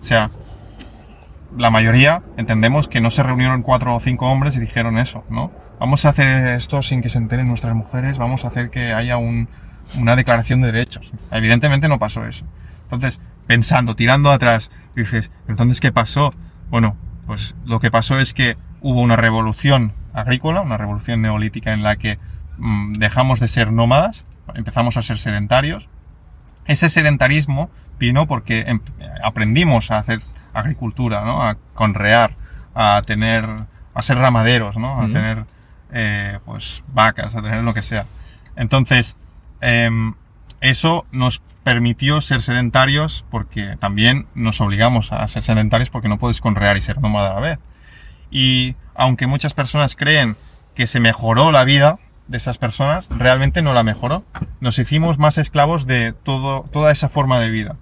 O 0.00 0.04
sea, 0.04 0.30
la 1.56 1.70
mayoría 1.70 2.22
entendemos 2.36 2.88
que 2.88 3.00
no 3.00 3.10
se 3.10 3.22
reunieron 3.22 3.62
cuatro 3.62 3.94
o 3.94 4.00
cinco 4.00 4.26
hombres 4.30 4.56
y 4.56 4.60
dijeron 4.60 4.98
eso, 4.98 5.24
¿no? 5.28 5.52
Vamos 5.80 6.04
a 6.04 6.10
hacer 6.10 6.46
esto 6.48 6.82
sin 6.82 7.00
que 7.00 7.08
se 7.08 7.18
enteren 7.18 7.46
nuestras 7.46 7.74
mujeres, 7.74 8.18
vamos 8.18 8.44
a 8.44 8.48
hacer 8.48 8.70
que 8.70 8.92
haya 8.92 9.16
un- 9.16 9.48
una 9.96 10.14
declaración 10.14 10.60
de 10.60 10.70
derechos. 10.70 11.10
Evidentemente 11.32 11.88
no 11.88 11.98
pasó 11.98 12.24
eso. 12.26 12.44
Entonces, 12.82 13.18
pensando, 13.46 13.96
tirando 13.96 14.30
atrás, 14.30 14.70
dices, 14.94 15.30
entonces, 15.48 15.80
¿qué 15.80 15.90
pasó? 15.90 16.32
Bueno, 16.68 16.96
pues 17.26 17.54
lo 17.64 17.80
que 17.80 17.90
pasó 17.90 18.18
es 18.18 18.34
que 18.34 18.56
hubo 18.82 19.00
una 19.00 19.16
revolución 19.16 19.92
agrícola, 20.12 20.60
una 20.60 20.76
revolución 20.76 21.22
neolítica 21.22 21.72
en 21.72 21.82
la 21.82 21.96
que 21.96 22.18
mm, 22.58 22.92
dejamos 22.94 23.40
de 23.40 23.48
ser 23.48 23.72
nómadas, 23.72 24.24
empezamos 24.54 24.96
a 24.98 25.02
ser 25.02 25.18
sedentarios. 25.18 25.88
Ese 26.66 26.90
sedentarismo 26.90 27.70
vino 27.98 28.26
porque 28.26 28.60
em- 28.66 28.80
aprendimos 29.24 29.90
a 29.90 29.98
hacer 29.98 30.20
agricultura, 30.52 31.22
¿no? 31.24 31.42
A 31.42 31.56
conrear, 31.74 32.36
a 32.74 33.00
tener, 33.06 33.46
a 33.94 34.02
ser 34.02 34.18
ramaderos, 34.18 34.76
¿no? 34.76 35.00
A 35.00 35.04
Ujú. 35.04 35.12
tener, 35.12 35.44
eh, 35.92 36.38
pues, 36.44 36.82
vacas, 36.92 37.34
a 37.34 37.42
tener 37.42 37.62
lo 37.62 37.74
que 37.74 37.82
sea. 37.82 38.06
Entonces, 38.56 39.16
em, 39.60 40.14
eso 40.60 41.06
nos 41.12 41.42
permitió 41.64 42.20
ser 42.20 42.42
sedentarios 42.42 43.24
porque 43.30 43.76
también 43.78 44.26
nos 44.34 44.60
obligamos 44.60 45.12
a 45.12 45.26
ser 45.28 45.42
sedentarios 45.42 45.90
porque 45.90 46.08
no 46.08 46.18
puedes 46.18 46.40
conrear 46.40 46.76
y 46.76 46.80
ser 46.80 47.00
nómada 47.00 47.30
a 47.30 47.34
la 47.34 47.40
vez. 47.40 47.58
Y 48.30 48.76
aunque 48.94 49.26
muchas 49.26 49.54
personas 49.54 49.96
creen 49.96 50.36
que 50.74 50.86
se 50.86 51.00
mejoró 51.00 51.52
la 51.52 51.64
vida 51.64 51.98
de 52.28 52.36
esas 52.36 52.58
personas, 52.58 53.06
realmente 53.10 53.60
no 53.60 53.74
la 53.74 53.82
mejoró. 53.82 54.24
Nos 54.60 54.78
hicimos 54.78 55.18
más 55.18 55.36
esclavos 55.36 55.86
de 55.86 56.12
todo, 56.12 56.62
toda 56.72 56.92
esa 56.92 57.08
forma 57.08 57.40
de 57.40 57.50
vida. 57.50 57.76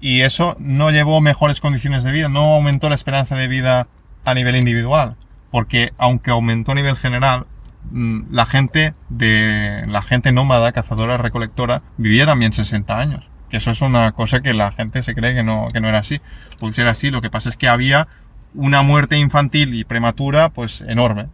Y 0.00 0.22
eso 0.22 0.56
no 0.58 0.90
llevó 0.90 1.20
mejores 1.20 1.60
condiciones 1.60 2.02
de 2.02 2.10
vida, 2.10 2.28
no 2.28 2.54
aumentó 2.54 2.88
la 2.88 2.94
esperanza 2.94 3.36
de 3.36 3.48
vida 3.48 3.86
a 4.24 4.34
nivel 4.34 4.56
individual. 4.56 5.16
Porque 5.52 5.92
aunque 5.98 6.32
aumentó 6.32 6.72
a 6.72 6.74
nivel 6.74 6.96
general, 6.96 7.46
mm, 7.92 8.32
la 8.32 8.46
gente 8.46 8.94
de 9.08 9.84
la 9.86 10.02
gente 10.02 10.32
nómada, 10.32 10.72
cazadora, 10.72 11.18
recolectora, 11.18 11.82
vivía 11.98 12.26
también 12.26 12.52
60 12.52 12.98
años. 12.98 13.28
Que 13.48 13.58
eso 13.58 13.70
es 13.70 13.82
una 13.82 14.10
cosa 14.12 14.40
que 14.40 14.54
la 14.54 14.72
gente 14.72 15.04
se 15.04 15.14
cree 15.14 15.34
que 15.34 15.44
no, 15.44 15.68
que 15.72 15.80
no 15.80 15.88
era 15.88 15.98
así. 15.98 16.20
Puede 16.58 16.72
ser 16.72 16.88
así, 16.88 17.12
lo 17.12 17.20
que 17.22 17.30
pasa 17.30 17.50
es 17.50 17.56
que 17.56 17.68
había 17.68 18.08
una 18.54 18.82
muerte 18.82 19.18
infantil 19.18 19.74
y 19.74 19.84
prematura, 19.84 20.48
pues 20.48 20.80
enorme. 20.80 21.28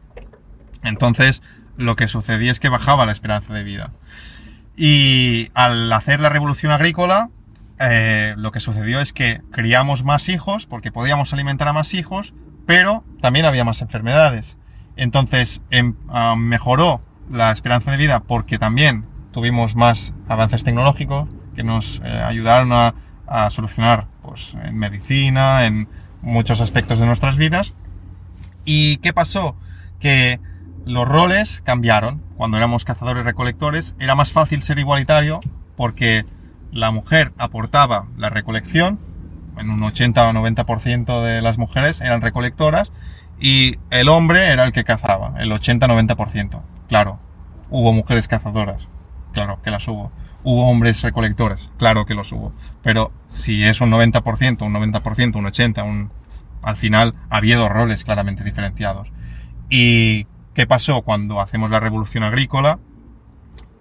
Entonces, 0.82 1.42
lo 1.76 1.96
que 1.96 2.08
sucedía 2.08 2.50
es 2.50 2.60
que 2.60 2.68
bajaba 2.68 3.06
la 3.06 3.12
esperanza 3.12 3.54
de 3.54 3.62
vida. 3.62 3.92
Y 4.76 5.50
al 5.54 5.92
hacer 5.92 6.20
la 6.20 6.28
revolución 6.28 6.72
agrícola, 6.72 7.30
eh, 7.80 8.34
lo 8.36 8.50
que 8.52 8.60
sucedió 8.60 9.00
es 9.00 9.12
que 9.12 9.40
criamos 9.52 10.04
más 10.04 10.28
hijos, 10.28 10.66
porque 10.66 10.92
podíamos 10.92 11.32
alimentar 11.32 11.68
a 11.68 11.72
más 11.72 11.94
hijos, 11.94 12.34
pero 12.68 13.02
también 13.22 13.46
había 13.46 13.64
más 13.64 13.80
enfermedades. 13.80 14.58
Entonces, 14.94 15.62
em- 15.70 15.94
ah, 16.10 16.34
mejoró 16.36 17.00
la 17.30 17.50
esperanza 17.50 17.90
de 17.90 17.96
vida 17.96 18.20
porque 18.20 18.58
también 18.58 19.06
tuvimos 19.32 19.74
más 19.74 20.12
avances 20.28 20.64
tecnológicos 20.64 21.30
que 21.56 21.64
nos 21.64 22.02
eh, 22.04 22.08
ayudaron 22.08 22.70
a, 22.72 22.94
a 23.26 23.48
solucionar 23.48 24.08
pues, 24.20 24.54
en 24.62 24.76
medicina, 24.76 25.64
en 25.64 25.88
muchos 26.20 26.60
aspectos 26.60 26.98
de 26.98 27.06
nuestras 27.06 27.38
vidas. 27.38 27.72
¿Y 28.66 28.98
qué 28.98 29.14
pasó? 29.14 29.56
Que 29.98 30.38
los 30.84 31.08
roles 31.08 31.62
cambiaron. 31.64 32.22
Cuando 32.36 32.58
éramos 32.58 32.84
cazadores 32.84 33.24
recolectores 33.24 33.96
era 33.98 34.14
más 34.14 34.30
fácil 34.32 34.62
ser 34.62 34.78
igualitario 34.78 35.40
porque 35.74 36.26
la 36.70 36.90
mujer 36.90 37.32
aportaba 37.38 38.08
la 38.18 38.28
recolección, 38.28 38.98
en 39.58 39.70
un 39.70 39.82
80 39.82 40.28
o 40.28 40.32
90% 40.32 41.22
de 41.22 41.42
las 41.42 41.58
mujeres 41.58 42.00
eran 42.00 42.20
recolectoras 42.20 42.92
y 43.40 43.76
el 43.90 44.08
hombre 44.08 44.46
era 44.48 44.64
el 44.64 44.72
que 44.72 44.84
cazaba, 44.84 45.34
el 45.38 45.50
80-90%. 45.52 46.60
Claro, 46.88 47.18
hubo 47.70 47.92
mujeres 47.92 48.28
cazadoras, 48.28 48.88
claro 49.32 49.60
que 49.62 49.70
las 49.70 49.86
hubo. 49.88 50.10
Hubo 50.44 50.68
hombres 50.70 51.02
recolectores, 51.02 51.68
claro 51.78 52.06
que 52.06 52.14
los 52.14 52.30
hubo. 52.32 52.52
Pero 52.82 53.12
si 53.26 53.64
es 53.64 53.80
un 53.80 53.90
90%, 53.90 54.62
un 54.62 54.72
90%, 54.74 55.36
un 55.36 55.44
80%, 55.46 55.84
un... 55.84 56.10
al 56.62 56.76
final 56.76 57.14
ha 57.28 57.36
habido 57.38 57.68
roles 57.68 58.04
claramente 58.04 58.44
diferenciados. 58.44 59.08
¿Y 59.68 60.26
qué 60.54 60.66
pasó 60.66 61.02
cuando 61.02 61.40
hacemos 61.40 61.70
la 61.70 61.80
revolución 61.80 62.22
agrícola? 62.22 62.78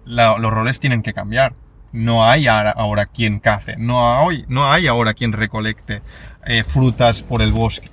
La- 0.04 0.36
los 0.38 0.52
roles 0.52 0.80
tienen 0.80 1.02
que 1.02 1.14
cambiar. 1.14 1.54
No 1.92 2.26
hay 2.28 2.46
ahora, 2.48 3.06
quien 3.06 3.40
cace, 3.40 3.76
no 3.78 4.28
hay, 4.28 4.44
no 4.48 4.70
hay 4.70 4.86
ahora 4.86 5.14
quien 5.14 5.32
recolecte 5.32 6.02
eh, 6.46 6.64
frutas 6.64 7.22
por 7.22 7.40
el 7.42 7.52
bosque. 7.52 7.90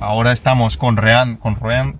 Ahora 0.00 0.32
estamos 0.32 0.78
conrean- 0.78 1.36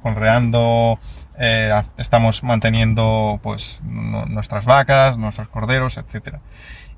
conreando, 0.03 0.99
eh, 1.39 1.73
estamos 1.99 2.43
manteniendo 2.43 3.41
pues 3.43 3.81
nu- 3.85 4.27
nuestras 4.27 4.65
vacas, 4.65 5.17
nuestros 5.19 5.49
corderos, 5.49 5.97
etc. 5.97 6.37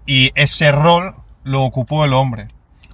Y 0.05 0.33
ese 0.35 0.73
rol 0.73 1.15
lo 1.45 1.63
ocupó 1.63 2.05
el 2.05 2.13
hombre. 2.13 2.49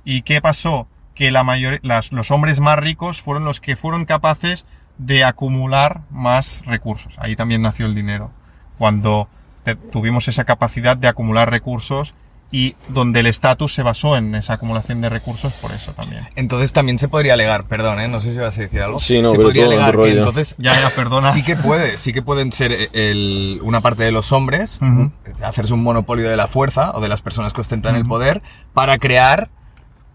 ¿Y 0.04 0.22
qué 0.22 0.40
pasó? 0.40 0.86
Que 1.14 1.30
la 1.30 1.42
mayor, 1.44 1.80
los 2.10 2.30
hombres 2.30 2.60
más 2.60 2.78
ricos 2.78 3.20
fueron 3.22 3.44
los 3.44 3.60
que 3.60 3.76
fueron 3.76 4.04
capaces 4.04 4.64
de 4.98 5.24
acumular 5.24 6.02
más 6.10 6.62
recursos. 6.66 7.14
Ahí 7.18 7.34
también 7.36 7.62
nació 7.62 7.86
el 7.86 7.94
dinero. 7.94 8.30
Cuando 8.78 9.28
tuvimos 9.90 10.28
esa 10.28 10.44
capacidad 10.44 10.96
de 10.96 11.08
acumular 11.08 11.50
recursos 11.50 12.14
y 12.54 12.76
donde 12.88 13.20
el 13.20 13.26
estatus 13.28 13.72
se 13.72 13.82
basó 13.82 14.14
en 14.16 14.34
esa 14.34 14.52
acumulación 14.54 15.00
de 15.00 15.08
recursos 15.08 15.54
por 15.54 15.70
eso 15.72 15.92
también. 15.92 16.28
Entonces 16.36 16.72
también 16.74 16.98
se 16.98 17.08
podría 17.08 17.32
alegar, 17.32 17.64
perdón, 17.64 17.98
¿eh? 17.98 18.08
no 18.08 18.20
sé 18.20 18.34
si 18.34 18.38
vas 18.40 18.58
a 18.58 18.60
decir 18.60 18.82
algo. 18.82 18.98
Sí, 18.98 19.22
no, 19.22 19.30
se 19.30 19.36
pero 19.38 19.48
podría 19.48 19.64
alegar 19.64 19.90
que 19.92 19.96
rollo. 19.96 20.18
entonces 20.18 20.54
Ya, 20.58 20.78
ya, 20.78 20.90
perdona. 20.90 21.32
sí 21.32 21.42
que 21.42 21.56
puede, 21.56 21.96
sí 21.96 22.12
que 22.12 22.20
pueden 22.20 22.52
ser 22.52 22.72
eh, 22.72 22.88
el- 22.92 23.60
una 23.62 23.80
parte 23.80 24.02
de 24.02 24.12
los 24.12 24.32
hombres, 24.32 24.80
hacerse 25.42 25.72
un 25.72 25.82
monopolio 25.82 26.28
de 26.28 26.36
la 26.36 26.46
fuerza 26.46 26.90
o 26.92 27.00
de 27.00 27.08
las 27.08 27.22
personas 27.22 27.54
que 27.54 27.62
ostentan 27.62 27.96
el 27.96 28.04
poder 28.06 28.42
para 28.74 28.98
crear 28.98 29.48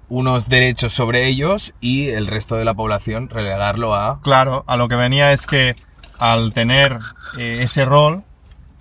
unos 0.09 0.47
derechos 0.47 0.93
sobre 0.93 1.25
ellos 1.27 1.73
y 1.81 2.09
el 2.09 2.27
resto 2.27 2.55
de 2.55 2.65
la 2.65 2.73
población 2.75 3.29
relegarlo 3.29 3.95
a... 3.95 4.21
Claro, 4.21 4.63
a 4.67 4.77
lo 4.77 4.87
que 4.87 4.95
venía 4.95 5.33
es 5.33 5.47
que 5.47 5.75
al 6.19 6.53
tener 6.53 6.99
eh, 7.37 7.59
ese 7.63 7.83
rol, 7.83 8.23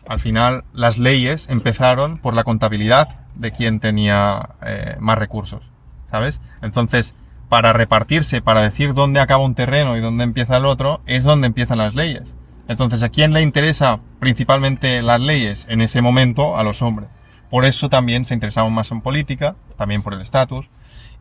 al 0.08 0.18
final 0.18 0.64
las 0.72 0.98
leyes 0.98 1.48
empezaron 1.48 2.18
por 2.18 2.34
la 2.34 2.44
contabilidad 2.44 3.20
de 3.34 3.52
quien 3.52 3.80
tenía 3.80 4.50
eh, 4.64 4.96
más 5.00 5.18
recursos, 5.18 5.62
¿sabes? 6.10 6.40
Entonces, 6.62 7.14
para 7.48 7.72
repartirse, 7.72 8.42
para 8.42 8.62
decir 8.62 8.94
dónde 8.94 9.20
acaba 9.20 9.44
un 9.44 9.54
terreno 9.54 9.96
y 9.96 10.00
dónde 10.00 10.24
empieza 10.24 10.56
el 10.56 10.64
otro, 10.64 11.00
es 11.06 11.24
donde 11.24 11.46
empiezan 11.46 11.78
las 11.78 11.94
leyes. 11.94 12.36
Entonces, 12.68 13.02
¿a 13.02 13.10
quién 13.10 13.32
le 13.32 13.42
interesa 13.42 14.00
principalmente 14.18 15.00
las 15.02 15.20
leyes 15.20 15.66
en 15.68 15.80
ese 15.80 16.02
momento? 16.02 16.56
A 16.56 16.64
los 16.64 16.82
hombres. 16.82 17.08
Por 17.50 17.64
eso 17.64 17.88
también 17.88 18.24
se 18.24 18.34
interesaban 18.34 18.72
más 18.72 18.90
en 18.90 19.00
política, 19.00 19.54
también 19.76 20.02
por 20.02 20.14
el 20.14 20.20
estatus, 20.20 20.68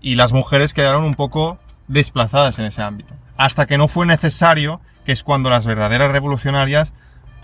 y 0.02 0.16
las 0.16 0.34
mujeres 0.34 0.74
quedaron 0.74 1.04
un 1.04 1.16
poco 1.16 1.60
desplazadas 1.88 2.58
en 2.58 2.66
ese 2.66 2.82
ámbito. 2.82 3.14
Hasta 3.38 3.68
que 3.68 3.78
no 3.78 3.88
fue 3.88 4.08
necesario, 4.08 4.82
que 5.06 5.12
es 5.12 5.24
cuando 5.24 5.52
las 5.52 5.68
verdaderas 5.68 6.12
revolucionarias 6.12 6.94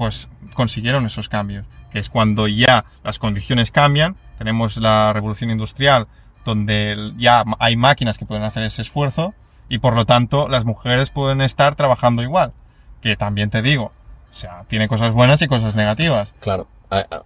pues 0.01 0.29
consiguieron 0.55 1.05
esos 1.05 1.29
cambios, 1.29 1.63
que 1.91 1.99
es 1.99 2.09
cuando 2.09 2.47
ya 2.47 2.85
las 3.03 3.19
condiciones 3.19 3.69
cambian, 3.69 4.15
tenemos 4.39 4.77
la 4.77 5.13
revolución 5.13 5.51
industrial 5.51 6.07
donde 6.43 7.13
ya 7.17 7.43
hay 7.59 7.75
máquinas 7.75 8.17
que 8.17 8.25
pueden 8.25 8.43
hacer 8.43 8.63
ese 8.63 8.81
esfuerzo 8.81 9.35
y 9.69 9.77
por 9.77 9.95
lo 9.95 10.07
tanto 10.07 10.47
las 10.47 10.65
mujeres 10.65 11.11
pueden 11.11 11.39
estar 11.39 11.75
trabajando 11.75 12.23
igual, 12.23 12.51
que 12.99 13.15
también 13.15 13.51
te 13.51 13.61
digo, 13.61 13.91
o 14.31 14.33
sea, 14.33 14.65
tiene 14.67 14.87
cosas 14.87 15.13
buenas 15.13 15.39
y 15.43 15.47
cosas 15.47 15.75
negativas. 15.75 16.33
Claro, 16.39 16.65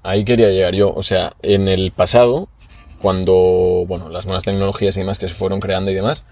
ahí 0.03 0.26
quería 0.26 0.49
llegar 0.49 0.76
yo. 0.76 0.93
O 0.93 1.01
sea, 1.01 1.32
en 1.43 1.69
el 1.69 1.93
pasado, 1.93 2.49
cuando, 2.99 3.86
bueno, 3.88 4.09
las 4.09 4.26
nuevas 4.26 4.43
tecnologías 4.43 4.97
y 4.97 4.99
demás 4.99 5.17
que 5.17 5.30
se 5.30 5.34
fueron 5.34 5.61
creando 5.61 5.91
y 5.91 5.93
demás, 5.93 6.26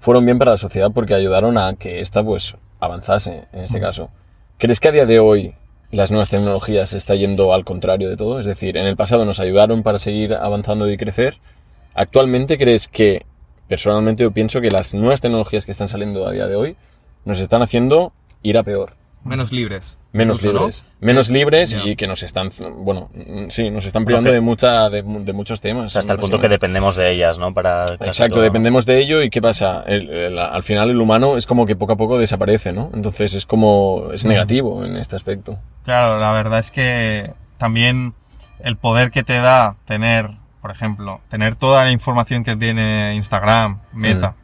fueron 0.00 0.24
bien 0.24 0.40
para 0.40 0.50
la 0.50 0.58
sociedad 0.58 0.90
porque 0.92 1.14
ayudaron 1.14 1.56
a 1.56 1.74
que 1.74 2.00
ésta, 2.00 2.24
pues, 2.24 2.56
avanzase, 2.80 3.44
en 3.52 3.60
este 3.60 3.80
caso. 3.80 4.10
¿Crees 4.58 4.80
que 4.80 4.88
a 4.88 4.92
día 4.92 5.06
de 5.06 5.20
hoy 5.20 5.54
las 5.94 6.10
nuevas 6.10 6.28
tecnologías 6.28 6.92
está 6.92 7.14
yendo 7.14 7.54
al 7.54 7.64
contrario 7.64 8.10
de 8.10 8.16
todo? 8.16 8.40
Es 8.40 8.46
decir, 8.46 8.76
en 8.76 8.86
el 8.86 8.96
pasado 8.96 9.24
nos 9.24 9.38
ayudaron 9.38 9.82
para 9.84 9.98
seguir 9.98 10.34
avanzando 10.34 10.90
y 10.90 10.96
crecer. 10.96 11.38
¿Actualmente 11.94 12.58
crees 12.58 12.88
que, 12.88 13.24
personalmente 13.68 14.24
yo 14.24 14.32
pienso 14.32 14.60
que 14.60 14.72
las 14.72 14.92
nuevas 14.94 15.20
tecnologías 15.20 15.64
que 15.64 15.72
están 15.72 15.88
saliendo 15.88 16.26
a 16.26 16.32
día 16.32 16.48
de 16.48 16.56
hoy 16.56 16.76
nos 17.24 17.38
están 17.38 17.62
haciendo 17.62 18.12
ir 18.42 18.58
a 18.58 18.64
peor? 18.64 19.03
Menos 19.24 19.52
libres. 19.52 19.98
Menos 20.12 20.38
incluso, 20.38 20.52
¿no? 20.54 20.60
libres. 20.60 20.84
Menos 21.00 21.26
Sí, 21.26 21.32
libres 21.32 21.76
y 21.84 21.96
que 21.96 22.06
nos 22.06 22.22
están, 22.22 22.50
bueno, 22.84 23.10
mm, 23.14 23.48
sí, 23.48 23.70
nos 23.70 23.84
están 23.86 24.04
privando 24.04 24.30
de, 24.30 24.40
mucha, 24.40 24.88
de, 24.90 25.02
de 25.02 25.32
muchos 25.32 25.60
temas. 25.60 25.86
O 25.86 25.90
sea, 25.90 26.00
hasta 26.00 26.12
el 26.12 26.18
punto 26.20 26.38
que 26.38 26.48
dependemos 26.48 26.94
de 26.96 27.10
ellas, 27.10 27.38
¿no? 27.38 27.52
Para 27.54 27.84
Exacto, 27.84 28.34
todo. 28.36 28.42
dependemos 28.42 28.86
de 28.86 28.98
ello 29.00 29.22
y 29.22 29.30
¿qué 29.30 29.40
pasa? 29.42 29.82
El- 29.86 30.08
el- 30.10 30.38
al 30.38 30.62
final 30.62 30.90
el 30.90 31.00
humano 31.00 31.36
es 31.36 31.46
como 31.46 31.66
que 31.66 31.74
poco 31.74 31.94
a 31.94 31.96
poco 31.96 32.18
desaparece, 32.18 32.72
¿no? 32.72 32.90
Entonces 32.94 33.34
es 33.34 33.46
como, 33.46 34.10
es 34.12 34.24
negativo 34.24 34.84
en 34.84 34.96
este 34.96 35.16
aspecto. 35.16 35.58
Claro, 35.84 36.20
la 36.20 36.30
verdad 36.32 36.58
es 36.60 36.70
que 36.70 37.32
también 37.58 38.14
el 38.60 38.76
poder 38.76 39.10
que 39.10 39.22
te 39.24 39.38
da 39.38 39.76
tener, 39.84 40.30
por 40.62 40.70
ejemplo, 40.70 41.20
tener 41.28 41.56
toda 41.56 41.84
la 41.84 41.90
información 41.90 42.44
que 42.44 42.54
tiene 42.56 43.14
Instagram, 43.16 43.80
Meta, 43.92 44.36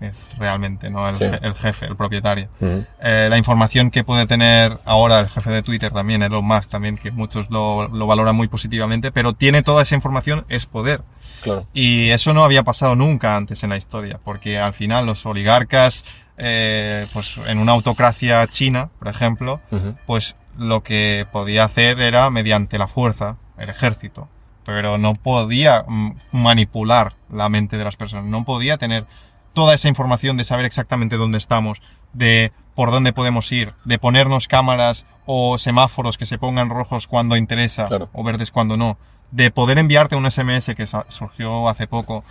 es 0.00 0.28
realmente, 0.38 0.90
¿no? 0.90 1.08
El, 1.08 1.16
Sí. 1.16 1.24
el 1.24 1.54
jefe, 1.54 1.86
el 1.86 1.96
propietario. 1.96 2.48
Ujú. 2.60 2.84
Eh, 3.00 3.28
la 3.30 3.38
información 3.38 3.90
que 3.90 4.04
puede 4.04 4.26
tener 4.26 4.78
ahora 4.84 5.20
el 5.20 5.28
jefe 5.28 5.50
de 5.50 5.62
Twitter 5.62 5.92
también, 5.92 6.22
Elon 6.22 6.44
Musk 6.44 6.68
también, 6.68 6.96
que 6.98 7.10
muchos 7.10 7.48
lo, 7.50 7.88
lo 7.88 8.06
valoran 8.06 8.36
muy 8.36 8.48
positivamente, 8.48 9.12
pero 9.12 9.32
tiene 9.32 9.62
toda 9.62 9.82
esa 9.82 9.94
información, 9.94 10.44
es 10.48 10.66
poder. 10.66 11.02
Claro. 11.42 11.66
Y 11.72 12.10
eso 12.10 12.34
no 12.34 12.44
había 12.44 12.62
pasado 12.64 12.96
nunca 12.96 13.36
antes 13.36 13.62
en 13.64 13.70
la 13.70 13.76
historia, 13.76 14.18
porque 14.22 14.58
al 14.58 14.74
final 14.74 15.06
los 15.06 15.24
oligarcas, 15.26 16.04
eh, 16.36 17.06
pues 17.12 17.38
en 17.46 17.58
una 17.58 17.72
autocracia 17.72 18.46
china, 18.48 18.90
por 18.98 19.08
ejemplo, 19.08 19.60
Ujú. 19.70 19.94
pues 20.06 20.36
lo 20.58 20.82
que 20.82 21.26
podía 21.32 21.64
hacer 21.64 22.00
era 22.00 22.28
mediante 22.30 22.78
la 22.78 22.88
fuerza, 22.88 23.36
el 23.58 23.68
ejército, 23.70 24.28
pero 24.64 24.98
no 24.98 25.14
podía 25.14 25.84
manipular 26.32 27.14
la 27.32 27.48
mente 27.48 27.76
de 27.78 27.84
las 27.84 27.96
personas, 27.96 28.24
no 28.26 28.44
podía 28.44 28.76
tener 28.78 29.06
toda 29.54 29.74
esa 29.74 29.88
información 29.88 30.36
de 30.36 30.44
saber 30.44 30.66
exactamente 30.66 31.16
dónde 31.16 31.38
estamos, 31.38 31.80
de 32.12 32.52
por 32.74 32.90
dónde 32.90 33.12
podemos 33.12 33.50
ir, 33.52 33.72
de 33.84 33.98
ponernos 33.98 34.48
cámaras 34.48 35.06
o 35.26 35.56
semáforos 35.58 36.18
que 36.18 36.26
se 36.26 36.36
pongan 36.38 36.68
rojos 36.68 37.06
cuando 37.06 37.36
interesa 37.36 37.86
Claro. 37.88 38.10
o 38.12 38.22
verdes 38.24 38.50
cuando 38.50 38.76
no, 38.76 38.98
de 39.30 39.50
poder 39.50 39.78
enviarte 39.78 40.14
un 40.16 40.30
SMS 40.30 40.74
que 40.76 40.86
surgió 41.08 41.68
hace 41.68 41.86
poco, 41.86 42.22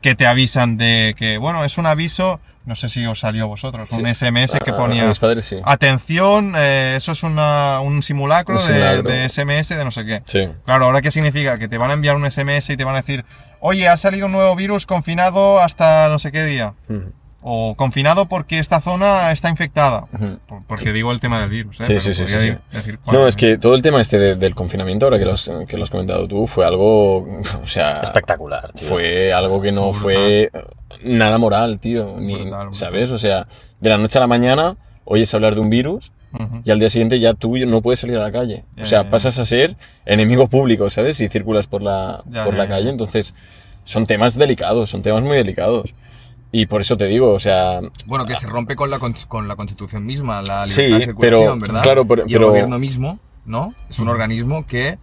que 0.00 0.14
te 0.14 0.26
avisan 0.26 0.76
de 0.76 1.14
que, 1.16 1.38
bueno, 1.38 1.64
es 1.64 1.78
un 1.78 1.86
aviso, 1.86 2.40
no 2.66 2.76
sé 2.76 2.88
si 2.88 3.04
os 3.06 3.20
salió 3.20 3.44
a 3.44 3.46
vosotros, 3.46 3.90
un. 3.92 4.06
SMS 4.06 4.58
que 4.60 4.70
A- 4.70 4.74
a 4.74 4.76
ponía... 4.76 5.06
mis 5.06 5.18
padres 5.18 5.44
sí. 5.46 5.56
Atención, 5.64 6.54
eh, 6.56 6.94
eso 6.96 7.12
es 7.12 7.22
una- 7.24 7.80
un 7.80 8.02
simulacro, 8.02 8.60
Un 8.60 8.66
de-. 8.68 9.02
De, 9.02 9.28
SMS 9.28 9.70
de 9.76 9.84
no 9.84 9.90
sé 9.90 10.04
qué. 10.04 10.22
Sí. 10.26 10.48
Claro, 10.64 10.84
¿ahora 10.84 11.00
qué 11.02 11.10
significa? 11.10 11.58
Que 11.58 11.66
te 11.68 11.78
van 11.78 11.90
a 11.90 11.94
enviar 11.94 12.14
un 12.16 12.24
SMS 12.30 12.70
y 12.72 12.76
te 12.76 12.84
van 12.84 12.94
a 12.94 12.98
decir, 12.98 13.24
oye, 13.62 13.88
ha 13.88 13.96
salido 13.96 14.26
un 14.26 14.32
nuevo 14.32 14.54
virus 14.56 14.84
confinado 14.86 15.60
hasta 15.60 16.08
no 16.10 16.18
sé 16.18 16.30
qué 16.32 16.44
día. 16.44 16.74
Ujú. 16.90 17.12
O 17.44 17.74
confinado 17.74 18.26
porque 18.28 18.60
esta 18.60 18.80
zona 18.80 19.32
está 19.32 19.48
infectada. 19.48 20.04
Porque 20.68 20.92
digo 20.92 21.10
el 21.10 21.18
tema 21.18 21.40
del 21.40 21.50
virus, 21.50 21.80
¿eh? 21.80 21.84
Sí, 21.84 21.88
Pero 21.88 22.00
sí, 22.00 22.14
sí, 22.14 22.26
sí, 22.28 22.34
ir- 22.36 22.40
sí. 22.70 22.76
decir 22.76 22.98
No, 23.10 23.26
es 23.26 23.34
que 23.34 23.58
todo 23.58 23.74
el 23.74 23.82
tema 23.82 24.00
este 24.00 24.16
de- 24.16 24.36
del 24.36 24.54
confinamiento, 24.54 25.06
ahora 25.06 25.18
que 25.18 25.24
lo, 25.24 25.32
has, 25.32 25.50
que 25.66 25.76
lo 25.76 25.82
has 25.82 25.90
comentado 25.90 26.28
tú, 26.28 26.46
fue 26.46 26.64
algo, 26.64 27.16
o 27.62 27.66
sea... 27.66 27.94
Espectacular, 27.94 28.70
tío. 28.72 28.86
Fue 28.88 29.32
algo 29.32 29.60
que 29.60 29.72
no 29.72 29.86
Brutal. 29.90 30.00
fue 30.02 30.50
nada 31.02 31.36
moral, 31.38 31.80
tío. 31.80 32.14
Ni, 32.16 32.34
Brutal, 32.34 32.66
brutal. 32.68 32.74
¿Sabes? 32.76 33.10
O 33.10 33.18
sea, 33.18 33.48
de 33.80 33.90
la 33.90 33.98
noche 33.98 34.18
a 34.18 34.20
la 34.20 34.28
mañana 34.28 34.76
oyes 35.04 35.34
hablar 35.34 35.56
de 35.56 35.62
un 35.62 35.70
virus 35.70 36.12
Ujú. 36.38 36.62
y 36.64 36.70
al 36.70 36.78
día 36.78 36.88
siguiente 36.90 37.20
ya 37.20 37.34
tú 37.34 37.56
no 37.66 37.82
puedes 37.82 38.00
salir 38.00 38.16
a 38.16 38.20
la 38.22 38.32
calle. 38.32 38.64
Ya, 38.76 38.82
o 38.82 38.86
sea, 38.86 39.02
ya. 39.04 39.10
pasas 39.10 39.38
a 39.38 39.44
ser 39.44 39.76
enemigo 40.06 40.48
público, 40.48 40.88
¿sabes? 40.90 41.16
Si 41.18 41.28
circulas 41.28 41.66
por 41.66 41.82
la, 41.82 42.22
Ya, 42.30 42.44
por 42.44 42.54
la 42.54 42.66
calle. 42.68 42.88
Entonces, 42.90 43.34
son 43.84 44.06
temas 44.06 44.36
delicados, 44.38 44.90
son 44.90 45.02
temas 45.02 45.22
muy 45.22 45.36
delicados. 45.36 45.94
Y 46.54 46.66
por 46.66 46.80
eso 46.82 46.96
te 46.96 47.06
digo, 47.06 47.30
o 47.32 47.38
sea, 47.38 47.80
Bueno, 48.06 48.26
que 48.26 48.36
se 48.36 48.46
rompe 48.46 48.76
con 48.76 48.90
la, 48.90 48.98
con, 48.98 49.48
la 49.48 49.56
Constitución 49.56 50.04
misma, 50.04 50.42
la 50.42 50.66
Sí, 50.66 50.82
libertad 50.82 51.06
de 51.08 51.14
pero- 51.14 51.38
circulación, 51.38 51.60
¿verdad? 51.60 51.82
claro, 51.82 52.04
pero- 52.06 52.22
y 52.26 52.32
el 52.32 52.38
pero- 52.38 52.48
gobierno 52.48 52.78
mismo, 52.78 53.18
¿no? 53.46 53.74
Es 53.88 53.98
un 53.98 54.08
organismo 54.08 54.66
que 54.66 54.98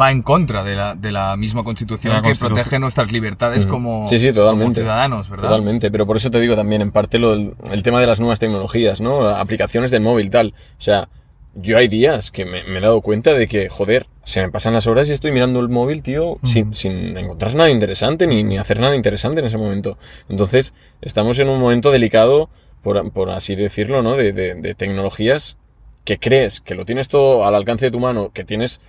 va 0.00 0.10
en 0.10 0.22
contra 0.22 0.64
de 0.64 0.74
la, 0.74 0.94
de 0.94 1.12
la 1.12 1.36
misma 1.36 1.62
Constitución 1.64 2.12
la 2.14 2.20
que 2.22 2.28
Constitución. 2.28 2.54
protege 2.56 2.78
nuestras 2.78 3.12
libertades 3.12 3.66
Mm. 3.66 3.70
como, 3.70 4.06
Sí, 4.08 4.18
sí, 4.18 4.32
totalmente. 4.32 4.80
como 4.80 4.86
ciudadanos, 4.86 5.28
¿verdad? 5.28 5.48
Totalmente, 5.48 5.90
pero 5.90 6.06
por 6.06 6.16
eso 6.16 6.30
te 6.30 6.40
digo 6.40 6.56
también 6.56 6.82
en 6.82 6.90
parte 6.90 7.18
lo, 7.18 7.30
del- 7.32 7.54
el 7.72 7.82
tema 7.82 8.00
de 8.00 8.06
las 8.06 8.20
nuevas 8.20 8.38
tecnologías, 8.38 9.00
¿no? 9.00 9.28
Aplicaciones 9.28 9.90
del 9.90 10.02
móvil, 10.02 10.30
tal. 10.30 10.54
O 10.78 10.80
sea, 10.80 11.08
yo 11.54 11.78
hay 11.78 11.86
días 11.86 12.30
que 12.32 12.44
me, 12.44 12.64
me 12.64 12.78
he 12.78 12.80
dado 12.80 13.00
cuenta 13.00 13.34
de 13.34 13.46
que, 13.46 13.68
joder, 13.68 14.06
se 14.24 14.40
me 14.42 14.50
pasan 14.50 14.72
las 14.74 14.86
horas 14.88 15.08
y 15.08 15.12
estoy 15.12 15.30
mirando 15.30 15.60
el 15.60 15.68
móvil, 15.68 16.02
tío, 16.02 16.38
sin, 16.42 16.74
sin 16.74 17.16
encontrar 17.16 17.54
nada 17.54 17.70
interesante 17.70 18.26
ni, 18.26 18.42
ni 18.42 18.58
hacer 18.58 18.80
nada 18.80 18.96
interesante 18.96 19.40
en 19.40 19.46
ese 19.46 19.58
momento. 19.58 19.96
Entonces, 20.28 20.74
estamos 21.00 21.38
en 21.38 21.48
un 21.48 21.60
momento 21.60 21.92
delicado, 21.92 22.50
por, 22.82 23.10
por 23.12 23.30
así 23.30 23.54
decirlo, 23.54 24.02
¿no? 24.02 24.16
De, 24.16 24.32
de- 24.32 24.54
de 24.54 24.74
tecnologías 24.74 25.56
que 26.04 26.18
crees 26.18 26.60
que 26.60 26.74
lo 26.74 26.84
tienes 26.84 27.08
todo 27.08 27.46
al 27.46 27.54
alcance 27.54 27.84
de 27.86 27.90
tu 27.92 28.00
mano, 28.00 28.30
que 28.34 28.44
tienes 28.44 28.80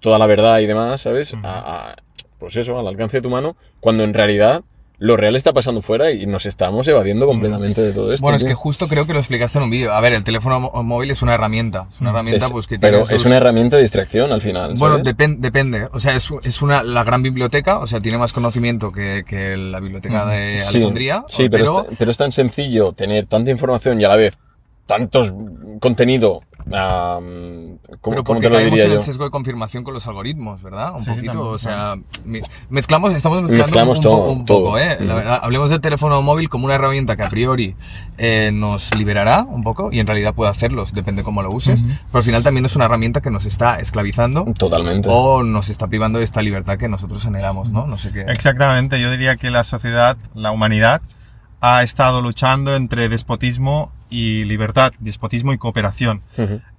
toda 0.00 0.18
la 0.18 0.26
verdad 0.26 0.58
y 0.60 0.66
demás, 0.66 1.00
¿sabes? 1.02 1.34
A- 1.42 1.90
a- 1.92 1.96
pues 2.38 2.56
eso, 2.56 2.78
al 2.78 2.86
alcance 2.86 3.18
de 3.18 3.22
tu 3.22 3.30
mano, 3.30 3.56
cuando 3.80 4.04
en 4.04 4.14
realidad 4.14 4.62
lo 5.00 5.16
real 5.16 5.36
está 5.36 5.52
pasando 5.52 5.80
fuera 5.80 6.10
y 6.10 6.26
nos 6.26 6.44
estamos 6.44 6.88
evadiendo 6.88 7.24
completamente 7.26 7.80
de 7.80 7.92
todo 7.92 8.12
esto. 8.12 8.20
Bueno, 8.22 8.36
es 8.36 8.42
que 8.44 8.54
justo 8.54 8.88
creo 8.88 9.06
que 9.06 9.12
lo 9.12 9.20
explicaste 9.20 9.58
en 9.58 9.62
un 9.64 9.70
vídeo. 9.70 9.92
A 9.92 10.00
ver, 10.00 10.12
el 10.12 10.24
teléfono 10.24 10.58
móvil 10.82 11.12
es 11.12 11.22
una 11.22 11.34
herramienta. 11.34 11.86
Es 11.92 12.00
una 12.00 12.10
herramienta 12.10 12.46
Es- 12.46 12.50
pues 12.52 12.66
que 12.66 12.80
pero 12.80 13.02
tiene 13.02 13.14
es 13.14 13.24
una 13.24 13.36
herramienta 13.36 13.76
de 13.76 13.82
distracción 13.82 14.32
al 14.32 14.40
final. 14.40 14.74
Bueno, 14.76 14.98
depende. 14.98 15.86
O 15.92 16.00
sea, 16.00 16.16
es, 16.16 16.28
es 16.42 16.62
una, 16.62 16.82
la 16.82 17.04
gran 17.04 17.22
biblioteca, 17.22 17.78
o 17.78 17.86
sea, 17.86 18.00
tiene 18.00 18.18
más 18.18 18.32
conocimiento 18.32 18.90
que, 18.90 19.24
que 19.24 19.56
la 19.56 19.78
biblioteca 19.78 20.26
de 20.26 20.58
Sí, 20.58 20.78
Alejandría. 20.78 21.24
sí, 21.28 21.44
o- 21.46 21.50
pero, 21.50 21.64
es, 21.64 21.70
ta- 21.90 21.94
pero 21.96 22.10
es 22.10 22.16
tan 22.16 22.32
sencillo 22.32 22.92
tener 22.92 23.26
tanta 23.26 23.52
información 23.52 24.00
y 24.00 24.04
a 24.04 24.08
la 24.08 24.16
vez 24.16 24.36
tantos 24.88 25.32
contenido 25.80 26.40
am, 26.72 27.78
¿cómo, 28.00 28.16
Pero 28.16 28.24
cómo 28.24 28.24
porque 28.24 28.40
te 28.40 28.48
lo 28.50 28.56
caemos 28.56 28.70
diría 28.70 28.84
en 28.86 28.90
yo? 28.92 28.96
el 28.98 29.02
sesgo 29.02 29.24
de 29.24 29.30
confirmación 29.30 29.84
con 29.84 29.92
los 29.94 30.06
algoritmos, 30.06 30.62
¿verdad? 30.62 30.94
Un 30.94 31.00
Sí, 31.00 31.10
poquito, 31.10 31.32
también, 31.32 31.54
o 31.54 31.58
sea, 31.58 31.94
me- 32.24 32.40
mezclamos, 32.70 33.14
estamos 33.14 33.42
mezclando 33.42 33.64
Mezclamos 33.66 33.98
un, 33.98 34.02
todo, 34.02 34.30
un 34.32 34.44
todo. 34.46 34.64
poco, 34.64 34.78
¿eh? 34.78 34.96
La 35.00 35.06
Ujú. 35.06 35.14
verdad, 35.14 35.40
hablemos 35.42 35.70
del 35.70 35.80
teléfono 35.80 36.20
móvil 36.22 36.48
como 36.48 36.64
una 36.64 36.74
herramienta 36.74 37.16
que 37.16 37.22
a 37.22 37.28
priori 37.28 37.76
eh, 38.16 38.50
nos 38.52 38.94
liberará 38.96 39.42
un 39.42 39.62
poco 39.62 39.90
y 39.92 40.00
en 40.00 40.06
realidad 40.06 40.34
puede 40.34 40.50
hacerlos, 40.50 40.92
depende 40.92 41.22
cómo 41.22 41.42
lo 41.42 41.50
uses, 41.50 41.82
pero 42.10 42.18
al 42.18 42.24
final 42.24 42.42
también 42.42 42.64
es 42.64 42.74
una 42.74 42.86
herramienta 42.86 43.20
que 43.20 43.30
nos 43.30 43.44
está 43.46 43.78
esclavizando 43.80 44.46
Totalmente. 44.56 45.08
o 45.12 45.42
nos 45.42 45.68
está 45.68 45.86
privando 45.86 46.18
de 46.18 46.24
esta 46.24 46.42
libertad 46.42 46.78
que 46.78 46.88
nosotros 46.88 47.24
anhelamos, 47.26 47.70
¿no? 47.70 47.86
No 47.86 47.98
sé 47.98 48.10
qué. 48.12 48.22
Exactamente, 48.22 49.00
yo 49.00 49.10
diría 49.10 49.36
que 49.36 49.50
la 49.50 49.64
sociedad, 49.64 50.16
la 50.34 50.50
humanidad, 50.50 51.02
ha 51.60 51.82
estado 51.82 52.20
luchando 52.22 52.74
entre 52.74 53.08
despotismo 53.08 53.92
y 54.10 54.44
libertad, 54.44 54.92
despotismo 54.98 55.52
y 55.52 55.58
cooperación. 55.58 56.22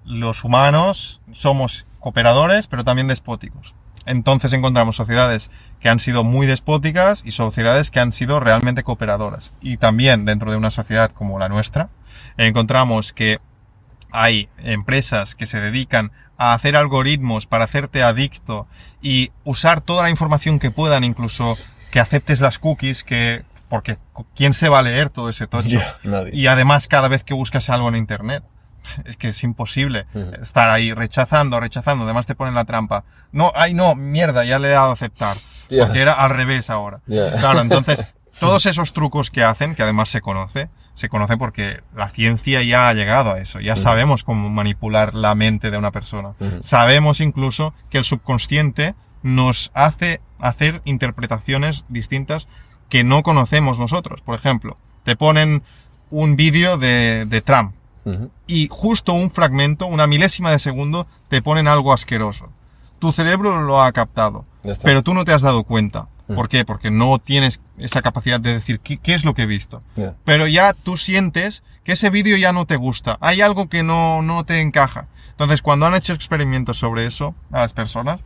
Los 0.05 0.43
humanos 0.43 1.21
somos 1.31 1.85
cooperadores, 1.99 2.67
pero 2.67 2.83
también 2.83 3.07
despóticos. 3.07 3.75
Entonces 4.05 4.53
encontramos 4.53 4.95
sociedades 4.95 5.51
que 5.79 5.89
han 5.89 5.99
sido 5.99 6.23
muy 6.23 6.47
despóticas 6.47 7.21
y 7.25 7.31
sociedades 7.31 7.91
que 7.91 7.99
han 7.99 8.11
sido 8.11 8.39
realmente 8.39 8.83
cooperadoras. 8.83 9.51
Y 9.61 9.77
también 9.77 10.25
dentro 10.25 10.49
de 10.49 10.57
una 10.57 10.71
sociedad 10.71 11.11
como 11.11 11.37
la 11.37 11.49
nuestra, 11.49 11.89
encontramos 12.37 13.13
que 13.13 13.39
hay 14.11 14.49
empresas 14.63 15.35
que 15.35 15.45
se 15.45 15.61
dedican 15.61 16.11
a 16.37 16.53
hacer 16.53 16.75
algoritmos 16.75 17.45
para 17.45 17.65
hacerte 17.65 18.01
adicto 18.01 18.65
y 19.01 19.31
usar 19.43 19.81
toda 19.81 20.03
la 20.03 20.09
información 20.09 20.57
que 20.57 20.71
puedan, 20.71 21.03
incluso 21.03 21.57
que 21.91 21.99
aceptes 21.99 22.39
las 22.39 22.59
cookies, 22.59 23.03
que 23.03 23.43
porque 23.69 23.97
quién 24.35 24.53
se 24.53 24.67
va 24.67 24.79
a 24.79 24.81
leer 24.81 25.09
todo 25.09 25.29
ese 25.29 25.47
tocho. 25.47 25.79
Nadie. 26.03 26.35
Y 26.35 26.47
además 26.47 26.87
cada 26.87 27.07
vez 27.07 27.23
que 27.23 27.33
buscas 27.33 27.69
algo 27.69 27.87
en 27.89 27.95
internet, 27.95 28.43
es 29.05 29.17
que 29.17 29.29
es 29.29 29.43
imposible 29.43 30.05
estar 30.41 30.69
ahí 30.69 30.93
rechazando, 30.93 31.59
rechazando, 31.59 32.05
además 32.05 32.25
te 32.25 32.35
ponen 32.35 32.55
la 32.55 32.65
trampa. 32.65 33.03
No, 33.31 33.51
ay 33.55 33.73
no, 33.73 33.95
mierda, 33.95 34.43
ya 34.43 34.59
le 34.59 34.69
he 34.69 34.71
dado 34.71 34.89
a 34.89 34.93
aceptar. 34.93 35.37
Porque 35.69 36.01
era 36.01 36.13
al 36.13 36.31
revés 36.31 36.69
ahora. 36.69 37.01
Claro, 37.07 37.61
entonces, 37.61 38.05
todos 38.39 38.65
esos 38.65 38.91
trucos 38.91 39.29
que 39.29 39.43
hacen, 39.43 39.75
que 39.75 39.83
además 39.83 40.09
se 40.09 40.21
conoce, 40.21 40.69
se 40.95 41.09
conoce 41.09 41.37
porque 41.37 41.81
la 41.95 42.09
ciencia 42.09 42.61
ya 42.63 42.89
ha 42.89 42.93
llegado 42.93 43.31
a 43.31 43.37
eso. 43.37 43.59
Ya 43.59 43.75
sabemos 43.75 44.23
cómo 44.23 44.49
manipular 44.49 45.13
la 45.13 45.35
mente 45.35 45.71
de 45.71 45.77
una 45.77 45.91
persona. 45.91 46.33
Sabemos 46.59 47.21
incluso 47.21 47.73
que 47.89 47.99
el 47.99 48.03
subconsciente 48.03 48.95
nos 49.21 49.71
hace 49.73 50.21
hacer 50.39 50.81
interpretaciones 50.85 51.85
distintas 51.87 52.47
que 52.89 53.03
no 53.03 53.23
conocemos 53.23 53.79
nosotros. 53.79 54.21
Por 54.21 54.35
ejemplo, 54.35 54.77
te 55.03 55.15
ponen 55.15 55.63
un 56.09 56.35
vídeo 56.35 56.77
de, 56.77 57.25
de 57.25 57.41
Trump 57.41 57.73
y 58.47 58.67
justo 58.71 59.13
un 59.13 59.29
fragmento, 59.29 59.85
una 59.85 60.07
milésima 60.07 60.51
de 60.51 60.59
segundo, 60.59 61.07
te 61.27 61.41
ponen 61.41 61.67
algo 61.67 61.93
asqueroso. 61.93 62.49
Tu 62.97 63.11
cerebro 63.11 63.61
lo 63.61 63.81
ha 63.81 63.91
captado, 63.91 64.45
pero 64.83 65.03
tú 65.03 65.13
no 65.13 65.25
te 65.25 65.33
has 65.33 65.41
dado 65.41 65.63
cuenta. 65.63 66.07
¿Por 66.27 66.47
qué? 66.47 66.63
Porque 66.63 66.91
no 66.91 67.17
tienes 67.17 67.59
esa 67.79 68.03
capacidad 68.03 68.39
de 68.39 68.53
decir 68.53 68.79
qué, 68.81 68.97
qué 68.97 69.15
es 69.15 69.25
lo 69.25 69.33
que 69.33 69.43
he 69.43 69.47
visto. 69.47 69.81
Pero 70.25 70.47
ya 70.47 70.73
tú 70.73 70.95
sientes 70.95 71.63
que 71.83 71.93
ese 71.93 72.11
vídeo 72.11 72.37
ya 72.37 72.53
no 72.53 72.65
te 72.65 72.75
gusta. 72.75 73.17
Hay 73.19 73.41
algo 73.41 73.67
que 73.67 73.81
no, 73.81 74.21
no 74.21 74.43
te 74.43 74.61
encaja. 74.61 75.07
Entonces, 75.31 75.63
cuando 75.63 75.87
han 75.87 75.95
hecho 75.95 76.13
experimentos 76.13 76.77
sobre 76.77 77.07
eso 77.07 77.33
a 77.51 77.59
las 77.59 77.73
personas, 77.73 78.19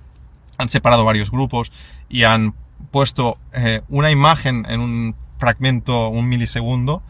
han 0.57 0.67
separado 0.67 1.05
varios 1.05 1.31
grupos 1.31 1.71
y 2.09 2.23
han 2.23 2.55
puesto 2.91 3.37
eh, 3.53 3.81
una 3.89 4.11
imagen 4.11 4.65
en 4.69 4.79
un 4.79 5.15
fragmento, 5.39 6.09
un 6.09 6.27
milisegundo, 6.29 7.03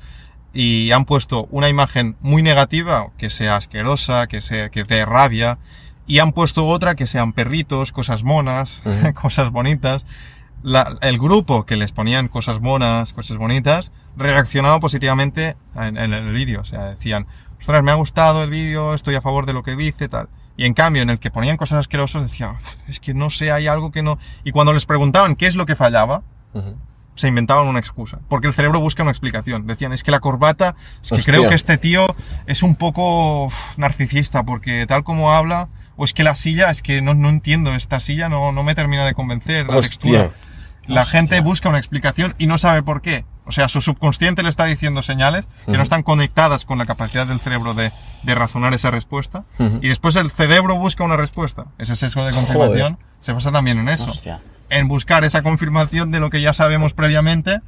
y 0.54 0.92
han 0.92 1.06
puesto 1.06 1.48
una 1.52 1.70
imagen 1.70 2.16
muy 2.22 2.44
negativa, 2.44 3.08
que 3.18 3.30
sea 3.30 3.56
asquerosa, 3.56 4.28
que 4.28 4.42
sea 4.42 4.70
que 4.70 4.84
dé 4.84 5.06
rabia, 5.06 5.58
y 6.06 6.20
han 6.20 6.32
puesto 6.34 6.68
otra 6.68 6.96
que 6.96 7.08
sean 7.08 7.34
perritos, 7.34 7.92
cosas 7.92 8.24
monas, 8.24 8.82
cosas 9.22 9.52
bonitas. 9.52 10.06
La- 10.62 10.98
el 11.02 11.18
grupo 11.18 11.66
que 11.66 11.76
les 11.76 11.92
ponían 11.92 12.28
cosas 12.28 12.62
monas, 12.62 13.14
cosas 13.14 13.38
bonitas, 13.38 13.92
reaccionaba 14.16 14.80
positivamente 14.80 15.56
en, 15.76 15.98
en 15.98 16.14
el 16.14 16.32
vídeo. 16.34 16.62
O 16.62 16.66
sea, 16.66 16.86
decían, 16.86 17.26
ostras, 17.60 17.84
me 17.84 17.92
ha 17.92 17.96
gustado 17.96 18.44
el 18.44 18.50
vídeo, 18.50 18.94
estoy 18.94 19.16
a 19.16 19.22
favor 19.22 19.46
de 19.46 19.54
lo 19.54 19.64
que 19.64 19.76
dice, 19.76 20.08
tal. 20.08 20.30
Y 20.56 20.66
en 20.66 20.74
cambio, 20.74 21.02
en 21.02 21.10
el 21.10 21.20
que 21.20 21.32
ponían 21.32 21.58
cosas 21.58 21.80
asquerosas, 21.80 22.24
decían, 22.24 22.56
"Uf, 22.56 22.76
es 22.88 23.00
que 23.00 23.14
no 23.14 23.30
sé, 23.30 23.52
hay 23.52 23.68
algo 23.68 23.92
que 23.92 24.04
no... 24.04 24.20
Y 24.44 24.52
cuando 24.52 24.72
les 24.74 24.86
preguntaban 24.86 25.36
qué 25.36 25.48
es 25.48 25.56
lo 25.56 25.66
que 25.66 25.76
fallaba, 25.76 26.22
se 27.16 27.28
inventaban 27.28 27.68
una 27.68 27.80
excusa. 27.80 28.20
Porque 28.30 28.48
el 28.48 28.54
cerebro 28.54 28.80
busca 28.80 29.02
una 29.04 29.12
explicación. 29.12 29.66
Decían, 29.68 29.94
es 29.94 30.04
que 30.04 30.12
la 30.12 30.20
corbata, 30.20 30.76
es 31.02 31.10
que 31.10 31.16
Hostia. 31.16 31.34
creo 31.34 31.50
que 31.50 31.56
este 31.56 31.78
tío 31.78 32.06
es 32.46 32.62
un 32.64 32.76
poco 32.76 33.46
uf, 33.46 33.78
narcisista, 33.78 34.44
porque 34.44 34.86
tal 34.88 35.04
como 35.04 35.32
habla, 35.32 35.70
o 35.96 36.06
es 36.06 36.14
que 36.14 36.24
la 36.24 36.36
silla, 36.36 36.70
es 36.72 36.82
que 36.82 37.02
no, 37.02 37.14
no 37.14 37.30
entiendo, 37.30 37.74
esta 37.74 38.00
silla 38.00 38.30
no, 38.30 38.52
no 38.52 38.64
me 38.64 38.74
termina 38.76 39.06
de 39.06 39.14
convencer, 39.14 39.68
la 39.68 39.78
Hostia. 39.78 39.90
textura. 39.90 40.32
La 40.88 41.02
Hostia. 41.02 41.20
gente 41.20 41.40
busca 41.42 41.70
una 41.70 41.78
explicación 41.78 42.36
y 42.38 42.46
no 42.48 42.58
sabe 42.58 42.84
por 42.84 43.02
qué. 43.02 43.26
O 43.46 43.52
sea, 43.52 43.68
su 43.68 43.82
subconsciente 43.82 44.42
le 44.44 44.50
está 44.50 44.66
diciendo 44.66 45.02
señales 45.02 45.48
que 45.66 45.74
no 45.78 45.84
están 45.84 46.02
conectadas 46.04 46.66
con 46.66 46.78
la 46.78 46.86
capacidad 46.86 47.28
del 47.28 47.40
cerebro 47.40 47.74
de, 47.74 47.92
de 48.24 48.36
razonar 48.36 48.74
esa 48.74 48.90
respuesta. 48.92 49.44
Y 49.82 49.88
después 49.90 50.16
el 50.16 50.32
cerebro 50.32 50.76
busca 50.76 51.04
una 51.04 51.18
respuesta. 51.18 51.66
Ese 51.78 51.96
sesgo 51.96 52.26
de 52.26 52.32
confirmación 52.34 52.98
se 53.20 53.34
basa 53.34 53.52
también 53.52 53.80
en 53.80 53.90
eso 53.90 54.06
Hostia. 54.06 54.42
en 54.70 54.88
buscar 54.88 55.24
esa 55.24 55.44
confirmación 55.44 56.12
de 56.12 56.20
lo 56.20 56.30
que 56.30 56.42
ya 56.42 56.52
sabemos 56.52 56.94
previamente 56.94 57.62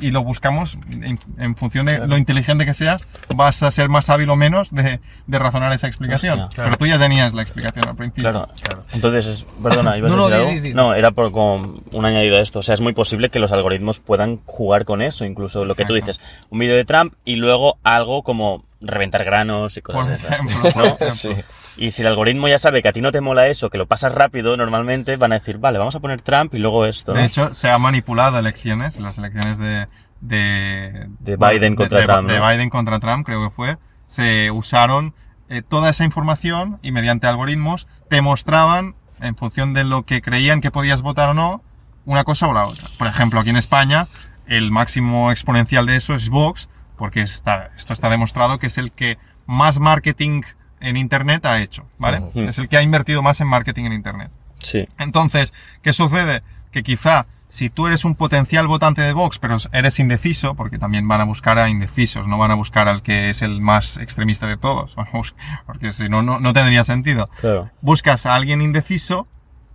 y 0.00 0.10
lo 0.10 0.22
buscamos 0.22 0.78
en, 0.90 1.18
en 1.38 1.56
función 1.56 1.86
de 1.86 1.92
Claro. 1.96 2.06
lo 2.08 2.16
inteligente 2.18 2.64
que 2.66 2.74
seas, 2.74 3.02
vas 3.34 3.62
a 3.62 3.70
ser 3.70 3.88
más 3.88 4.08
hábil 4.10 4.28
o 4.30 4.36
menos 4.36 4.70
de, 4.72 5.00
de 5.26 5.38
razonar 5.38 5.72
esa 5.72 5.86
explicación. 5.88 6.38
Hostia, 6.40 6.64
Pero 6.64 6.76
tú 6.76 6.86
ya 6.86 6.98
tenías 6.98 7.32
la 7.34 7.42
explicación 7.42 7.88
al 7.88 7.96
principio. 7.96 8.30
Claro. 8.30 8.48
Entonces, 8.92 9.26
es, 9.26 9.46
perdona, 9.62 9.96
¿ibas 9.96 10.10
No, 10.12 10.26
a 10.26 10.30
no, 10.30 10.36
decir 10.36 10.38
di, 10.38 10.44
algo? 10.50 10.62
di, 10.62 10.68
di. 10.68 10.74
No, 10.74 10.94
era 10.94 11.10
por 11.12 11.32
como 11.32 11.74
un 11.92 12.04
añadido 12.04 12.36
a 12.36 12.40
esto. 12.40 12.58
O 12.60 12.62
sea, 12.62 12.74
es 12.74 12.80
muy 12.80 12.92
posible 12.92 13.30
que 13.30 13.38
los 13.38 13.52
algoritmos 13.52 13.98
puedan 14.00 14.40
jugar 14.44 14.84
con 14.84 15.02
eso, 15.02 15.24
incluso 15.24 15.64
lo 15.64 15.74
que 15.74 15.84
tú 15.84 15.94
dices, 15.94 16.20
un 16.50 16.58
vídeo 16.58 16.76
de 16.76 16.84
Trump 16.84 17.14
y 17.24 17.36
luego 17.36 17.78
algo 17.82 18.22
como 18.22 18.64
reventar 18.80 19.24
granos 19.24 19.76
y 19.76 19.80
Por 19.82 19.94
cosas 19.94 20.08
de 20.08 20.14
esas. 20.16 20.32
ejemplo. 20.32 20.82
¿no? 20.84 20.96
por 20.96 21.10
Sí. 21.12 21.30
Y 21.76 21.92
si 21.92 22.02
el 22.02 22.08
algoritmo 22.08 22.48
ya 22.48 22.58
sabe 22.58 22.82
que 22.82 22.88
a 22.88 22.92
ti 22.92 23.00
no 23.00 23.12
te 23.12 23.20
mola 23.20 23.46
eso, 23.46 23.70
que 23.70 23.78
lo 23.78 23.86
pasas 23.86 24.12
rápido, 24.14 24.56
normalmente 24.56 25.16
van 25.16 25.32
a 25.32 25.38
decir, 25.38 25.58
vale, 25.58 25.78
vamos 25.78 25.94
a 25.94 26.00
poner 26.00 26.20
Trump 26.20 26.54
y 26.54 26.58
luego 26.58 26.84
esto. 26.84 27.12
De 27.12 27.24
hecho, 27.24 27.54
se 27.54 27.70
ha 27.70 27.78
manipulado 27.78 28.38
elecciones, 28.38 28.98
las 29.00 29.18
elecciones 29.18 29.58
de... 29.58 29.86
De, 30.20 31.08
De 31.20 31.36
Biden 31.36 31.76
contra 31.76 32.00
de- 32.00 32.06
Trump, 32.06 32.28
de 32.28 32.38
¿no? 32.38 32.46
Biden 32.48 32.68
contra 32.70 32.98
Trump, 33.00 33.24
creo 33.24 33.42
que 33.48 33.54
fue. 33.54 33.78
Se 34.06 34.50
usaron 34.50 35.14
eh, 35.48 35.62
toda 35.66 35.88
esa 35.90 36.04
información 36.04 36.78
y 36.82 36.92
mediante 36.92 37.26
algoritmos 37.26 37.86
te 38.10 38.20
mostraban, 38.20 38.96
en 39.20 39.36
función 39.36 39.72
de 39.74 39.84
lo 39.84 40.02
que 40.02 40.20
creían 40.22 40.60
que 40.60 40.70
podías 40.70 41.00
votar 41.02 41.28
o 41.30 41.34
no, 41.34 41.62
una 42.04 42.24
cosa 42.24 42.48
o 42.48 42.52
la 42.52 42.66
otra. 42.66 42.88
Por 42.98 43.06
ejemplo, 43.06 43.40
aquí 43.40 43.50
en 43.50 43.56
España, 43.56 44.08
el 44.46 44.70
máximo 44.70 45.30
exponencial 45.30 45.86
de 45.86 45.96
eso 45.96 46.14
es 46.14 46.28
Vox, 46.28 46.68
porque 47.00 47.22
está, 47.22 47.70
esto 47.78 47.94
está 47.94 48.10
demostrado 48.10 48.58
que 48.58 48.66
es 48.66 48.76
el 48.76 48.92
que 48.92 49.16
más 49.46 49.80
marketing 49.80 50.42
en 50.80 50.98
Internet 50.98 51.46
ha 51.46 51.62
hecho, 51.62 51.86
¿vale? 51.96 52.20
Es 52.34 52.58
el 52.58 52.68
que 52.68 52.76
ha 52.76 52.82
invertido 52.82 53.22
más 53.22 53.40
en 53.40 53.48
marketing 53.48 53.86
en 53.86 53.94
Internet. 53.94 54.30
Sí. 54.58 54.86
Entonces, 54.98 55.54
¿qué 55.80 55.94
sucede? 55.94 56.42
Que 56.70 56.82
quizá 56.82 57.24
si 57.48 57.70
tú 57.70 57.86
eres 57.86 58.04
un 58.04 58.16
potencial 58.16 58.66
votante 58.66 59.00
de 59.00 59.14
Vox, 59.14 59.38
pero 59.38 59.56
eres 59.72 59.98
indeciso, 59.98 60.54
porque 60.54 60.78
también 60.78 61.08
van 61.08 61.22
a 61.22 61.24
buscar 61.24 61.58
a 61.58 61.70
indecisos, 61.70 62.26
no 62.26 62.36
van 62.36 62.50
a 62.50 62.54
buscar 62.54 62.86
al 62.86 63.00
que 63.00 63.30
es 63.30 63.40
el 63.40 63.62
más 63.62 63.96
extremista 63.96 64.46
de 64.46 64.58
todos, 64.58 64.94
porque 65.66 65.92
si 65.92 66.10
no, 66.10 66.20
no, 66.20 66.38
no 66.38 66.52
tendría 66.52 66.84
sentido. 66.84 67.30
Claro. 67.40 67.70
Buscas 67.80 68.26
a 68.26 68.34
alguien 68.34 68.60
indeciso, 68.60 69.26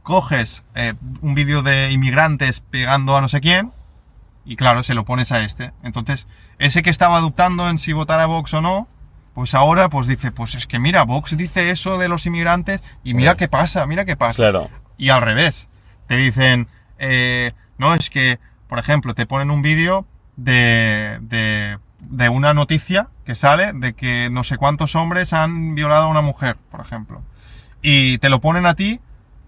coges 0.03 0.63
eh, 0.75 0.93
un 1.21 1.33
vídeo 1.33 1.63
de 1.63 1.91
inmigrantes 1.91 2.61
pegando 2.61 3.17
a 3.17 3.21
no 3.21 3.29
sé 3.29 3.41
quién, 3.41 3.71
y 4.45 4.57
claro, 4.57 4.83
se 4.83 4.93
lo 4.93 5.05
pones 5.05 5.31
a 5.31 5.43
este. 5.43 5.73
Entonces, 5.83 6.27
ese 6.59 6.83
que 6.83 6.89
estaba 6.89 7.17
adoptando 7.17 7.69
en 7.69 7.77
si 7.77 7.93
votar 7.93 8.19
a 8.19 8.25
Vox 8.25 8.53
o 8.53 8.61
no, 8.61 8.87
pues 9.33 9.53
ahora 9.53 9.89
pues 9.89 10.07
dice, 10.07 10.31
pues 10.31 10.55
es 10.55 10.67
que 10.67 10.79
mira, 10.79 11.03
Vox 11.03 11.35
dice 11.35 11.69
eso 11.69 11.97
de 11.97 12.07
los 12.07 12.25
inmigrantes 12.25 12.81
y 13.03 13.13
mira 13.13 13.35
qué 13.35 13.47
pasa, 13.47 13.85
mira 13.85 14.05
qué 14.05 14.15
pasa. 14.15 14.37
Claro. 14.37 14.69
Y 14.97 15.09
al 15.09 15.21
revés, 15.21 15.67
te 16.07 16.15
dicen, 16.15 16.67
eh, 16.99 17.51
no, 17.77 17.93
es 17.93 18.09
que, 18.09 18.39
por 18.69 18.79
ejemplo, 18.79 19.13
te 19.13 19.25
ponen 19.25 19.51
un 19.51 19.61
vídeo 19.61 20.05
de, 20.37 21.17
de, 21.21 21.79
de 21.99 22.29
una 22.29 22.53
noticia 22.53 23.09
que 23.25 23.35
sale 23.35 23.73
de 23.73 23.93
que 23.93 24.29
no 24.29 24.43
sé 24.43 24.57
cuántos 24.57 24.95
hombres 24.95 25.33
han 25.33 25.75
violado 25.75 26.05
a 26.05 26.09
una 26.09 26.21
mujer, 26.21 26.57
por 26.71 26.79
ejemplo. 26.79 27.21
Y 27.81 28.17
te 28.19 28.29
lo 28.29 28.39
ponen 28.39 28.65
a 28.65 28.75
ti 28.75 29.01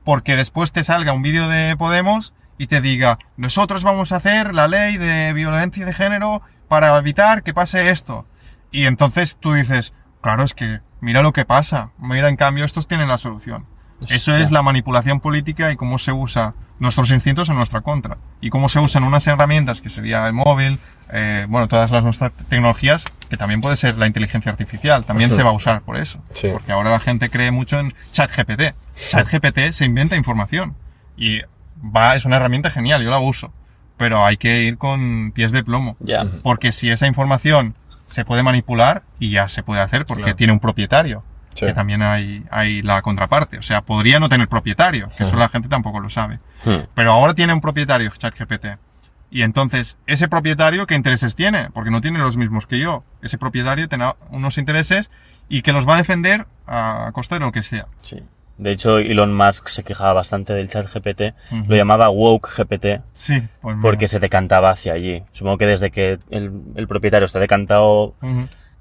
porque 0.03 0.35
después 0.35 0.71
te 0.71 0.83
salga 0.83 1.13
un 1.13 1.21
vídeo 1.21 1.47
de 1.47 1.75
Podemos 1.77 2.33
y 2.57 2.67
te 2.67 2.81
diga, 2.81 3.19
nosotros 3.37 3.83
vamos 3.83 4.11
a 4.11 4.17
hacer 4.17 4.53
la 4.53 4.67
ley 4.67 4.97
de 4.97 5.31
violencia 5.33 5.85
de 5.85 5.93
género 5.93 6.41
para 6.67 6.95
evitar 6.97 7.43
que 7.43 7.53
pase 7.53 7.89
esto. 7.89 8.25
Y 8.71 8.85
entonces 8.85 9.37
tú 9.39 9.53
dices, 9.53 9.93
claro, 10.21 10.43
es 10.43 10.53
que 10.53 10.81
mira 11.01 11.21
lo 11.21 11.33
que 11.33 11.45
pasa, 11.45 11.91
mira, 11.97 12.29
en 12.29 12.35
cambio 12.35 12.65
estos 12.65 12.87
tienen 12.87 13.07
la 13.07 13.17
solución. 13.17 13.65
Eso 14.09 14.35
es 14.35 14.51
la 14.51 14.61
manipulación 14.61 15.19
política 15.19 15.71
y 15.71 15.75
cómo 15.75 15.97
se 15.97 16.11
usa 16.11 16.53
nuestros 16.79 17.09
instintos 17.11 17.49
en 17.49 17.55
nuestra 17.55 17.81
contra. 17.81 18.17
Y 18.41 18.49
cómo 18.49 18.69
se 18.69 18.79
usan 18.79 19.03
unas 19.03 19.25
herramientas, 19.25 19.81
que 19.81 19.89
sería 19.89 20.27
el 20.27 20.33
móvil, 20.33 20.79
eh, 21.11 21.47
bueno, 21.49 21.67
todas 21.67 21.89
las 21.89 22.03
nuestras 22.03 22.31
tecnologías, 22.49 23.05
que 23.29 23.37
también 23.37 23.61
puede 23.61 23.75
ser 23.75 23.97
la 23.97 24.05
inteligencia 24.05 24.51
artificial, 24.51 25.05
también 25.05 25.31
se 25.31 25.41
va 25.41 25.49
a 25.49 25.53
usar 25.53 25.81
por 25.81 25.97
eso. 25.97 26.19
Sí. 26.31 26.49
Porque 26.51 26.71
ahora 26.71 26.91
la 26.91 26.99
gente 26.99 27.29
cree 27.29 27.51
mucho 27.51 27.79
en 27.79 27.93
ChatGPT. 28.11 28.75
ChatGPT 29.09 29.71
se 29.71 29.85
inventa 29.85 30.15
información 30.15 30.75
y 31.15 31.41
va, 31.83 32.15
es 32.15 32.25
una 32.25 32.35
herramienta 32.35 32.69
genial, 32.69 33.01
yo 33.01 33.09
la 33.09 33.19
uso. 33.19 33.51
Pero 33.97 34.25
hay 34.25 34.37
que 34.37 34.63
ir 34.63 34.77
con 34.77 35.31
pies 35.33 35.51
de 35.51 35.63
plomo. 35.63 35.97
Ya. 35.99 36.25
Porque 36.43 36.71
si 36.71 36.89
esa 36.89 37.07
información 37.07 37.75
se 38.07 38.23
puede 38.23 38.43
manipular 38.43 39.03
y 39.19 39.31
ya 39.31 39.47
se 39.49 39.63
puede 39.63 39.81
hacer 39.81 40.05
porque 40.05 40.23
Claro. 40.23 40.37
tiene 40.37 40.53
un 40.53 40.59
propietario, 40.59 41.23
Sí. 41.53 41.65
que 41.65 41.73
también 41.73 42.01
hay, 42.03 42.43
hay 42.51 42.81
la 42.83 43.01
contraparte. 43.01 43.57
O 43.57 43.61
sea, 43.63 43.81
podría 43.81 44.19
no 44.19 44.29
tener 44.29 44.47
propietario, 44.47 45.09
que 45.17 45.23
eso 45.23 45.35
la 45.35 45.49
gente 45.49 45.67
tampoco 45.67 45.99
lo 45.99 46.09
sabe. 46.09 46.39
Pero 46.93 47.11
ahora 47.11 47.33
tiene 47.33 47.53
un 47.53 47.61
propietario 47.61 48.11
ChatGPT. 48.15 48.77
Y 49.29 49.41
entonces, 49.41 49.97
ese 50.05 50.29
propietario, 50.29 50.87
¿qué 50.87 50.95
intereses 50.95 51.35
tiene? 51.35 51.69
Porque 51.73 51.91
no 51.91 51.99
tiene 51.99 52.19
los 52.19 52.37
mismos 52.37 52.65
que 52.65 52.79
yo. 52.79 53.03
Ese 53.21 53.37
propietario 53.37 53.89
tiene 53.89 54.13
unos 54.29 54.57
intereses 54.57 55.09
y 55.49 55.63
que 55.63 55.73
los 55.73 55.85
va 55.87 55.95
a 55.95 55.97
defender 55.97 56.45
a 56.65 57.09
costa 57.13 57.35
de 57.35 57.39
lo 57.41 57.51
que 57.51 57.61
sea. 57.63 57.87
Sí. 58.01 58.23
De 58.57 58.71
hecho, 58.71 58.97
Elon 58.97 59.33
Musk 59.33 59.67
se 59.67 59.83
quejaba 59.83 60.13
bastante 60.13 60.53
del 60.53 60.67
chat 60.67 60.87
GPT, 60.91 61.33
lo 61.67 61.75
llamaba 61.75 62.09
woke 62.09 62.49
GPT, 62.57 63.01
Sí, 63.13 63.41
pues 63.61 63.77
porque 63.81 64.07
se 64.07 64.19
decantaba 64.19 64.71
hacia 64.71 64.93
allí. 64.93 65.23
Supongo 65.31 65.59
que 65.59 65.67
desde 65.67 65.91
que 65.91 66.17
el, 66.31 66.51
el 66.75 66.87
propietario 66.87 67.25
está 67.25 67.39
decantado 67.39 68.15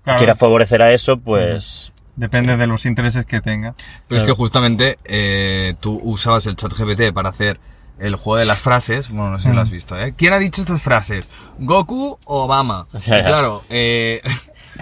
Claro, 0.02 0.18
quiera 0.18 0.34
favorecer 0.34 0.82
a 0.82 0.92
eso, 0.92 1.18
pues... 1.18 1.92
depende 2.14 2.56
de 2.56 2.66
los 2.66 2.86
intereses 2.86 3.26
que 3.26 3.40
tenga. 3.40 3.74
Pero 4.08 4.20
es 4.20 4.26
que 4.26 4.32
justamente 4.32 4.98
eh, 5.04 5.74
tú 5.80 6.00
usabas 6.02 6.46
el 6.46 6.56
chat 6.56 6.72
GPT 6.72 7.12
para 7.12 7.28
hacer 7.30 7.58
el 7.98 8.14
juego 8.16 8.36
de 8.36 8.44
las 8.44 8.60
frases. 8.60 9.10
Bueno, 9.10 9.30
no 9.32 9.38
sé 9.38 9.48
si 9.48 9.54
lo 9.54 9.60
has 9.60 9.70
visto, 9.70 9.98
¿eh? 9.98 10.14
¿Quién 10.16 10.32
ha 10.32 10.38
dicho 10.38 10.60
estas 10.60 10.82
frases? 10.82 11.28
¿Goku 11.58 12.18
o 12.24 12.44
Obama? 12.44 12.86
Y 12.94 12.98
ya. 13.10 13.24
claro, 13.24 13.62
eh, 13.68 14.22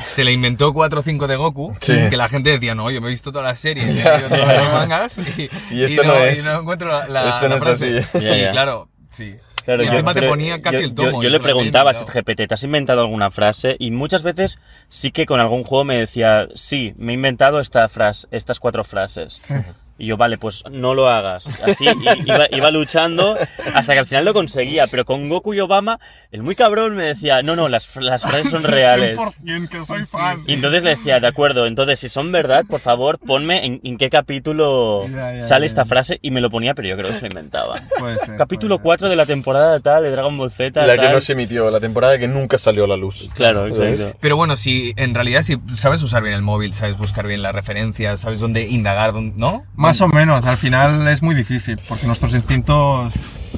se 0.07 0.25
le 0.25 0.33
inventó 0.33 0.73
4 0.73 1.01
o 1.01 1.03
5 1.03 1.27
de 1.27 1.37
Goku. 1.37 1.75
Sí. 1.81 1.95
Que 2.11 2.17
la 2.17 2.29
gente 2.29 2.51
decía, 2.51 2.75
no, 2.75 2.91
yo 2.91 3.01
me 3.01 3.09
he 3.09 3.11
visto 3.11 3.33
todas 3.33 3.47
las 3.49 3.59
series, 3.61 3.87
me 3.87 4.01
he 4.01 4.05
leído 4.05 4.29
todos 4.29 4.49
los 4.49 4.73
mangas. 4.73 5.19
Y, 5.19 5.51
Y 5.71 5.85
esto 5.85 6.03
no 6.05 6.15
es. 6.17 6.45
y 6.45 6.49
no 6.49 6.61
encuentro 6.61 6.89
la, 6.89 7.09
la- 7.09 7.29
Esto 7.29 7.49
no 7.49 7.57
es 7.57 7.67
así. 7.67 7.87
Y 8.19 8.51
claro, 8.53 8.89
sí. 9.11 9.37
Claro, 9.65 9.83
y 9.83 9.87
yo- 9.87 10.05
te 10.13 10.29
ponía 10.29 10.61
casi 10.61 10.79
yo- 10.81 10.85
el 10.85 10.95
tomo. 10.95 11.23
Yo, 11.23 11.31
le 11.31 11.41
preguntaba 11.41 11.93
a. 11.93 11.95
ChatGPT, 11.95 12.47
¿te 12.49 12.53
has 12.55 12.63
inventado 12.65 13.01
alguna 13.01 13.31
frase? 13.31 13.77
Y 13.79 13.93
muchas 13.93 14.23
veces 14.23 14.59
sí 14.91 15.11
que 15.11 15.25
con 15.25 15.41
algún 15.41 15.65
juego 15.65 15.85
me 15.85 15.97
decía, 15.97 16.49
sí, 16.55 16.93
me 16.99 17.13
he 17.13 17.15
inventado 17.15 17.61
esta 17.61 17.89
frase, 17.89 18.29
estas 18.31 18.61
cuatro 18.61 18.85
frases. 18.85 19.41
Y 19.97 20.07
yo, 20.07 20.17
vale, 20.17 20.39
pues 20.39 20.65
no 20.71 20.93
lo 20.95 21.09
hagas. 21.09 21.47
Así 21.63 21.85
y- 21.87 22.23
iba, 22.29 22.47
iba 22.51 22.71
luchando 22.73 23.37
hasta 23.75 23.93
que 23.93 23.99
al 24.01 24.07
final 24.07 24.25
lo 24.25 24.35
conseguía. 24.35 24.87
Pero 24.89 25.05
con 25.05 25.29
Goku 25.29 25.55
y 25.55 25.61
Obama, 25.61 26.01
el 26.33 26.43
muy 26.43 26.55
cabrón 26.57 26.97
me 26.97 27.05
decía, 27.05 27.43
no, 27.43 27.55
no, 27.55 27.69
las, 27.69 27.95
las 27.97 28.23
frases 28.23 28.51
son 28.51 28.65
reales. 28.65 29.17
100% 29.19 29.69
que 29.69 29.85
soy 29.85 30.03
fan. 30.03 30.37
sí. 30.39 30.43
Y 30.49 30.55
entonces 30.55 30.83
le 30.83 30.91
decía, 30.97 31.21
de 31.21 31.27
acuerdo, 31.29 31.67
entonces 31.67 32.01
si 32.01 32.09
son 32.09 32.33
verdad, 32.33 32.65
por 32.69 32.81
favor, 32.81 33.19
ponme 33.19 33.65
en, 33.65 33.81
en 33.85 33.97
qué 33.97 34.11
capítulo 34.11 35.07
Ya, 35.09 35.35
ya, 35.37 35.43
sale 35.43 35.63
ya. 35.65 35.67
esta 35.67 35.85
frase 35.85 36.19
y 36.23 36.31
me 36.31 36.41
lo 36.41 36.51
ponía, 36.51 36.75
pero 36.75 36.89
yo 36.89 36.97
creo 36.97 37.11
que 37.11 37.15
se 37.17 37.23
lo 37.23 37.29
inventaba. 37.29 37.81
Puede 37.99 38.19
ser, 38.19 38.37
Capítulo 38.37 38.79
puede 38.79 38.99
ser. 38.99 39.05
4 39.07 39.09
de 39.11 39.17
la 39.17 39.27
temporada 39.27 39.81
tal, 39.81 40.03
de 40.03 40.11
Dragon 40.11 40.37
Ball 40.37 40.51
Z. 40.51 40.87
La 40.87 40.95
que 40.95 41.03
tal. 41.03 41.13
no 41.13 41.21
se 41.21 41.33
emitió, 41.33 41.71
la 41.71 41.81
temporada 41.81 42.19
que 42.19 42.29
nunca 42.29 42.59
salió 42.59 42.85
a 42.85 42.89
la 42.89 42.97
luz. 42.97 43.29
Claro, 43.35 43.67
exacto. 43.69 44.17
Pero 44.21 44.37
bueno, 44.37 44.57
si 44.57 44.93
en 44.97 45.15
realidad 45.15 45.43
si 45.43 45.57
sabes 45.77 46.03
usar 46.03 46.23
bien 46.23 46.35
el 46.35 46.43
móvil, 46.43 46.75
sabes 46.75 46.99
buscar 46.99 47.27
bien 47.27 47.43
las 47.43 47.55
referencias, 47.55 48.21
sabes 48.21 48.41
dónde 48.41 48.69
indagar, 48.69 49.13
dónde- 49.13 49.35
¿no? 49.37 49.65
Más 49.89 50.01
o 50.01 50.09
menos, 50.09 50.45
al 50.45 50.57
final 50.57 51.07
es 51.09 51.23
muy 51.23 51.35
difícil, 51.35 51.79
porque 51.89 52.07
nuestros 52.07 52.35
instintos, 52.35 53.13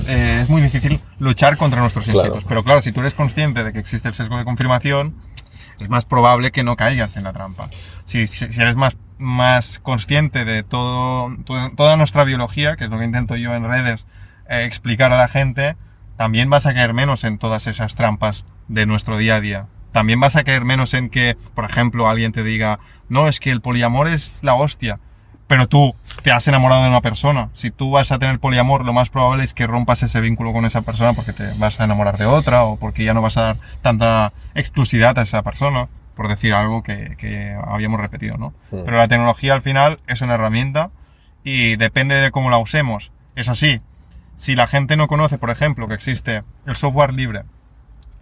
eh, 0.06 0.40
es 0.42 0.48
muy 0.50 0.60
difícil 0.62 1.00
luchar 1.18 1.56
contra 1.56 1.80
nuestros 1.80 2.04
Claro. 2.04 2.18
instintos. 2.20 2.44
Pero 2.48 2.64
claro, 2.64 2.80
si 2.80 2.92
tú 2.92 3.00
eres 3.00 3.14
consciente 3.14 3.64
de 3.64 3.72
que 3.72 3.78
existe 3.78 4.08
el 4.08 4.14
sesgo 4.14 4.36
de 4.38 4.44
confirmación, 4.44 5.14
es 5.80 5.88
más 5.88 6.04
probable 6.04 6.50
que 6.52 6.62
no 6.64 6.76
caigas 6.76 7.16
en 7.16 7.24
la 7.24 7.32
trampa. 7.32 7.68
Si, 8.04 8.26
si, 8.26 8.50
si 8.52 8.60
eres 8.60 8.76
más, 8.76 8.96
más 9.18 9.78
consciente 9.78 10.44
de 10.44 10.62
todo, 10.62 11.34
to- 11.44 11.70
toda 11.76 11.96
nuestra 11.96 12.24
biología, 12.24 12.76
que 12.76 12.84
es 12.84 12.90
lo 12.90 12.98
que 12.98 13.04
intento 13.04 13.36
yo 13.36 13.54
en 13.54 13.64
redes 13.64 14.04
eh, 14.48 14.64
explicar 14.64 15.12
a 15.12 15.16
la 15.18 15.28
gente, 15.28 15.76
también 16.16 16.48
vas 16.50 16.66
a 16.66 16.74
caer 16.74 16.94
menos 16.94 17.24
en 17.24 17.38
todas 17.38 17.66
esas 17.66 17.94
trampas 17.94 18.44
de 18.68 18.86
nuestro 18.86 19.16
día 19.18 19.36
a 19.36 19.40
día. 19.40 19.66
También 19.92 20.20
vas 20.20 20.36
a 20.36 20.44
caer 20.44 20.64
menos 20.64 20.92
en 20.94 21.08
que, 21.08 21.36
por 21.54 21.64
ejemplo, 21.64 22.08
alguien 22.08 22.32
te 22.32 22.42
diga, 22.42 22.78
no, 23.08 23.28
es 23.28 23.40
que 23.40 23.50
el 23.50 23.60
poliamor 23.60 24.08
es 24.08 24.38
la 24.42 24.54
hostia 24.54 24.98
pero 25.46 25.68
tú 25.68 25.94
te 26.22 26.32
has 26.32 26.46
enamorado 26.48 26.82
de 26.82 26.88
una 26.88 27.00
persona. 27.00 27.50
Si 27.54 27.70
tú 27.70 27.90
vas 27.90 28.10
a 28.12 28.18
tener 28.18 28.38
poliamor, 28.38 28.84
lo 28.84 28.92
más 28.92 29.10
probable 29.10 29.44
es 29.44 29.54
que 29.54 29.66
rompas 29.66 30.02
ese 30.02 30.20
vínculo 30.20 30.52
con 30.52 30.64
esa 30.64 30.82
persona 30.82 31.12
porque 31.12 31.32
te 31.32 31.52
vas 31.54 31.80
a 31.80 31.84
enamorar 31.84 32.18
de 32.18 32.26
otra 32.26 32.64
o 32.64 32.76
porque 32.76 33.04
ya 33.04 33.14
no 33.14 33.22
vas 33.22 33.36
a 33.36 33.42
dar 33.42 33.56
tanta 33.82 34.32
exclusividad 34.54 35.18
a 35.18 35.22
esa 35.22 35.42
persona, 35.42 35.88
por 36.14 36.28
decir 36.28 36.52
algo 36.52 36.82
que, 36.82 37.16
que 37.16 37.56
habíamos 37.66 38.00
repetido, 38.00 38.36
¿no? 38.38 38.54
Pero 38.70 38.96
la 38.96 39.08
tecnología 39.08 39.54
al 39.54 39.62
final 39.62 39.98
es 40.06 40.20
una 40.20 40.34
herramienta 40.34 40.90
y 41.44 41.76
depende 41.76 42.16
de 42.16 42.30
cómo 42.30 42.50
la 42.50 42.58
usemos. 42.58 43.12
Eso 43.36 43.54
sí, 43.54 43.80
si 44.34 44.56
la 44.56 44.66
gente 44.66 44.96
no 44.96 45.06
conoce, 45.06 45.38
por 45.38 45.50
ejemplo, 45.50 45.86
que 45.86 45.94
existe 45.94 46.42
el 46.66 46.76
software 46.76 47.14
libre, 47.14 47.44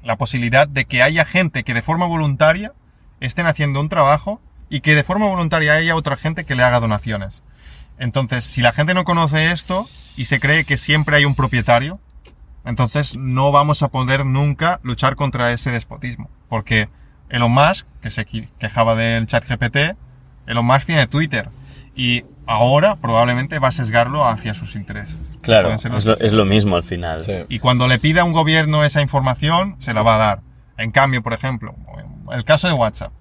la 0.03 0.17
posibilidad 0.17 0.69
de 0.69 0.85
que 0.85 1.03
haya 1.03 1.25
gente 1.25 1.65
que 1.65 1.73
de 1.73 1.83
forma 1.83 2.07
voluntaria 2.07 2.73
estén 3.21 3.47
haciendo 3.47 3.81
un 3.81 3.89
trabajo 3.89 4.41
y 4.69 4.81
que 4.81 4.95
de 4.95 5.05
forma 5.05 5.29
voluntaria 5.29 5.75
haya 5.75 5.95
otra 5.97 6.17
gente 6.17 6.45
que 6.45 6.55
le 6.55 6.63
haga 6.63 6.81
donaciones. 6.81 7.43
Entonces, 7.99 8.45
si 8.45 8.61
la 8.61 8.73
gente 8.73 8.95
no 8.95 9.05
conoce 9.05 9.53
esto 9.53 9.89
y 10.17 10.25
se 10.25 10.41
cree 10.41 10.65
que 10.65 10.77
siempre 10.77 11.17
hay 11.17 11.25
un 11.25 11.35
propietario, 11.35 12.01
entonces 12.65 13.17
no 13.17 13.53
vamos 13.53 13.83
a 13.83 13.89
poder 13.89 14.25
nunca 14.25 14.81
luchar 14.83 15.17
contra 15.17 15.53
ese 15.53 15.71
despotismo. 15.71 16.31
Porque 16.49 16.89
Elon 17.29 17.53
Musk, 17.53 17.87
que 18.01 18.11
se 18.11 18.25
quejaba 18.25 18.95
del 18.97 19.27
chat 19.27 19.45
GPT, 19.47 19.97
Elon 20.47 20.67
Musk 20.67 20.87
tiene 20.87 21.07
Twitter. 21.07 21.49
Y 21.95 22.25
ahora 22.47 22.97
probablemente 22.97 23.59
va 23.59 23.69
a 23.69 23.73
sesgarlo 23.73 24.27
hacia 24.27 24.55
sus 24.55 24.75
intereses. 24.75 25.19
Claro, 25.43 25.73
es 25.73 26.05
lo, 26.05 26.17
que 26.17 26.27
es 26.27 26.33
lo 26.33 26.45
mismo 26.45 26.77
al 26.77 26.83
final. 26.83 27.23
Sí. 27.23 27.45
y 27.49 27.59
cuando 27.59 27.87
le 27.87 27.99
pida 27.99 28.23
a 28.23 28.25
un 28.25 28.33
gobierno 28.33 28.85
esa 28.85 29.01
información, 29.01 29.77
se 29.79 29.95
la 29.95 30.03
va 30.03 30.17
a 30.17 30.19
dar. 30.19 30.41
En 30.77 30.91
cambio, 30.91 31.23
por 31.23 31.35
ejemplo, 31.35 31.75
el 32.33 32.45
caso 32.45 32.67
de 32.67 32.75
WhatsApp. 32.75 33.13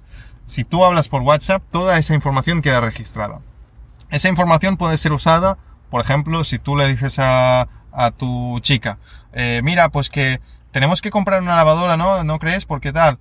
Si 0.46 0.64
tú 0.64 0.84
hablas 0.86 1.08
por 1.08 1.22
WhatsApp, 1.22 1.64
toda 1.72 1.98
esa 1.98 2.14
información 2.14 2.62
queda 2.62 2.82
registrada. 2.82 3.40
Esa 4.10 4.30
información 4.30 4.78
puede 4.78 4.98
ser 4.98 5.12
usada, 5.12 5.58
por 5.90 6.02
ejemplo, 6.02 6.44
si 6.44 6.60
tú 6.60 6.76
le 6.76 6.88
dices 6.88 7.20
a, 7.20 7.68
a 7.92 8.12
tu 8.12 8.60
chica, 8.62 8.98
eh, 9.34 9.62
mira, 9.64 9.90
pues 9.90 10.10
que 10.10 10.40
tenemos 10.72 11.02
que 11.02 11.12
comprar 11.12 11.42
una 11.42 11.56
lavadora, 11.56 11.98
¿no? 11.98 12.24
¿No 12.24 12.40
crees? 12.40 12.66
Porque 12.66 12.92
tal. 12.92 13.20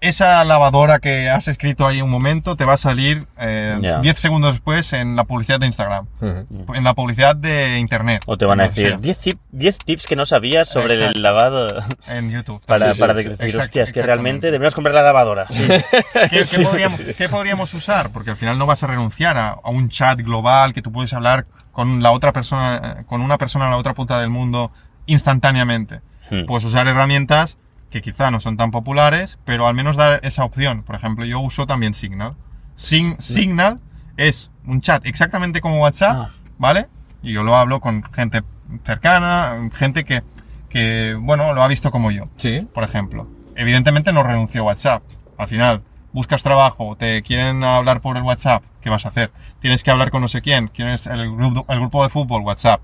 Esa 0.00 0.44
lavadora 0.44 1.00
que 1.00 1.28
has 1.28 1.48
escrito 1.48 1.84
ahí 1.84 2.00
un 2.02 2.10
momento 2.10 2.54
te 2.54 2.64
va 2.64 2.74
a 2.74 2.76
salir 2.76 3.26
eh, 3.40 3.76
Ya. 3.82 3.98
10 3.98 4.16
segundos 4.16 4.52
después 4.54 4.92
en 4.92 5.16
la 5.16 5.24
publicidad 5.24 5.58
de 5.58 5.66
Instagram, 5.66 6.06
en 6.20 6.84
la 6.84 6.94
publicidad 6.94 7.34
de 7.34 7.80
Internet. 7.80 8.22
O 8.26 8.38
te 8.38 8.44
van 8.44 8.60
a 8.60 8.68
decir 8.68 8.90
sea, 8.90 8.96
10 8.98 9.18
tip- 9.18 9.38
10 9.50 9.78
tips 9.78 10.06
que 10.06 10.14
no 10.14 10.24
sabías 10.24 10.68
sobre 10.68 10.94
Exacto. 10.94 11.16
el 11.16 11.22
lavado 11.22 11.82
en 12.06 12.30
YouTube. 12.30 12.64
para, 12.64 12.86
Sí, 12.88 12.94
sí, 12.94 13.00
para 13.00 13.14
sí. 13.14 13.16
decir, 13.24 13.32
Exacto, 13.32 13.58
hostia, 13.60 13.82
es 13.82 13.92
que 13.92 14.02
realmente 14.02 14.46
deberíamos 14.46 14.76
comprar 14.76 14.94
la 14.94 15.02
lavadora. 15.02 15.46
¿Qué, 15.56 15.82
qué 16.30 16.44
Sí, 16.44 16.62
podríamos, 16.62 16.96
sí, 16.98 17.04
sí. 17.12 17.14
qué 17.18 17.28
podríamos 17.28 17.74
usar? 17.74 18.10
Porque 18.10 18.30
al 18.30 18.36
final 18.36 18.56
no 18.56 18.66
vas 18.66 18.84
a 18.84 18.86
renunciar 18.86 19.36
a, 19.36 19.48
a 19.48 19.70
un 19.70 19.88
chat 19.88 20.20
global 20.20 20.72
que 20.74 20.80
tú 20.82 20.92
puedes 20.92 21.12
hablar 21.12 21.46
con 21.72 22.04
la 22.04 22.12
otra 22.12 22.32
persona, 22.32 22.98
eh, 23.00 23.04
con 23.06 23.20
una 23.20 23.36
persona 23.36 23.66
a 23.66 23.70
la 23.70 23.76
otra 23.76 23.94
punta 23.94 24.20
del 24.20 24.30
mundo 24.30 24.70
instantáneamente. 25.06 26.02
Hmm. 26.30 26.46
Puedes 26.46 26.64
usar 26.64 26.86
herramientas 26.86 27.58
que 27.90 28.02
quizá 28.02 28.30
no 28.30 28.40
son 28.40 28.56
tan 28.56 28.70
populares, 28.70 29.38
pero 29.44 29.66
al 29.66 29.74
menos 29.74 29.96
dar 29.96 30.20
esa 30.22 30.44
opción. 30.44 30.82
Por 30.82 30.94
ejemplo, 30.96 31.24
yo 31.24 31.40
uso 31.40 31.66
también 31.66 31.94
Signal. 31.94 32.34
Sin- 32.74 33.20
Signal 33.20 33.80
es 34.16 34.50
un 34.66 34.80
chat 34.80 35.06
exactamente 35.06 35.60
como 35.60 35.80
WhatsApp, 35.80 36.16
Ah. 36.16 36.30
¿vale? 36.58 36.88
Y 37.22 37.32
yo 37.32 37.42
lo 37.42 37.56
hablo 37.56 37.80
con 37.80 38.02
gente 38.12 38.42
cercana, 38.84 39.70
gente 39.74 40.04
que, 40.04 40.22
que, 40.68 41.16
bueno, 41.18 41.52
lo 41.54 41.62
ha 41.62 41.68
visto 41.68 41.90
como 41.90 42.10
yo 42.10 42.24
Sí. 42.36 42.66
por 42.74 42.84
ejemplo. 42.84 43.28
Evidentemente 43.56 44.12
no 44.12 44.22
renunció 44.22 44.62
a 44.62 44.64
WhatsApp. 44.66 45.02
Al 45.36 45.48
final, 45.48 45.82
buscas 46.18 46.42
trabajo, 46.42 46.96
te 46.96 47.22
quieren 47.22 47.62
hablar 47.62 48.00
por 48.00 48.16
el 48.16 48.24
WhatsApp, 48.24 48.64
¿qué 48.80 48.90
vas 48.90 49.06
a 49.06 49.10
hacer? 49.10 49.30
Tienes 49.60 49.84
que 49.84 49.92
hablar 49.92 50.10
con 50.10 50.20
no 50.20 50.26
sé 50.26 50.42
quién, 50.42 50.66
quieres 50.66 51.06
el 51.06 51.30
grupo, 51.30 51.64
el 51.68 51.78
grupo 51.78 52.02
de 52.02 52.08
fútbol, 52.08 52.42
WhatsApp. 52.42 52.80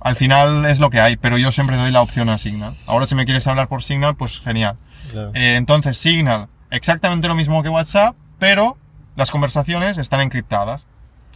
Al 0.00 0.16
final 0.16 0.66
es 0.66 0.80
lo 0.80 0.90
que 0.90 1.00
hay, 1.00 1.14
pero 1.14 1.38
yo 1.38 1.52
siempre 1.52 1.76
doy 1.76 1.92
la 1.92 2.02
opción 2.02 2.28
a 2.28 2.36
Signal. 2.36 2.76
Ahora 2.86 3.06
si 3.06 3.14
me 3.14 3.26
quieres 3.26 3.46
hablar 3.46 3.68
por 3.68 3.84
Signal, 3.84 4.16
pues 4.16 4.40
genial. 4.40 4.76
Eh, 5.34 5.54
entonces 5.54 5.98
Signal, 5.98 6.48
exactamente 6.72 7.28
lo 7.28 7.36
mismo 7.36 7.62
que 7.62 7.68
WhatsApp, 7.68 8.16
pero 8.40 8.76
las 9.14 9.30
conversaciones 9.30 9.96
están 9.96 10.20
encriptadas. 10.20 10.84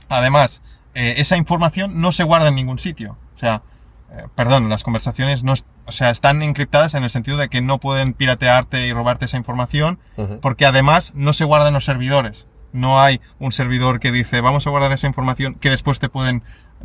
Además, 0.09 0.61
eh, 0.95 1.15
esa 1.19 1.37
información 1.37 2.01
no 2.01 2.11
se 2.11 2.25
guarda 2.25 2.49
en 2.49 2.57
ningún 2.57 2.81
sitio. 2.81 3.17
O 3.37 3.39
sea, 3.39 3.63
eh, 4.11 4.25
perdón, 4.35 4.69
las 4.69 4.83
conversaciones 4.83 5.45
no, 5.45 5.55
o 5.89 5.93
sea, 5.93 6.11
están 6.11 6.43
encriptadas 6.43 6.95
en 6.95 7.03
el 7.03 7.11
sentido 7.11 7.39
de 7.39 7.49
que 7.49 7.63
no 7.63 7.79
pueden 7.79 8.13
piratearte 8.13 8.87
y 8.87 8.93
robarte 8.93 9.25
esa 9.25 9.39
información, 9.39 9.99
Ujú. 10.17 10.39
porque 10.41 10.67
además 10.67 11.13
no 11.15 11.33
se 11.33 11.45
guarda 11.45 11.69
en 11.69 11.75
los 11.75 11.87
servidores. 11.87 12.47
No 12.73 13.01
hay 13.01 13.21
un 13.39 13.53
servidor 13.53 13.99
que 13.99 14.13
dice, 14.13 14.43
vamos 14.43 14.67
a 14.67 14.71
guardar 14.71 14.93
esa 14.93 15.07
información, 15.07 15.55
que 15.55 15.71
después 15.71 15.99
te 15.99 16.11
pueden 16.11 16.43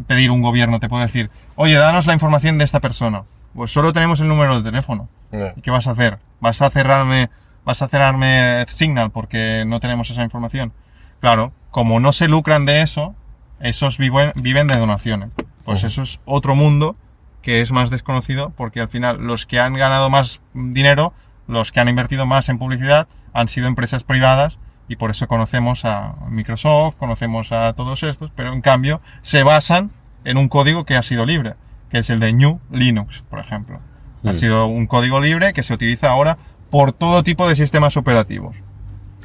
pedir 0.07 0.31
un 0.31 0.41
gobierno, 0.41 0.79
te 0.79 0.87
puede 0.87 1.03
decir, 1.03 1.29
oye, 1.55 1.75
danos 1.75 2.07
la 2.07 2.13
información 2.13 2.57
de 2.57 2.63
esta 2.63 2.79
persona. 2.79 3.23
Pues 3.53 3.71
solo 3.71 3.91
tenemos 3.91 4.21
el 4.21 4.29
número 4.29 4.55
de 4.61 4.71
teléfono. 4.71 5.09
Ya. 5.31 5.53
¿Y 5.57 5.61
qué 5.61 5.69
vas 5.69 5.87
a 5.87 5.91
hacer? 5.91 6.19
¿Vas 6.39 6.61
a 6.61 6.69
cerrarme 6.69 7.29
¿Vas 7.65 7.81
a 7.81 7.87
cerrarme 7.87 8.65
Signal 8.67 9.11
porque 9.11 9.63
no 9.65 9.79
tenemos 9.79 10.09
esa 10.09 10.23
información? 10.23 10.73
Claro, 11.21 11.53
como 11.71 11.99
no 11.99 12.11
se 12.11 12.27
lucran 12.27 12.65
de 12.65 12.81
eso, 12.81 13.15
esos 13.61 13.97
viven, 13.97 14.33
viven 14.35 14.67
de 14.67 14.75
donaciones. 14.77 15.29
Pues 15.63 15.79
Ujú. 15.79 15.87
eso 15.87 16.01
es 16.01 16.19
otro 16.25 16.55
mundo 16.55 16.97
que 17.43 17.61
es 17.61 17.71
más 17.71 17.91
desconocido 17.91 18.51
porque 18.57 18.79
al 18.79 18.89
final 18.89 19.17
los 19.21 19.45
que 19.45 19.59
han 19.59 19.73
ganado 19.75 20.09
más 20.09 20.41
dinero, 20.55 21.13
los 21.47 21.71
que 21.71 21.79
han 21.79 21.89
invertido 21.89 22.25
más 22.25 22.49
en 22.49 22.57
publicidad, 22.57 23.07
han 23.33 23.47
sido 23.49 23.67
empresas 23.67 24.03
privadas 24.03 24.57
y 24.87 24.95
por 24.95 25.11
eso 25.11 25.27
conocemos 25.27 25.85
a 25.85 26.15
Microsoft, 26.29 26.97
conocemos 26.97 27.51
a 27.51 27.73
todos 27.73 28.01
estos, 28.03 28.31
pero 28.35 28.51
en 28.53 28.61
cambio 28.61 28.99
se 29.21 29.43
basan 29.43 29.91
en 30.25 30.37
un 30.37 30.47
código 30.49 30.85
que 30.85 30.95
ha 30.95 31.03
sido 31.03 31.25
libre, 31.25 31.53
que 31.91 31.99
es 31.99 32.09
el 32.09 32.19
de 32.19 32.33
New 32.33 32.59
Linux, 32.71 33.21
por 33.29 33.39
ejemplo. 33.39 33.77
Ha 34.25 34.31
Mm. 34.31 34.33
sido 34.33 34.65
un 34.67 34.87
código 34.87 35.19
libre 35.19 35.51
que 35.53 35.63
se 35.63 35.73
utiliza 35.73 36.09
ahora 36.09 36.37
por 36.69 36.93
todo 36.93 37.23
tipo 37.23 37.47
de 37.47 37.55
sistemas 37.55 37.97
operativos. 37.97 38.55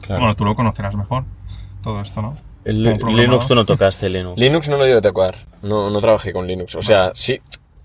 Claro. 0.02 0.20
Bueno, 0.20 0.34
tú 0.36 0.44
lo 0.44 0.54
conocerás 0.56 0.94
mejor, 0.96 1.24
todo 1.82 2.00
esto, 2.02 2.20
¿no? 2.20 2.36
El. 2.64 2.82
Linux 2.82 3.46
tú 3.46 3.54
no 3.54 3.64
tocaste 3.64 4.10
Linux. 4.10 4.38
Linux 4.38 4.68
no 4.68 4.76
lo 4.76 4.84
llevo 4.84 4.98
a 4.98 5.02
tocar. 5.02 5.36
No, 5.62 5.88
no 5.90 6.00
trabajé 6.00 6.32
con 6.32 6.46
Linux. 6.46 6.74
O 6.74 6.82
sea, 6.82 7.12
sí. 7.14 7.38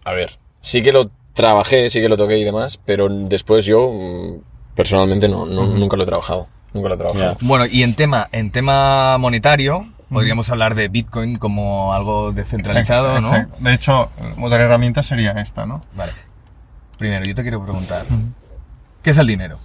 A 0.05 0.13
ver, 0.13 0.37
sí 0.61 0.81
que 0.83 0.91
lo 0.91 1.09
trabajé, 1.33 1.89
sí 1.89 1.99
que 2.01 2.09
lo 2.09 2.17
toqué 2.17 2.37
y 2.37 2.43
demás, 2.43 2.79
pero 2.85 3.07
después 3.09 3.65
yo 3.65 3.89
mm, 3.91 4.75
personalmente 4.75 5.27
no, 5.27 5.45
no- 5.45 5.65
nunca 5.67 5.97
lo 5.97 6.03
he 6.03 6.05
trabajado. 6.05 6.47
Nunca 6.73 6.89
lo 6.89 6.95
he 6.95 6.97
trabajado. 6.97 7.37
Bueno, 7.41 7.65
y 7.65 7.83
en 7.83 7.93
tema, 7.95 8.27
en 8.31 8.51
tema 8.51 9.17
monetario, 9.19 9.87
podríamos 10.09 10.49
hablar 10.49 10.73
de 10.75 10.87
Bitcoin 10.87 11.37
como 11.37 11.93
algo 11.93 12.31
descentralizado, 12.31 13.21
¿no? 13.21 13.27
Exacto. 13.29 13.55
De 13.59 13.73
hecho, 13.73 14.09
otra 14.41 14.63
herramienta 14.63 15.03
sería 15.03 15.31
esta, 15.33 15.65
¿no? 15.65 15.81
Vale. 15.95 16.11
Primero, 16.97 17.25
yo 17.25 17.35
te 17.35 17.41
quiero 17.43 17.61
preguntar, 17.63 18.05
¿qué 19.03 19.09
es 19.11 19.17
el 19.17 19.27
dinero? 19.27 19.59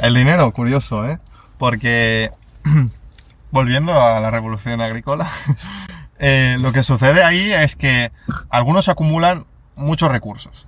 El 0.00 0.14
dinero, 0.14 0.50
curioso, 0.52 1.08
¿eh? 1.08 1.18
Porque, 1.58 2.30
volviendo 3.50 3.92
a 4.00 4.20
la 4.20 4.30
revolución 4.30 4.80
agrícola, 4.80 5.28
eh, 6.24 6.56
lo 6.60 6.72
que 6.72 6.84
sucede 6.84 7.24
ahí 7.24 7.50
es 7.52 7.74
que 7.74 8.12
algunos 8.48 8.88
acumulan 8.88 9.44
muchos 9.74 10.08
recursos. 10.08 10.66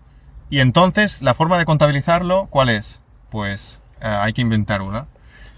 Y 0.50 0.58
entonces, 0.58 1.22
la 1.22 1.32
forma 1.32 1.58
de 1.58 1.64
contabilizarlo, 1.64 2.48
¿cuál 2.50 2.68
es? 2.68 3.02
Pues 3.30 3.80
eh, 4.00 4.06
hay 4.06 4.32
que 4.32 4.42
inventar 4.42 4.82
una. 4.82 5.06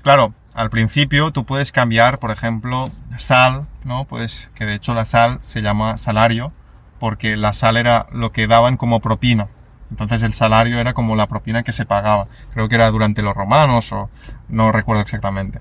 Claro, 0.02 0.34
al 0.52 0.68
principio 0.68 1.30
tú 1.30 1.46
puedes 1.46 1.72
cambiar, 1.72 2.18
por 2.18 2.30
ejemplo, 2.30 2.84
sal, 3.16 3.62
¿no? 3.84 4.04
Pues 4.04 4.50
que 4.54 4.66
de 4.66 4.74
hecho 4.74 4.92
la 4.92 5.06
sal 5.06 5.38
se 5.40 5.62
llama 5.62 5.96
salario, 5.96 6.52
porque 7.00 7.38
la 7.38 7.54
sal 7.54 7.78
era 7.78 8.06
lo 8.12 8.28
que 8.30 8.46
daban 8.46 8.76
como 8.76 9.00
propina. 9.00 9.46
Entonces 9.90 10.22
el 10.22 10.34
salario 10.34 10.78
era 10.78 10.92
como 10.92 11.16
la 11.16 11.26
propina 11.26 11.62
que 11.62 11.72
se 11.72 11.86
pagaba. 11.86 12.26
Creo 12.52 12.68
que 12.68 12.74
era 12.74 12.90
durante 12.90 13.22
los 13.22 13.34
romanos 13.34 13.90
o 13.92 14.10
no 14.48 14.72
recuerdo 14.72 15.00
exactamente. 15.00 15.60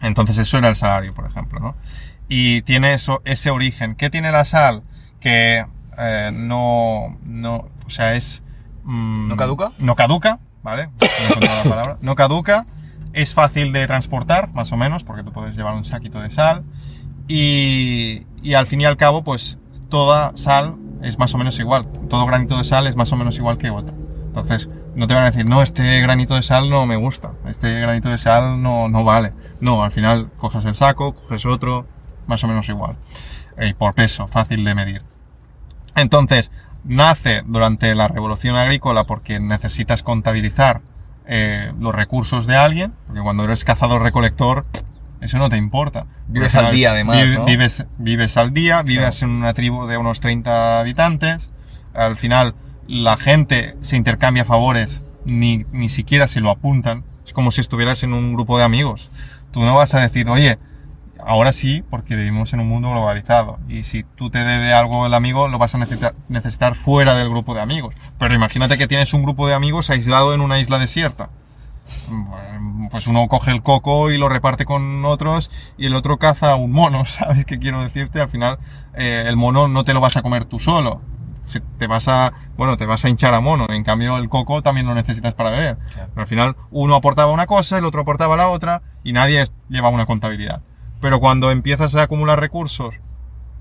Entonces 0.00 0.38
eso 0.38 0.56
era 0.56 0.68
el 0.68 0.76
salario, 0.76 1.12
por 1.12 1.26
ejemplo, 1.26 1.60
¿no? 1.60 1.74
Y 2.30 2.62
tiene 2.62 2.94
eso, 2.94 3.20
ese 3.24 3.50
origen. 3.50 3.96
¿Qué 3.96 4.08
tiene 4.08 4.30
la 4.30 4.44
sal? 4.44 4.84
Que 5.18 5.66
eh, 5.98 6.30
no, 6.32 7.18
no, 7.24 7.68
o 7.84 7.90
sea, 7.90 8.14
es... 8.14 8.42
mm, 8.84 9.28
¿No 9.28 9.36
caduca? 9.36 9.72
No 9.80 9.96
caduca, 9.96 10.38
¿vale? 10.62 10.86
No 10.86 11.06
encuentro 11.26 11.56
la 11.64 11.70
palabra. 11.70 11.96
No 12.00 12.14
caduca, 12.14 12.66
es 13.12 13.34
fácil 13.34 13.72
de 13.72 13.84
transportar, 13.88 14.54
más 14.54 14.70
o 14.70 14.76
menos, 14.76 15.02
porque 15.02 15.24
tú 15.24 15.32
puedes 15.32 15.56
llevar 15.56 15.74
un 15.74 15.84
saquito 15.84 16.20
de 16.20 16.30
sal. 16.30 16.62
Y, 17.26 18.26
y 18.42 18.54
al 18.54 18.68
fin 18.68 18.80
y 18.80 18.84
al 18.84 18.96
cabo, 18.96 19.24
pues 19.24 19.58
toda 19.88 20.32
sal 20.36 20.76
es 21.02 21.18
más 21.18 21.34
o 21.34 21.38
menos 21.38 21.58
igual. 21.58 21.86
Todo 22.08 22.26
granito 22.26 22.56
de 22.56 22.64
sal 22.64 22.86
es 22.86 22.94
más 22.94 23.12
o 23.12 23.16
menos 23.16 23.36
igual 23.36 23.58
que 23.58 23.70
otro. 23.70 23.96
Entonces, 24.26 24.68
no 24.94 25.08
te 25.08 25.14
van 25.14 25.24
a 25.24 25.30
decir, 25.32 25.48
no, 25.48 25.62
este 25.62 26.00
granito 26.00 26.36
de 26.36 26.44
sal 26.44 26.70
no 26.70 26.86
me 26.86 26.94
gusta, 26.94 27.32
este 27.46 27.80
granito 27.80 28.08
de 28.08 28.18
sal 28.18 28.62
no, 28.62 28.88
no 28.88 29.02
vale. 29.02 29.32
No, 29.60 29.82
al 29.82 29.90
final 29.90 30.30
coges 30.38 30.64
el 30.64 30.76
saco, 30.76 31.14
coges 31.14 31.44
otro, 31.46 31.86
más 32.30 32.42
o 32.44 32.48
menos 32.48 32.66
igual. 32.70 32.96
Eh, 33.58 33.74
por 33.76 33.92
peso, 33.94 34.26
fácil 34.26 34.64
de 34.64 34.74
medir. 34.74 35.02
Entonces, 35.96 36.50
nace 36.84 37.42
durante 37.46 37.94
la 37.94 38.08
revolución 38.08 38.56
agrícola 38.56 39.04
porque 39.04 39.38
necesitas 39.40 40.02
contabilizar 40.02 40.80
eh, 41.26 41.72
los 41.78 41.94
recursos 41.94 42.46
de 42.46 42.56
alguien, 42.56 42.94
porque 43.06 43.20
cuando 43.20 43.44
eres 43.44 43.64
cazador-recolector, 43.64 44.64
eso 45.20 45.38
no 45.38 45.48
te 45.50 45.56
importa. 45.56 46.06
Vives 46.28 46.56
al 46.56 46.72
día, 46.72 46.90
además, 46.92 47.16
vive- 47.22 47.34
¿no? 47.34 47.44
Vives, 47.44 47.86
vives 47.98 48.36
al 48.36 48.54
día, 48.54 48.82
vives 48.82 49.22
en 49.22 49.30
una 49.30 49.52
tribu 49.52 49.86
de 49.86 49.96
unos 49.98 50.20
30 50.20 50.80
habitantes, 50.80 51.50
al 51.92 52.16
final 52.16 52.54
la 52.88 53.16
gente 53.16 53.76
se 53.80 53.96
intercambia 53.96 54.44
favores, 54.44 55.02
ni, 55.24 55.66
ni 55.72 55.88
siquiera 55.90 56.26
se 56.26 56.40
lo 56.40 56.50
apuntan, 56.50 57.04
es 57.26 57.32
como 57.32 57.50
si 57.50 57.60
estuvieras 57.60 58.02
en 58.02 58.14
un 58.14 58.32
grupo 58.32 58.56
de 58.56 58.64
amigos. 58.64 59.10
Tú 59.52 59.60
no 59.60 59.74
vas 59.74 59.94
a 59.94 60.00
decir, 60.00 60.28
oye, 60.28 60.58
ahora 61.30 61.52
sí, 61.52 61.84
porque 61.88 62.16
vivimos 62.16 62.52
en 62.52 62.58
un 62.58 62.68
mundo 62.68 62.90
globalizado. 62.90 63.60
Y 63.68 63.84
si 63.84 64.02
tú 64.02 64.30
te 64.30 64.40
debe 64.40 64.72
algo 64.74 65.06
el 65.06 65.14
amigo, 65.14 65.46
lo 65.46 65.58
vas 65.58 65.76
a 65.76 65.78
necesitar, 65.78 66.16
necesitar 66.28 66.74
fuera 66.74 67.14
del 67.14 67.30
grupo 67.30 67.54
de 67.54 67.60
amigos. 67.60 67.94
Pero 68.18 68.34
imagínate 68.34 68.76
que 68.76 68.88
tienes 68.88 69.14
un 69.14 69.22
grupo 69.22 69.46
de 69.46 69.54
amigos 69.54 69.90
aislado 69.90 70.34
en 70.34 70.40
una 70.40 70.58
isla 70.58 70.80
desierta. 70.80 71.30
Bueno, 72.08 72.88
Pues 72.90 73.06
uno 73.06 73.28
coge 73.28 73.52
el 73.52 73.62
coco 73.62 74.10
y 74.10 74.18
lo 74.18 74.28
reparte 74.28 74.64
con 74.64 75.04
otros 75.04 75.52
y 75.78 75.86
el 75.86 75.94
otro 75.94 76.18
caza 76.18 76.56
un 76.56 76.72
mono, 76.72 77.06
¿sabes 77.06 77.44
qué 77.44 77.60
quiero 77.60 77.80
decirte? 77.80 78.20
Al 78.20 78.28
final 78.28 78.58
eh, 78.94 79.24
el 79.28 79.36
mono 79.36 79.68
no 79.68 79.84
te 79.84 79.94
lo 79.94 80.00
vas 80.00 80.16
a 80.16 80.22
comer 80.22 80.46
tú 80.46 80.58
solo. 80.58 81.00
Te 81.78 81.86
vas 81.86 82.08
a, 82.08 82.32
bueno, 82.56 82.76
te 82.76 82.86
vas 82.86 83.04
a 83.04 83.08
hinchar 83.08 83.34
a 83.34 83.40
mono. 83.40 83.66
En 83.70 83.84
cambio 83.84 84.18
el 84.18 84.28
coco 84.28 84.62
también 84.62 84.86
lo 84.86 84.94
necesitas 84.94 85.34
para 85.34 85.50
beber. 85.50 85.78
Pero 85.94 86.22
al 86.22 86.26
final 86.26 86.56
uno 86.72 86.96
aportaba 86.96 87.30
una 87.30 87.46
cosa, 87.46 87.78
el 87.78 87.84
otro 87.84 88.00
aportaba 88.00 88.36
la 88.36 88.48
otra 88.48 88.82
y 89.04 89.12
nadie 89.12 89.44
llevaba 89.68 89.94
una 89.94 90.06
contabilidad. 90.06 90.62
Pero 91.00 91.20
cuando 91.20 91.50
empiezas 91.50 91.94
a 91.94 92.02
acumular 92.02 92.40
recursos 92.40 92.94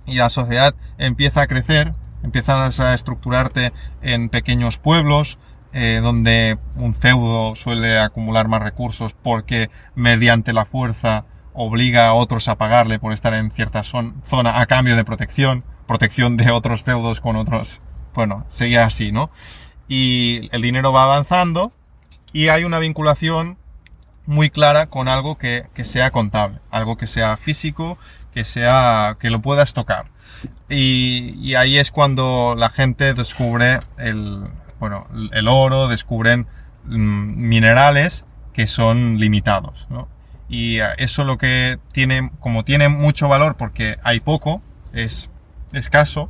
y 0.06 0.16
la 0.16 0.30
sociedad 0.30 0.76
empieza 0.98 1.42
a 1.42 1.48
crecer, 1.48 1.94
empiezas 2.24 2.80
a 2.80 2.94
estructurarte 2.94 3.72
en 4.02 4.30
pequeños 4.30 4.78
pueblos, 4.78 5.38
eh, 5.72 6.00
donde 6.02 6.58
un 6.78 6.96
feudo 6.96 7.56
suele 7.56 8.00
acumular 8.00 8.48
más 8.48 8.64
recursos 8.64 9.14
porque 9.14 9.70
mediante 9.96 10.52
la 10.52 10.66
fuerza 10.66 11.26
obliga 11.54 12.08
a 12.08 12.14
otros 12.14 12.48
a 12.48 12.58
pagarle 12.58 13.00
por 13.00 13.14
estar 13.14 13.34
en 13.34 13.52
cierta 13.52 13.84
zona 13.84 14.60
a 14.60 14.66
cambio 14.66 14.96
de 14.96 15.06
protección, 15.06 15.64
protección 15.88 16.38
de 16.38 16.52
otros 16.52 16.84
feudos 16.84 17.22
con 17.22 17.36
otros, 17.36 17.82
bueno, 18.14 18.46
seguía 18.48 18.86
así, 18.86 19.12
¿no? 19.12 19.30
Y 19.88 20.50
el 20.52 20.62
dinero 20.62 20.92
va 20.92 21.04
avanzando 21.04 21.72
y 22.34 22.48
hay 22.48 22.64
una 22.64 22.80
vinculación 22.80 23.58
muy 24.30 24.52
clara 24.52 24.86
con 24.92 25.08
algo 25.08 25.40
que, 25.40 25.66
que 25.74 25.84
sea 25.84 26.12
contable, 26.12 26.60
algo 26.70 26.98
que 26.98 27.08
sea 27.08 27.36
físico, 27.36 27.98
que 28.32 28.46
sea 28.46 29.18
que 29.20 29.32
lo 29.32 29.42
puedas 29.42 29.74
tocar. 29.74 30.06
Y, 30.70 31.56
ahí 31.56 31.80
es 31.80 31.90
cuando 31.90 32.54
la 32.56 32.70
gente 32.70 33.16
descubre 33.16 33.80
el, 33.98 34.44
bueno, 34.80 35.08
el 35.32 35.48
oro, 35.48 35.88
descubren 35.88 36.46
mm, 36.86 37.48
minerales 37.50 38.26
que 38.54 38.68
son 38.68 39.18
limitados. 39.18 39.88
Y 40.48 40.80
eh, 40.80 40.90
eso 41.00 41.24
lo 41.24 41.40
que 41.40 41.80
tiene, 41.92 42.30
como 42.40 42.64
tiene 42.64 42.88
mucho 42.88 43.28
valor 43.28 43.58
porque 43.58 43.98
hay 44.04 44.20
poco, 44.20 44.62
es 44.94 45.32
escaso, 45.74 46.30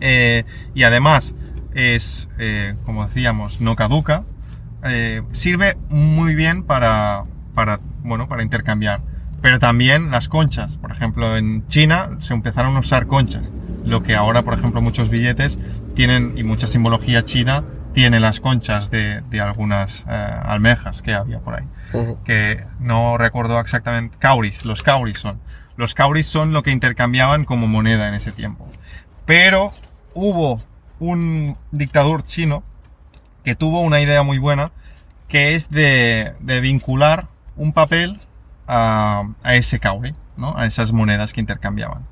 eh, 0.00 0.42
y 0.74 0.82
además 0.82 1.36
es, 1.74 2.28
eh, 2.40 2.74
como 2.84 3.06
decíamos, 3.06 3.60
no 3.60 3.76
caduca, 3.76 4.24
eh, 4.84 5.22
sirve 5.32 5.76
muy 5.88 6.34
bien 6.34 6.62
para, 6.62 7.24
para, 7.54 7.80
bueno, 8.02 8.28
para 8.28 8.42
intercambiar. 8.42 9.00
Pero 9.40 9.58
también 9.58 10.10
las 10.10 10.28
conchas. 10.28 10.76
Por 10.78 10.90
ejemplo, 10.90 11.36
en 11.36 11.66
China 11.66 12.16
se 12.20 12.32
empezaron 12.32 12.76
a 12.76 12.80
usar 12.80 13.06
conchas. 13.06 13.50
Lo 13.84 14.02
que 14.02 14.14
ahora, 14.14 14.42
por 14.42 14.54
ejemplo, 14.54 14.80
muchos 14.80 15.10
billetes 15.10 15.58
tienen, 15.94 16.38
y 16.38 16.44
mucha 16.44 16.66
simbología 16.66 17.24
china, 17.24 17.64
tiene 17.92 18.20
las 18.20 18.40
conchas 18.40 18.90
de, 18.90 19.20
de 19.22 19.40
algunas 19.40 20.06
eh, 20.08 20.10
almejas 20.10 21.02
que 21.02 21.14
había 21.14 21.40
por 21.40 21.54
ahí. 21.54 21.64
Que 22.24 22.64
no 22.80 23.16
recuerdo 23.18 23.58
exactamente. 23.60 24.16
Cauris, 24.18 24.64
los 24.64 24.82
cauris 24.82 25.18
son. 25.18 25.40
Los 25.76 25.94
cauris 25.94 26.26
son 26.26 26.52
lo 26.52 26.62
que 26.62 26.72
intercambiaban 26.72 27.44
como 27.44 27.68
moneda 27.68 28.08
en 28.08 28.14
ese 28.14 28.32
tiempo. 28.32 28.68
Pero 29.26 29.70
hubo 30.14 30.60
un 30.98 31.56
dictador 31.70 32.24
chino 32.24 32.64
que 33.44 33.54
tuvo 33.54 33.80
una 33.80 34.00
idea 34.00 34.22
muy 34.22 34.38
buena, 34.38 34.72
que 35.28 35.54
es 35.54 35.70
de, 35.70 36.34
de 36.40 36.60
vincular 36.60 37.28
un 37.56 37.72
papel 37.72 38.18
a, 38.66 39.28
ese 39.44 39.78
kauri, 39.78 40.14
¿no? 40.36 40.56
A 40.56 40.66
esas 40.66 40.92
monedas 40.92 41.32
que 41.32 41.40
intercambiaban. 41.40 42.06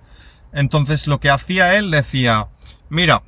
Entonces 0.52 1.06
lo 1.06 1.18
que 1.20 1.30
hacía 1.30 1.74
él 1.76 1.90
decía, 1.90 2.48
mira, 2.88 3.22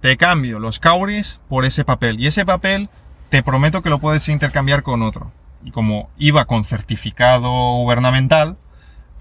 te 0.00 0.16
cambio 0.16 0.58
los 0.58 0.78
kauris 0.78 1.40
por 1.48 1.64
ese 1.64 1.84
papel 1.84 2.20
y 2.20 2.28
ese 2.28 2.46
papel 2.46 2.88
te 3.30 3.42
prometo 3.42 3.82
que 3.82 3.90
lo 3.90 3.98
puedes 3.98 4.28
intercambiar 4.28 4.82
con 4.82 5.02
otro. 5.02 5.32
Y 5.64 5.72
como 5.72 6.08
iba 6.18 6.44
con 6.44 6.62
certificado 6.62 7.50
gubernamental, 7.50 8.56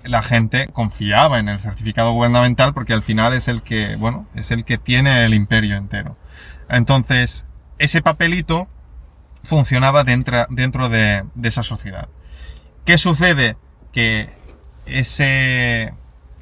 la 0.04 0.22
gente 0.22 0.68
confiaba 0.68 1.40
en 1.40 1.50
el 1.50 1.60
certificado 1.60 2.14
gubernamental 2.14 2.74
porque 2.74 2.94
al 2.94 3.02
final 3.02 3.34
es 3.34 3.48
el 3.48 3.64
que, 3.64 3.96
bueno, 3.96 4.28
es 4.36 4.52
el 4.52 4.64
que 4.64 4.78
tiene 4.78 5.26
el 5.26 5.34
imperio 5.34 5.76
entero. 5.76 6.16
Entonces, 6.70 7.46
ese 7.80 8.02
papelito 8.02 8.68
funcionaba 9.44 10.04
dentro, 10.04 10.46
dentro 10.50 10.90
de, 10.90 11.24
de 11.36 11.50
esa 11.50 11.64
sociedad. 11.64 12.10
¿Qué 12.86 12.98
sucede? 12.98 13.56
Que 13.92 14.30
ese, 14.86 15.94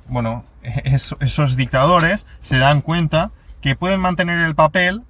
bueno, 0.07 0.43
es- 0.63 1.15
esos 1.19 1.55
dictadores 1.55 2.25
se 2.41 2.57
dan 2.57 2.81
cuenta 2.81 3.31
que 3.61 3.75
pueden 3.75 3.99
mantener 3.99 4.39
el 4.39 4.55
papel 4.55 5.03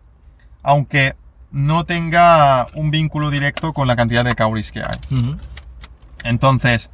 aunque 0.64 1.16
no 1.52 1.86
tenga 1.86 2.68
un 2.74 2.90
vínculo 2.92 3.30
directo 3.30 3.72
con 3.72 3.88
la 3.88 3.96
cantidad 3.96 4.26
de 4.26 4.34
cauris 4.36 4.72
que 4.72 4.82
hay. 4.82 4.98
Entonces, 6.24 6.90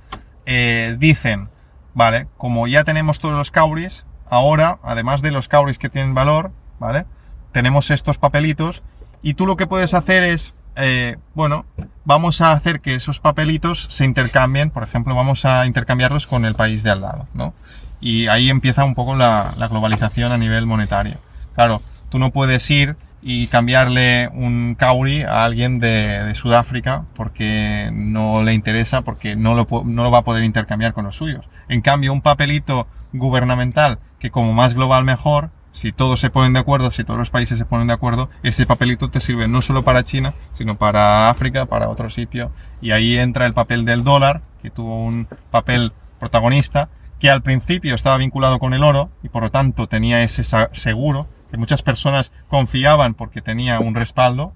eh, 0.45 0.95
dicen, 0.99 1.49
vale, 1.93 2.27
como 2.37 2.67
ya 2.67 2.83
tenemos 2.83 3.19
todos 3.19 3.35
los 3.35 3.49
cauris, 3.49 4.05
ahora, 4.29 4.79
además 4.83 5.21
de 5.21 5.31
los 5.31 5.47
cauris 5.47 5.77
que 5.77 5.89
tienen 5.89 6.13
valor, 6.13 6.51
¿vale? 6.79 7.05
Tenemos 7.53 7.91
estos 7.91 8.17
papelitos 8.17 8.83
y 9.21 9.35
tú 9.35 9.45
lo 9.45 9.57
que 9.57 9.67
puedes 9.67 9.93
hacer 9.93 10.23
es, 10.23 10.53
eh, 10.75 11.17
bueno, 11.33 11.65
vamos 12.05 12.41
a 12.41 12.51
hacer 12.51 12.81
que 12.81 12.95
esos 12.95 13.19
papelitos 13.19 13.87
se 13.89 14.05
intercambien, 14.05 14.69
por 14.69 14.83
ejemplo, 14.83 15.15
vamos 15.15 15.45
a 15.45 15.65
intercambiarlos 15.65 16.27
con 16.27 16.45
el 16.45 16.55
país 16.55 16.83
de 16.83 16.91
al 16.91 17.01
lado, 17.01 17.27
¿no? 17.33 17.53
Y 17.99 18.27
ahí 18.27 18.49
empieza 18.49 18.83
un 18.83 18.95
poco 18.95 19.15
la, 19.15 19.53
globalización 19.69 20.31
a 20.31 20.37
nivel 20.37 20.65
monetario. 20.65 21.17
Claro, 21.53 21.81
tú 22.09 22.17
no 22.17 22.31
puedes 22.31 22.69
ir 22.71 22.95
y 23.21 23.45
cambiarle 23.47 24.29
un 24.33 24.75
kauri 24.75 25.21
a 25.21 25.43
alguien 25.43 25.77
de, 25.77 26.33
Sudáfrica 26.33 27.05
porque 27.15 27.91
no 27.93 28.41
le 28.41 28.55
interesa, 28.55 29.03
porque 29.03 29.35
no 29.35 29.53
lo 29.53 30.11
va 30.11 30.17
a 30.17 30.23
poder 30.23 30.43
intercambiar 30.43 30.93
con 30.93 31.05
los 31.05 31.15
suyos. 31.15 31.45
En 31.69 31.81
cambio, 31.81 32.11
un 32.11 32.21
papelito 32.21 32.87
gubernamental 33.13 33.99
que 34.19 34.31
como 34.31 34.53
más 34.53 34.73
global 34.73 35.03
mejor, 35.03 35.51
si 35.71 35.91
todos 35.91 36.19
se 36.19 36.29
ponen 36.29 36.53
de 36.53 36.59
acuerdo, 36.59 36.91
si 36.91 37.03
todos 37.03 37.17
los 37.17 37.29
países 37.29 37.57
se 37.57 37.65
ponen 37.65 37.87
de 37.87 37.93
acuerdo, 37.93 38.29
ese 38.43 38.65
papelito 38.65 39.09
te 39.09 39.19
sirve 39.19 39.47
no 39.47 39.61
solo 39.61 39.83
para 39.83 40.03
China, 40.03 40.33
sino 40.51 40.77
para 40.77 41.29
África, 41.29 41.65
para 41.65 41.89
otro 41.89 42.09
sitio. 42.09 42.51
Y 42.81 42.91
ahí 42.91 43.17
entra 43.17 43.45
el 43.45 43.53
papel 43.53 43.85
del 43.85 44.03
dólar, 44.03 44.41
que 44.61 44.69
tuvo 44.69 45.03
un 45.03 45.27
papel 45.49 45.93
protagonista, 46.19 46.89
que 47.19 47.29
al 47.29 47.41
principio 47.41 47.95
estaba 47.95 48.17
vinculado 48.17 48.59
con 48.59 48.73
el 48.73 48.83
oro 48.83 49.09
y 49.23 49.29
por 49.29 49.43
lo 49.43 49.51
tanto 49.51 49.87
tenía 49.87 50.23
ese 50.23 50.43
seguro, 50.73 51.27
que 51.51 51.57
muchas 51.57 51.83
personas 51.83 52.31
confiaban 52.49 53.13
porque 53.13 53.41
tenía 53.41 53.79
un 53.79 53.95
respaldo. 53.95 54.53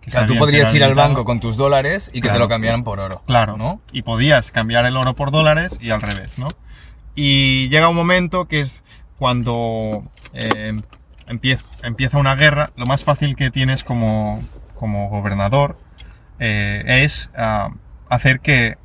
que 0.00 0.10
O 0.10 0.12
sea, 0.12 0.26
tú 0.26 0.36
podrías 0.38 0.72
ir 0.74 0.84
al 0.84 0.94
banco 0.94 1.24
con 1.24 1.40
tus 1.40 1.56
dólares 1.56 2.10
y 2.14 2.20
que 2.20 2.28
te 2.30 2.38
lo 2.38 2.48
cambiaran 2.48 2.84
por 2.84 3.00
oro. 3.00 3.22
Claro, 3.26 3.56
¿no? 3.56 3.80
Y 3.92 4.02
podías 4.02 4.50
cambiar 4.50 4.86
el 4.86 4.96
oro 4.96 5.14
por 5.14 5.30
dólares 5.30 5.78
y 5.80 5.90
al 5.90 6.02
revés, 6.02 6.38
¿no? 6.38 6.48
Y 7.16 7.68
llega 7.68 7.88
un 7.88 7.96
momento 7.96 8.46
que 8.46 8.60
es 8.60 8.83
cuando 9.24 10.04
eh, 10.34 10.82
empieza, 11.28 12.18
una 12.18 12.34
guerra, 12.34 12.72
lo 12.76 12.84
más 12.84 13.04
fácil 13.04 13.36
que 13.36 13.50
tienes 13.50 13.82
como, 13.82 14.42
gobernador 14.78 15.78
eh, 16.40 16.84
es 17.02 17.30
ah, 17.34 17.70
hacer 18.10 18.40
que, 18.40 18.76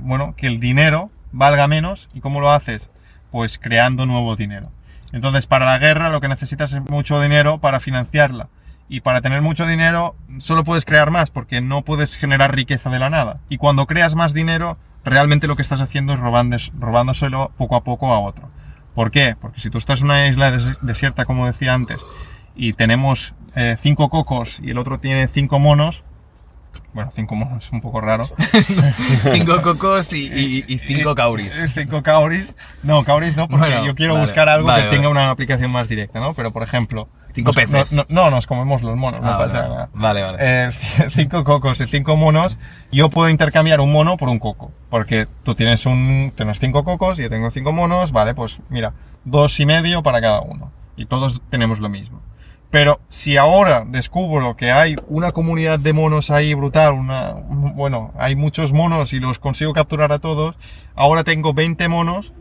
bueno, 0.00 0.34
que 0.38 0.46
el 0.46 0.58
dinero 0.58 1.10
valga 1.32 1.68
menos. 1.68 2.08
¿Y 2.14 2.20
cómo 2.20 2.40
lo 2.40 2.50
haces? 2.50 2.88
Pues 3.30 3.58
creando 3.58 4.06
nuevo 4.06 4.36
dinero. 4.36 4.72
Entonces, 5.12 5.46
para 5.46 5.66
la 5.66 5.76
guerra 5.76 6.08
lo 6.08 6.22
que 6.22 6.28
necesitas 6.28 6.72
es 6.72 6.80
mucho 6.88 7.20
dinero 7.20 7.58
para 7.58 7.78
financiarla. 7.78 8.48
Y 8.88 9.02
para 9.02 9.20
tener 9.20 9.42
mucho 9.42 9.66
dinero 9.66 10.16
solo 10.38 10.64
puedes 10.64 10.86
crear 10.86 11.10
más 11.10 11.28
porque 11.28 11.60
no 11.60 11.82
puedes 11.82 12.16
generar 12.16 12.56
riqueza 12.56 12.88
de 12.88 13.00
la 13.00 13.10
nada. 13.10 13.40
Y 13.50 13.58
cuando 13.58 13.84
creas 13.84 14.14
más 14.14 14.32
dinero, 14.32 14.78
realmente 15.04 15.46
lo 15.46 15.56
que 15.56 15.62
estás 15.62 15.82
haciendo 15.82 16.14
es 16.14 16.20
robándoselo 16.20 17.52
poco 17.58 17.76
a 17.76 17.84
poco 17.84 18.14
a 18.14 18.20
otro. 18.20 18.48
¿Por 18.98 19.12
qué? 19.12 19.36
Porque 19.40 19.60
si 19.60 19.70
tú 19.70 19.78
estás 19.78 20.00
en 20.00 20.06
una 20.06 20.26
isla 20.26 20.50
des- 20.50 20.76
desierta, 20.82 21.24
como 21.24 21.46
decía 21.46 21.72
antes, 21.72 22.00
y 22.56 22.72
tenemos 22.72 23.32
eh, 23.54 23.76
cinco 23.80 24.08
cocos 24.08 24.58
y 24.60 24.70
el 24.70 24.78
otro 24.78 24.98
tiene 24.98 25.28
cinco 25.28 25.60
monos, 25.60 26.02
bueno, 26.94 27.12
cinco 27.14 27.36
monos 27.36 27.64
es 27.64 27.70
un 27.70 27.80
poco 27.80 28.00
raro. 28.00 28.28
Cinco 29.32 29.62
cocos 29.62 30.12
y, 30.14 30.26
y- 30.26 30.64
y 30.66 30.78
cinco 30.80 31.14
cauris. 31.14 31.70
Cinco 31.74 32.02
cauris. 32.02 32.52
No, 32.82 33.04
cauris 33.04 33.36
no, 33.36 33.46
porque 33.46 33.66
Bueno, 33.68 33.86
yo 33.86 33.94
quiero 33.94 34.14
vale, 34.14 34.24
buscar 34.24 34.48
algo 34.48 34.66
vale, 34.66 34.82
que 34.82 34.86
vale. 34.88 34.96
tenga 34.98 35.08
una 35.10 35.30
aplicación 35.30 35.70
más 35.70 35.88
directa, 35.88 36.18
¿no? 36.18 36.34
Pero, 36.34 36.50
por 36.50 36.64
ejemplo... 36.64 37.08
Cinco 37.38 37.52
nos- 37.52 37.56
peces. 37.56 37.92
No, 37.92 38.04
no, 38.08 38.24
no, 38.24 38.30
nos 38.30 38.46
comemos 38.46 38.82
los 38.82 38.96
monos, 38.96 39.20
no 39.22 39.28
Ah, 39.30 39.38
pasa 39.38 39.58
vale, 39.62 39.68
nada. 39.74 39.88
Vale, 39.94 40.22
vale. 40.22 40.38
Eh, 40.40 40.70
cinco 41.14 41.44
cocos 41.44 41.80
y 41.80 41.86
cinco 41.86 42.16
monos, 42.16 42.58
yo 42.92 43.10
puedo 43.10 43.28
intercambiar 43.28 43.80
un 43.80 43.92
mono 43.92 44.16
por 44.16 44.28
un 44.28 44.38
coco. 44.38 44.72
Porque 44.90 45.26
tú 45.42 45.54
tienes 45.54 45.86
un, 45.86 46.32
tienes 46.34 46.58
cinco 46.58 46.82
cocos 46.84 47.18
y 47.18 47.22
yo 47.22 47.30
tengo 47.30 47.50
cinco 47.50 47.72
monos, 47.72 48.12
vale, 48.12 48.34
pues 48.34 48.60
mira, 48.70 48.94
dos 49.24 49.58
y 49.60 49.66
medio 49.66 50.02
para 50.02 50.20
cada 50.20 50.40
uno. 50.40 50.72
Y 50.96 51.06
todos 51.06 51.40
tenemos 51.50 51.78
lo 51.78 51.88
mismo. 51.88 52.20
Pero 52.70 53.00
si 53.08 53.36
ahora 53.38 53.84
descubro 53.86 54.54
que 54.56 54.70
hay 54.72 54.96
una 55.06 55.32
comunidad 55.32 55.78
de 55.78 55.92
monos 55.94 56.30
ahí 56.30 56.52
brutal, 56.52 56.92
una, 56.92 57.30
bueno, 57.32 58.12
hay 58.18 58.36
muchos 58.36 58.72
monos 58.74 59.12
y 59.14 59.20
los 59.20 59.38
consigo 59.38 59.72
capturar 59.72 60.12
a 60.12 60.18
todos, 60.18 60.54
ahora 60.94 61.24
tengo 61.24 61.54
20 61.54 61.88
monos, 61.88 62.32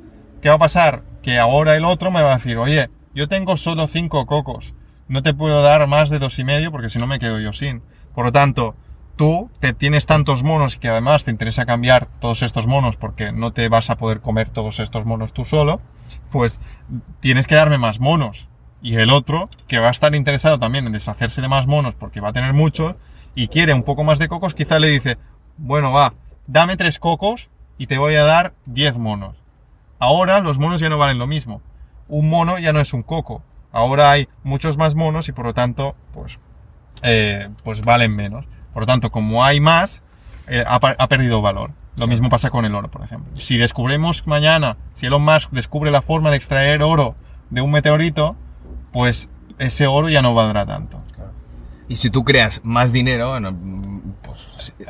¿qué 0.42 0.50
va 0.50 0.56
a 0.56 0.60
pasar? 0.60 1.04
Que 1.22 1.38
ahora 1.40 1.76
el 1.76 1.86
otro 1.86 2.12
me 2.12 2.22
va 2.22 2.34
a 2.34 2.38
decir, 2.38 2.58
oye, 2.58 2.90
yo 3.16 3.30
tengo 3.30 3.56
solo 3.56 3.88
5 3.88 4.26
cocos, 4.26 4.74
no 5.08 5.24
te 5.24 5.34
puedo 5.34 5.62
dar 5.62 5.88
más 5.88 6.10
de 6.10 6.20
dos 6.20 6.40
y 6.40 6.44
medio 6.44 6.72
porque 6.72 6.90
si 6.90 7.00
no 7.00 7.08
me 7.08 7.20
quedo 7.20 7.40
yo 7.40 7.54
sin. 7.54 7.82
Por 8.14 8.26
lo 8.26 8.32
tanto, 8.32 8.76
tú 9.16 9.50
te 9.60 9.74
tienes 9.74 10.06
tantos 10.06 10.44
monos 10.44 10.78
que 10.78 10.90
además 10.90 11.24
te 11.24 11.32
interesa 11.32 11.66
cambiar 11.66 12.08
todos 12.20 12.42
estos 12.44 12.68
monos 12.68 12.98
porque 12.98 13.32
no 13.32 13.52
te 13.52 13.70
vas 13.70 13.90
a 13.90 13.98
poder 13.98 14.22
comer 14.22 14.50
todos 14.50 14.80
estos 14.80 15.06
monos 15.06 15.34
tú 15.34 15.46
solo, 15.46 15.82
pues 16.32 16.60
tienes 17.20 17.48
que 17.48 17.56
darme 17.56 17.78
más 17.78 18.00
monos. 18.00 18.48
Y 18.82 18.96
el 18.96 19.10
otro, 19.10 19.50
que 19.68 19.80
va 19.80 19.88
a 19.88 19.92
estar 19.92 20.14
interesado 20.14 20.60
también 20.60 20.86
en 20.86 20.94
deshacerse 20.94 21.42
de 21.42 21.48
más 21.48 21.68
monos 21.68 21.96
porque 21.96 22.22
va 22.22 22.30
a 22.30 22.34
tener 22.34 22.54
muchos 22.54 22.96
y 23.34 23.48
quiere 23.48 23.74
un 23.74 23.84
poco 23.84 24.04
más 24.04 24.20
de 24.20 24.28
cocos, 24.28 24.54
quizá 24.54 24.80
le 24.80 24.88
dice, 24.88 25.18
bueno, 25.58 25.92
va, 25.92 26.14
dame 26.46 26.78
tres 26.78 27.00
cocos 27.00 27.50
y 27.78 27.88
te 27.88 27.98
voy 27.98 28.16
a 28.16 28.24
dar 28.24 28.54
10 28.66 28.98
monos. 28.98 29.36
Ahora 30.00 30.40
los 30.42 30.60
monos 30.60 30.80
ya 30.80 30.90
no 30.90 30.98
valen 30.98 31.18
lo 31.18 31.28
mismo. 31.28 31.62
Un 32.08 32.30
mono 32.30 32.60
ya 32.60 32.72
no 32.72 32.80
es 32.80 32.94
un 32.94 33.04
coco. 33.04 33.44
Ahora 33.78 34.10
hay 34.10 34.28
muchos 34.42 34.76
más 34.76 34.96
monos 34.96 35.30
y 35.30 35.34
por 35.34 35.46
lo 35.46 35.54
tanto, 35.54 35.96
pues, 36.12 36.40
eh, 37.04 37.50
pues 37.64 37.82
valen 37.82 38.16
menos. 38.16 38.48
Por 38.74 38.82
lo 38.82 38.88
tanto, 38.88 39.12
como 39.12 39.46
hay 39.46 39.60
más, 39.60 40.02
eh, 40.48 40.64
ha, 40.66 41.08
perdido 41.08 41.44
valor. 41.44 41.74
Lo 41.96 42.08
mismo 42.08 42.28
pasa 42.28 42.50
con 42.50 42.66
el 42.66 42.74
oro, 42.74 42.90
por 42.90 43.04
ejemplo. 43.04 43.32
Si 43.36 43.56
descubrimos 43.56 44.26
mañana, 44.26 44.78
si 44.94 45.06
Elon 45.06 45.24
Musk 45.24 45.52
descubre 45.52 45.92
la 45.92 46.02
forma 46.02 46.32
de 46.32 46.38
extraer 46.38 46.82
oro 46.82 47.14
de 47.52 47.62
un 47.62 47.70
meteorito, 47.70 48.36
pues 48.92 49.30
ese 49.60 49.86
oro 49.86 50.10
ya 50.10 50.24
no 50.24 50.34
valdrá 50.34 50.66
tanto. 50.66 51.04
Y 51.88 51.98
si 51.98 52.10
tú 52.10 52.24
creas 52.24 52.62
más 52.64 52.92
dinero, 52.92 53.30
bueno, 53.30 53.56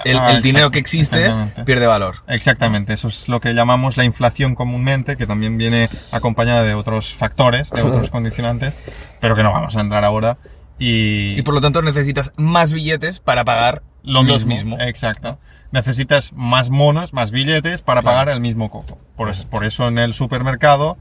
el, 0.06 0.18
Ah, 0.18 0.32
el 0.34 0.42
dinero 0.42 0.72
que 0.72 0.80
existe 0.80 1.32
pierde 1.66 1.88
valor. 1.88 2.18
Exactamente, 2.28 2.94
eso 2.94 3.08
es 3.08 3.28
lo 3.28 3.40
que 3.40 3.54
llamamos 3.54 3.98
la 3.98 4.04
inflación 4.06 4.56
comúnmente, 4.56 5.18
que 5.18 5.28
también 5.28 5.58
viene 5.58 5.90
acompañada 6.12 6.64
de 6.64 6.74
otros 6.74 7.14
factores, 7.14 7.70
de 7.70 7.82
otros 7.82 8.10
condicionantes, 8.12 8.74
pero 9.20 9.36
que 9.36 9.44
no 9.44 9.52
vamos 9.52 9.76
a 9.76 9.82
entrar 9.82 10.04
ahora. 10.04 10.38
Y, 10.80 11.38
Y 11.38 11.42
por 11.42 11.54
lo 11.56 11.62
tanto 11.62 11.82
necesitas 11.82 12.32
más 12.38 12.72
billetes 12.74 13.20
para 13.20 13.44
pagar 13.44 13.82
lo 14.04 14.24
los 14.24 14.46
mismo. 14.46 14.76
mismo. 14.76 14.86
Exacto. 14.86 15.40
Necesitas 15.72 16.32
más 16.34 16.70
monos, 16.70 17.14
más 17.14 17.32
billetes 17.32 17.82
para 17.82 18.02
Claro. 18.02 18.14
pagar 18.18 18.30
el 18.34 18.40
mismo 18.42 18.70
coco. 18.70 19.00
Por, 19.16 19.30
es- 19.30 19.44
por 19.44 19.66
eso 19.66 19.88
en 19.88 19.98
el 19.98 20.14
supermercado, 20.14 20.98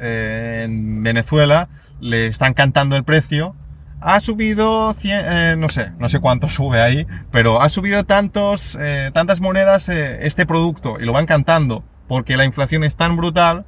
eh, 0.00 0.62
en 0.64 1.02
Venezuela, 1.02 1.68
le 2.00 2.26
están 2.26 2.54
cantando 2.54 2.96
el 2.96 3.04
precio. 3.04 3.54
Ha 4.00 4.18
subido, 4.20 4.94
cien- 4.94 5.24
eh, 5.26 5.56
no 5.58 5.68
sé, 5.68 5.92
no 5.98 6.08
sé 6.08 6.20
cuánto 6.20 6.48
sube 6.48 6.80
ahí, 6.80 7.06
pero 7.30 7.60
ha 7.60 7.68
subido 7.68 8.04
tantos, 8.04 8.76
eh, 8.80 9.10
tantas 9.12 9.40
monedas 9.40 9.88
eh, 9.88 10.26
este 10.26 10.46
producto 10.46 10.96
y 10.98 11.04
lo 11.04 11.12
van 11.12 11.26
cantando 11.26 11.84
porque 12.08 12.36
la 12.36 12.44
inflación 12.44 12.82
es 12.84 12.96
tan 12.96 13.16
brutal 13.16 13.66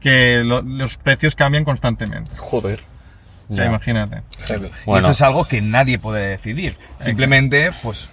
que 0.00 0.42
lo- 0.44 0.62
los 0.62 0.96
precios 0.96 1.34
cambian 1.34 1.64
constantemente. 1.64 2.34
Joder. 2.36 2.80
O 3.50 3.54
sea, 3.54 3.64
Ya. 3.64 3.68
imagínate. 3.70 4.22
Y 4.86 4.96
esto 4.96 5.10
es 5.10 5.20
algo 5.22 5.44
que 5.44 5.60
nadie 5.60 5.98
puede 5.98 6.28
decidir. 6.28 6.76
Simplemente, 6.98 7.70
pues, 7.82 8.08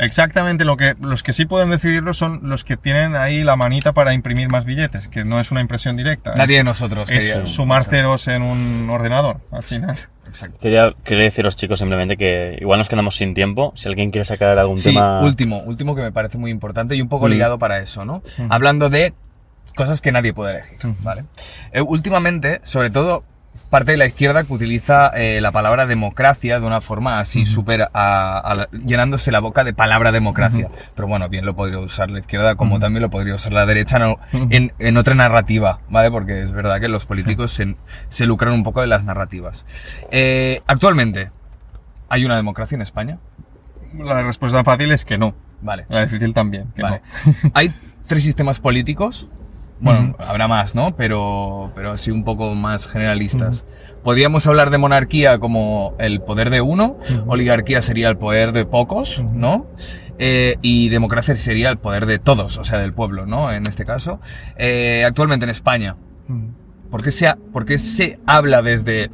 Exactamente, 0.00 0.64
lo 0.64 0.76
que, 0.76 0.94
los 1.00 1.22
que 1.22 1.32
sí 1.32 1.44
pueden 1.44 1.70
decidirlo 1.70 2.14
son 2.14 2.40
los 2.48 2.64
que 2.64 2.76
tienen 2.76 3.14
ahí 3.16 3.44
la 3.44 3.54
manita 3.56 3.92
para 3.92 4.12
imprimir 4.14 4.48
más 4.48 4.64
billetes, 4.64 5.08
que 5.08 5.24
no 5.24 5.38
es 5.40 5.50
una 5.50 5.60
impresión 5.60 5.96
directa. 5.96 6.34
nadie 6.36 6.54
de 6.56 6.60
es, 6.60 6.64
nosotros 6.64 7.10
es 7.10 7.28
quería- 7.30 7.46
sumar 7.46 7.84
ceros 7.84 8.26
en 8.28 8.42
un 8.42 8.88
ordenador, 8.90 9.40
al 9.52 9.62
final. 9.62 9.96
Exacto. 10.26 10.58
Quería, 10.60 10.94
quería 11.04 11.24
deciros, 11.24 11.56
chicos, 11.56 11.80
simplemente 11.80 12.16
que 12.16 12.56
igual 12.60 12.78
nos 12.78 12.88
quedamos 12.88 13.16
sin 13.16 13.34
tiempo. 13.34 13.72
Si 13.74 13.88
alguien 13.88 14.10
quiere 14.12 14.24
sacar 14.24 14.58
algún 14.58 14.78
Sí, 14.78 14.90
tema. 14.90 15.20
último, 15.22 15.58
último 15.58 15.94
que 15.96 16.02
me 16.02 16.12
parece 16.12 16.38
muy 16.38 16.50
importante 16.52 16.94
y 16.94 17.02
un 17.02 17.08
poco 17.08 17.26
Mm. 17.26 17.30
ligado 17.30 17.58
para 17.58 17.78
eso, 17.80 18.04
¿no? 18.04 18.22
Mm. 18.38 18.46
Hablando 18.52 18.88
de 18.90 19.12
cosas 19.76 20.00
que 20.00 20.12
nadie 20.12 20.32
puede 20.32 20.52
elegir, 20.60 20.78
Mm. 20.86 20.94
¿vale? 21.02 21.24
Eh, 21.72 21.80
últimamente, 21.80 22.60
sobre 22.62 22.90
todo, 22.90 23.24
parte 23.68 23.92
de 23.92 23.98
la 23.98 24.06
izquierda 24.06 24.42
que 24.44 24.52
utiliza 24.52 25.08
eh, 25.14 25.40
la 25.40 25.52
palabra 25.52 25.86
democracia 25.86 26.58
de 26.58 26.66
una 26.66 26.80
forma 26.80 27.20
así 27.20 27.44
súper 27.44 27.88
a 27.94 28.54
la- 28.56 28.68
llenándose 28.84 29.30
la 29.30 29.38
boca 29.40 29.62
de 29.64 29.72
palabra 29.72 30.10
democracia. 30.12 30.68
Pero 30.94 31.06
bueno, 31.08 31.28
bien 31.28 31.44
lo 31.46 31.54
podría 31.54 31.78
usar 31.78 32.10
la 32.10 32.18
izquierda 32.20 32.54
como 32.56 32.78
también 32.80 33.02
lo 33.02 33.10
podría 33.10 33.34
usar 33.34 33.52
la 33.52 33.66
derecha 33.66 33.98
no, 33.98 34.18
en, 34.32 34.72
en 34.78 34.96
otra 34.96 35.14
narrativa, 35.14 35.80
¿vale? 35.88 36.10
Porque 36.10 36.42
es 36.42 36.50
verdad 36.52 36.80
que 36.80 36.88
los 36.88 37.06
políticos 37.06 37.52
se, 37.52 37.76
se 38.08 38.26
lucran 38.26 38.52
un 38.54 38.62
poco 38.64 38.80
de 38.80 38.86
las 38.88 39.04
narrativas. 39.04 39.64
Eh, 40.10 40.62
actualmente, 40.66 41.30
¿hay 42.08 42.24
una 42.24 42.36
democracia 42.36 42.74
en 42.76 42.82
España? 42.82 43.18
La 43.98 44.22
respuesta 44.22 44.64
fácil 44.64 44.90
es 44.92 45.04
que 45.04 45.18
no. 45.18 45.34
Vale. 45.62 45.86
La 45.88 46.02
difícil 46.04 46.32
también, 46.34 46.72
que 46.74 46.82
Vale. 46.82 47.02
no. 47.26 47.50
Hay 47.54 47.72
tres 48.06 48.24
sistemas 48.24 48.58
políticos. 48.60 49.28
Bueno, 49.80 50.14
habrá 50.18 50.46
más, 50.46 50.74
¿no? 50.74 50.94
Pero, 50.96 51.72
pero 51.74 51.92
así 51.92 52.10
un 52.10 52.22
poco 52.24 52.54
más 52.54 52.86
generalistas. 52.86 53.64
Podríamos 54.04 54.46
hablar 54.46 54.70
de 54.70 54.78
monarquía 54.78 55.38
como 55.38 55.94
el 55.98 56.20
poder 56.20 56.50
de 56.50 56.60
uno, 56.60 56.98
oligarquía 57.26 57.82
sería 57.82 58.08
el 58.08 58.16
poder 58.16 58.52
de 58.52 58.64
pocos, 58.66 59.22
¿no? 59.34 59.66
Eh, 60.18 60.56
y 60.60 60.90
democracia 60.90 61.34
sería 61.36 61.70
el 61.70 61.78
poder 61.78 62.04
de 62.06 62.18
todos, 62.18 62.58
o 62.58 62.64
sea, 62.64 62.78
del 62.78 62.92
pueblo, 62.92 63.24
¿no? 63.26 63.50
En 63.52 63.66
este 63.66 63.84
caso. 63.86 64.20
Eh, 64.58 65.02
actualmente 65.06 65.44
en 65.44 65.50
España, 65.50 65.96
¿por 66.90 67.02
qué 67.02 67.10
se, 67.10 67.26
ha- 67.28 67.38
por 67.52 67.64
qué 67.64 67.78
se 67.78 68.18
habla 68.26 68.60
desde... 68.62 69.10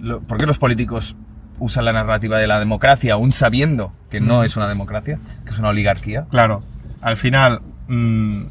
lo- 0.00 0.20
¿Por 0.20 0.38
qué 0.38 0.46
los 0.46 0.58
políticos 0.58 1.16
usan 1.58 1.84
la 1.86 1.92
narrativa 1.92 2.38
de 2.38 2.46
la 2.46 2.58
democracia 2.58 3.14
aún 3.14 3.32
sabiendo 3.32 3.92
que 4.10 4.20
no 4.20 4.44
es 4.44 4.56
una 4.56 4.68
democracia, 4.68 5.18
que 5.44 5.50
es 5.50 5.58
una 5.58 5.68
oligarquía? 5.68 6.26
Claro, 6.30 6.62
al 7.02 7.16
final 7.18 7.60
mm, 7.88 8.42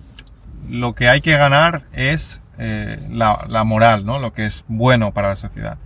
lo 0.70 0.96
que 0.96 1.10
hay 1.10 1.22
que 1.22 1.38
ganar 1.38 1.84
es 1.94 2.42
eh, 2.58 3.00
la, 3.10 3.64
moral, 3.64 4.06
¿no? 4.06 4.20
Lo 4.20 4.34
que 4.34 4.46
es 4.46 4.64
bueno 4.68 5.14
para 5.14 5.30
la 5.30 5.36
sociedad. 5.36 5.78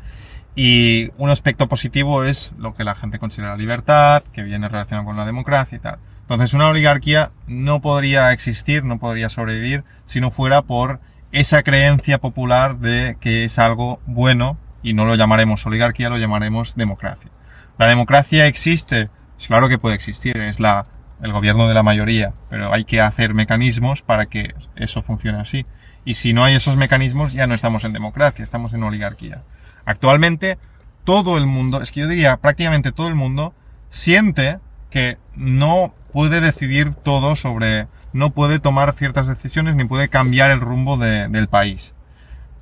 Y 0.56 1.12
un 1.18 1.30
aspecto 1.30 1.68
positivo 1.68 2.24
es 2.24 2.52
lo 2.58 2.74
que 2.74 2.84
la 2.84 2.96
gente 2.96 3.20
considera 3.20 3.56
libertad, 3.56 4.24
que 4.34 4.44
viene 4.44 4.68
relacionado 4.68 5.06
con 5.06 5.18
la 5.18 5.26
democracia 5.26 5.78
y 5.78 5.80
tal. 5.80 6.00
Entonces 6.22 6.54
una 6.54 6.68
oligarquía 6.68 7.32
no 7.48 7.82
podría 7.82 8.32
existir, 8.32 8.84
no 8.84 9.00
podría 9.00 9.30
sobrevivir 9.30 9.84
si 10.06 10.22
no 10.22 10.32
fuera 10.32 10.62
por 10.62 11.00
esa 11.32 11.64
creencia 11.64 12.20
popular 12.20 12.78
de 12.78 13.18
que 13.20 13.46
es 13.46 13.58
algo 13.58 14.00
bueno 14.06 14.58
y 14.84 14.94
no 14.94 15.06
lo 15.06 15.16
llamaremos 15.16 15.66
oligarquía, 15.66 16.10
lo 16.10 16.18
llamaremos 16.18 16.76
democracia. 16.76 17.32
La 17.78 17.88
democracia 17.88 18.46
existe, 18.46 19.10
pues 19.36 19.48
claro 19.48 19.70
que 19.70 19.78
puede 19.78 19.96
existir, 19.96 20.38
es 20.38 20.60
la, 20.60 20.86
el 21.22 21.32
gobierno 21.34 21.68
de 21.68 21.74
la 21.74 21.84
mayoría, 21.84 22.34
pero 22.50 22.74
hay 22.74 22.86
que 22.86 23.02
hacer 23.02 23.34
mecanismos 23.34 24.02
para 24.02 24.28
que 24.28 24.54
eso 24.76 25.02
funcione 25.02 25.40
así. 25.40 25.66
Y 26.06 26.14
si 26.16 26.34
no 26.34 26.44
hay 26.44 26.56
esos 26.56 26.78
mecanismos, 26.78 27.34
ya 27.34 27.46
no 27.48 27.54
estamos 27.54 27.84
en 27.84 27.94
democracia, 27.94 28.44
estamos 28.44 28.74
en 28.74 28.84
oligarquía. 28.84 29.44
Actualmente, 29.86 30.58
todo 31.04 31.38
el 31.38 31.46
mundo, 31.46 31.82
es 31.82 31.92
que 31.92 32.02
yo 32.02 32.08
diría 32.08 32.38
prácticamente 32.38 32.92
todo 32.92 33.08
el 33.08 33.16
mundo, 33.16 33.54
siente 33.90 34.60
que 34.90 35.18
no 35.36 35.94
puede 36.14 36.42
decidir 36.42 36.94
todo 36.96 37.36
sobre, 37.36 37.88
no 38.14 38.32
puede 38.32 38.60
tomar 38.60 38.94
ciertas 38.94 39.28
decisiones 39.28 39.76
ni 39.76 39.84
puede 39.86 40.10
cambiar 40.10 40.52
el 40.52 40.62
rumbo 40.62 40.98
de- 40.98 41.28
del 41.28 41.48
país. 41.48 41.94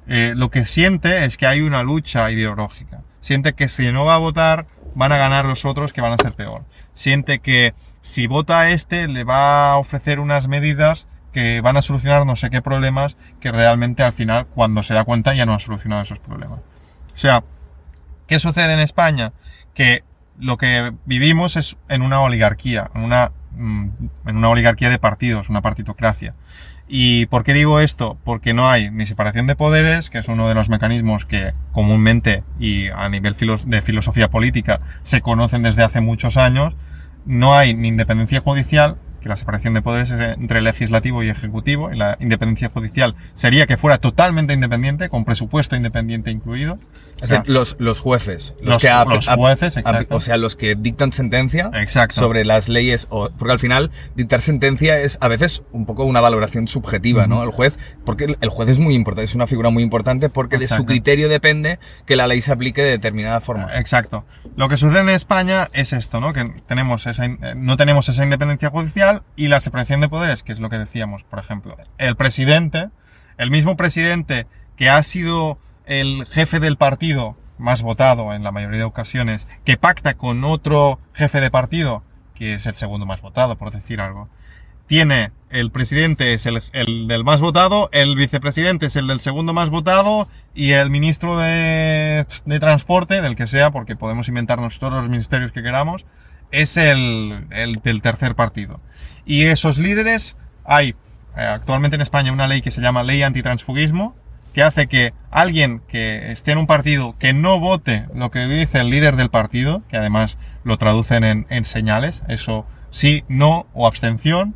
Eh, 0.07 0.34
lo 0.35 0.49
que 0.49 0.65
siente 0.65 1.25
es 1.25 1.38
que 1.38 1.47
hay 1.47 1.61
una 1.61 1.84
lucha 1.84 2.29
ideológica. 2.31 3.01
Siente 3.19 3.53
que 3.53 3.67
si 3.67 3.91
no 3.91 4.05
va 4.05 4.15
a 4.15 4.19
votar, 4.19 4.65
van 4.95 5.11
a 5.11 5.17
ganar 5.17 5.45
los 5.45 5.65
otros 5.65 5.91
que 5.93 6.01
van 6.01 6.13
a 6.13 6.17
ser 6.17 6.34
peor. 6.34 6.63
Siente 6.93 7.39
que 7.39 7.73
si 8.07 8.25
vota 8.25 8.61
a 8.61 8.69
este, 8.69 9.09
le 9.09 9.25
va 9.25 9.71
a 9.71 9.77
ofrecer 9.77 10.21
unas 10.21 10.47
medidas 10.47 11.07
que 11.34 11.59
van 11.59 11.75
a 11.75 11.81
solucionar 11.81 12.25
no 12.25 12.38
sé 12.38 12.49
qué 12.49 12.61
problemas 12.61 13.17
que 13.41 13.51
realmente 13.51 14.01
al 14.01 14.13
final, 14.13 14.47
cuando 14.47 14.81
se 14.81 14.93
da 14.93 15.03
cuenta, 15.03 15.35
ya 15.35 15.45
no 15.45 15.53
ha 15.53 15.59
solucionado 15.59 16.03
esos 16.03 16.19
problemas. 16.19 16.59
O 17.13 17.17
sea, 17.17 17.43
¿qué 18.25 18.39
sucede 18.39 18.73
en 18.73 18.79
España? 18.79 19.34
Que 19.73 20.03
lo 20.39 20.57
que 20.57 20.93
vivimos 21.05 21.57
es 21.57 21.77
en 21.89 22.01
una 22.01 22.21
oligarquía, 22.21 22.89
en 22.95 23.01
una, 23.01 23.34
mm, 23.51 23.88
en 24.25 24.38
una 24.38 24.49
oligarquía 24.49 24.89
de 24.89 24.99
partidos, 24.99 25.49
una 25.49 25.61
partitocracia. 25.61 26.34
¿Y 26.88 27.25
por 27.25 27.43
qué 27.43 27.53
digo 27.53 27.81
esto? 27.81 28.17
Porque 28.23 28.53
no 28.53 28.69
hay 28.69 28.89
ni 28.89 29.05
separación 29.05 29.47
de 29.47 29.57
poderes, 29.57 30.09
que 30.09 30.19
es 30.19 30.29
uno 30.29 30.47
de 30.47 30.55
los 30.55 30.69
mecanismos 30.69 31.25
que 31.25 31.51
comúnmente 31.73 32.45
y 32.57 32.88
a 32.88 33.09
nivel 33.09 33.35
de 33.65 33.81
filosofía 33.81 34.29
política 34.29 34.79
se 35.01 35.19
conocen 35.19 35.63
desde 35.63 35.84
hace 35.84 35.99
muchos 35.99 36.38
años. 36.38 36.73
No 37.27 37.53
hay 37.53 37.75
ni 37.75 37.89
independencia 37.89 38.39
judicial, 38.39 38.97
que 39.27 39.29
la 39.29 39.35
separación 39.35 39.73
de 39.73 39.81
poderes 39.81 40.09
es 40.09 40.21
entre 40.37 40.61
legislativo 40.61 41.21
y 41.21 41.29
ejecutivo, 41.29 41.91
y 41.91 41.97
la 41.97 42.17
independencia 42.21 42.69
judicial 42.69 43.15
sería 43.33 43.67
que 43.67 43.75
fuera 43.75 43.97
totalmente 43.97 44.53
independiente, 44.53 45.09
con 45.09 45.25
presupuesto 45.25 45.75
independiente 45.75 46.31
incluido. 46.31 46.75
O 46.75 47.23
Es 47.23 47.27
sea, 47.29 47.39
decir, 47.39 47.53
los, 47.53 47.75
los 47.79 47.99
jueces, 47.99 48.53
los, 48.61 48.75
los- 48.75 48.81
que 48.81 48.89
los 48.89 49.27
jueces, 49.27 49.75
o 50.09 50.19
sea, 50.21 50.37
los 50.37 50.55
que 50.55 50.75
dictan 50.75 51.11
sentencia 51.11 51.69
Exacto. 51.73 52.15
sobre 52.21 52.45
las 52.45 52.69
leyes, 52.69 53.07
o, 53.09 53.29
porque 53.37 53.51
al 53.51 53.59
final 53.59 53.91
dictar 54.15 54.39
sentencia 54.39 54.99
es 54.99 55.17
a 55.19 55.27
veces 55.27 55.63
un 55.71 55.85
poco 55.85 56.03
una 56.05 56.21
valoración 56.21 56.67
subjetiva, 56.67 57.27
¿no? 57.27 57.43
El 57.43 57.51
juez, 57.51 57.77
porque 58.05 58.35
el- 58.39 58.49
juez 58.49 58.69
es 58.69 58.79
muy 58.79 58.95
importante, 58.95 59.25
es 59.25 59.35
una 59.35 59.47
figura 59.47 59.69
muy 59.71 59.83
importante 59.83 60.29
porque 60.29 60.57
de 60.57 60.67
su 60.67 60.85
criterio 60.85 61.27
depende 61.27 61.79
que 62.05 62.15
la 62.15 62.27
ley 62.27 62.41
se 62.41 62.51
aplique 62.51 62.81
de 62.81 62.91
determinada 62.91 63.41
forma. 63.41 63.77
Exacto. 63.77 64.23
Lo 64.55 64.69
que 64.69 64.77
sucede 64.77 65.01
en 65.01 65.09
España 65.09 65.67
es 65.73 65.91
esto, 65.93 66.19
¿no? 66.21 66.31
Que 66.33 66.45
tenemos 66.67 67.05
esa, 67.07 67.25
eh, 67.25 67.37
no 67.55 67.75
tenemos 67.77 68.07
esa 68.09 68.23
independencia 68.23 68.69
judicial 68.69 69.16
y 69.35 69.48
la 69.48 69.60
separación 69.60 70.02
de 70.02 70.10
poderes, 70.10 70.44
que 70.44 70.52
es 70.52 70.60
lo 70.60 70.69
que 70.69 70.77
decíamos, 70.77 71.23
por 71.23 71.39
ejemplo. 71.39 71.77
El 71.98 72.15
presidente, 72.15 72.89
el 73.38 73.52
mismo 73.52 73.77
presidente 73.77 74.48
que 74.76 74.89
ha 74.89 75.02
sido 75.03 75.57
el 75.85 76.26
jefe 76.27 76.60
del 76.60 76.77
partido 76.77 77.38
más 77.57 77.81
votado 77.81 78.34
en 78.34 78.44
la 78.44 78.52
mayoría 78.52 78.80
de 78.80 78.85
ocasiones, 78.85 79.48
que 79.65 79.77
pacta 79.77 80.15
con 80.15 80.44
otro 80.44 80.99
jefe 81.14 81.41
de 81.41 81.52
partido, 81.52 82.03
que 82.35 82.53
es 82.53 82.65
el 82.65 82.76
segundo 82.76 83.06
más 83.06 83.22
votado, 83.22 83.57
por 83.57 83.72
decir 83.72 83.99
algo. 83.99 84.30
Tiene, 84.85 85.31
el 85.49 85.72
presidente 85.72 86.34
es 86.34 86.45
el, 86.45 86.61
el 86.72 87.07
del 87.07 87.23
más 87.23 87.41
votado, 87.41 87.89
el 87.91 88.15
vicepresidente 88.15 88.85
es 88.85 88.95
el 88.95 89.07
del 89.07 89.19
segundo 89.19 89.53
más 89.53 89.69
votado 89.69 90.30
y 90.53 90.72
el 90.72 90.89
ministro 90.89 91.38
de, 91.38 92.26
de 92.45 92.60
transporte, 92.60 93.22
del 93.22 93.35
que 93.35 93.48
sea, 93.48 93.72
porque 93.72 93.95
podemos 93.95 94.30
inventarnos 94.30 94.80
todos 94.80 94.94
los 94.94 95.10
ministerios 95.10 95.52
que 95.52 95.64
queramos, 95.64 96.06
es 96.51 96.77
el, 96.77 97.47
el 97.51 97.75
del 97.83 98.01
tercer 98.01 98.35
partido. 98.35 98.79
Y 99.25 99.43
esos 99.43 99.77
líderes, 99.77 100.35
hay 100.63 100.95
eh, 101.35 101.41
actualmente 101.41 101.95
en 101.95 102.01
España 102.01 102.31
una 102.31 102.47
ley 102.47 102.61
que 102.61 102.71
se 102.71 102.81
llama 102.81 103.03
Ley 103.03 103.23
Antitransfugismo, 103.23 104.15
que 104.53 104.63
hace 104.63 104.87
que 104.87 105.13
alguien 105.29 105.81
que 105.87 106.31
esté 106.31 106.53
en 106.53 106.57
un 106.57 106.67
partido 106.67 107.15
que 107.19 107.31
no 107.31 107.59
vote 107.59 108.07
lo 108.15 108.31
que 108.31 108.47
dice 108.47 108.79
el 108.79 108.89
líder 108.89 109.15
del 109.15 109.29
partido, 109.29 109.83
que 109.87 109.97
además 109.97 110.37
lo 110.63 110.77
traducen 110.77 111.23
en, 111.23 111.45
en 111.49 111.63
señales, 111.63 112.23
eso 112.27 112.65
sí, 112.89 113.23
no 113.27 113.67
o 113.73 113.85
abstención, 113.85 114.55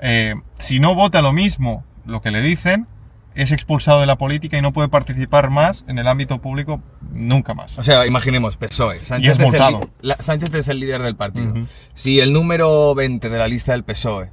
eh, 0.00 0.34
si 0.54 0.78
no 0.78 0.94
vota 0.94 1.20
lo 1.20 1.32
mismo 1.32 1.84
lo 2.06 2.20
que 2.20 2.30
le 2.30 2.42
dicen, 2.42 2.86
es 3.34 3.52
expulsado 3.52 4.00
de 4.00 4.06
la 4.06 4.16
política 4.16 4.58
y 4.58 4.62
no 4.62 4.72
puede 4.72 4.88
participar 4.88 5.50
más 5.50 5.84
en 5.88 5.98
el 5.98 6.06
ámbito 6.08 6.40
público 6.40 6.80
nunca 7.12 7.54
más. 7.54 7.78
O 7.78 7.82
sea, 7.82 8.06
imaginemos, 8.06 8.56
PSOE. 8.56 9.00
Sánchez, 9.00 9.38
es 9.38 9.48
es 9.48 9.54
el, 9.54 9.60
la- 10.02 10.16
Sánchez 10.16 10.52
es 10.54 10.68
el 10.68 10.80
líder 10.80 11.02
del 11.02 11.16
partido. 11.16 11.50
Ujú. 11.52 11.66
Si 11.94 12.20
el 12.20 12.32
número 12.32 12.94
20 12.94 13.28
de 13.28 13.38
la 13.38 13.48
lista 13.48 13.72
del 13.72 13.84
PSOE 13.84 14.30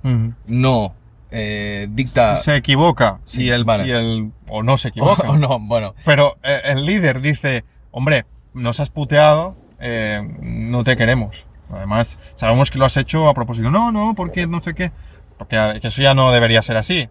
no 0.48 0.96
eh, 1.30 1.88
dicta... 1.92 2.38
Se 2.38 2.56
equivoca 2.56 3.20
Sí, 3.26 3.44
y, 3.46 3.50
el, 3.50 3.66
vale. 3.66 3.88
y 3.88 3.92
el 3.92 4.32
o 4.48 4.64
no 4.64 4.78
se 4.78 4.88
equivoca. 4.90 5.30
o 5.30 5.38
no, 5.38 5.60
bueno. 5.60 5.94
Pero 6.06 6.38
eh, 6.44 6.62
el 6.66 6.86
líder 6.86 7.22
dice, 7.22 7.66
hombre, 7.92 8.26
nos 8.54 8.80
has 8.80 8.90
puteado, 8.90 9.56
eh, 9.80 10.22
no 10.42 10.84
te 10.84 10.96
queremos. 10.98 11.46
Además, 11.72 12.18
sabemos 12.36 12.72
que 12.72 12.78
lo 12.80 12.86
has 12.86 12.96
hecho 12.98 13.28
a 13.28 13.34
propósito. 13.34 13.70
No, 13.70 13.92
no, 13.92 14.14
porque 14.16 14.48
no 14.48 14.64
sé 14.64 14.74
qué. 14.74 14.92
Porque 15.38 15.80
que 15.82 15.88
eso 15.90 16.02
ya 16.02 16.14
no 16.16 16.32
debería 16.32 16.62
ser 16.62 16.78
así. 16.78 17.10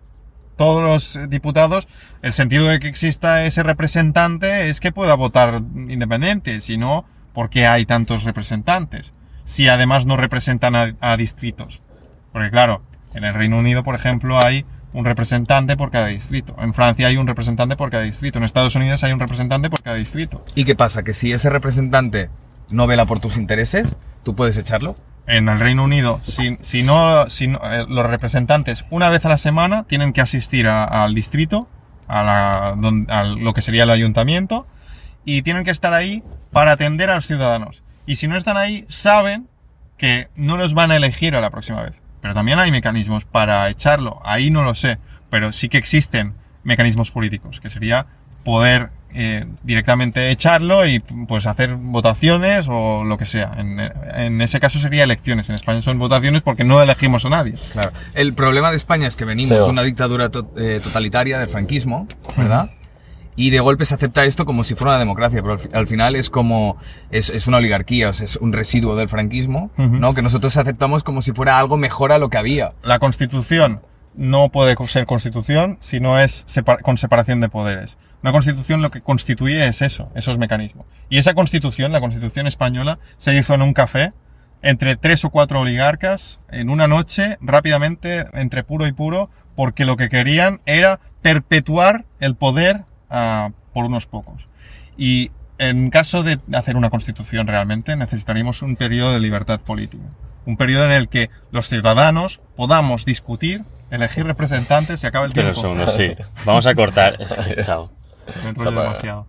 Todos 0.56 0.82
los 0.82 1.30
diputados, 1.30 1.86
el 2.22 2.32
sentido 2.32 2.66
de 2.66 2.78
que 2.80 2.88
exista 2.88 3.44
ese 3.44 3.62
representante 3.62 4.68
es 4.68 4.80
que 4.80 4.92
pueda 4.92 5.14
votar 5.14 5.62
independiente. 5.88 6.60
Si 6.60 6.78
no, 6.78 7.04
¿por 7.34 7.50
qué 7.50 7.66
hay 7.66 7.84
tantos 7.84 8.24
representantes? 8.24 9.12
Si 9.44 9.68
además 9.68 10.06
no 10.06 10.16
representan 10.16 10.74
a, 10.74 10.94
a 11.00 11.16
distritos. 11.16 11.82
Porque 12.32 12.50
claro, 12.50 12.82
en 13.14 13.24
el 13.24 13.34
Reino 13.34 13.58
Unido, 13.58 13.84
por 13.84 13.94
ejemplo, 13.94 14.38
hay 14.38 14.64
un 14.96 15.04
representante 15.04 15.76
por 15.76 15.90
cada 15.90 16.06
distrito. 16.06 16.56
En 16.58 16.72
Francia 16.72 17.08
hay 17.08 17.18
un 17.18 17.26
representante 17.26 17.76
por 17.76 17.90
cada 17.90 18.04
distrito. 18.04 18.38
En 18.38 18.44
Estados 18.44 18.74
Unidos 18.76 19.04
hay 19.04 19.12
un 19.12 19.20
representante 19.20 19.68
por 19.68 19.82
cada 19.82 19.96
distrito. 19.96 20.42
¿Y 20.54 20.64
qué 20.64 20.74
pasa? 20.74 21.02
Que 21.02 21.12
si 21.12 21.32
ese 21.32 21.50
representante 21.50 22.30
no 22.70 22.86
vela 22.86 23.04
por 23.04 23.20
tus 23.20 23.36
intereses, 23.36 23.94
tú 24.22 24.34
puedes 24.34 24.56
echarlo. 24.56 24.96
En 25.26 25.48
el 25.48 25.58
Reino 25.58 25.82
Unido, 25.84 26.20
si, 26.22 26.56
si 26.60 26.82
no, 26.82 27.28
si 27.28 27.48
no- 27.48 27.60
eh, 27.64 27.84
los 27.88 28.06
representantes 28.06 28.84
una 28.90 29.08
vez 29.08 29.24
a 29.24 29.28
la 29.28 29.38
semana 29.38 29.82
tienen 29.84 30.12
que 30.12 30.20
asistir 30.20 30.68
a- 30.68 30.84
al 30.84 31.14
distrito, 31.14 31.68
a, 32.06 32.22
la, 32.22 32.76
a 33.08 33.24
lo 33.24 33.52
que 33.52 33.60
sería 33.62 33.82
el 33.82 33.90
ayuntamiento, 33.90 34.66
y 35.24 35.42
tienen 35.42 35.64
que 35.64 35.72
estar 35.72 35.92
ahí 35.94 36.22
para 36.52 36.72
atender 36.72 37.10
a 37.10 37.16
los 37.16 37.26
ciudadanos. 37.26 37.82
Y 38.06 38.16
si 38.16 38.28
no 38.28 38.36
están 38.36 38.56
ahí, 38.56 38.86
saben 38.88 39.48
que 39.98 40.28
no 40.36 40.56
los 40.56 40.74
van 40.74 40.92
a 40.92 40.96
elegir 40.96 41.34
a 41.34 41.40
la 41.40 41.50
próxima 41.50 41.82
vez. 41.82 41.94
Pero 42.20 42.32
también 42.34 42.60
hay 42.60 42.70
mecanismos 42.70 43.24
para 43.24 43.68
echarlo. 43.68 44.20
Ahí 44.24 44.50
no 44.50 44.62
lo 44.62 44.74
sé. 44.76 44.98
Pero 45.30 45.50
sí 45.52 45.68
que 45.68 45.78
existen 45.78 46.34
mecanismos 46.62 47.10
jurídicos, 47.10 47.60
que 47.60 47.68
sería 47.70 48.06
poder 48.44 48.90
eh, 49.16 49.46
directamente 49.62 50.30
echarlo 50.30 50.86
y 50.86 51.00
pues 51.00 51.46
hacer 51.46 51.74
votaciones 51.76 52.66
o 52.68 53.04
lo 53.04 53.16
que 53.18 53.26
sea. 53.26 53.52
En, 53.56 53.80
en 53.80 54.40
ese 54.40 54.60
caso 54.60 54.78
sería 54.78 55.04
elecciones. 55.04 55.48
En 55.48 55.54
España 55.54 55.82
son 55.82 55.98
votaciones 55.98 56.42
porque 56.42 56.64
no 56.64 56.80
elegimos 56.82 57.24
a 57.24 57.30
nadie. 57.30 57.54
Claro. 57.72 57.90
El 58.14 58.34
problema 58.34 58.70
de 58.70 58.76
España 58.76 59.06
es 59.06 59.16
que 59.16 59.24
venimos 59.24 59.50
de 59.64 59.70
una 59.70 59.82
dictadura 59.82 60.28
to- 60.30 60.50
eh, 60.56 60.80
totalitaria 60.82 61.38
del 61.38 61.48
franquismo, 61.48 62.06
¿verdad? 62.36 62.70
y 63.38 63.50
de 63.50 63.60
golpe 63.60 63.84
se 63.84 63.92
acepta 63.94 64.24
esto 64.24 64.46
como 64.46 64.64
si 64.64 64.74
fuera 64.74 64.92
una 64.92 64.98
democracia, 64.98 65.42
pero 65.42 65.52
al, 65.52 65.58
fi- 65.58 65.68
al 65.74 65.86
final 65.86 66.16
es 66.16 66.30
como, 66.30 66.78
es, 67.10 67.28
es 67.28 67.46
una 67.46 67.58
oligarquía, 67.58 68.08
o 68.08 68.12
sea, 68.14 68.24
es 68.24 68.36
un 68.36 68.52
residuo 68.54 68.96
del 68.96 69.10
franquismo. 69.10 69.70
¿no? 69.76 70.14
Que 70.14 70.22
nosotros 70.22 70.56
aceptamos 70.56 71.02
como 71.04 71.20
si 71.20 71.32
fuera 71.32 71.58
algo 71.58 71.76
mejor 71.76 72.12
a 72.12 72.18
lo 72.18 72.30
que 72.30 72.38
había. 72.38 72.72
La 72.82 72.98
constitución 72.98 73.82
no 74.14 74.48
puede 74.48 74.74
ser 74.88 75.04
constitución 75.04 75.76
si 75.80 76.00
no 76.00 76.18
es 76.18 76.46
separ- 76.46 76.80
con 76.80 76.96
separación 76.96 77.40
de 77.42 77.50
poderes. 77.50 77.98
Una 78.22 78.32
constitución 78.32 78.82
lo 78.82 78.90
que 78.90 79.02
constituye 79.02 79.66
es 79.66 79.82
eso, 79.82 80.10
esos 80.14 80.38
mecanismos. 80.38 80.86
Y 81.08 81.18
esa 81.18 81.34
constitución, 81.34 81.92
la 81.92 82.00
constitución 82.00 82.46
española, 82.46 82.98
se 83.18 83.36
hizo 83.36 83.54
en 83.54 83.62
un 83.62 83.72
café 83.72 84.12
entre 84.62 84.96
tres 84.96 85.24
o 85.24 85.30
cuatro 85.30 85.60
oligarcas 85.60 86.40
en 86.50 86.70
una 86.70 86.88
noche, 86.88 87.38
rápidamente, 87.40 88.24
entre 88.32 88.64
puro 88.64 88.86
y 88.86 88.92
puro, 88.92 89.30
porque 89.54 89.84
lo 89.84 89.96
que 89.96 90.08
querían 90.08 90.60
era 90.66 91.00
perpetuar 91.22 92.04
el 92.20 92.34
poder 92.34 92.84
ah, 93.10 93.50
por 93.72 93.84
unos 93.84 94.06
pocos. 94.06 94.48
Y 94.96 95.30
en 95.58 95.90
caso 95.90 96.22
de 96.22 96.38
hacer 96.52 96.76
una 96.76 96.90
constitución 96.90 97.46
realmente, 97.46 97.96
necesitaríamos 97.96 98.62
un 98.62 98.76
periodo 98.76 99.12
de 99.12 99.20
libertad 99.20 99.60
política. 99.60 100.04
Un 100.44 100.56
periodo 100.56 100.84
en 100.84 100.92
el 100.92 101.08
que 101.08 101.30
los 101.50 101.68
ciudadanos 101.68 102.40
podamos 102.56 103.04
discutir, 103.04 103.62
elegir 103.90 104.24
representantes 104.26 105.02
y 105.02 105.06
acaba 105.06 105.24
el 105.24 105.30
un 105.30 105.34
tiempo. 105.34 105.60
segundo, 105.60 105.88
sí. 105.88 106.14
Vamos 106.44 106.66
a 106.66 106.74
cortar. 106.74 107.16
Es 107.20 107.36
que, 107.36 107.56
chao. 107.62 107.90
Me 108.42 108.50
enrollo 108.50 108.70
apaga. 108.70 108.82
demasiado. 108.88 109.26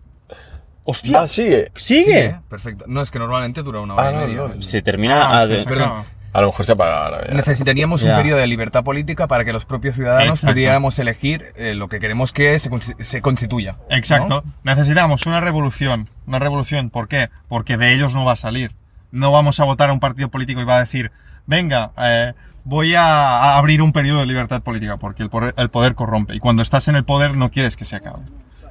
¡Hostia! 0.83 1.21
Ah, 1.21 1.27
sigue. 1.27 1.71
¿Sigue? 1.75 2.25
¿eh? 2.25 2.39
Perfecto. 2.49 2.85
No, 2.87 3.01
es 3.01 3.11
que 3.11 3.19
normalmente 3.19 3.61
dura 3.61 3.81
una 3.81 3.95
hora 3.95 4.07
Ah, 4.07 4.11
y 4.11 4.15
no, 4.15 4.21
media. 4.21 4.55
no. 4.55 4.61
Se 4.63 4.81
termina 4.81 5.21
Ah, 5.21 5.41
a 5.41 5.45
se 5.47 5.63
perdón. 5.65 6.03
lo 6.33 6.45
mejor 6.45 6.65
se 6.65 6.71
apaga 6.71 7.05
ahora. 7.05 7.27
ya. 7.27 7.33
Necesitaríamos 7.33 8.03
un 8.03 8.15
periodo 8.15 8.39
de 8.39 8.47
libertad 8.47 8.83
política 8.85 9.27
para 9.27 9.43
que 9.43 9.51
los 9.51 9.65
propios 9.65 9.95
ciudadanos 9.95 10.39
Exacto. 10.39 10.53
pudiéramos 10.53 10.97
elegir 10.99 11.47
eh, 11.57 11.73
lo 11.73 11.89
que 11.89 11.99
queremos 11.99 12.31
que 12.31 12.57
se, 12.59 12.71
consti- 12.71 12.95
se 13.03 13.21
constituya. 13.21 13.73
¿no? 13.89 13.95
Exacto. 13.97 14.43
Necesitamos 14.63 15.25
una 15.25 15.41
revolución. 15.41 16.09
Una 16.25 16.39
revolución. 16.39 16.89
¿Por 16.89 17.09
qué? 17.09 17.29
Porque 17.49 17.75
de 17.75 17.93
ellos 17.93 18.13
no 18.13 18.23
va 18.23 18.33
a 18.33 18.37
salir. 18.37 18.71
No 19.11 19.31
vamos 19.33 19.59
a 19.59 19.65
votar 19.65 19.89
a 19.89 19.93
un 19.93 19.99
partido 19.99 20.29
político 20.29 20.61
y 20.61 20.65
va 20.65 20.77
a 20.77 20.79
decir, 20.81 21.11
venga, 21.47 21.91
eh, 21.97 22.33
voy 22.63 22.95
a, 22.95 23.03
a 23.03 23.57
abrir 23.57 23.81
un 23.81 23.91
periodo 23.91 24.19
de 24.21 24.25
libertad 24.25 24.61
política, 24.63 24.95
porque 24.97 25.21
el 25.23 25.29
poder, 25.29 25.53
el 25.57 25.69
poder 25.69 25.95
corrompe. 25.95 26.33
Y 26.33 26.39
cuando 26.39 26.61
estás 26.61 26.87
en 26.87 26.95
el 26.95 27.03
poder 27.03 27.35
no 27.35 27.51
quieres 27.51 27.75
que 27.75 27.83
se 27.83 27.97
acabe. 27.97 28.19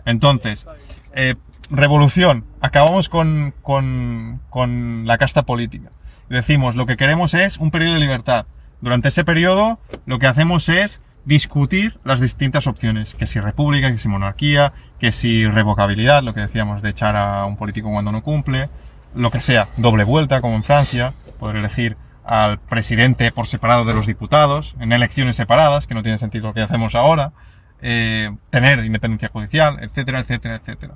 Entonces, 0.07 0.66
eh, 1.15 1.35
revolución. 1.70 2.45
Acabamos 2.61 3.11
con, 3.11 3.53
con, 3.62 4.41
con 4.49 5.07
la 5.07 5.19
casta 5.19 5.43
política. 5.43 5.91
Decimos, 6.31 6.74
lo 6.74 6.87
que 6.87 6.97
queremos 6.97 7.35
es 7.35 7.59
un 7.59 7.70
periodo 7.70 7.95
de 7.95 8.01
libertad. 8.01 8.47
Durante 8.81 9.09
ese 9.09 9.24
periodo, 9.24 9.78
lo 10.07 10.19
que 10.19 10.27
hacemos 10.27 10.69
es 10.69 11.01
discutir 11.24 11.99
las 12.05 12.20
distintas 12.20 12.66
opciones. 12.66 13.15
Que 13.15 13.27
si 13.27 13.41
república, 13.41 13.91
que 13.91 13.99
si 13.99 14.09
monarquía, 14.09 14.73
que 14.99 15.12
si 15.12 15.47
revocabilidad, 15.47 16.23
lo 16.23 16.35
que 16.35 16.41
decíamos 16.41 16.83
de 16.83 16.91
echar 16.91 17.16
a 17.16 17.45
un 17.45 17.57
político 17.57 17.91
cuando 17.91 18.12
no 18.12 18.23
cumple, 18.23 18.69
lo 19.15 19.31
que 19.31 19.41
sea, 19.41 19.69
doble 19.77 20.05
vuelta, 20.05 20.41
como 20.41 20.57
en 20.57 20.65
Francia, 20.65 21.12
poder 21.39 21.57
elegir 21.57 21.97
al 22.24 22.59
presidente 22.59 23.31
por 23.31 23.47
separado 23.47 23.85
de 23.85 23.95
los 23.95 24.07
diputados, 24.07 24.74
en 24.81 24.93
elecciones 24.93 25.37
separadas, 25.37 25.87
que 25.87 25.95
no 25.95 26.03
tiene 26.03 26.19
sentido 26.19 26.49
lo 26.49 26.55
que 26.55 26.61
hacemos 26.61 26.95
ahora, 26.95 27.33
eh, 27.82 28.31
tener 28.51 28.85
independencia 28.85 29.28
judicial, 29.28 29.78
etcétera, 29.81 30.20
etcétera, 30.20 30.57
etcétera. 30.57 30.94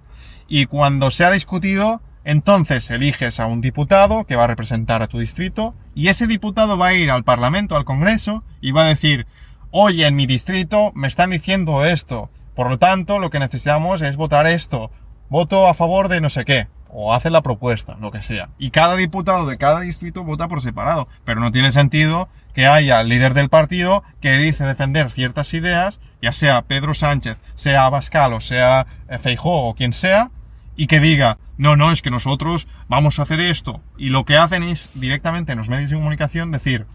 Y 0.48 0.66
cuando 0.66 1.10
se 1.10 1.24
ha 1.24 1.30
discutido, 1.30 2.02
entonces 2.24 2.90
eliges 2.90 3.40
a 3.40 3.46
un 3.46 3.60
diputado 3.60 4.24
que 4.24 4.36
va 4.36 4.44
a 4.44 4.48
representar 4.48 5.02
a 5.02 5.06
tu 5.06 5.18
distrito 5.18 5.74
y 5.94 6.08
ese 6.08 6.26
diputado 6.26 6.76
va 6.76 6.88
a 6.88 6.94
ir 6.94 7.10
al 7.10 7.24
Parlamento, 7.24 7.76
al 7.76 7.84
Congreso 7.84 8.44
y 8.60 8.72
va 8.72 8.82
a 8.82 8.88
decir, 8.88 9.26
oye, 9.70 10.06
en 10.06 10.16
mi 10.16 10.26
distrito 10.26 10.92
me 10.94 11.08
están 11.08 11.30
diciendo 11.30 11.84
esto, 11.84 12.30
por 12.54 12.68
lo 12.68 12.78
tanto 12.78 13.18
lo 13.18 13.30
que 13.30 13.38
necesitamos 13.38 14.02
es 14.02 14.16
votar 14.16 14.46
esto, 14.46 14.90
voto 15.28 15.66
a 15.66 15.74
favor 15.74 16.08
de 16.08 16.20
no 16.20 16.28
sé 16.28 16.44
qué, 16.44 16.68
o 16.92 17.14
hace 17.14 17.30
la 17.30 17.42
propuesta, 17.42 17.96
lo 18.00 18.10
que 18.10 18.22
sea. 18.22 18.50
Y 18.58 18.70
cada 18.70 18.96
diputado 18.96 19.46
de 19.46 19.58
cada 19.58 19.80
distrito 19.80 20.24
vota 20.24 20.48
por 20.48 20.60
separado, 20.60 21.08
pero 21.24 21.40
no 21.40 21.52
tiene 21.52 21.70
sentido 21.70 22.28
que 22.54 22.66
haya 22.66 23.00
el 23.00 23.08
líder 23.08 23.34
del 23.34 23.48
partido 23.48 24.02
que 24.20 24.36
dice 24.38 24.64
defender 24.64 25.10
ciertas 25.10 25.54
ideas, 25.54 26.00
ya 26.20 26.32
sea 26.32 26.62
Pedro 26.62 26.94
Sánchez, 26.94 27.36
sea 27.54 27.86
Abascal 27.86 28.32
o 28.32 28.40
sea 28.40 28.86
eh, 29.08 29.18
Feijóo 29.18 29.68
o 29.68 29.74
quien 29.74 29.92
sea, 29.92 30.30
y 30.76 30.86
que 30.86 30.98
diga, 31.00 31.38
no, 31.58 31.76
no, 31.76 31.92
es 31.92 32.02
que 32.02 32.10
nosotros 32.10 32.66
vamos 32.88 33.18
a 33.18 33.22
hacer 33.22 33.40
esto. 33.40 33.82
Y 33.98 34.08
lo 34.08 34.24
que 34.24 34.38
hacen 34.38 34.62
es 34.62 34.90
directamente 34.94 35.52
en 35.52 35.58
los 35.58 35.68
medios 35.68 35.90
de 35.90 35.96
comunicación 35.96 36.50
decir, 36.50 36.86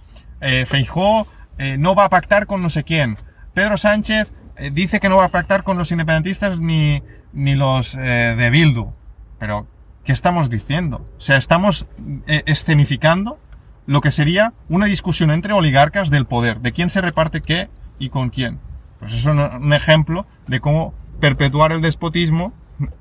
eh, 0.41 0.65
Feijóo 0.65 1.27
eh, 1.57 1.77
no 1.77 1.95
va 1.95 2.05
a 2.05 2.09
pactar 2.09 2.47
con 2.47 2.61
no 2.61 2.69
sé 2.69 2.83
quién. 2.83 3.17
Pedro 3.53 3.77
Sánchez 3.77 4.33
dice 4.71 4.99
que 4.99 5.09
no 5.09 5.17
va 5.17 5.25
a 5.25 5.29
pactar 5.29 5.63
con 5.63 5.77
los 5.77 5.91
independentistas 5.91 6.59
ni, 6.59 7.03
ni 7.33 7.55
los 7.55 7.93
de 7.93 8.49
Bildu. 8.49 8.93
Pero, 9.37 9.67
¿qué 10.05 10.11
estamos 10.13 10.49
diciendo? 10.49 11.05
O 11.17 11.19
sea, 11.19 11.37
estamos 11.37 11.87
eh, 12.27 12.43
escenificando 12.45 13.39
lo 13.87 14.01
que 14.01 14.11
sería 14.11 14.53
una 14.69 14.85
discusión 14.85 15.31
entre 15.31 15.53
oligarcas 15.53 16.09
del 16.09 16.25
poder, 16.25 16.59
de 16.61 16.71
quién 16.71 16.89
se 16.89 17.01
reparte 17.01 17.41
qué 17.41 17.69
y 17.99 18.09
con 18.09 18.29
quién. 18.29 18.59
Pues 18.99 19.13
eso 19.13 19.31
es 19.31 19.37
un- 19.61 19.73
ejemplo 19.73 20.25
de 20.47 20.59
cómo 20.59 20.93
perpetuar 21.19 21.71
el 21.71 21.81
despotismo 21.81 22.53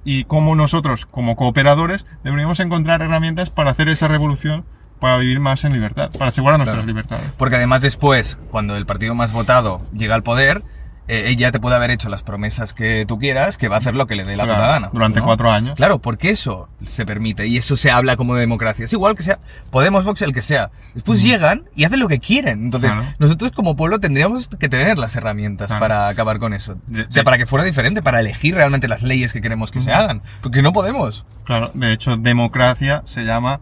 y 0.04 0.24
cómo 0.24 0.54
nosotros, 0.54 1.06
como 1.06 1.36
cooperadores, 1.36 2.06
deberíamos 2.22 2.60
encontrar 2.60 3.02
herramientas 3.02 3.50
para 3.50 3.70
hacer 3.70 3.88
esa 3.88 4.08
revolución, 4.08 4.64
para 5.00 5.18
vivir 5.18 5.40
más 5.40 5.64
en 5.64 5.72
libertad, 5.72 6.10
para 6.12 6.28
asegurar 6.28 6.58
nuestras 6.58 6.76
Claro. 6.76 6.86
libertades. 6.86 7.26
Porque 7.36 7.56
además 7.56 7.82
después, 7.82 8.38
cuando 8.50 8.76
el 8.76 8.86
partido 8.86 9.14
más 9.14 9.32
votado 9.32 9.82
llega 9.92 10.14
al 10.14 10.22
poder, 10.22 10.62
eh, 11.06 11.24
ella 11.28 11.52
te 11.52 11.60
puede 11.60 11.76
haber 11.76 11.90
hecho 11.90 12.08
las 12.08 12.22
promesas 12.22 12.72
que 12.72 13.04
tú 13.06 13.18
quieras, 13.18 13.58
que 13.58 13.68
va 13.68 13.76
a 13.76 13.78
hacer 13.78 13.94
lo 13.94 14.06
que 14.06 14.14
le 14.14 14.24
dé 14.24 14.36
la 14.36 14.44
Claro, 14.44 14.58
puta 14.60 14.72
gana. 14.72 14.90
durante 14.92 15.20
¿no? 15.20 15.26
cuatro 15.26 15.50
años. 15.50 15.74
Claro, 15.76 15.98
porque 15.98 16.30
eso 16.30 16.68
se 16.84 17.04
permite 17.04 17.46
y 17.46 17.56
eso 17.58 17.76
se 17.76 17.90
habla 17.90 18.16
como 18.16 18.34
de 18.34 18.40
democracia. 18.40 18.84
Es 18.86 18.92
igual 18.92 19.14
que 19.14 19.22
sea 19.22 19.38
Podemos, 19.70 20.04
Vox, 20.04 20.22
el 20.22 20.32
que 20.32 20.42
sea. 20.42 20.70
Después 20.94 21.22
llegan 21.22 21.64
y 21.74 21.84
hacen 21.84 22.00
lo 22.00 22.08
que 22.08 22.20
quieren. 22.20 22.64
Entonces, 22.64 22.92
Claro. 22.92 23.08
nosotros 23.18 23.50
como 23.52 23.76
pueblo 23.76 24.00
tendríamos 24.00 24.48
que 24.48 24.68
tener 24.68 24.96
las 24.98 25.14
herramientas 25.16 25.66
Claro. 25.68 25.80
para 25.80 26.08
acabar 26.08 26.38
con 26.38 26.54
eso. 26.54 26.76
De- 26.86 27.02
o 27.02 27.10
sea, 27.10 27.20
de- 27.20 27.24
para 27.24 27.38
que 27.38 27.46
fuera 27.46 27.64
diferente, 27.64 28.02
para 28.02 28.20
elegir 28.20 28.54
realmente 28.54 28.88
las 28.88 29.02
leyes 29.02 29.32
que 29.32 29.40
queremos 29.40 29.70
que 29.70 29.80
se 29.80 29.92
hagan. 29.92 30.22
Porque 30.42 30.62
no 30.62 30.72
podemos. 30.72 31.26
Claro, 31.44 31.70
de 31.74 31.92
hecho, 31.92 32.16
democracia 32.16 33.02
se 33.04 33.24
llama 33.24 33.60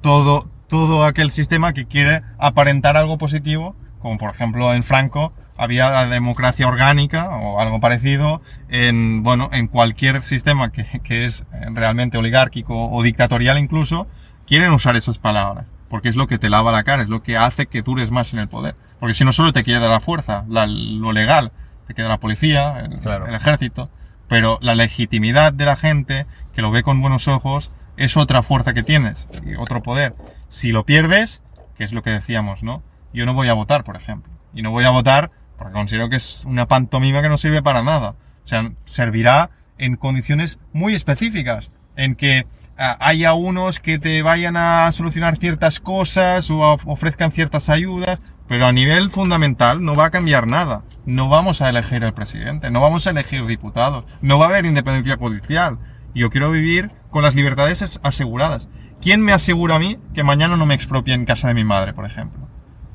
todo, 0.00 0.48
todo 0.68 1.04
aquel 1.04 1.30
sistema 1.30 1.72
que 1.72 1.86
quiere 1.86 2.22
aparentar 2.38 2.96
algo 2.96 3.18
positivo, 3.18 3.74
como 4.00 4.18
por 4.18 4.30
ejemplo 4.34 4.74
en 4.74 4.82
Franco 4.82 5.32
había 5.56 5.90
la 5.90 6.06
democracia 6.06 6.66
orgánica 6.66 7.36
o 7.36 7.60
algo 7.60 7.80
parecido 7.80 8.42
en, 8.68 9.22
bueno, 9.22 9.50
en 9.52 9.68
cualquier 9.68 10.22
sistema 10.22 10.72
que, 10.72 10.84
que 11.04 11.24
es 11.24 11.44
realmente 11.72 12.18
oligárquico 12.18 12.90
o 12.90 13.02
dictatorial 13.02 13.58
incluso, 13.58 14.06
quieren 14.46 14.72
usar 14.72 14.96
esas 14.96 15.18
palabras, 15.18 15.66
porque 15.88 16.08
es 16.08 16.16
lo 16.16 16.26
que 16.26 16.38
te 16.38 16.50
lava 16.50 16.72
la 16.72 16.84
cara, 16.84 17.02
es 17.02 17.08
lo 17.08 17.22
que 17.22 17.36
hace 17.36 17.66
que 17.66 17.82
dures 17.82 18.10
más 18.10 18.32
en 18.32 18.40
el 18.40 18.48
poder. 18.48 18.74
Porque 19.00 19.14
si 19.14 19.24
no 19.24 19.32
solo 19.32 19.52
te 19.52 19.64
queda 19.64 19.88
la 19.88 20.00
fuerza, 20.00 20.44
la- 20.48 20.66
lo 20.66 21.12
legal, 21.12 21.52
te 21.86 21.94
queda 21.94 22.08
la 22.08 22.18
policía, 22.20 22.80
el, 22.80 22.98
Claro. 23.00 23.26
el 23.26 23.34
ejército, 23.34 23.90
pero 24.28 24.58
la 24.62 24.74
legitimidad 24.74 25.52
de 25.52 25.66
la 25.66 25.76
gente, 25.76 26.26
que 26.52 26.62
lo 26.62 26.70
ve 26.70 26.82
con 26.82 27.00
buenos 27.00 27.28
ojos, 27.28 27.70
es 27.96 28.16
otra 28.16 28.42
fuerza 28.42 28.72
que 28.74 28.82
tienes, 28.82 29.28
y 29.46 29.54
otro 29.56 29.82
poder. 29.82 30.14
Si 30.48 30.72
lo 30.72 30.84
pierdes, 30.84 31.42
que 31.76 31.84
es 31.84 31.92
lo 31.92 32.02
que 32.02 32.10
decíamos, 32.10 32.62
¿no? 32.62 32.82
Yo 33.12 33.26
no 33.26 33.34
voy 33.34 33.48
a 33.48 33.54
votar, 33.54 33.84
por 33.84 33.96
ejemplo. 33.96 34.32
Y 34.54 34.62
no 34.62 34.70
voy 34.70 34.84
a 34.84 34.90
votar 34.90 35.30
considero 35.72 36.08
que 36.08 36.16
es 36.16 36.42
una 36.44 36.66
pantomima 36.66 37.22
que 37.22 37.28
no 37.28 37.38
sirve 37.38 37.62
para 37.62 37.82
nada. 37.82 38.10
O 38.44 38.46
sea, 38.48 38.72
servirá 38.84 39.50
en 39.78 39.96
condiciones 39.96 40.58
muy 40.72 40.94
específicas, 40.94 41.70
en 41.96 42.14
que 42.14 42.46
ah, 42.78 42.96
haya 43.00 43.32
unos 43.34 43.80
que 43.80 43.98
te 43.98 44.22
vayan 44.22 44.56
a 44.56 44.90
solucionar 44.92 45.36
ciertas 45.36 45.80
cosas 45.80 46.50
o 46.50 46.60
of- 46.60 46.86
ofrezcan 46.86 47.32
ciertas 47.32 47.68
ayudas, 47.68 48.18
pero 48.46 48.66
a 48.66 48.72
nivel 48.72 49.10
fundamental 49.10 49.82
no 49.84 49.96
va 49.96 50.06
a 50.06 50.10
cambiar 50.10 50.46
nada. 50.46 50.82
No 51.06 51.28
vamos 51.28 51.60
a 51.62 51.68
elegir 51.70 52.04
al 52.04 52.14
presidente, 52.14 52.70
no 52.70 52.80
vamos 52.80 53.06
a 53.06 53.10
elegir 53.10 53.44
diputados, 53.46 54.04
no 54.22 54.38
va 54.38 54.46
a 54.46 54.48
haber 54.50 54.66
independencia 54.66 55.16
judicial. 55.16 55.78
Yo 56.14 56.30
quiero 56.30 56.50
vivir 56.50 56.90
con 57.10 57.22
las 57.22 57.34
libertades 57.34 57.82
as- 57.82 58.00
aseguradas. 58.02 58.68
¿Quién 59.00 59.20
me 59.20 59.32
asegura 59.32 59.74
a 59.74 59.78
mí 59.78 59.98
que 60.14 60.22
mañana 60.24 60.56
no 60.56 60.64
me 60.66 60.74
expropien 60.74 61.24
casa 61.26 61.48
de 61.48 61.54
mi 61.54 61.64
madre, 61.64 61.92
por 61.94 62.04
ejemplo? 62.06 62.48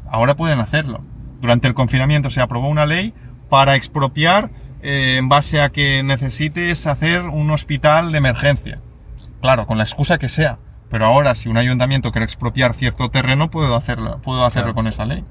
Ahora 0.10 0.36
pueden 0.36 0.60
hacerlo. 0.60 1.02
Durante 1.42 1.68
el 1.68 1.74
confinamiento 1.74 2.30
se 2.30 2.42
aprobó 2.42 2.68
una 2.68 2.86
ley 2.86 3.14
para 3.50 3.76
expropiar 3.76 4.52
eh, 4.82 5.16
en 5.18 5.30
base 5.30 5.62
a 5.62 5.70
que 5.70 6.04
necesites 6.04 6.88
hacer 6.88 7.22
un 7.24 7.52
hospital 7.52 8.12
de 8.12 8.18
emergencia. 8.18 8.80
Claro, 9.42 9.66
con 9.66 9.78
la 9.78 9.84
excusa 9.84 10.18
que 10.18 10.30
sea. 10.30 10.60
Pero 10.90 11.06
ahora, 11.06 11.36
si 11.36 11.50
un 11.50 11.58
ayuntamiento 11.58 12.12
quiere 12.12 12.26
expropiar 12.26 12.74
cierto 12.74 13.10
terreno, 13.10 13.50
puedo 13.52 13.76
hacerlo, 13.76 14.20
puedo 14.22 14.44
hacerlo 14.46 14.74
Claro. 14.74 14.76
con 14.76 14.88
esa 14.88 15.06
ley. 15.06 15.24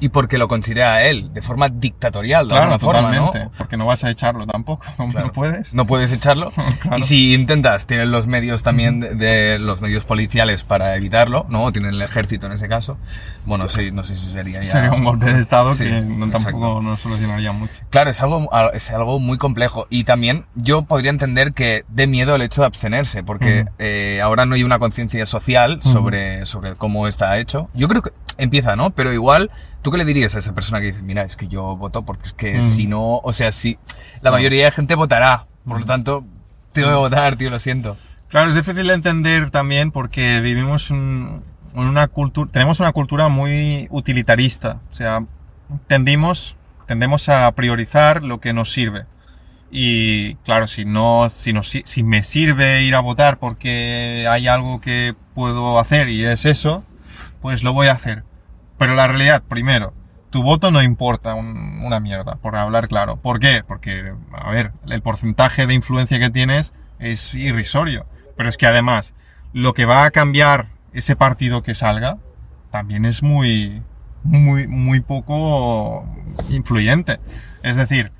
Y 0.00 0.08
porque 0.08 0.38
lo 0.38 0.48
considera 0.48 1.02
él, 1.04 1.32
de 1.32 1.42
forma 1.42 1.68
dictatorial, 1.68 2.48
de 2.48 2.54
Claro, 2.54 2.72
alguna 2.72 2.78
forma, 2.78 3.12
¿no? 3.16 3.26
totalmente. 3.26 3.56
Porque 3.58 3.76
no 3.76 3.86
vas 3.86 4.02
a 4.04 4.10
echarlo 4.10 4.46
tampoco. 4.46 4.84
No, 4.98 5.08
Claro. 5.10 5.26
no 5.28 5.32
puedes. 5.32 5.72
No 5.74 5.86
puedes 5.86 6.12
echarlo. 6.12 6.52
Claro. 6.80 6.98
Y 6.98 7.02
si 7.02 7.34
intentas, 7.34 7.86
tienen 7.86 8.10
los 8.10 8.26
medios 8.26 8.62
también 8.62 9.00
de, 9.00 9.14
de 9.14 9.58
los 9.58 9.80
medios 9.80 10.04
policiales 10.04 10.64
para 10.64 10.94
evitarlo, 10.96 11.46
¿no? 11.48 11.70
Tienen 11.72 11.94
el 11.94 12.02
ejército 12.02 12.46
en 12.46 12.52
ese 12.52 12.68
caso. 12.68 12.96
Bueno, 13.44 13.68
sí, 13.68 13.90
no 13.92 14.02
sé 14.02 14.16
si 14.16 14.30
sería 14.30 14.62
ya. 14.62 14.70
Sería 14.70 14.92
un 14.92 15.04
golpe 15.04 15.26
de 15.32 15.40
estado 15.40 15.72
Sí, 15.74 15.84
que 15.84 16.00
no, 16.00 16.30
tampoco 16.30 16.80
nos 16.82 17.00
solucionaría 17.00 17.52
mucho. 17.52 17.82
Claro, 17.90 18.10
es 18.10 18.20
algo, 18.22 18.48
es 18.72 18.90
algo 18.90 19.18
muy 19.20 19.36
complejo. 19.38 19.86
Y 19.90 20.04
también 20.04 20.46
yo 20.54 20.82
podría 20.82 21.10
entender 21.10 21.52
que 21.52 21.84
dé 21.88 22.06
miedo 22.06 22.34
el 22.34 22.42
hecho 22.42 22.62
de 22.62 22.66
abstenerse, 22.68 23.22
porque 23.22 23.62
Ujú. 23.62 23.70
eh, 23.78 24.20
ahora 24.22 24.46
no 24.46 24.54
hay 24.54 24.62
una 24.64 24.78
conciencia 24.78 25.26
social 25.26 25.82
sobre, 25.82 26.46
sobre 26.46 26.74
cómo 26.74 27.06
está 27.06 27.38
hecho. 27.38 27.68
Yo 27.74 27.88
creo 27.88 28.02
que 28.02 28.10
empieza, 28.38 28.76
¿no? 28.76 28.90
Pero 28.90 29.12
igual, 29.12 29.50
¿tú 29.82 29.90
qué 29.90 29.98
le 29.98 30.04
dirías 30.04 30.34
a 30.36 30.38
esa 30.40 30.54
persona 30.54 30.80
que 30.80 30.86
dice, 30.86 31.02
mira, 31.02 31.22
es 31.22 31.36
que 31.36 31.48
yo 31.48 31.76
voto 31.76 32.02
porque 32.02 32.24
es 32.28 32.32
que 32.32 32.58
Ujú. 32.58 32.62
si 32.68 32.86
no, 32.86 33.16
o 33.18 33.32
sea, 33.32 33.52
si 33.52 33.78
la 34.22 34.30
mayoría 34.30 34.64
de 34.66 34.70
gente 34.70 34.94
votará, 34.94 35.46
por 35.66 35.80
lo 35.80 35.86
tanto, 35.86 36.24
tengo 36.72 36.88
que 36.88 36.94
votar, 36.96 37.36
tío, 37.36 37.50
lo 37.50 37.58
siento. 37.58 37.96
Claro, 38.28 38.50
es 38.50 38.56
difícil 38.56 38.86
de 38.86 38.94
entender 38.94 39.50
también 39.50 39.90
porque 39.90 40.40
vivimos 40.40 40.90
en 40.90 41.42
una 41.74 42.06
cultura, 42.08 42.50
tenemos 42.52 42.80
una 42.80 42.92
cultura 42.92 43.28
muy 43.28 43.86
utilitarista, 43.90 44.80
o 44.90 44.94
sea, 44.94 45.24
tendimos, 45.86 46.56
tendemos 46.86 47.28
a 47.28 47.50
priorizar 47.52 48.22
lo 48.22 48.40
que 48.40 48.52
nos 48.52 48.72
sirve. 48.72 49.06
Y 49.72 50.34
claro, 50.36 50.66
si 50.66 50.84
no, 50.84 51.28
si, 51.30 51.52
si- 51.62 51.82
si 51.86 52.02
me 52.02 52.22
sirve 52.24 52.82
ir 52.82 52.94
a 52.96 53.00
votar 53.00 53.38
porque 53.38 54.26
hay 54.28 54.48
algo 54.48 54.80
que 54.80 55.14
puedo 55.34 55.78
hacer 55.78 56.08
y 56.08 56.24
es 56.24 56.44
eso, 56.44 56.84
pues 57.40 57.62
lo 57.62 57.72
voy 57.72 57.86
a 57.86 57.92
hacer. 57.92 58.24
Pero 58.80 58.94
la 58.94 59.06
realidad, 59.06 59.42
primero, 59.46 59.92
tu 60.30 60.42
voto 60.42 60.70
no 60.70 60.82
importa 60.82 61.34
un- 61.34 61.82
una 61.84 62.00
mierda, 62.00 62.36
por 62.36 62.56
hablar 62.56 62.88
claro. 62.88 63.16
¿Por 63.18 63.38
qué? 63.38 63.62
Porque, 63.62 64.14
a 64.32 64.50
ver, 64.50 64.72
el 64.88 65.02
porcentaje 65.02 65.66
de 65.66 65.74
influencia 65.74 66.18
que 66.18 66.30
tienes 66.30 66.72
es 66.98 67.34
irrisorio. 67.34 68.06
Pero 68.38 68.48
es 68.48 68.56
que 68.56 68.66
además, 68.66 69.12
lo 69.52 69.74
que 69.74 69.84
va 69.84 70.04
a 70.04 70.10
cambiar 70.10 70.68
ese 70.94 71.14
partido 71.14 71.62
que 71.62 71.74
salga, 71.74 72.16
también 72.70 73.04
es 73.04 73.22
muy, 73.22 73.82
muy, 74.22 74.66
muy 74.66 75.00
poco 75.00 76.06
influyente. 76.48 77.20
Es 77.62 77.76
decir, 77.76 78.12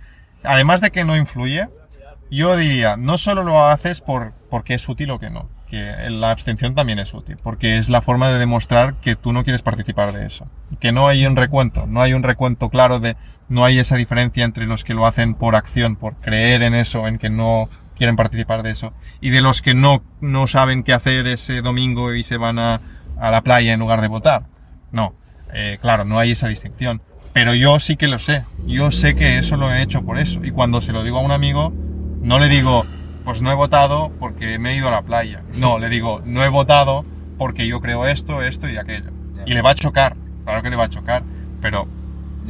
además 0.45 0.83
de 0.83 0.91
que 0.91 1.05
no 1.05 1.17
influye, 1.17 1.71
yo 2.31 2.55
diría, 2.55 2.99
no 2.99 3.17
solo 3.17 3.45
lo 3.45 3.65
haces 3.65 4.03
por, 4.03 4.35
porque 4.51 4.75
es 4.75 4.87
útil 4.91 5.11
o 5.11 5.19
que 5.19 5.31
no, 5.31 5.49
que 5.71 6.11
la 6.11 6.33
abstención 6.33 6.75
también 6.75 6.99
es 6.99 7.15
útil, 7.15 7.37
porque 7.41 7.79
es 7.79 7.89
la 7.89 8.03
forma 8.03 8.29
de 8.29 8.39
demostrar 8.39 8.95
que 8.95 9.15
tú 9.15 9.33
no 9.33 9.45
quieres 9.45 9.63
participar 9.63 10.13
de 10.13 10.27
eso. 10.27 10.49
Que 10.81 10.91
no 10.91 11.07
hay 11.07 11.25
un 11.25 11.37
recuento, 11.37 11.87
no 11.87 12.03
hay 12.03 12.13
un 12.13 12.25
recuento 12.25 12.69
claro 12.71 12.99
de, 12.99 13.17
no 13.49 13.65
hay 13.65 13.79
esa 13.79 13.95
diferencia 13.95 14.45
entre 14.45 14.67
los 14.67 14.83
que 14.83 14.95
lo 14.95 15.07
hacen 15.07 15.35
por 15.35 15.55
acción, 15.55 15.95
por 15.95 16.17
creer 16.17 16.63
en 16.63 16.75
eso, 16.75 17.07
en 17.07 17.19
que 17.19 17.31
no 17.31 17.69
quieren 17.97 18.17
participar 18.17 18.65
de 18.65 18.73
eso, 18.73 18.93
y 19.21 19.31
de 19.31 19.43
los 19.43 19.63
que 19.63 19.75
no, 19.75 20.03
no 20.21 20.49
saben 20.49 20.83
qué 20.83 20.93
hacer 20.93 21.29
ese 21.29 21.63
domingo 21.63 22.15
y 22.15 22.25
se 22.25 22.37
van 22.37 22.59
a, 22.59 22.81
la 23.21 23.43
playa 23.43 23.73
en 23.73 23.81
lugar 23.81 24.01
de 24.01 24.09
votar. 24.09 24.47
No, 24.91 25.15
eh, 25.53 25.79
claro, 25.81 26.05
no 26.05 26.19
hay 26.19 26.33
esa 26.33 26.49
distinción. 26.49 27.01
Pero 27.33 27.55
yo 27.55 27.79
sí 27.79 27.97
que 27.97 28.09
lo 28.09 28.19
sé. 28.19 28.45
Yo 28.67 28.91
sé 28.91 29.15
que 29.15 29.39
eso 29.39 29.57
lo 29.57 29.73
he 29.73 29.83
hecho 29.83 30.03
por 30.03 30.19
eso. 30.19 30.45
Y 30.45 30.51
cuando 30.51 30.81
se 30.81 30.93
lo 30.93 31.05
digo 31.05 31.19
a 31.19 31.23
un 31.23 31.31
amigo, 31.31 31.73
no 32.23 32.41
le 32.41 32.49
digo, 32.49 32.87
pues 33.25 33.43
no 33.43 33.51
he 33.51 33.55
votado 33.55 34.13
porque 34.19 34.59
me 34.59 34.73
he 34.73 34.77
ido 34.77 34.89
a 34.89 34.91
la 34.91 35.03
playa. 35.03 35.43
No, 35.59 35.79
le 35.79 35.89
digo, 35.89 36.23
no 36.25 36.45
he 36.45 36.49
votado 36.49 37.05
porque 37.39 37.67
yo 37.67 37.81
creo 37.81 38.07
esto, 38.07 38.43
esto 38.43 38.69
y 38.69 38.77
aquello. 38.77 39.11
Y 39.47 39.55
le 39.55 39.63
va 39.63 39.71
a 39.71 39.75
chocar. 39.75 40.17
Claro 40.45 40.63
que 40.63 40.71
le 40.71 40.77
va 40.77 40.85
a 40.85 40.89
chocar. 40.89 41.23
Pero 41.61 41.87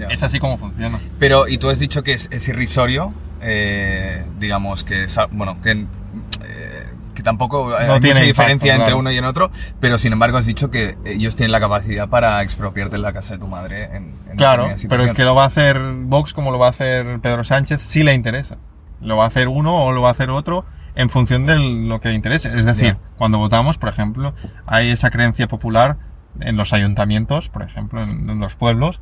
es 0.09 0.23
así 0.23 0.39
como 0.39 0.59
funciona. 0.59 0.99
Pero, 1.19 1.49
y 1.49 1.59
tú 1.59 1.69
has 1.69 1.79
dicho 1.79 2.03
que 2.03 2.13
es, 2.13 2.29
es 2.31 2.49
irrisorio, 2.49 3.13
eh, 3.41 4.25
digamos 4.39 4.85
que, 4.85 5.07
bueno, 5.33 5.61
que, 5.63 5.73
eh, 5.73 6.87
que 7.15 7.23
tampoco 7.23 7.77
hay 7.77 7.87
No 7.87 7.95
mucha 7.95 8.01
tiene 8.01 8.27
diferencia 8.27 8.75
entre 8.75 8.95
uno 8.95 9.11
y 9.11 9.19
en 9.19 9.25
otro, 9.25 9.51
pero 9.81 9.99
sin 9.99 10.13
embargo 10.13 10.39
has 10.39 10.47
dicho 10.47 10.71
que 10.71 10.97
ellos 11.05 11.37
tienen 11.37 11.53
la 11.53 11.61
capacidad 11.61 12.09
para 12.09 12.43
expropiarte 12.43 12.99
la 12.99 13.13
casa 13.13 13.35
de 13.35 13.41
tu 13.41 13.49
madre 13.49 13.85
en, 13.97 14.13
en 14.31 14.37
Claro, 14.37 14.69
pero 14.89 15.05
es 15.05 15.13
que 15.13 15.25
lo 15.25 15.35
va 15.35 15.45
a 15.45 15.47
hacer 15.47 15.79
Vox 15.81 16.33
como 16.33 16.51
lo 16.51 16.59
va 16.59 16.69
a 16.69 16.71
hacer 16.71 17.21
Pedro 17.21 17.45
Sánchez 17.45 17.83
si 17.83 18.03
le 18.03 18.15
interesa. 18.15 18.59
Lo 19.01 19.17
va 19.17 19.25
a 19.25 19.29
hacer 19.29 19.49
uno 19.49 19.85
o 19.85 19.93
lo 19.93 20.03
va 20.03 20.09
a 20.09 20.13
hacer 20.13 20.31
otro 20.31 20.65
en 20.95 21.09
función 21.11 21.47
de 21.47 21.59
lo 21.59 22.01
que 22.01 22.13
interese. 22.13 22.57
Es 22.57 22.65
decir, 22.65 22.97
cuando 23.17 23.39
votamos, 23.39 23.79
por 23.79 23.89
ejemplo, 23.89 24.35
hay 24.67 24.91
esa 24.91 25.11
creencia 25.11 25.49
popular 25.49 25.99
en 26.41 26.57
los 26.57 26.73
ayuntamientos, 26.73 27.49
por 27.49 27.63
ejemplo, 27.63 28.03
en, 28.03 28.29
en 28.29 28.39
los 28.41 28.57
pueblos, 28.57 29.01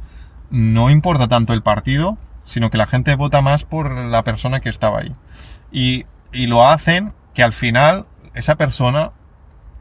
no 0.50 0.90
importa 0.90 1.28
tanto 1.28 1.52
el 1.52 1.62
partido, 1.62 2.18
sino 2.44 2.70
que 2.70 2.78
la 2.78 2.86
gente 2.86 3.14
vota 3.14 3.42
más 3.42 3.64
por 3.64 3.92
la 3.92 4.24
persona 4.24 4.60
que 4.60 4.70
estaba 4.70 5.00
ahí. 5.00 5.14
Y, 5.70 6.06
y 6.32 6.46
lo 6.46 6.66
hacen 6.66 7.12
que 7.34 7.42
al 7.42 7.52
final 7.52 8.06
esa 8.34 8.56
persona 8.56 9.12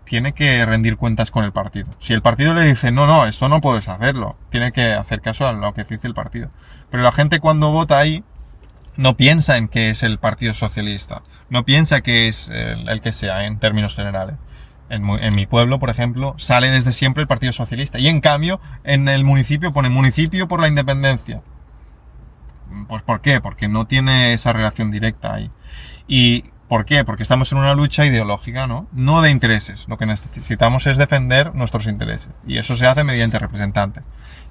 tiene 0.03 0.34
que 0.34 0.65
rendir 0.65 0.98
cuentas 0.98 1.31
con 1.31 1.44
el 1.44 1.52
partido. 1.52 1.89
Si 1.99 2.14
el 2.14 2.22
partido 2.22 2.53
le 2.53 2.64
dice, 2.64 2.91
no, 2.91 3.07
no, 3.07 3.26
esto 3.26 3.49
no 3.49 3.61
puedes 3.61 3.88
hacerlo, 3.88 4.38
tiene 4.49 4.72
que 4.72 4.94
hacer 4.94 5.22
caso 5.22 5.48
a 5.48 5.53
lo 5.53 5.73
que 5.73 5.84
dice 5.84 6.07
el 6.07 6.14
partido. 6.14 6.49
Pero 6.89 7.03
la 7.03 7.11
gente 7.11 7.39
cuando 7.39 7.72
vota 7.72 7.99
ahí 7.99 8.23
no 8.98 9.15
piensa 9.15 9.57
en 9.57 9.68
que 9.68 9.90
es 9.90 10.03
el 10.03 10.19
Partido 10.19 10.53
Socialista, 10.53 11.22
no 11.49 11.64
piensa 11.65 12.02
que 12.02 12.28
es 12.28 12.49
el, 12.49 13.02
que 13.02 13.14
sea 13.14 13.45
en 13.45 13.60
términos 13.60 13.95
generales. 13.95 14.36
En, 14.90 15.07
en 15.10 15.36
mi 15.36 15.45
pueblo, 15.45 15.80
por 15.80 15.90
ejemplo, 15.90 16.36
sale 16.38 16.69
desde 16.69 16.94
siempre 16.94 17.22
el 17.22 17.28
Partido 17.28 17.52
Socialista. 17.52 17.99
Y 17.99 18.07
en 18.07 18.22
cambio, 18.22 18.61
en 18.84 19.07
el 19.10 19.26
municipio 19.26 19.74
pone 19.74 19.90
municipio 19.90 20.48
por 20.48 20.61
la 20.61 20.68
independencia. 20.68 21.41
Pues 22.88 23.02
¿por 23.02 23.22
qué? 23.22 23.41
Porque 23.41 23.68
no 23.68 23.86
tiene 23.86 24.34
esa 24.34 24.53
relación 24.53 24.91
directa 24.91 25.34
ahí. 25.34 25.52
¿Y 26.07 26.45
por 26.68 26.86
qué? 26.86 27.06
Porque 27.06 27.24
estamos 27.24 27.52
en 27.52 27.60
una 27.60 27.76
lucha 27.76 28.06
ideológica, 28.06 28.68
¿no? 28.68 28.88
No 28.91 29.22
de 29.22 29.32
intereses. 29.32 29.88
Lo 29.88 29.98
que 29.98 30.06
necesitamos 30.06 30.86
es 30.88 30.98
defender 30.98 31.56
nuestros 31.56 31.88
intereses. 31.88 32.30
Y 32.45 32.57
eso 32.57 32.76
se 32.76 32.88
hace 32.88 33.03
mediante 33.03 33.40
representantes. 33.40 34.03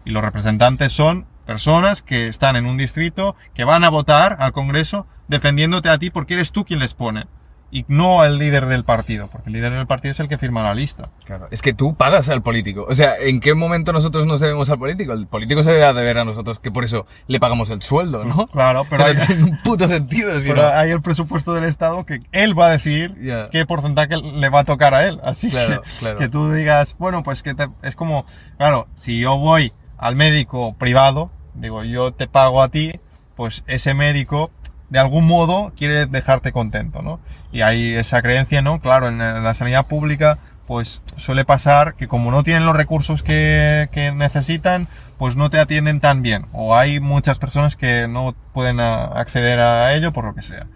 Y 0.05 0.10
los 0.10 0.24
representantes 0.24 0.93
son 0.93 1.27
personas 1.47 2.02
que 2.02 2.27
están 2.28 2.56
en 2.56 2.66
un 2.66 2.77
distrito, 2.77 3.36
que 3.55 3.64
van 3.64 3.85
a 3.85 3.89
votar 3.89 4.36
al 4.40 4.52
Congreso 4.52 5.06
defendiéndote 5.28 5.89
a 5.89 5.98
ti 5.98 6.10
porque 6.10 6.35
eres 6.35 6.52
tú 6.52 6.64
quien 6.64 6.81
les 6.81 6.94
pone. 6.94 7.27
Y 7.68 7.85
no 7.89 8.24
el 8.24 8.39
líder 8.39 8.66
del 8.66 8.85
partido, 8.85 9.28
porque 9.31 9.48
el 9.51 9.55
líder 9.55 9.73
del 9.73 9.89
partido 9.89 10.12
es 10.12 10.20
el 10.20 10.28
que 10.28 10.39
firma 10.39 10.62
la 10.62 10.73
lista. 10.73 11.10
Claro, 11.24 11.48
es 11.51 11.62
que 11.62 11.74
tú 11.74 11.97
pagas 11.97 12.28
al 12.28 12.40
político. 12.40 12.86
O 12.89 12.94
sea, 12.94 13.16
¿en 13.18 13.40
qué 13.40 13.55
momento 13.55 13.93
nosotros 13.93 14.24
nos 14.24 14.39
debemos 14.39 14.70
al 14.70 14.78
político? 14.78 15.12
El 15.12 15.27
político 15.27 15.64
se 15.64 15.73
debe 15.73 15.85
a 15.85 15.93
deber 15.93 16.18
a 16.18 16.24
nosotros, 16.24 16.60
que 16.60 16.70
por 16.70 16.85
eso 16.85 17.06
le 17.27 17.40
pagamos 17.40 17.68
el 17.70 17.82
sueldo, 17.82 18.24
¿no? 18.24 18.47
Claro, 18.47 18.86
pero 18.89 19.05
Pero 19.05 19.10
hay- 19.10 19.14
no 19.16 19.27
tiene 19.27 19.43
un 19.51 19.59
puto 19.62 19.89
sentido, 19.89 20.31
Pero 20.44 20.64
hay 20.68 20.93
el 20.93 21.02
presupuesto 21.02 21.55
del 21.55 21.64
Estado 21.64 22.06
que 22.06 22.20
él 22.31 22.56
va 22.59 22.66
a 22.66 22.70
decir 22.70 23.16
Ya. 23.20 23.51
qué 23.51 23.66
porcentaje 23.66 24.16
le 24.16 24.48
va 24.48 24.60
a 24.60 24.64
tocar 24.64 24.94
a 24.94 25.02
él. 25.05 25.18
Así 25.24 25.51
Claro, 25.51 25.82
que, 25.82 25.90
claro. 25.98 26.18
que 26.20 26.28
tú 26.28 26.52
digas, 26.52 26.94
bueno, 27.01 27.24
pues 27.24 27.43
que 27.43 27.55
te- 27.55 27.68
es 27.82 27.97
como, 27.97 28.27
claro, 28.59 28.86
si 28.94 29.18
yo 29.18 29.39
voy 29.39 29.73
al 29.98 30.16
médico 30.16 30.74
privado, 30.77 31.31
digo, 31.55 31.85
yo 31.85 32.12
te 32.12 32.28
pago 32.28 32.62
a 32.62 32.68
ti, 32.70 33.01
pues 33.35 33.64
ese 33.66 33.94
médico 33.94 34.51
de 34.89 34.98
algún 34.98 35.27
modo 35.27 35.73
quiere 35.77 36.06
dejarte 36.06 36.52
contento, 36.52 37.02
¿no? 37.02 37.20
Y 37.52 37.62
hay 37.62 37.94
esa 37.94 38.23
creencia, 38.23 38.62
¿no? 38.62 38.81
Claro, 38.81 39.09
en 39.09 39.18
la 39.18 39.55
sanidad 39.55 39.86
pública, 39.86 40.39
pues 40.66 41.02
suele 41.16 41.44
pasar 41.44 41.94
que 41.94 42.09
como 42.09 42.31
no 42.31 42.43
tienen 42.43 42.66
los 42.66 42.77
recursos 42.77 43.23
que, 43.23 43.89
que 43.93 44.12
necesitan, 44.12 44.89
pues 45.18 45.36
no 45.36 45.51
te 45.51 45.59
atienden 45.59 46.01
tan 46.01 46.23
bien. 46.23 46.47
O 46.52 46.77
hay 46.77 47.01
muchas 47.01 47.39
personas 47.39 47.77
que 47.77 48.09
no 48.09 48.35
pueden 48.52 48.81
acceder 48.81 49.60
a 49.60 49.94
ello 49.94 50.12
por 50.12 50.24
lo 50.24 50.35
que 50.35 50.43
sea. 50.43 50.66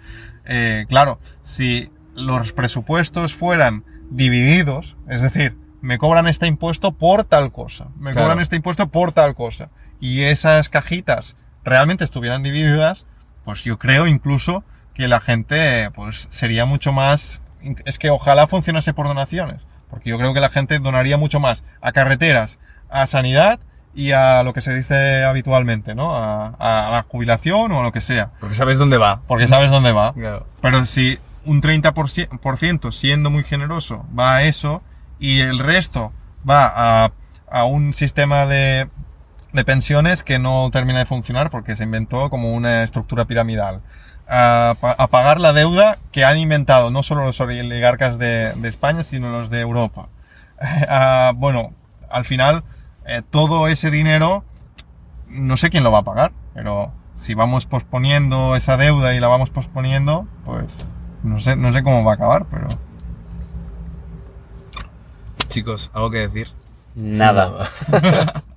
Eh, 0.46 0.86
claro, 0.88 1.18
si 1.42 1.90
los 2.14 2.52
presupuestos 2.52 3.34
fueran 3.34 3.84
divididos, 4.10 4.96
es 5.08 5.22
decir, 5.22 5.56
me 5.82 5.98
cobran 5.98 6.26
este 6.28 6.46
impuesto 6.46 6.92
por 6.92 7.24
tal 7.24 7.52
cosa, 7.52 7.86
me 7.98 8.12
Claro. 8.12 8.26
cobran 8.28 8.40
este 8.40 8.56
impuesto 8.56 8.88
por 8.88 9.12
tal 9.12 9.34
cosa, 9.34 9.68
y 10.00 10.22
esas 10.22 10.68
cajitas 10.68 11.36
realmente 11.64 12.04
estuvieran 12.04 12.42
divididas, 12.42 13.06
pues 13.44 13.64
yo 13.64 13.78
creo 13.78 14.06
incluso 14.06 14.64
que 14.94 15.08
la 15.08 15.20
gente 15.20 15.90
pues 15.94 16.28
sería 16.30 16.64
mucho 16.66 16.92
más 16.92 17.42
es 17.84 17.98
que 17.98 18.10
ojalá 18.10 18.46
funcionase 18.46 18.92
por 18.94 19.06
donaciones 19.06 19.60
porque 19.90 20.08
yo 20.10 20.16
creo 20.18 20.32
que 20.34 20.40
la 20.40 20.48
gente 20.50 20.78
donaría 20.78 21.16
mucho 21.18 21.40
más 21.40 21.62
a 21.82 21.92
carreteras 21.92 22.58
a 22.88 23.06
sanidad 23.06 23.60
y 23.94 24.12
a 24.12 24.42
lo 24.42 24.52
que 24.54 24.60
se 24.62 24.74
dice 24.74 25.24
habitualmente 25.24 25.94
no 25.94 26.14
a, 26.14 26.46
a 26.58 26.90
la 26.90 27.02
jubilación 27.08 27.70
o 27.72 27.80
a 27.80 27.82
lo 27.82 27.92
que 27.92 28.00
sea 28.00 28.30
Porque 28.40 28.54
sabes 28.54 28.78
dónde 28.78 28.96
va. 28.98 29.20
porque 29.26 29.46
sabes 29.48 29.70
dónde 29.70 29.92
va 29.92 30.12
Claro. 30.14 30.46
pero 30.62 30.84
si 30.86 31.18
un 31.44 31.60
30% 31.62 32.38
por 32.40 32.56
ciento, 32.58 32.92
siendo 32.92 33.30
muy 33.30 33.44
generoso 33.44 34.06
va 34.18 34.36
a 34.36 34.42
eso 34.44 34.82
y 35.20 35.40
el 35.40 35.58
resto 35.60 36.12
va 36.48 37.04
a, 37.04 37.12
a 37.50 37.64
un 37.64 37.92
sistema 37.94 38.46
de, 38.46 38.88
de 39.52 39.64
pensiones 39.64 40.22
que 40.24 40.38
no 40.40 40.70
termina 40.72 40.98
de 41.00 41.06
funcionar 41.06 41.50
porque 41.50 41.76
se 41.76 41.84
inventó 41.84 42.30
como 42.30 42.52
una 42.54 42.82
estructura 42.82 43.26
piramidal. 43.26 43.82
A, 44.32 44.74
pa- 44.80 44.94
a 44.96 45.06
pagar 45.08 45.40
la 45.40 45.52
deuda 45.52 45.98
que 46.12 46.24
han 46.24 46.38
inventado 46.38 46.90
no 46.90 47.02
solo 47.02 47.24
los 47.24 47.40
oligarcas 47.40 48.16
de, 48.18 48.52
de 48.54 48.68
España, 48.68 49.02
sino 49.02 49.30
los 49.30 49.50
de 49.50 49.60
Europa. 49.60 50.08
Bueno, 51.36 51.72
al 52.10 52.24
final, 52.24 52.64
eh, 53.06 53.22
todo 53.28 53.68
ese 53.68 53.90
dinero 53.90 54.44
no 55.28 55.56
sé 55.56 55.70
quién 55.70 55.84
lo 55.84 55.92
va 55.92 55.98
a 55.98 56.02
pagar, 56.04 56.32
pero 56.54 56.92
si 57.14 57.34
vamos 57.34 57.66
posponiendo 57.66 58.56
esa 58.56 58.76
deuda 58.76 59.14
y 59.14 59.20
la 59.20 59.28
vamos 59.28 59.50
posponiendo, 59.50 60.26
pues 60.44 60.76
no 61.22 61.38
sé, 61.38 61.54
no 61.56 61.72
sé 61.72 61.82
cómo 61.82 62.02
va 62.04 62.12
a 62.12 62.14
acabar, 62.14 62.46
pero... 62.50 62.68
Chicos, 65.50 65.90
¿algo 65.92 66.10
que 66.12 66.18
decir? 66.18 66.48
Nada. 66.94 67.68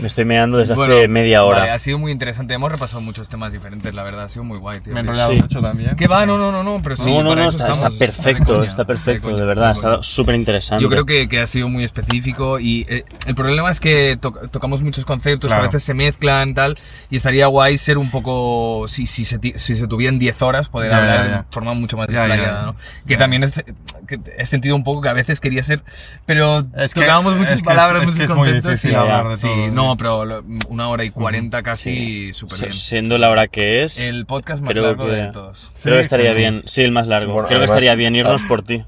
Me 0.00 0.06
estoy 0.06 0.24
meando 0.24 0.58
desde 0.58 0.74
Bueno, 0.74 0.94
hace 0.94 1.08
media 1.08 1.44
hora. 1.44 1.58
vale, 1.60 1.70
ha 1.72 1.78
sido 1.78 1.98
muy 1.98 2.12
interesante. 2.12 2.54
Hemos 2.54 2.70
repasado 2.72 3.00
muchos 3.00 3.28
temas 3.28 3.52
diferentes, 3.52 3.92
la 3.94 4.02
verdad. 4.02 4.24
Ha 4.24 4.28
sido 4.28 4.44
muy 4.44 4.58
guay, 4.58 4.80
tío. 4.80 4.92
Me 4.92 5.00
he 5.00 5.02
enrollado 5.02 5.32
Sí. 5.32 5.36
mucho 5.40 5.60
también. 5.60 5.96
¿Qué 5.96 6.06
va? 6.08 6.26
No, 6.26 6.38
no, 6.38 6.50
no, 6.52 6.62
no, 6.62 6.80
pero 6.82 6.96
sí. 6.96 7.04
no, 7.04 7.22
no, 7.22 7.30
para 7.30 7.42
no, 7.42 7.48
eso 7.48 7.58
está, 7.58 7.72
está 7.72 7.88
estamos. 7.88 7.98
perfecto, 7.98 8.56
coña, 8.56 8.68
está 8.68 8.84
perfecto, 8.84 9.22
coña, 9.28 9.36
de 9.40 9.44
verdad, 9.46 9.70
está 9.72 9.88
de 9.88 9.94
está 9.94 9.96
coña. 9.98 10.02
súper 10.02 10.34
interesante. 10.34 10.82
Yo 10.82 10.88
creo 10.88 11.06
que, 11.06 11.28
que 11.28 11.40
ha 11.40 11.46
sido 11.46 11.68
muy 11.68 11.84
específico 11.84 12.58
y 12.60 12.86
eh, 12.88 13.04
el 13.26 13.34
problema 13.34 13.70
es 13.70 13.80
que 13.80 14.16
to- 14.20 14.32
tocamos 14.50 14.82
muchos 14.82 15.04
conceptos 15.04 15.48
que 15.48 15.54
Claro. 15.54 15.64
a 15.64 15.66
veces 15.66 15.84
se 15.84 15.94
mezclan 15.94 16.54
tal 16.54 16.78
y 17.10 17.16
estaría 17.16 17.46
guay 17.46 17.78
ser 17.78 17.98
un 17.98 18.10
poco, 18.10 18.86
si, 18.88 19.06
si, 19.06 19.24
se, 19.24 19.38
si 19.56 19.74
se 19.74 19.86
tuvieran 19.86 20.18
10 20.18 20.42
horas, 20.42 20.68
poder 20.68 20.90
Ya, 20.90 20.96
hablar 20.98 21.24
ya, 21.24 21.30
ya. 21.30 21.36
de 21.38 21.44
forma 21.50 21.74
mucho 21.74 21.96
más 21.96 22.08
ya. 22.08 22.62
¿no? 22.66 22.74
Que 23.06 23.14
Ya. 23.14 23.18
también 23.18 23.42
es, 23.44 23.62
que 24.06 24.20
he 24.38 24.46
sentido 24.46 24.76
un 24.76 24.84
poco 24.84 25.00
que 25.02 25.08
a 25.08 25.12
veces 25.12 25.40
quería 25.40 25.62
ser, 25.62 25.82
pero 26.26 26.64
Es 26.76 26.94
que- 26.94 27.00
tocábamos 27.00 27.32
es 27.32 27.38
muchas 27.38 27.52
que 27.54 27.58
es- 27.58 27.64
palabras, 27.64 28.02
es 28.02 28.06
muchos 28.08 28.18
que 28.18 28.24
es 28.24 28.30
muy 28.30 28.38
conceptos 28.38 28.70
difícil 28.72 28.90
y- 28.92 28.94
hablar 29.26 29.38
de 29.38 29.48
sí, 29.48 29.54
todo, 29.54 29.74
no, 29.74 29.96
pero 29.96 30.24
lo- 30.24 30.44
una 30.68 30.88
hora 30.88 31.04
y 31.04 31.10
cuarenta 31.10 31.62
casi 31.62 32.32
súper 32.32 32.56
Sí, 32.56 32.62
bien. 32.64 32.72
siendo 32.72 33.18
la 33.18 33.30
hora 33.30 33.46
que 33.48 33.84
es, 33.84 34.08
El 34.08 34.26
podcast 34.26 34.62
más 34.62 34.70
creo 34.72 34.84
largo 34.84 35.06
que- 35.06 35.12
de 35.12 35.26
todos. 35.26 35.70
creo 35.82 35.96
que 35.96 36.00
estaría 36.02 36.32
sí. 36.32 36.38
bien. 36.38 36.62
Sí, 36.66 36.82
el 36.82 36.92
más 36.92 37.06
largo. 37.06 37.32
Bueno, 37.32 37.48
creo 37.48 37.60
que 37.60 37.66
estaría 37.66 37.94
bien 37.94 38.14
irnos 38.16 38.42
ah, 38.44 38.48
por 38.48 38.62
ti. 38.62 38.84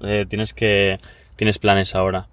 eh, 0.00 0.26
tienes 0.28 0.52
que 0.54 1.00
tienes 1.36 1.58
planes 1.58 1.94
ahora. 1.94 2.26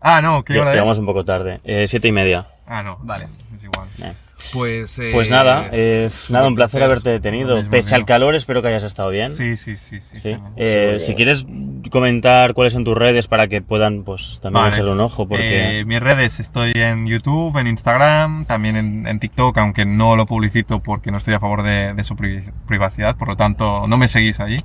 Ah, 0.00 0.20
no, 0.20 0.42
¿qué 0.44 0.58
hora 0.58 0.70
es? 0.70 0.74
Llegamos 0.74 0.98
un 0.98 1.06
poco 1.06 1.24
tarde. 1.24 1.60
Eh, 1.64 1.86
siete 1.86 2.08
y 2.08 2.12
media. 2.12 2.46
Ah, 2.66 2.82
no. 2.82 2.98
Vale. 3.02 3.28
Es 3.56 3.62
igual. 3.64 3.86
Eh. 4.02 4.12
Pues, 4.52 4.98
eh, 4.98 5.10
Pues 5.12 5.30
nada, 5.30 5.68
eh, 5.72 6.10
nada, 6.30 6.46
un 6.48 6.54
placer 6.54 6.82
haberte 6.82 7.10
detenido. 7.10 7.60
Pese 7.70 7.94
al 7.94 8.04
calor, 8.04 8.34
espero 8.34 8.60
que 8.62 8.68
hayas 8.68 8.84
estado 8.84 9.10
bien. 9.10 9.34
Sí, 9.34 9.56
sí, 9.56 9.76
sí. 9.76 10.00
sí. 10.00 10.36
Eh, 10.56 10.96
Si 11.00 11.14
quieres 11.14 11.46
comentar 11.90 12.54
cuáles 12.54 12.72
son 12.72 12.84
tus 12.84 12.96
redes 12.96 13.26
para 13.26 13.48
que 13.48 13.60
puedan 13.62 14.02
pues 14.04 14.38
también 14.42 14.62
Vale. 14.64 14.74
echarle 14.74 14.92
un 14.92 15.00
ojo, 15.00 15.26
porque 15.28 15.80
Eh, 15.80 15.84
mis 15.84 16.00
redes 16.00 16.40
estoy 16.40 16.72
en 16.74 17.06
YouTube, 17.06 17.56
en 17.58 17.66
Instagram, 17.66 18.44
también 18.44 18.76
en, 18.76 19.06
en 19.06 19.18
TikTok, 19.18 19.56
aunque 19.58 19.84
no 19.84 20.16
lo 20.16 20.26
publicito 20.26 20.80
porque 20.80 21.10
no 21.10 21.18
estoy 21.18 21.34
a 21.34 21.40
favor 21.40 21.62
de, 21.62 21.94
de 21.94 22.04
su 22.04 22.14
pri- 22.16 22.44
privacidad, 22.66 23.16
por 23.16 23.28
lo 23.28 23.36
tanto 23.36 23.86
no 23.86 23.96
me 23.96 24.08
seguís 24.08 24.40
allí. 24.40 24.58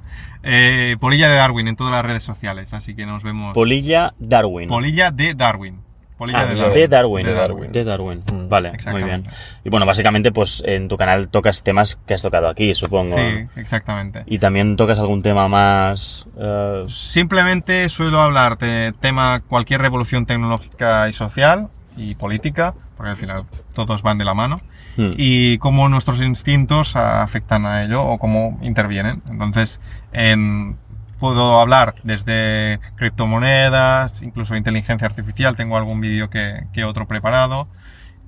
Eh, 0.44 0.96
Polilla 1.00 1.28
de 1.30 1.36
Darwin 1.36 1.68
en 1.68 1.76
todas 1.76 1.92
las 1.92 2.06
redes 2.06 2.24
sociales, 2.24 2.74
así 2.74 2.96
que 2.96 3.06
nos 3.06 3.24
vemos. 3.24 3.54
Polilla 3.54 4.14
Darwin. 4.20 4.70
Polilla 4.70 5.12
de 5.12 5.34
Darwin. 5.34 5.82
Polilla 6.18 6.40
Ah, 6.42 6.46
de 6.46 6.56
de 6.56 6.88
Darwin. 6.88 6.90
Darwin. 6.90 7.26
De 7.26 7.34
Darwin. 7.34 7.72
De 7.72 7.84
Darwin. 7.84 8.24
Mm, 8.34 8.50
Vale, 8.50 8.72
muy 8.92 9.04
bien. 9.04 9.24
Y 9.64 9.70
bueno, 9.70 9.86
básicamente, 9.86 10.32
pues 10.32 10.64
en 10.66 10.88
tu 10.88 10.98
canal 10.98 11.30
tocas 11.30 11.62
temas 11.64 11.98
que 12.08 12.14
has 12.16 12.22
tocado 12.22 12.48
aquí, 12.50 12.74
supongo. 12.74 13.16
Sí, 13.16 13.46
exactamente. 13.56 14.24
Y 14.26 14.40
también 14.40 14.76
tocas 14.78 15.00
algún 15.00 15.22
tema 15.22 15.48
más. 15.48 16.26
eh, 16.40 16.86
Simplemente 16.88 17.88
suelo 17.90 18.20
hablar 18.22 18.58
de 18.58 18.94
tema 19.00 19.42
cualquier 19.48 19.82
revolución 19.82 20.26
tecnológica 20.26 21.08
y 21.10 21.14
social 21.14 21.70
y 21.96 22.16
política, 22.16 22.74
porque 22.96 23.12
al 23.12 23.18
final 23.18 23.44
todos 23.74 24.02
van 24.02 24.18
de 24.18 24.26
la 24.26 24.34
mano, 24.34 24.60
hmm. 24.98 25.12
y 25.18 25.58
cómo 25.60 25.88
nuestros 25.90 26.22
instintos 26.22 26.96
afectan 26.96 27.66
a 27.66 27.84
ello 27.84 28.04
o 28.04 28.18
cómo 28.18 28.60
intervienen. 28.62 29.22
Entonces, 29.30 29.80
en- 30.14 30.78
puedo 31.20 31.60
hablar 31.60 31.96
desde 32.04 32.80
criptomonedas, 32.96 34.22
incluso 34.22 34.56
inteligencia 34.56 35.08
artificial, 35.08 35.56
tengo 35.56 35.78
algún 35.78 36.00
vídeo 36.02 36.30
que, 36.30 36.68
que 36.74 36.84
otro 36.84 37.08
preparado. 37.08 37.68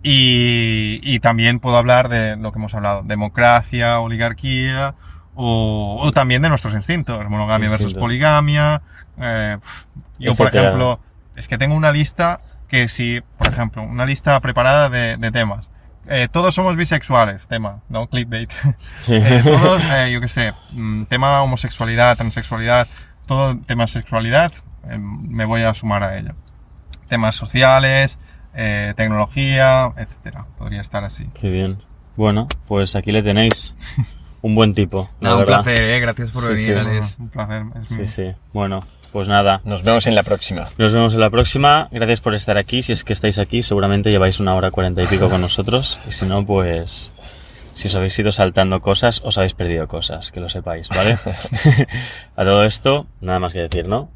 Y, 0.01 1.01
y 1.03 1.19
también 1.19 1.59
puedo 1.59 1.77
hablar 1.77 2.07
de 2.07 2.37
lo 2.37 2.51
que 2.51 2.59
hemos 2.59 2.73
hablado, 2.73 3.03
democracia, 3.03 3.99
oligarquía, 3.99 4.95
o, 5.35 5.97
o 6.01 6.11
también 6.11 6.41
de 6.41 6.49
nuestros 6.49 6.73
instintos, 6.73 7.17
monogamia 7.29 7.69
versus 7.69 7.87
Instintos. 7.87 8.01
poligamia. 8.01 8.81
eh, 9.19 9.57
yo, 10.17 10.35
por 10.35 10.47
ejemplo, 10.47 10.99
es 11.35 11.47
que 11.47 11.57
tengo 11.57 11.75
una 11.75 11.91
lista 11.91 12.41
que 12.67 12.87
si, 12.87 13.21
por 13.37 13.47
ejemplo, 13.47 13.83
una 13.83 14.05
lista 14.05 14.39
preparada 14.39 14.89
de, 14.89 15.17
de 15.17 15.31
temas. 15.31 15.69
Eh, 16.09 16.27
todos 16.31 16.55
somos 16.55 16.75
bisexuales, 16.75 17.47
tema, 17.47 17.81
¿no? 17.89 18.07
Clickbait. 18.07 18.51
Sí. 19.01 19.15
Eh, 19.15 19.41
todos, 19.43 19.81
eh, 19.93 20.11
yo 20.11 20.19
qué 20.21 20.27
sé, 20.27 20.53
mm, 20.71 21.03
tema 21.05 21.41
homosexualidad, 21.43 22.17
transexualidad, 22.17 22.87
todo 23.25 23.57
tema 23.59 23.87
sexualidad, 23.87 24.51
eh, 24.89 24.97
me 24.97 25.45
voy 25.45 25.61
a 25.61 25.73
sumar 25.73 26.03
a 26.03 26.17
ello. 26.17 26.33
Temas 27.07 27.35
sociales, 27.35 28.19
eh, 28.53 28.93
tecnología, 28.97 29.91
etcétera. 29.97 30.45
Podría 30.57 30.81
estar 30.81 31.03
así. 31.03 31.29
Qué 31.33 31.49
bien. 31.49 31.81
Bueno, 32.15 32.47
pues 32.67 32.95
aquí 32.95 33.11
le 33.11 33.23
tenéis. 33.23 33.75
Un 34.41 34.55
buen 34.55 34.73
tipo, 34.73 35.09
la 35.19 35.33
un 35.33 35.39
verdad. 35.39 35.63
placer, 35.63 35.83
eh. 35.83 35.99
Gracias 35.99 36.31
por 36.31 36.43
Sí, 36.43 36.47
venir, 36.47 36.65
sí. 36.65 36.71
Alex. 36.73 37.17
Un 37.19 37.27
placer. 37.27 37.63
es 37.81 37.87
Sí, 37.89 37.95
mío. 37.95 38.05
sí. 38.07 38.35
Bueno, 38.53 38.79
pues 39.11 39.27
nada. 39.27 39.61
Nos 39.63 39.83
vemos 39.83 40.07
en 40.07 40.15
la 40.15 40.23
próxima. 40.23 40.69
Nos 40.77 40.93
vemos 40.93 41.13
en 41.13 41.19
la 41.19 41.29
próxima. 41.29 41.87
Gracias 41.91 42.21
por 42.21 42.35
estar 42.35 42.57
aquí. 42.57 42.83
Si 42.83 42.93
es 42.93 43.03
que 43.03 43.13
estáis 43.13 43.39
aquí, 43.39 43.61
seguramente 43.63 44.11
lleváis 44.11 44.39
una 44.39 44.55
hora 44.55 44.71
cuarenta 44.71 45.01
y 45.01 45.07
pico 45.07 45.29
con 45.29 45.41
nosotros. 45.41 45.99
Y 46.07 46.11
si 46.11 46.25
no, 46.25 46.45
pues. 46.45 47.13
Si 47.73 47.87
os 47.87 47.95
habéis 47.95 48.17
ido 48.19 48.31
saltando 48.31 48.81
cosas, 48.81 49.21
os 49.23 49.37
habéis 49.37 49.53
perdido 49.53 49.87
cosas, 49.87 50.31
que 50.31 50.39
lo 50.41 50.49
sepáis, 50.49 50.89
¿vale? 50.89 51.17
A 52.35 52.43
todo 52.43 52.65
esto, 52.65 53.07
nada 53.21 53.39
más 53.39 53.53
que 53.53 53.59
decir, 53.59 53.87
¿no? 53.87 54.09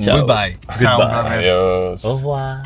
Chao. 0.00 0.20
Goodbye. 0.24 0.58
Adiós. 0.68 2.04
Au 2.04 2.16
revoir. 2.16 2.62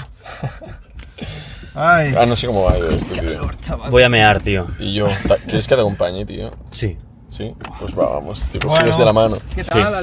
Ay. 1.74 2.14
Ah, 2.18 2.26
no 2.26 2.36
sé 2.36 2.46
cómo 2.46 2.64
va 2.64 2.76
esto, 2.76 3.14
tío. 3.14 3.50
Voy 3.90 4.02
a 4.02 4.08
mear, 4.08 4.42
tío. 4.42 4.66
Y 4.78 4.92
yo, 4.92 5.06
¿quieres 5.46 5.66
que 5.66 5.74
te 5.74 5.80
acompañe, 5.80 6.24
tío? 6.26 6.52
Sí. 6.70 6.98
Sí, 7.28 7.50
pues 7.78 7.98
va, 7.98 8.10
vamos, 8.10 8.42
tío, 8.52 8.60
Bueno. 8.68 8.94
de 8.98 9.04
la 9.06 9.12
mano. 9.14 9.38
¿Qué 9.54 9.64
tal, 9.64 9.82
Alex? 9.82 9.96